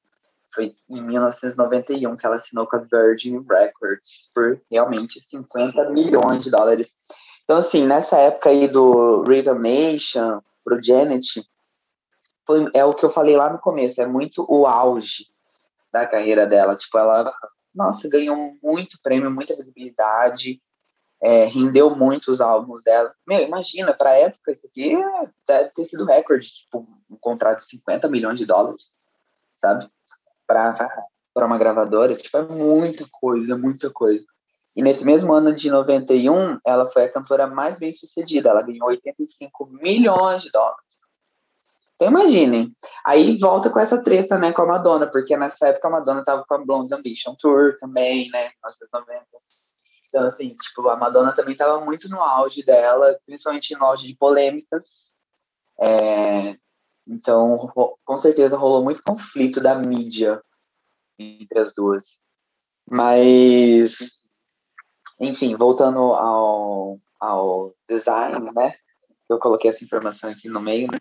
foi 0.52 0.74
em 0.88 1.02
1991 1.02 2.16
que 2.16 2.26
ela 2.26 2.34
assinou 2.34 2.66
com 2.66 2.76
a 2.76 2.80
Virgin 2.80 3.44
Records 3.48 4.28
por 4.34 4.60
realmente 4.70 5.20
50 5.20 5.90
milhões 5.90 6.42
de 6.42 6.50
dólares. 6.50 6.92
Então, 7.44 7.56
assim, 7.56 7.86
nessa 7.86 8.16
época 8.16 8.50
aí 8.50 8.68
do 8.68 9.22
Rhythm 9.22 9.60
Nation, 9.60 10.40
pro 10.64 10.82
Janet, 10.82 11.44
foi, 12.46 12.68
é 12.74 12.84
o 12.84 12.92
que 12.92 13.04
eu 13.04 13.10
falei 13.10 13.36
lá 13.36 13.50
no 13.50 13.58
começo, 13.58 14.00
é 14.00 14.06
muito 14.06 14.44
o 14.48 14.66
auge 14.66 15.26
da 15.92 16.06
carreira 16.06 16.46
dela. 16.46 16.74
Tipo, 16.74 16.98
ela, 16.98 17.32
nossa, 17.74 18.08
ganhou 18.08 18.36
muito 18.62 18.98
prêmio, 19.02 19.30
muita 19.30 19.56
visibilidade, 19.56 20.60
é, 21.22 21.44
rendeu 21.44 21.94
muito 21.94 22.30
os 22.30 22.40
álbuns 22.40 22.82
dela. 22.82 23.12
Meu, 23.26 23.40
imagina, 23.40 23.92
pra 23.92 24.16
época, 24.16 24.50
isso 24.50 24.66
aqui 24.66 24.96
deve 25.46 25.70
ter 25.70 25.84
sido 25.84 26.04
recorde, 26.04 26.46
tipo, 26.46 26.86
um 27.10 27.16
contrato 27.16 27.58
de 27.58 27.68
50 27.68 28.08
milhões 28.08 28.38
de 28.38 28.46
dólares, 28.46 28.88
sabe? 29.56 29.88
Pra 30.46 31.46
uma 31.46 31.58
gravadora, 31.58 32.14
tipo, 32.14 32.36
é 32.36 32.42
muita 32.42 33.06
coisa, 33.10 33.56
muita 33.56 33.90
coisa. 33.90 34.24
E 34.74 34.82
nesse 34.82 35.04
mesmo 35.04 35.32
ano 35.32 35.52
de 35.52 35.70
91, 35.70 36.58
ela 36.64 36.86
foi 36.86 37.04
a 37.04 37.12
cantora 37.12 37.46
mais 37.46 37.76
bem 37.76 37.90
sucedida, 37.90 38.50
ela 38.50 38.62
ganhou 38.62 38.88
85 38.88 39.66
milhões 39.66 40.42
de 40.42 40.50
dólares. 40.50 40.90
Então 41.94 42.08
imaginem. 42.08 42.74
Aí 43.04 43.36
volta 43.36 43.68
com 43.68 43.78
essa 43.78 44.00
treta, 44.00 44.38
né, 44.38 44.52
com 44.52 44.62
a 44.62 44.66
Madonna, 44.66 45.06
porque 45.06 45.36
nessa 45.36 45.68
época 45.68 45.88
a 45.88 45.90
Madonna 45.90 46.22
tava 46.24 46.44
com 46.48 46.54
a 46.54 46.58
Blonde 46.64 46.94
Ambition 46.94 47.34
Tour 47.38 47.76
também, 47.78 48.30
né, 48.30 48.52
1990. 48.64 49.26
Então, 50.10 50.26
assim, 50.26 50.54
tipo, 50.56 50.88
a 50.88 50.96
Madonna 50.96 51.32
também 51.32 51.54
tava 51.54 51.84
muito 51.84 52.08
no 52.08 52.20
auge 52.20 52.64
dela, 52.64 53.16
principalmente 53.24 53.74
no 53.76 53.84
auge 53.84 54.08
de 54.08 54.16
polêmicas. 54.16 55.08
É, 55.80 56.56
então, 57.06 57.72
com 58.04 58.16
certeza 58.16 58.56
rolou 58.56 58.82
muito 58.82 59.02
conflito 59.04 59.60
da 59.60 59.76
mídia 59.76 60.42
entre 61.16 61.60
as 61.60 61.72
duas. 61.72 62.24
Mas, 62.90 63.98
enfim, 65.20 65.54
voltando 65.54 65.98
ao, 65.98 66.98
ao 67.20 67.72
design, 67.88 68.50
né? 68.52 68.74
Eu 69.28 69.38
coloquei 69.38 69.70
essa 69.70 69.84
informação 69.84 70.28
aqui 70.28 70.48
no 70.48 70.60
meio, 70.60 70.90
né? 70.90 70.98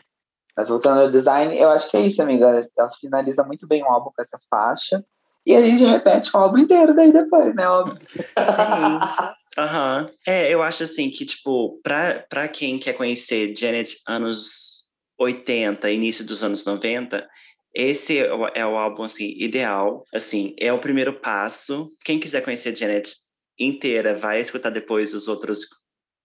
Mas 0.55 0.67
voltando 0.67 1.01
ao 1.01 1.07
design, 1.07 1.57
eu 1.57 1.69
acho 1.69 1.89
que 1.89 1.97
é 1.97 2.01
isso, 2.01 2.21
amiga. 2.21 2.69
Ela 2.77 2.89
finaliza 2.89 3.43
muito 3.43 3.67
bem 3.67 3.81
o 3.81 3.87
álbum 3.87 4.11
com 4.15 4.21
essa 4.21 4.37
faixa. 4.51 5.03
E 5.45 5.55
a 5.55 5.61
gente 5.61 5.83
repete 5.83 6.29
o 6.33 6.37
álbum 6.37 6.59
inteiro 6.59 6.93
daí 6.93 7.11
depois, 7.11 7.55
né? 7.55 7.67
Óbvio. 7.67 7.99
Sim. 8.39 9.29
Aham. 9.57 10.05
É, 10.27 10.53
eu 10.53 10.61
acho 10.61 10.83
assim 10.83 11.09
que, 11.09 11.25
tipo, 11.25 11.79
pra, 11.81 12.25
pra 12.29 12.47
quem 12.47 12.77
quer 12.77 12.93
conhecer 12.93 13.55
Janet 13.55 13.97
anos 14.07 14.83
80, 15.17 15.89
início 15.91 16.25
dos 16.25 16.43
anos 16.43 16.63
90, 16.65 17.27
esse 17.73 18.17
é 18.17 18.33
o, 18.33 18.47
é 18.47 18.65
o 18.65 18.77
álbum, 18.77 19.03
assim, 19.03 19.33
ideal. 19.37 20.03
Assim, 20.13 20.55
é 20.59 20.71
o 20.71 20.79
primeiro 20.79 21.19
passo. 21.19 21.91
Quem 22.03 22.19
quiser 22.19 22.43
conhecer 22.43 22.75
Janet 22.75 23.13
inteira, 23.59 24.17
vai 24.17 24.39
escutar 24.39 24.69
depois 24.69 25.13
os 25.13 25.27
outros 25.27 25.61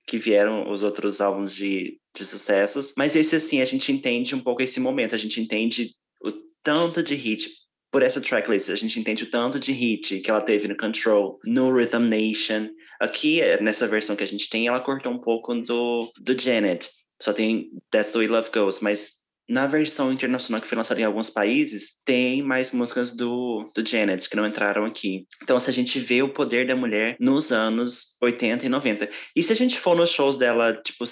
que 0.07 0.19
vieram, 0.19 0.70
os 0.70 0.82
outros 0.82 1.20
álbuns 1.20 1.55
de, 1.55 1.99
de 2.15 2.24
sucessos. 2.24 2.93
Mas 2.97 3.16
esse, 3.16 3.36
assim, 3.36 3.61
a 3.61 3.65
gente 3.65 3.91
entende 3.91 4.35
um 4.35 4.41
pouco 4.41 4.62
esse 4.62 4.78
momento. 4.78 5.15
A 5.15 5.19
gente 5.19 5.41
entende 5.41 5.91
o 6.23 6.31
tanto 6.62 7.03
de 7.03 7.15
hit 7.15 7.51
por 7.94 8.02
essa 8.02 8.20
tracklist, 8.20 8.70
a 8.70 8.74
gente 8.74 8.98
entende 8.98 9.22
o 9.22 9.30
tanto 9.30 9.56
de 9.56 9.70
hit 9.70 10.18
que 10.18 10.28
ela 10.28 10.40
teve 10.40 10.66
no 10.66 10.76
Control, 10.76 11.38
no 11.44 11.72
Rhythm 11.72 12.08
Nation. 12.08 12.68
Aqui, 13.00 13.40
nessa 13.60 13.86
versão 13.86 14.16
que 14.16 14.24
a 14.24 14.26
gente 14.26 14.50
tem, 14.50 14.66
ela 14.66 14.80
cortou 14.80 15.12
um 15.12 15.20
pouco 15.20 15.54
do, 15.54 16.12
do 16.18 16.36
Janet. 16.36 16.90
só 17.22 17.32
tem 17.32 17.70
That's 17.92 18.10
the 18.10 18.18
Way 18.18 18.26
Love 18.26 18.50
Goes, 18.52 18.80
mas 18.80 19.12
na 19.48 19.68
versão 19.68 20.12
internacional 20.12 20.60
que 20.60 20.66
foi 20.66 20.76
lançada 20.76 21.00
em 21.00 21.04
alguns 21.04 21.30
países, 21.30 22.02
tem 22.04 22.42
mais 22.42 22.72
músicas 22.72 23.12
do, 23.12 23.70
do 23.72 23.88
Janet 23.88 24.28
que 24.28 24.34
não 24.34 24.44
entraram 24.44 24.86
aqui. 24.86 25.24
Então, 25.40 25.56
se 25.60 25.70
a 25.70 25.72
gente 25.72 26.00
vê 26.00 26.20
o 26.20 26.32
poder 26.32 26.66
da 26.66 26.74
mulher 26.74 27.16
nos 27.20 27.52
anos 27.52 28.16
80 28.20 28.66
e 28.66 28.68
90. 28.68 29.08
E 29.36 29.40
se 29.40 29.52
a 29.52 29.56
gente 29.56 29.78
for 29.78 29.94
nos 29.94 30.10
shows 30.10 30.36
dela, 30.36 30.74
tipo, 30.84 31.04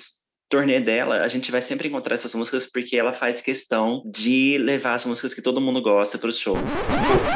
turnê 0.52 0.78
dela, 0.80 1.22
a 1.22 1.28
gente 1.28 1.50
vai 1.50 1.62
sempre 1.62 1.88
encontrar 1.88 2.14
essas 2.14 2.34
músicas 2.34 2.66
porque 2.66 2.94
ela 2.94 3.14
faz 3.14 3.40
questão 3.40 4.02
de 4.04 4.58
levar 4.58 4.92
as 4.92 5.06
músicas 5.06 5.32
que 5.32 5.40
todo 5.40 5.62
mundo 5.62 5.80
gosta 5.80 6.18
para 6.18 6.28
os 6.28 6.36
shows. 6.36 6.84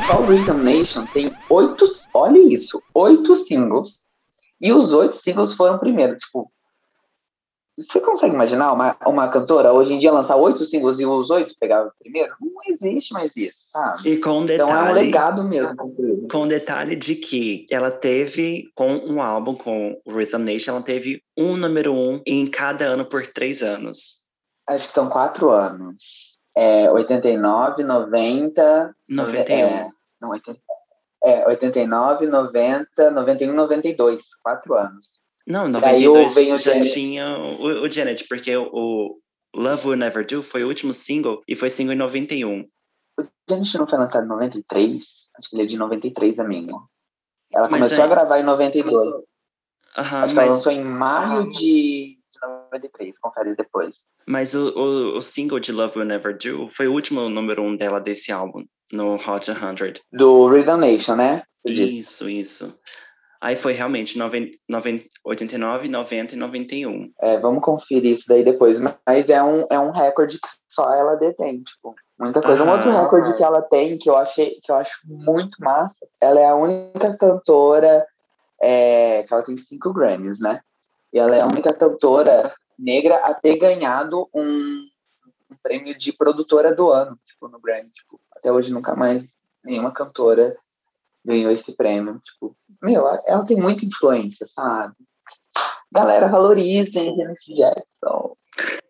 Só 0.07 0.21
o 0.21 0.27
Rhythm 0.27 0.63
Nation 0.63 1.07
tem 1.07 1.35
oito, 1.49 1.87
olha 2.13 2.39
isso, 2.53 2.83
oito 2.93 3.33
singles. 3.33 4.05
E 4.61 4.71
os 4.71 4.93
oito 4.93 5.15
singles 5.15 5.55
foram 5.55 5.79
primeiro, 5.79 6.15
tipo, 6.15 6.53
você 7.77 8.01
consegue 8.01 8.35
imaginar 8.35 8.73
uma, 8.73 8.97
uma 9.07 9.29
cantora 9.29 9.73
hoje 9.73 9.93
em 9.93 9.97
dia 9.99 10.11
lançar 10.11 10.37
oito 10.37 10.65
singles 10.65 10.99
e 10.99 11.05
os 11.05 11.29
oito 11.29 11.55
pegar 11.61 11.91
primeiro? 12.01 12.35
Não 12.41 12.63
existe 12.67 13.13
mais 13.13 13.37
isso, 13.37 13.71
sabe? 13.71 14.13
E 14.13 14.19
com 14.19 14.47
detalhe, 14.47 14.71
então 14.73 14.87
é 14.87 14.91
um 14.91 14.95
legado 14.95 15.45
mesmo. 15.45 16.29
Com 16.31 16.43
o 16.43 16.47
detalhe 16.47 16.97
de 16.97 17.15
que 17.17 17.67
ela 17.71 17.91
teve, 17.91 18.71
com 18.75 18.95
um 18.97 19.21
álbum, 19.21 19.55
com 19.55 20.01
o 20.07 20.13
Rhythm 20.13 20.39
Nation, 20.43 20.71
ela 20.73 20.83
teve 20.83 21.23
um 21.37 21.55
número 21.57 21.93
um 21.93 22.23
em 22.27 22.47
cada 22.51 22.87
ano 22.87 23.05
por 23.05 23.27
três 23.27 23.63
anos. 23.63 24.27
Acho 24.67 24.87
que 24.87 24.93
são 24.93 25.11
quatro 25.11 25.51
anos. 25.51 26.35
É, 26.57 26.91
89, 26.91 27.85
90... 27.85 28.97
91. 29.07 29.55
É, 29.55 29.89
não, 30.23 30.31
80, 30.31 30.59
é, 31.23 31.47
89, 31.47 32.27
90, 32.27 33.11
91, 33.11 33.53
92. 33.53 34.23
Quatro 34.43 34.75
anos. 34.75 35.26
Não, 35.47 35.67
em 35.69 35.73
Daí 35.73 36.05
eu 36.05 36.13
92 36.13 36.35
venho 36.35 36.59
já 36.59 36.73
Janet. 36.73 36.93
tinha 36.93 37.39
o, 37.39 37.85
o 37.85 37.91
Janet, 37.91 38.27
porque 38.29 38.57
o 38.57 39.19
Love 39.55 39.89
Will 39.89 39.97
Never 39.99 40.27
Do 40.27 40.43
foi 40.43 40.65
o 40.65 40.69
último 40.69 40.93
single 40.93 41.43
e 41.47 41.55
foi 41.55 41.71
single 41.71 41.95
em 41.95 41.99
91. 41.99 42.61
O 43.19 43.23
Janet 43.49 43.79
não 43.79 43.87
foi 43.87 43.99
lançado 43.99 44.25
em 44.25 44.29
93? 44.29 45.03
Acho 45.39 45.49
que 45.49 45.57
ele 45.57 45.63
é 45.63 45.67
de 45.67 45.77
93, 45.77 46.39
amigo. 46.41 46.89
Ela 47.53 47.69
Mas 47.69 47.81
começou 47.83 47.99
é- 47.99 48.03
a 48.03 48.09
gravar 48.09 48.41
em 48.41 48.45
92. 48.45 49.03
Aham, 49.97 50.23
Acho 50.23 50.33
que 50.35 50.39
ela 50.39 50.47
mas, 50.49 50.57
lançou 50.57 50.73
em 50.73 50.85
maio 50.85 51.49
de, 51.49 52.19
de 52.19 52.41
93, 52.71 53.19
confere 53.19 53.55
depois. 53.57 53.95
mas 54.27 54.55
o, 54.55 54.69
o, 54.77 55.17
o 55.17 55.23
single 55.23 55.59
de 55.61 55.73
Love 55.73 55.99
Will 56.01 56.09
Never 56.09 56.37
Do 56.37 56.69
foi 56.71 56.87
o 56.87 56.93
último 56.93 57.29
número 57.31 57.63
um 57.63 57.75
dela 57.77 57.99
desse 57.99 58.31
álbum, 58.31 58.65
no 58.93 59.15
Hot 59.15 59.47
100. 59.47 59.95
Do 60.13 60.49
Rhythm 60.49 60.77
Nation, 60.79 61.17
né? 61.17 61.43
Você 61.55 61.71
disse. 61.71 61.99
Isso, 62.01 62.29
isso. 62.29 62.79
Aí 63.41 63.55
foi 63.57 63.73
realmente 63.73 64.19
noven, 64.19 64.51
noven, 64.69 65.05
89, 65.25 65.89
90 65.89 66.35
e 66.35 66.39
91. 66.39 67.13
É, 67.21 67.39
vamos 67.39 67.63
conferir 67.63 68.13
isso 68.13 68.25
daí 68.29 68.43
depois. 68.43 68.79
Mas 69.07 69.29
é 69.29 69.43
um, 69.43 69.67
é 69.71 69.79
um 69.79 69.91
recorde 69.91 70.39
que 70.39 70.49
só 70.69 70.93
ela 70.93 71.17
detém, 71.17 71.63
tipo. 71.63 71.95
Muita 72.19 72.41
coisa. 72.41 72.65
Um 72.65 72.71
outro 72.71 72.91
recorde 72.91 73.37
que 73.37 73.45
ela 73.45 73.61
tem, 73.63 73.97
que 73.99 74.09
eu, 74.09 74.17
achei, 74.17 74.59
que 74.63 74.73
eu 74.73 74.77
acho 74.77 74.99
muito 75.05 75.57
massa, 75.61 76.07
ela 76.21 76.41
é 76.41 76.47
a 76.47 76.55
única 76.55 77.15
cantora 77.17 78.07
é, 78.61 79.23
que 79.23 79.33
ela 79.33 79.43
tem 79.43 79.55
cinco 79.55 79.93
Grammys, 79.93 80.39
né? 80.41 80.61
E 81.13 81.19
ela 81.19 81.37
é 81.37 81.41
a 81.41 81.47
única 81.47 81.75
cantora 81.75 82.55
negra 82.79 83.17
a 83.17 83.35
ter 83.35 83.57
ganhado 83.57 84.29
um, 84.35 84.87
um 85.51 85.57
prêmio 85.63 85.95
de 85.95 86.13
produtora 86.13 86.75
do 86.75 86.91
ano, 86.91 87.19
tipo, 87.25 87.49
no 87.49 87.61
Grammy. 87.61 87.91
Tipo, 87.91 88.21
até 88.35 88.51
hoje 88.51 88.73
nunca 88.73 88.95
mais 88.95 89.25
nenhuma 89.65 89.93
cantora 89.93 90.57
ganhou 91.27 91.51
esse 91.51 91.73
prêmio. 91.73 92.21
Tipo, 92.21 92.57
meu, 92.83 93.05
ela 93.27 93.45
tem 93.45 93.57
muita 93.57 93.85
influência, 93.85 94.47
sabe? 94.47 94.95
Galera, 95.93 96.27
valorizem 96.29 97.17
Janet 97.17 97.55
Jackson. 97.55 98.37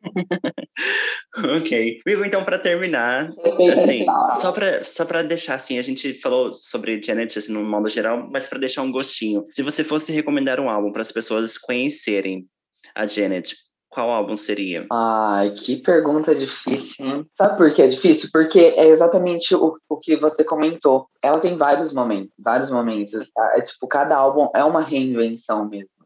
ok. 1.56 2.00
Vivo, 2.06 2.24
então, 2.24 2.44
para 2.44 2.58
terminar, 2.58 3.32
assim, 3.72 4.06
só 4.38 4.52
para 4.52 4.84
só 4.84 5.04
pra 5.04 5.22
deixar 5.22 5.54
assim, 5.54 5.78
a 5.78 5.82
gente 5.82 6.14
falou 6.14 6.52
sobre 6.52 7.02
Janet 7.02 7.38
assim, 7.38 7.52
no 7.52 7.64
modo 7.64 7.88
geral, 7.88 8.28
mas 8.30 8.46
para 8.46 8.58
deixar 8.58 8.82
um 8.82 8.92
gostinho. 8.92 9.46
Se 9.50 9.62
você 9.62 9.82
fosse 9.82 10.12
recomendar 10.12 10.60
um 10.60 10.70
álbum 10.70 10.92
para 10.92 11.02
as 11.02 11.12
pessoas 11.12 11.58
conhecerem 11.58 12.46
a 12.94 13.06
Janet, 13.06 13.56
qual 13.96 14.10
álbum 14.10 14.36
seria? 14.36 14.86
Ai, 14.92 15.48
que 15.52 15.78
pergunta 15.80 16.34
difícil, 16.34 17.06
hein? 17.06 17.26
Sabe 17.34 17.56
por 17.56 17.70
que 17.72 17.80
é 17.80 17.86
difícil? 17.86 18.28
Porque 18.30 18.74
é 18.76 18.88
exatamente 18.88 19.54
o, 19.54 19.74
o 19.88 19.96
que 19.96 20.18
você 20.18 20.44
comentou. 20.44 21.08
Ela 21.22 21.40
tem 21.40 21.56
vários 21.56 21.90
momentos, 21.94 22.36
vários 22.38 22.70
momentos. 22.70 23.26
tá? 23.34 23.52
É 23.54 23.62
tipo, 23.62 23.88
cada 23.88 24.14
álbum 24.14 24.50
é 24.54 24.62
uma 24.62 24.82
reinvenção 24.82 25.66
mesmo. 25.66 25.96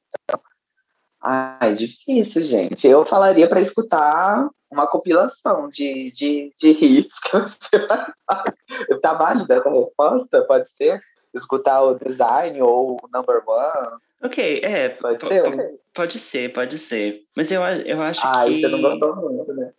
Ai, 1.21 1.73
difícil, 1.73 2.41
gente. 2.43 2.87
Eu 2.87 3.05
falaria 3.05 3.49
para 3.49 3.59
escutar 3.59 4.49
uma 4.71 4.87
compilação 4.87 5.69
de, 5.69 6.12
de, 6.12 6.55
de 6.57 6.69
hits. 6.69 7.17
Tá 9.03 9.15
válida 9.15 9.57
essa 9.57 9.69
resposta? 9.69 10.43
Pode 10.47 10.69
ser? 10.77 11.03
Escutar 11.35 11.82
o 11.82 11.94
design 11.94 12.61
ou 12.62 12.97
o 13.02 13.09
number 13.12 13.43
one? 13.47 13.98
Ok, 14.23 14.61
é, 14.62 14.89
Pode 14.90 15.19
po- 15.20 15.28
ser? 15.28 15.43
po- 15.43 15.81
pode 15.94 16.19
ser, 16.19 16.52
pode 16.52 16.78
ser. 16.78 17.23
Mas 17.36 17.51
eu, 17.51 17.62
eu 17.62 18.02
acho 18.02 18.20
Ai, 18.24 18.48
que. 18.51 18.61
você 18.61 18.69
não 18.69 18.81
gostou 18.82 19.16
muito, 19.16 19.52
né? 19.55 19.73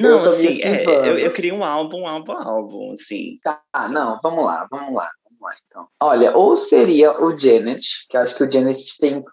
Não, 0.00 0.20
Eu 0.20 0.24
assim, 0.24 0.60
é, 0.62 0.84
eu, 1.08 1.18
eu 1.18 1.32
queria 1.32 1.54
um 1.54 1.64
álbum, 1.64 2.06
álbum, 2.06 2.32
álbum, 2.32 2.92
assim. 2.92 3.38
Tá, 3.42 3.62
não, 3.88 4.18
vamos 4.22 4.44
lá, 4.44 4.66
vamos 4.70 4.94
lá, 4.94 5.10
vamos 5.24 5.40
lá, 5.40 5.54
então. 5.64 5.88
Olha, 6.00 6.36
ou 6.36 6.56
seria 6.56 7.20
o 7.22 7.36
Janet, 7.36 8.06
que 8.08 8.16
eu 8.16 8.20
acho 8.20 8.36
que 8.36 8.42
o 8.42 8.50
Janet 8.50 8.96
tem 8.98 9.24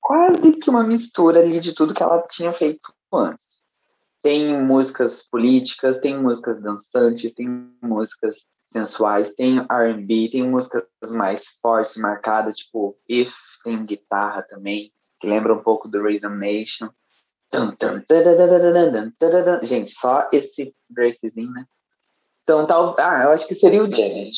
quase 0.00 0.52
que 0.52 0.70
uma 0.70 0.84
mistura 0.84 1.40
ali 1.40 1.58
de 1.58 1.74
tudo 1.74 1.94
que 1.94 2.02
ela 2.02 2.22
tinha 2.28 2.52
feito 2.52 2.92
antes. 3.12 3.62
Tem 4.22 4.62
músicas 4.62 5.26
políticas, 5.28 5.98
tem 5.98 6.16
músicas 6.16 6.60
dançantes, 6.62 7.32
tem 7.32 7.48
músicas 7.82 8.46
sensuais, 8.66 9.30
tem 9.30 9.58
R&B, 9.70 10.28
tem 10.30 10.48
músicas 10.48 10.84
mais 11.10 11.46
fortes, 11.60 11.96
marcadas, 11.96 12.56
tipo 12.56 12.96
If, 13.08 13.32
tem 13.64 13.84
guitarra 13.84 14.42
também, 14.42 14.92
que 15.18 15.26
lembra 15.26 15.54
um 15.54 15.62
pouco 15.62 15.88
do 15.88 16.02
Rhythm 16.02 16.36
Nation. 16.38 16.88
Gente, 19.62 19.90
só 19.90 20.28
esse 20.32 20.74
breakzinho, 20.88 21.50
né? 21.50 21.66
Então, 22.42 22.64
tal, 22.64 22.94
ah, 22.98 23.24
eu 23.24 23.30
acho 23.30 23.46
que 23.46 23.54
seria 23.54 23.82
o 23.84 23.90
Janet. 23.90 24.36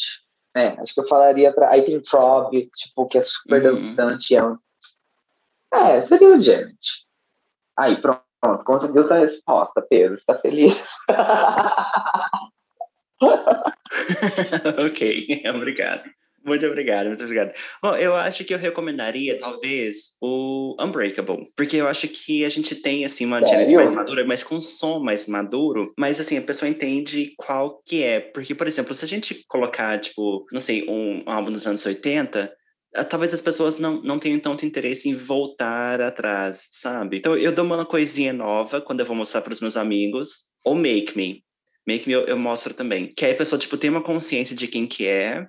É, 0.57 0.69
acho 0.81 0.93
que 0.95 1.01
eu 1.01 1.05
falaria 1.07 1.53
pra. 1.53 1.71
Aí 1.73 1.83
tem 1.83 2.01
Trob, 2.01 2.51
tipo, 2.75 3.07
que 3.07 3.19
é 3.19 3.21
super 3.21 3.65
Uhum. 3.65 3.75
dançante. 3.75 4.37
É, 4.37 4.45
um... 4.45 4.59
é, 5.73 6.01
seria 6.01 6.29
o 6.29 6.39
Janet. 6.39 6.77
Aí, 7.77 8.01
pronto, 8.01 8.23
conseguiu 8.65 9.03
essa 9.03 9.19
resposta, 9.19 9.81
Pedro. 9.89 10.21
Tá 10.27 10.35
feliz? 10.37 10.85
ok, 14.85 15.43
obrigado. 15.55 16.05
Muito 16.45 16.67
obrigado, 16.67 17.07
muito 17.07 17.23
obrigado. 17.25 17.55
Bom, 17.83 17.97
eu 17.97 18.15
acho 18.15 18.45
que 18.45 18.53
eu 18.53 18.59
recomendaria, 18.59 19.39
talvez, 19.39 20.19
o 20.21 20.77
Unbreakable. 20.79 21.47
Porque 21.57 21.79
eu 21.79 21.89
acho 21.89 22.07
que 22.07 22.45
a 22.45 22.51
gente 22.51 22.75
tem, 22.77 23.03
assim, 23.03 23.25
uma 23.25 23.45
Sério? 23.47 23.77
mais 23.77 23.91
madura, 23.91 24.27
mas 24.27 24.43
com 24.43 24.57
um 24.57 24.61
som 24.61 24.99
mais 24.99 25.27
maduro. 25.27 25.95
Mas, 25.99 26.21
assim, 26.21 26.37
a 26.37 26.43
pessoa 26.43 26.69
entende 26.69 27.33
qual 27.39 27.83
que 27.87 28.03
é. 28.03 28.21
Porque, 28.21 28.55
por 28.55 28.67
exemplo, 28.67 28.93
se 28.93 29.07
a 29.07 29.09
gente 29.09 29.43
colocar, 29.49 29.99
tipo, 29.99 30.45
não 30.53 30.61
sei, 30.61 30.85
um 30.87 31.23
álbum 31.25 31.51
dos 31.51 31.67
anos 31.67 31.87
80... 31.87 32.53
ah, 32.95 33.05
Talvez 33.05 33.33
as 33.33 33.41
pessoas 33.41 33.79
não, 33.79 34.03
não 34.03 34.19
tenham 34.19 34.39
tanto 34.39 34.67
interesse 34.67 35.09
em 35.09 35.15
voltar 35.15 35.99
atrás, 36.03 36.69
sabe? 36.71 37.17
Então 37.17 37.35
eu 37.39 37.53
dou 37.53 37.65
uma 37.65 37.87
coisinha 37.87 38.35
nova 38.35 38.83
quando 38.83 39.01
eu 39.01 39.07
vou 39.07 39.17
mostrar 39.17 39.41
para 39.41 39.53
os 39.55 39.63
meus 39.63 39.79
amigos. 39.79 40.43
Ou 40.63 40.75
Make 40.75 41.17
Me. 41.17 41.43
Make 41.87 42.07
Me 42.07 42.15
eu, 42.15 42.23
eu 42.23 42.37
mostro 42.39 42.73
também. 42.75 43.09
Que 43.09 43.25
aí 43.27 43.33
a 43.33 43.37
pessoa, 43.37 43.59
tipo, 43.59 43.77
tem 43.77 43.91
uma 43.91 44.03
consciência 44.03 44.57
de 44.57 44.67
quem 44.67 44.87
que 44.87 45.07
é, 45.07 45.47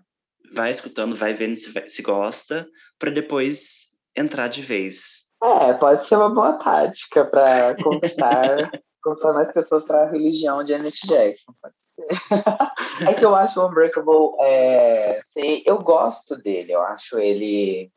vai 0.54 0.72
escutando, 0.72 1.16
vai 1.16 1.34
vendo 1.34 1.58
se, 1.58 1.72
se 1.90 2.02
gosta, 2.02 2.68
para 3.00 3.12
depois 3.12 3.88
entrar 4.16 4.48
de 4.48 4.62
vez. 4.62 5.26
É, 5.44 5.74
pode 5.74 6.06
ser 6.06 6.16
uma 6.16 6.30
boa 6.30 6.54
tática 6.54 7.26
para 7.26 7.76
conquistar, 7.82 8.72
conquistar 9.04 9.34
mais 9.34 9.52
pessoas 9.52 9.84
para 9.84 10.04
a 10.04 10.10
religião 10.10 10.64
de 10.64 10.70
Janet 10.70 10.98
Jackson. 11.06 11.54
Pode 11.62 11.76
ser. 11.80 13.08
é 13.10 13.14
que 13.14 13.26
eu 13.26 13.36
acho 13.36 13.60
o 13.60 13.68
Unbreakable. 13.68 14.36
É, 14.42 15.22
sei- 15.34 15.64
eu 15.66 15.78
gosto 15.80 16.36
dele, 16.38 16.72
eu 16.74 16.82
acho 16.82 17.18
ele 17.18 17.92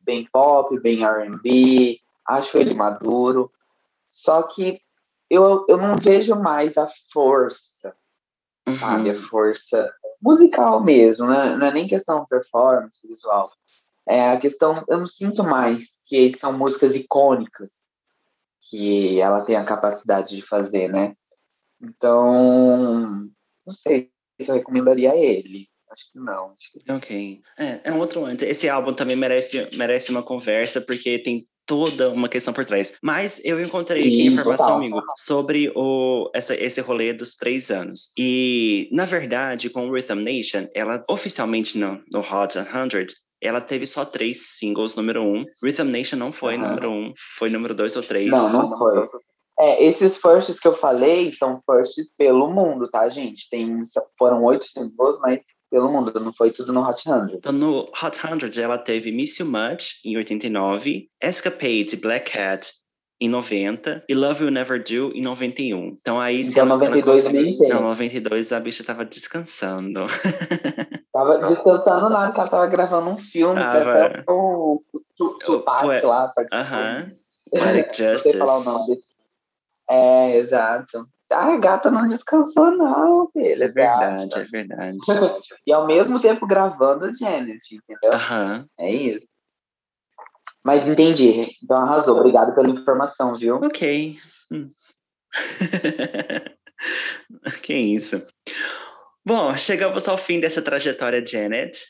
bem 0.00 0.26
pop, 0.32 0.78
bem 0.80 1.04
RB, 1.04 1.98
acho 2.26 2.56
ele 2.58 2.74
maduro. 2.74 3.50
Só 4.08 4.42
que 4.42 4.80
eu, 5.30 5.64
eu 5.68 5.76
não 5.78 5.94
vejo 5.96 6.34
mais 6.34 6.76
a 6.76 6.88
força 7.12 7.94
sabe? 8.78 9.10
A 9.10 9.12
Uhum. 9.14 9.20
força 9.22 9.92
musical 10.20 10.82
mesmo, 10.82 11.26
né? 11.26 11.56
não 11.56 11.66
é 11.66 11.72
nem 11.72 11.86
questão 11.86 12.26
performance, 12.26 13.06
visual. 13.06 13.50
É 14.06 14.30
a 14.30 14.36
questão, 14.38 14.84
eu 14.88 14.98
não 14.98 15.04
sinto 15.04 15.42
mais 15.42 15.84
que 16.06 16.30
são 16.36 16.56
músicas 16.56 16.94
icônicas 16.94 17.84
que 18.68 19.20
ela 19.20 19.40
tem 19.40 19.56
a 19.56 19.64
capacidade 19.64 20.34
de 20.36 20.42
fazer, 20.42 20.88
né? 20.88 21.14
Então, 21.80 23.28
não 23.66 23.72
sei 23.72 24.10
se 24.40 24.48
eu 24.48 24.54
recomendaria 24.54 25.16
ele. 25.16 25.68
Acho 25.90 26.12
que 26.12 26.18
não. 26.18 26.52
Acho 26.52 26.70
que 26.72 26.92
Ok. 26.92 27.42
É, 27.58 27.80
é 27.84 27.92
um 27.92 27.98
outro. 27.98 28.24
Esse 28.44 28.68
álbum 28.68 28.92
também 28.94 29.16
merece, 29.16 29.68
merece 29.76 30.10
uma 30.10 30.22
conversa, 30.22 30.80
porque 30.80 31.18
tem 31.18 31.48
toda 31.70 32.10
uma 32.10 32.28
questão 32.28 32.52
por 32.52 32.64
trás. 32.64 32.94
Mas 33.00 33.40
eu 33.44 33.62
encontrei 33.62 34.02
Sim, 34.02 34.08
aqui 34.08 34.26
informação, 34.26 34.66
total. 34.66 34.78
amigo, 34.78 35.02
sobre 35.16 35.72
o, 35.76 36.28
essa, 36.34 36.52
esse 36.56 36.80
rolê 36.80 37.12
dos 37.12 37.36
três 37.36 37.70
anos. 37.70 38.10
E, 38.18 38.88
na 38.90 39.04
verdade, 39.04 39.70
com 39.70 39.88
o 39.88 39.92
Rhythm 39.92 40.18
Nation, 40.18 40.66
ela 40.74 41.04
oficialmente 41.08 41.78
no, 41.78 42.02
no 42.12 42.18
Hot 42.18 42.54
100, 42.54 43.06
ela 43.40 43.60
teve 43.60 43.86
só 43.86 44.04
três 44.04 44.58
singles 44.58 44.96
número 44.96 45.22
um. 45.22 45.44
Rhythm 45.62 45.90
Nation 45.90 46.16
não 46.16 46.32
foi 46.32 46.56
Aham. 46.56 46.66
número 46.66 46.90
um, 46.90 47.12
foi 47.38 47.48
número 47.48 47.72
dois 47.72 47.94
ou 47.94 48.02
três. 48.02 48.32
Não, 48.32 48.52
não 48.52 48.76
foi. 48.76 49.04
É, 49.60 49.84
esses 49.84 50.16
firsts 50.16 50.58
que 50.58 50.66
eu 50.66 50.72
falei 50.72 51.30
são 51.30 51.60
firsts 51.60 52.04
pelo 52.18 52.50
mundo, 52.50 52.90
tá, 52.90 53.08
gente? 53.08 53.48
Tem, 53.48 53.78
foram 54.18 54.42
oito 54.42 54.64
singles, 54.64 55.20
mas 55.20 55.40
pelo 55.70 55.90
mundo, 55.90 56.12
não 56.20 56.32
foi 56.32 56.50
tudo 56.50 56.72
no 56.72 56.82
Hot 56.82 57.00
100. 57.02 57.36
Então, 57.36 57.52
no 57.52 57.82
Hot 58.02 58.16
100, 58.16 58.62
ela 58.62 58.76
teve 58.78 59.12
Miss 59.12 59.38
You 59.38 59.46
Much, 59.46 60.00
em 60.04 60.16
89, 60.16 61.08
Escapade, 61.22 61.96
Black 61.96 62.32
Cat, 62.32 62.72
em 63.20 63.28
90, 63.28 64.04
e 64.08 64.14
Love 64.14 64.44
Will 64.44 64.52
Never 64.52 64.82
Do, 64.82 65.12
em 65.14 65.22
91. 65.22 65.94
Então, 66.00 66.18
aí... 66.18 66.44
se 66.44 66.52
Então, 66.52 66.62
ela- 66.64 66.70
ela 66.74 66.78
92 66.84 67.20
conseguiu- 67.22 67.42
nem 67.44 67.58
tem. 67.58 67.68
Não, 67.68 67.82
92 67.82 68.52
a 68.52 68.58
bicha 68.60 68.82
tava 68.82 69.04
descansando. 69.04 70.06
Tava 71.12 71.38
descansando 71.38 72.08
lá, 72.08 72.26
porque 72.26 72.40
ela 72.40 72.48
tava 72.48 72.66
gravando 72.68 73.10
um 73.10 73.18
filme, 73.18 73.56
que 73.56 73.60
Tava. 73.60 74.04
até 74.06 74.24
o 74.30 74.80
O 75.18 75.28
Tupac 75.38 75.82
Poe- 75.82 76.00
lá 76.02 76.28
participou. 76.28 76.58
Aham. 76.60 77.10
Poetic 77.50 77.98
Não 78.00 78.18
sei 78.18 78.32
falar 78.38 78.58
o 78.58 78.64
nome 78.64 78.86
Justice. 78.94 79.12
É, 79.90 80.36
exato. 80.36 81.04
Ah, 81.32 81.52
a 81.52 81.56
gata 81.58 81.90
não 81.90 82.04
descansou, 82.04 82.72
não, 82.72 83.28
filho. 83.30 83.62
É 83.62 83.68
verdade, 83.68 84.34
é 84.34 84.44
verdade. 84.44 84.98
E 85.66 85.72
ao 85.72 85.86
mesmo 85.86 86.20
tempo 86.20 86.46
gravando 86.46 87.10
Janet, 87.16 87.60
entendeu? 87.72 88.12
Aham. 88.12 88.66
É 88.78 88.92
isso. 88.92 89.26
Mas 90.64 90.86
entendi. 90.86 91.56
Então 91.62 91.78
arrasou. 91.78 92.18
Obrigado 92.18 92.54
pela 92.54 92.68
informação, 92.68 93.32
viu? 93.32 93.56
Ok. 93.56 94.18
Hum. 94.50 94.70
que 97.62 97.74
isso. 97.74 98.26
Bom, 99.24 99.56
chegamos 99.56 100.08
ao 100.08 100.18
fim 100.18 100.40
dessa 100.40 100.62
trajetória, 100.62 101.24
Janet. 101.24 101.86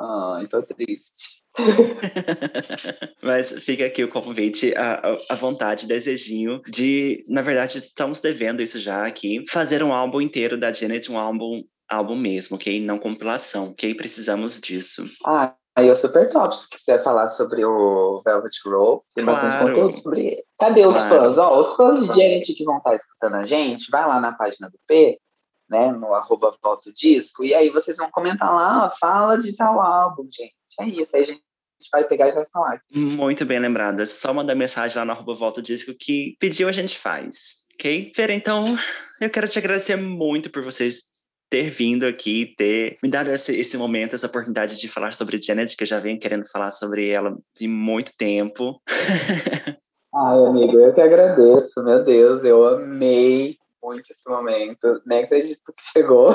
Ai, 0.00 0.46
tô 0.46 0.62
triste. 0.62 1.41
Mas 3.22 3.52
fica 3.60 3.86
aqui 3.86 4.02
o 4.04 4.08
convite, 4.10 4.74
a, 4.76 5.16
a- 5.30 5.34
vontade, 5.34 5.86
desejinho 5.86 6.60
de, 6.68 7.24
na 7.28 7.42
verdade, 7.42 7.78
estamos 7.78 8.20
devendo 8.20 8.62
isso 8.62 8.78
já 8.78 9.06
aqui, 9.06 9.42
fazer 9.48 9.82
um 9.82 9.92
álbum 9.92 10.20
inteiro 10.20 10.56
da 10.58 10.72
Janet, 10.72 11.10
um 11.10 11.18
álbum, 11.18 11.62
álbum 11.90 12.16
mesmo, 12.16 12.56
ok? 12.56 12.80
Não 12.84 12.98
compilação, 12.98 13.70
ok? 13.70 13.94
Precisamos 13.94 14.60
disso. 14.60 15.04
Ah, 15.26 15.54
aí 15.76 15.88
eu 15.88 15.94
super 15.94 16.26
top. 16.30 16.54
Se 16.56 16.68
quiser 16.70 17.02
falar 17.02 17.26
sobre 17.28 17.64
o 17.64 18.22
Velvet 18.24 18.54
Rope, 18.64 19.04
tem 19.14 19.24
bastante 19.24 19.52
Claro. 19.58 19.66
conteúdo 19.66 19.96
sobre 19.96 20.26
ele. 20.26 20.44
Cadê 20.58 20.86
os 20.86 20.94
Claro. 20.96 21.16
fãs? 21.34 21.38
Ó, 21.38 21.60
os 21.60 21.76
fãs 21.76 22.00
de 22.00 22.06
Janet 22.06 22.52
que 22.54 22.64
vão 22.64 22.78
estar 22.78 22.94
escutando 22.94 23.36
a 23.36 23.42
gente, 23.42 23.90
vai 23.90 24.06
lá 24.06 24.20
na 24.20 24.32
página 24.32 24.70
do 24.70 24.78
P, 24.86 25.18
né, 25.68 25.90
no 25.90 26.12
arroba 26.12 26.54
volta 26.62 26.92
disco, 26.92 27.42
e 27.42 27.54
aí 27.54 27.70
vocês 27.70 27.96
vão 27.96 28.10
comentar 28.10 28.54
lá, 28.54 28.92
fala 29.00 29.38
de 29.38 29.56
tal 29.56 29.80
álbum, 29.80 30.24
gente. 30.30 30.54
É 30.80 30.86
isso, 30.86 31.14
aí 31.14 31.22
a 31.22 31.24
gente 31.24 31.42
vai 31.90 32.04
pegar 32.04 32.28
e 32.28 32.32
vai 32.32 32.44
falar. 32.46 32.80
Muito 32.94 33.44
bem 33.44 33.58
lembrada. 33.58 34.06
Só 34.06 34.32
mandar 34.32 34.54
mensagem 34.54 34.96
lá 34.98 35.04
no 35.04 35.12
arroba 35.12 35.34
volta 35.34 35.60
disco 35.60 35.92
que 35.98 36.36
pediu 36.38 36.68
a 36.68 36.72
gente 36.72 36.98
faz, 36.98 37.66
ok? 37.74 38.12
Vera, 38.16 38.32
então, 38.32 38.64
eu 39.20 39.30
quero 39.30 39.48
te 39.48 39.58
agradecer 39.58 39.96
muito 39.96 40.50
por 40.50 40.62
vocês 40.62 41.12
ter 41.50 41.68
vindo 41.68 42.06
aqui, 42.06 42.54
ter 42.56 42.96
me 43.02 43.10
dado 43.10 43.30
esse, 43.30 43.54
esse 43.54 43.76
momento, 43.76 44.14
essa 44.14 44.26
oportunidade 44.26 44.80
de 44.80 44.88
falar 44.88 45.12
sobre 45.12 45.40
Janet, 45.40 45.76
que 45.76 45.82
eu 45.82 45.86
já 45.86 46.00
venho 46.00 46.18
querendo 46.18 46.48
falar 46.48 46.70
sobre 46.70 47.10
ela 47.10 47.36
de 47.54 47.68
muito 47.68 48.16
tempo. 48.16 48.80
Ai, 50.14 50.46
amigo, 50.46 50.80
eu 50.80 50.94
que 50.94 51.00
agradeço, 51.00 51.82
meu 51.82 52.02
Deus, 52.02 52.42
eu 52.44 52.66
amei 52.66 53.58
muito 53.82 54.06
esse 54.10 54.26
momento, 54.26 55.02
nem 55.04 55.24
acredito 55.24 55.60
que 55.74 55.82
chegou. 55.92 56.30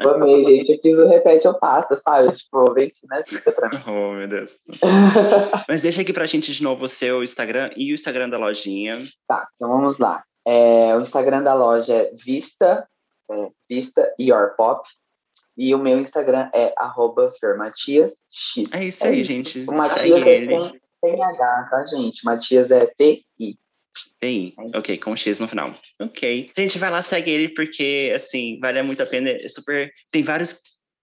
Eu 0.00 0.10
amei, 0.14 0.42
gente, 0.42 0.72
eu 0.72 0.78
quis 0.78 0.98
o 0.98 1.06
repete 1.08 1.46
ou 1.48 1.54
passa, 1.58 1.96
sabe? 1.96 2.30
Tipo, 2.30 2.66
eu 2.68 2.74
venci 2.74 3.06
na 3.08 3.20
vida 3.20 3.52
pra 3.52 3.68
mim. 3.68 3.78
Oh, 3.86 4.12
meu 4.14 4.28
Deus. 4.28 4.56
Mas 5.68 5.82
deixa 5.82 6.02
aqui 6.02 6.12
pra 6.12 6.26
gente 6.26 6.52
de 6.52 6.62
novo 6.62 6.84
o 6.84 6.88
seu 6.88 7.22
Instagram 7.22 7.70
e 7.76 7.92
o 7.92 7.94
Instagram 7.94 8.28
da 8.28 8.38
lojinha. 8.38 9.02
Tá, 9.26 9.46
então 9.54 9.68
vamos 9.68 9.98
lá. 9.98 10.22
É, 10.46 10.94
o 10.96 11.00
Instagram 11.00 11.42
da 11.42 11.54
loja 11.54 11.92
é 11.94 12.10
Vista, 12.24 12.86
é, 13.30 13.48
Vista 13.68 14.12
Your 14.18 14.54
Pop. 14.56 14.86
E 15.56 15.74
o 15.74 15.78
meu 15.78 15.98
Instagram 15.98 16.48
é 16.54 16.72
arroba 16.78 17.30
fermatiasx. 17.38 18.14
É 18.72 18.84
isso 18.84 19.04
É 19.04 19.08
aí, 19.08 19.20
isso. 19.20 19.30
gente. 19.30 19.58
O 19.60 19.64
Segue 19.64 19.76
Matias 19.76 20.22
é 20.22 20.28
ele. 20.36 20.80
sem, 21.04 21.22
H, 21.22 21.68
tá, 21.70 21.86
gente? 21.86 22.24
Matias 22.24 22.70
é 22.70 22.86
T-I. 23.92 24.12
Tem, 24.20 24.54
ok, 24.74 24.98
com 24.98 25.16
X 25.16 25.38
no 25.40 25.48
final. 25.48 25.74
Ok. 26.00 26.50
Gente, 26.56 26.78
vai 26.78 26.90
lá, 26.90 27.02
segue 27.02 27.30
ele, 27.30 27.48
porque, 27.54 28.12
assim, 28.14 28.58
vale 28.60 28.80
muito 28.82 29.02
a 29.02 29.06
pena. 29.06 29.30
É 29.30 29.48
super. 29.48 29.90
Tem 30.10 30.22
vários, 30.22 30.60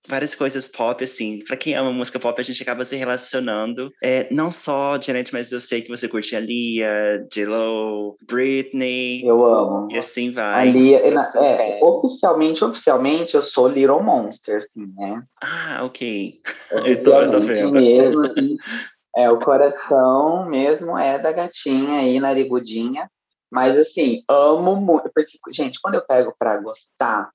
várias 0.07 0.33
coisas 0.33 0.67
pop, 0.69 1.03
assim. 1.03 1.43
Pra 1.45 1.57
quem 1.57 1.75
ama 1.75 1.91
música 1.91 2.17
pop, 2.19 2.39
a 2.39 2.43
gente 2.43 2.63
acaba 2.63 2.85
se 2.85 2.95
relacionando. 2.95 3.91
É, 4.01 4.27
não 4.33 4.49
só 4.49 4.99
Janet, 5.01 5.33
mas 5.33 5.51
eu 5.51 5.59
sei 5.59 5.81
que 5.81 5.89
você 5.89 6.07
curte 6.07 6.35
a 6.35 6.39
Lia, 6.39 7.25
J-Lo, 7.31 8.17
Britney. 8.25 9.21
Eu 9.25 9.45
amo. 9.45 9.87
E 9.91 9.97
assim 9.97 10.31
vai. 10.31 10.69
Ali, 10.69 10.93
é, 10.95 11.11
na- 11.11 11.31
é, 11.35 11.79
oficialmente, 11.83 12.63
oficialmente, 12.63 13.35
eu 13.35 13.41
sou 13.41 13.67
Little 13.67 14.01
Monster, 14.01 14.55
assim, 14.55 14.85
né? 14.97 15.21
Ah, 15.43 15.81
ok. 15.83 16.39
Eu 16.71 17.03
tô- 17.03 17.11
eu 17.21 17.31
tô 17.31 17.39
vendo. 17.41 17.71
Mesmo, 17.73 18.25
assim, 18.25 18.55
é, 19.19 19.29
o 19.29 19.39
coração 19.39 20.45
mesmo 20.45 20.97
é 20.97 21.19
da 21.19 21.31
gatinha 21.31 21.99
aí, 21.99 22.19
narigudinha. 22.19 23.11
Mas, 23.51 23.77
assim, 23.77 24.23
amo 24.29 24.75
muito. 24.75 25.09
Porque, 25.13 25.37
gente, 25.51 25.79
quando 25.81 25.95
eu 25.95 26.05
pego 26.05 26.33
pra 26.37 26.57
gostar, 26.61 27.29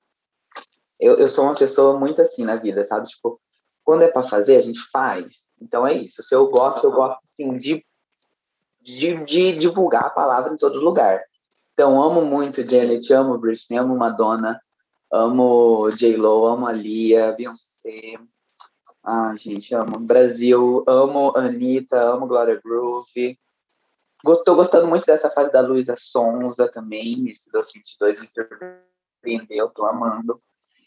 eu, 0.99 1.15
eu 1.17 1.27
sou 1.27 1.43
uma 1.43 1.53
pessoa 1.53 1.99
muito 1.99 2.21
assim 2.21 2.43
na 2.43 2.55
vida, 2.55 2.83
sabe? 2.83 3.07
Tipo, 3.07 3.39
quando 3.83 4.01
é 4.03 4.07
pra 4.07 4.23
fazer, 4.23 4.55
a 4.55 4.61
gente 4.61 4.79
faz. 4.91 5.33
Então 5.61 5.85
é 5.85 5.93
isso. 5.93 6.23
Se 6.23 6.33
eu 6.33 6.49
gosto, 6.49 6.85
eu 6.85 6.91
gosto, 6.91 7.19
assim, 7.31 7.55
de, 7.57 7.85
de, 8.81 9.23
de 9.23 9.51
divulgar 9.51 10.05
a 10.05 10.09
palavra 10.09 10.53
em 10.53 10.57
todo 10.57 10.79
lugar. 10.79 11.21
Então, 11.73 12.01
amo 12.01 12.25
muito 12.25 12.65
Janet, 12.65 13.13
amo 13.13 13.37
Britney, 13.37 13.77
amo 13.77 13.95
Madonna, 13.95 14.59
amo 15.11 15.89
J-Lo, 15.91 16.45
amo 16.47 16.65
a 16.65 16.71
Lia, 16.71 17.33
Beyoncé. 17.33 18.17
Ah, 19.07 19.35
gente, 19.35 19.71
amo 19.75 19.99
Brasil, 19.99 20.83
amo 20.87 21.31
Anitta, 21.37 22.01
amo 22.01 22.25
Gloria 22.25 22.59
Groove. 22.59 23.37
Tô 24.43 24.55
gostando 24.55 24.87
muito 24.87 25.05
dessa 25.05 25.29
fase 25.29 25.51
da 25.51 25.61
Luísa 25.61 25.93
Sonza 25.95 26.67
também, 26.67 27.29
esse 27.29 27.47
222 27.51 28.21
me 28.21 28.27
surpreendeu, 29.21 29.69
tô 29.69 29.85
amando. 29.85 30.39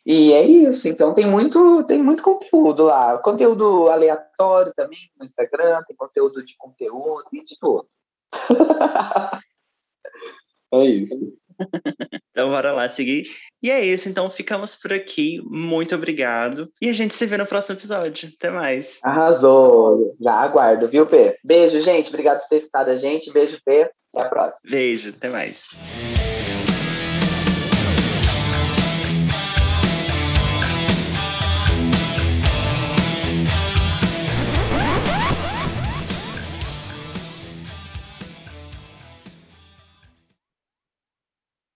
E 0.04 0.32
é 0.32 0.44
isso, 0.44 0.88
então 0.88 1.12
tem 1.12 1.26
muito, 1.30 1.84
tem 1.84 2.02
muito 2.02 2.20
conteúdo 2.20 2.86
lá. 2.86 3.18
Conteúdo 3.18 3.88
aleatório 3.88 4.72
também 4.74 4.98
no 5.16 5.24
Instagram, 5.24 5.80
tem 5.86 5.94
conteúdo 5.94 6.42
de 6.42 6.56
conteúdo, 6.56 7.22
tem 7.30 7.44
de 7.44 7.56
tudo. 7.60 7.88
é 10.74 10.84
isso. 10.84 11.37
Então, 12.30 12.50
bora 12.50 12.70
lá 12.70 12.88
seguir. 12.88 13.24
E 13.60 13.68
é 13.68 13.84
isso, 13.84 14.08
então 14.08 14.30
ficamos 14.30 14.76
por 14.76 14.92
aqui. 14.92 15.42
Muito 15.44 15.92
obrigado. 15.96 16.70
E 16.80 16.88
a 16.88 16.92
gente 16.92 17.12
se 17.12 17.26
vê 17.26 17.36
no 17.36 17.44
próximo 17.44 17.76
episódio. 17.76 18.30
Até 18.38 18.48
mais. 18.48 19.00
Arrasou. 19.02 20.14
Já 20.20 20.34
aguardo, 20.34 20.86
viu, 20.86 21.04
P? 21.04 21.36
Beijo, 21.44 21.80
gente. 21.80 22.08
Obrigado 22.08 22.38
por 22.42 22.48
ter 22.48 22.60
citado 22.60 22.90
a 22.90 22.94
gente. 22.94 23.32
Beijo, 23.32 23.58
P. 23.64 23.90
Até 24.14 24.24
a 24.24 24.28
próxima. 24.28 24.70
Beijo, 24.70 25.08
até 25.08 25.28
mais. 25.28 25.66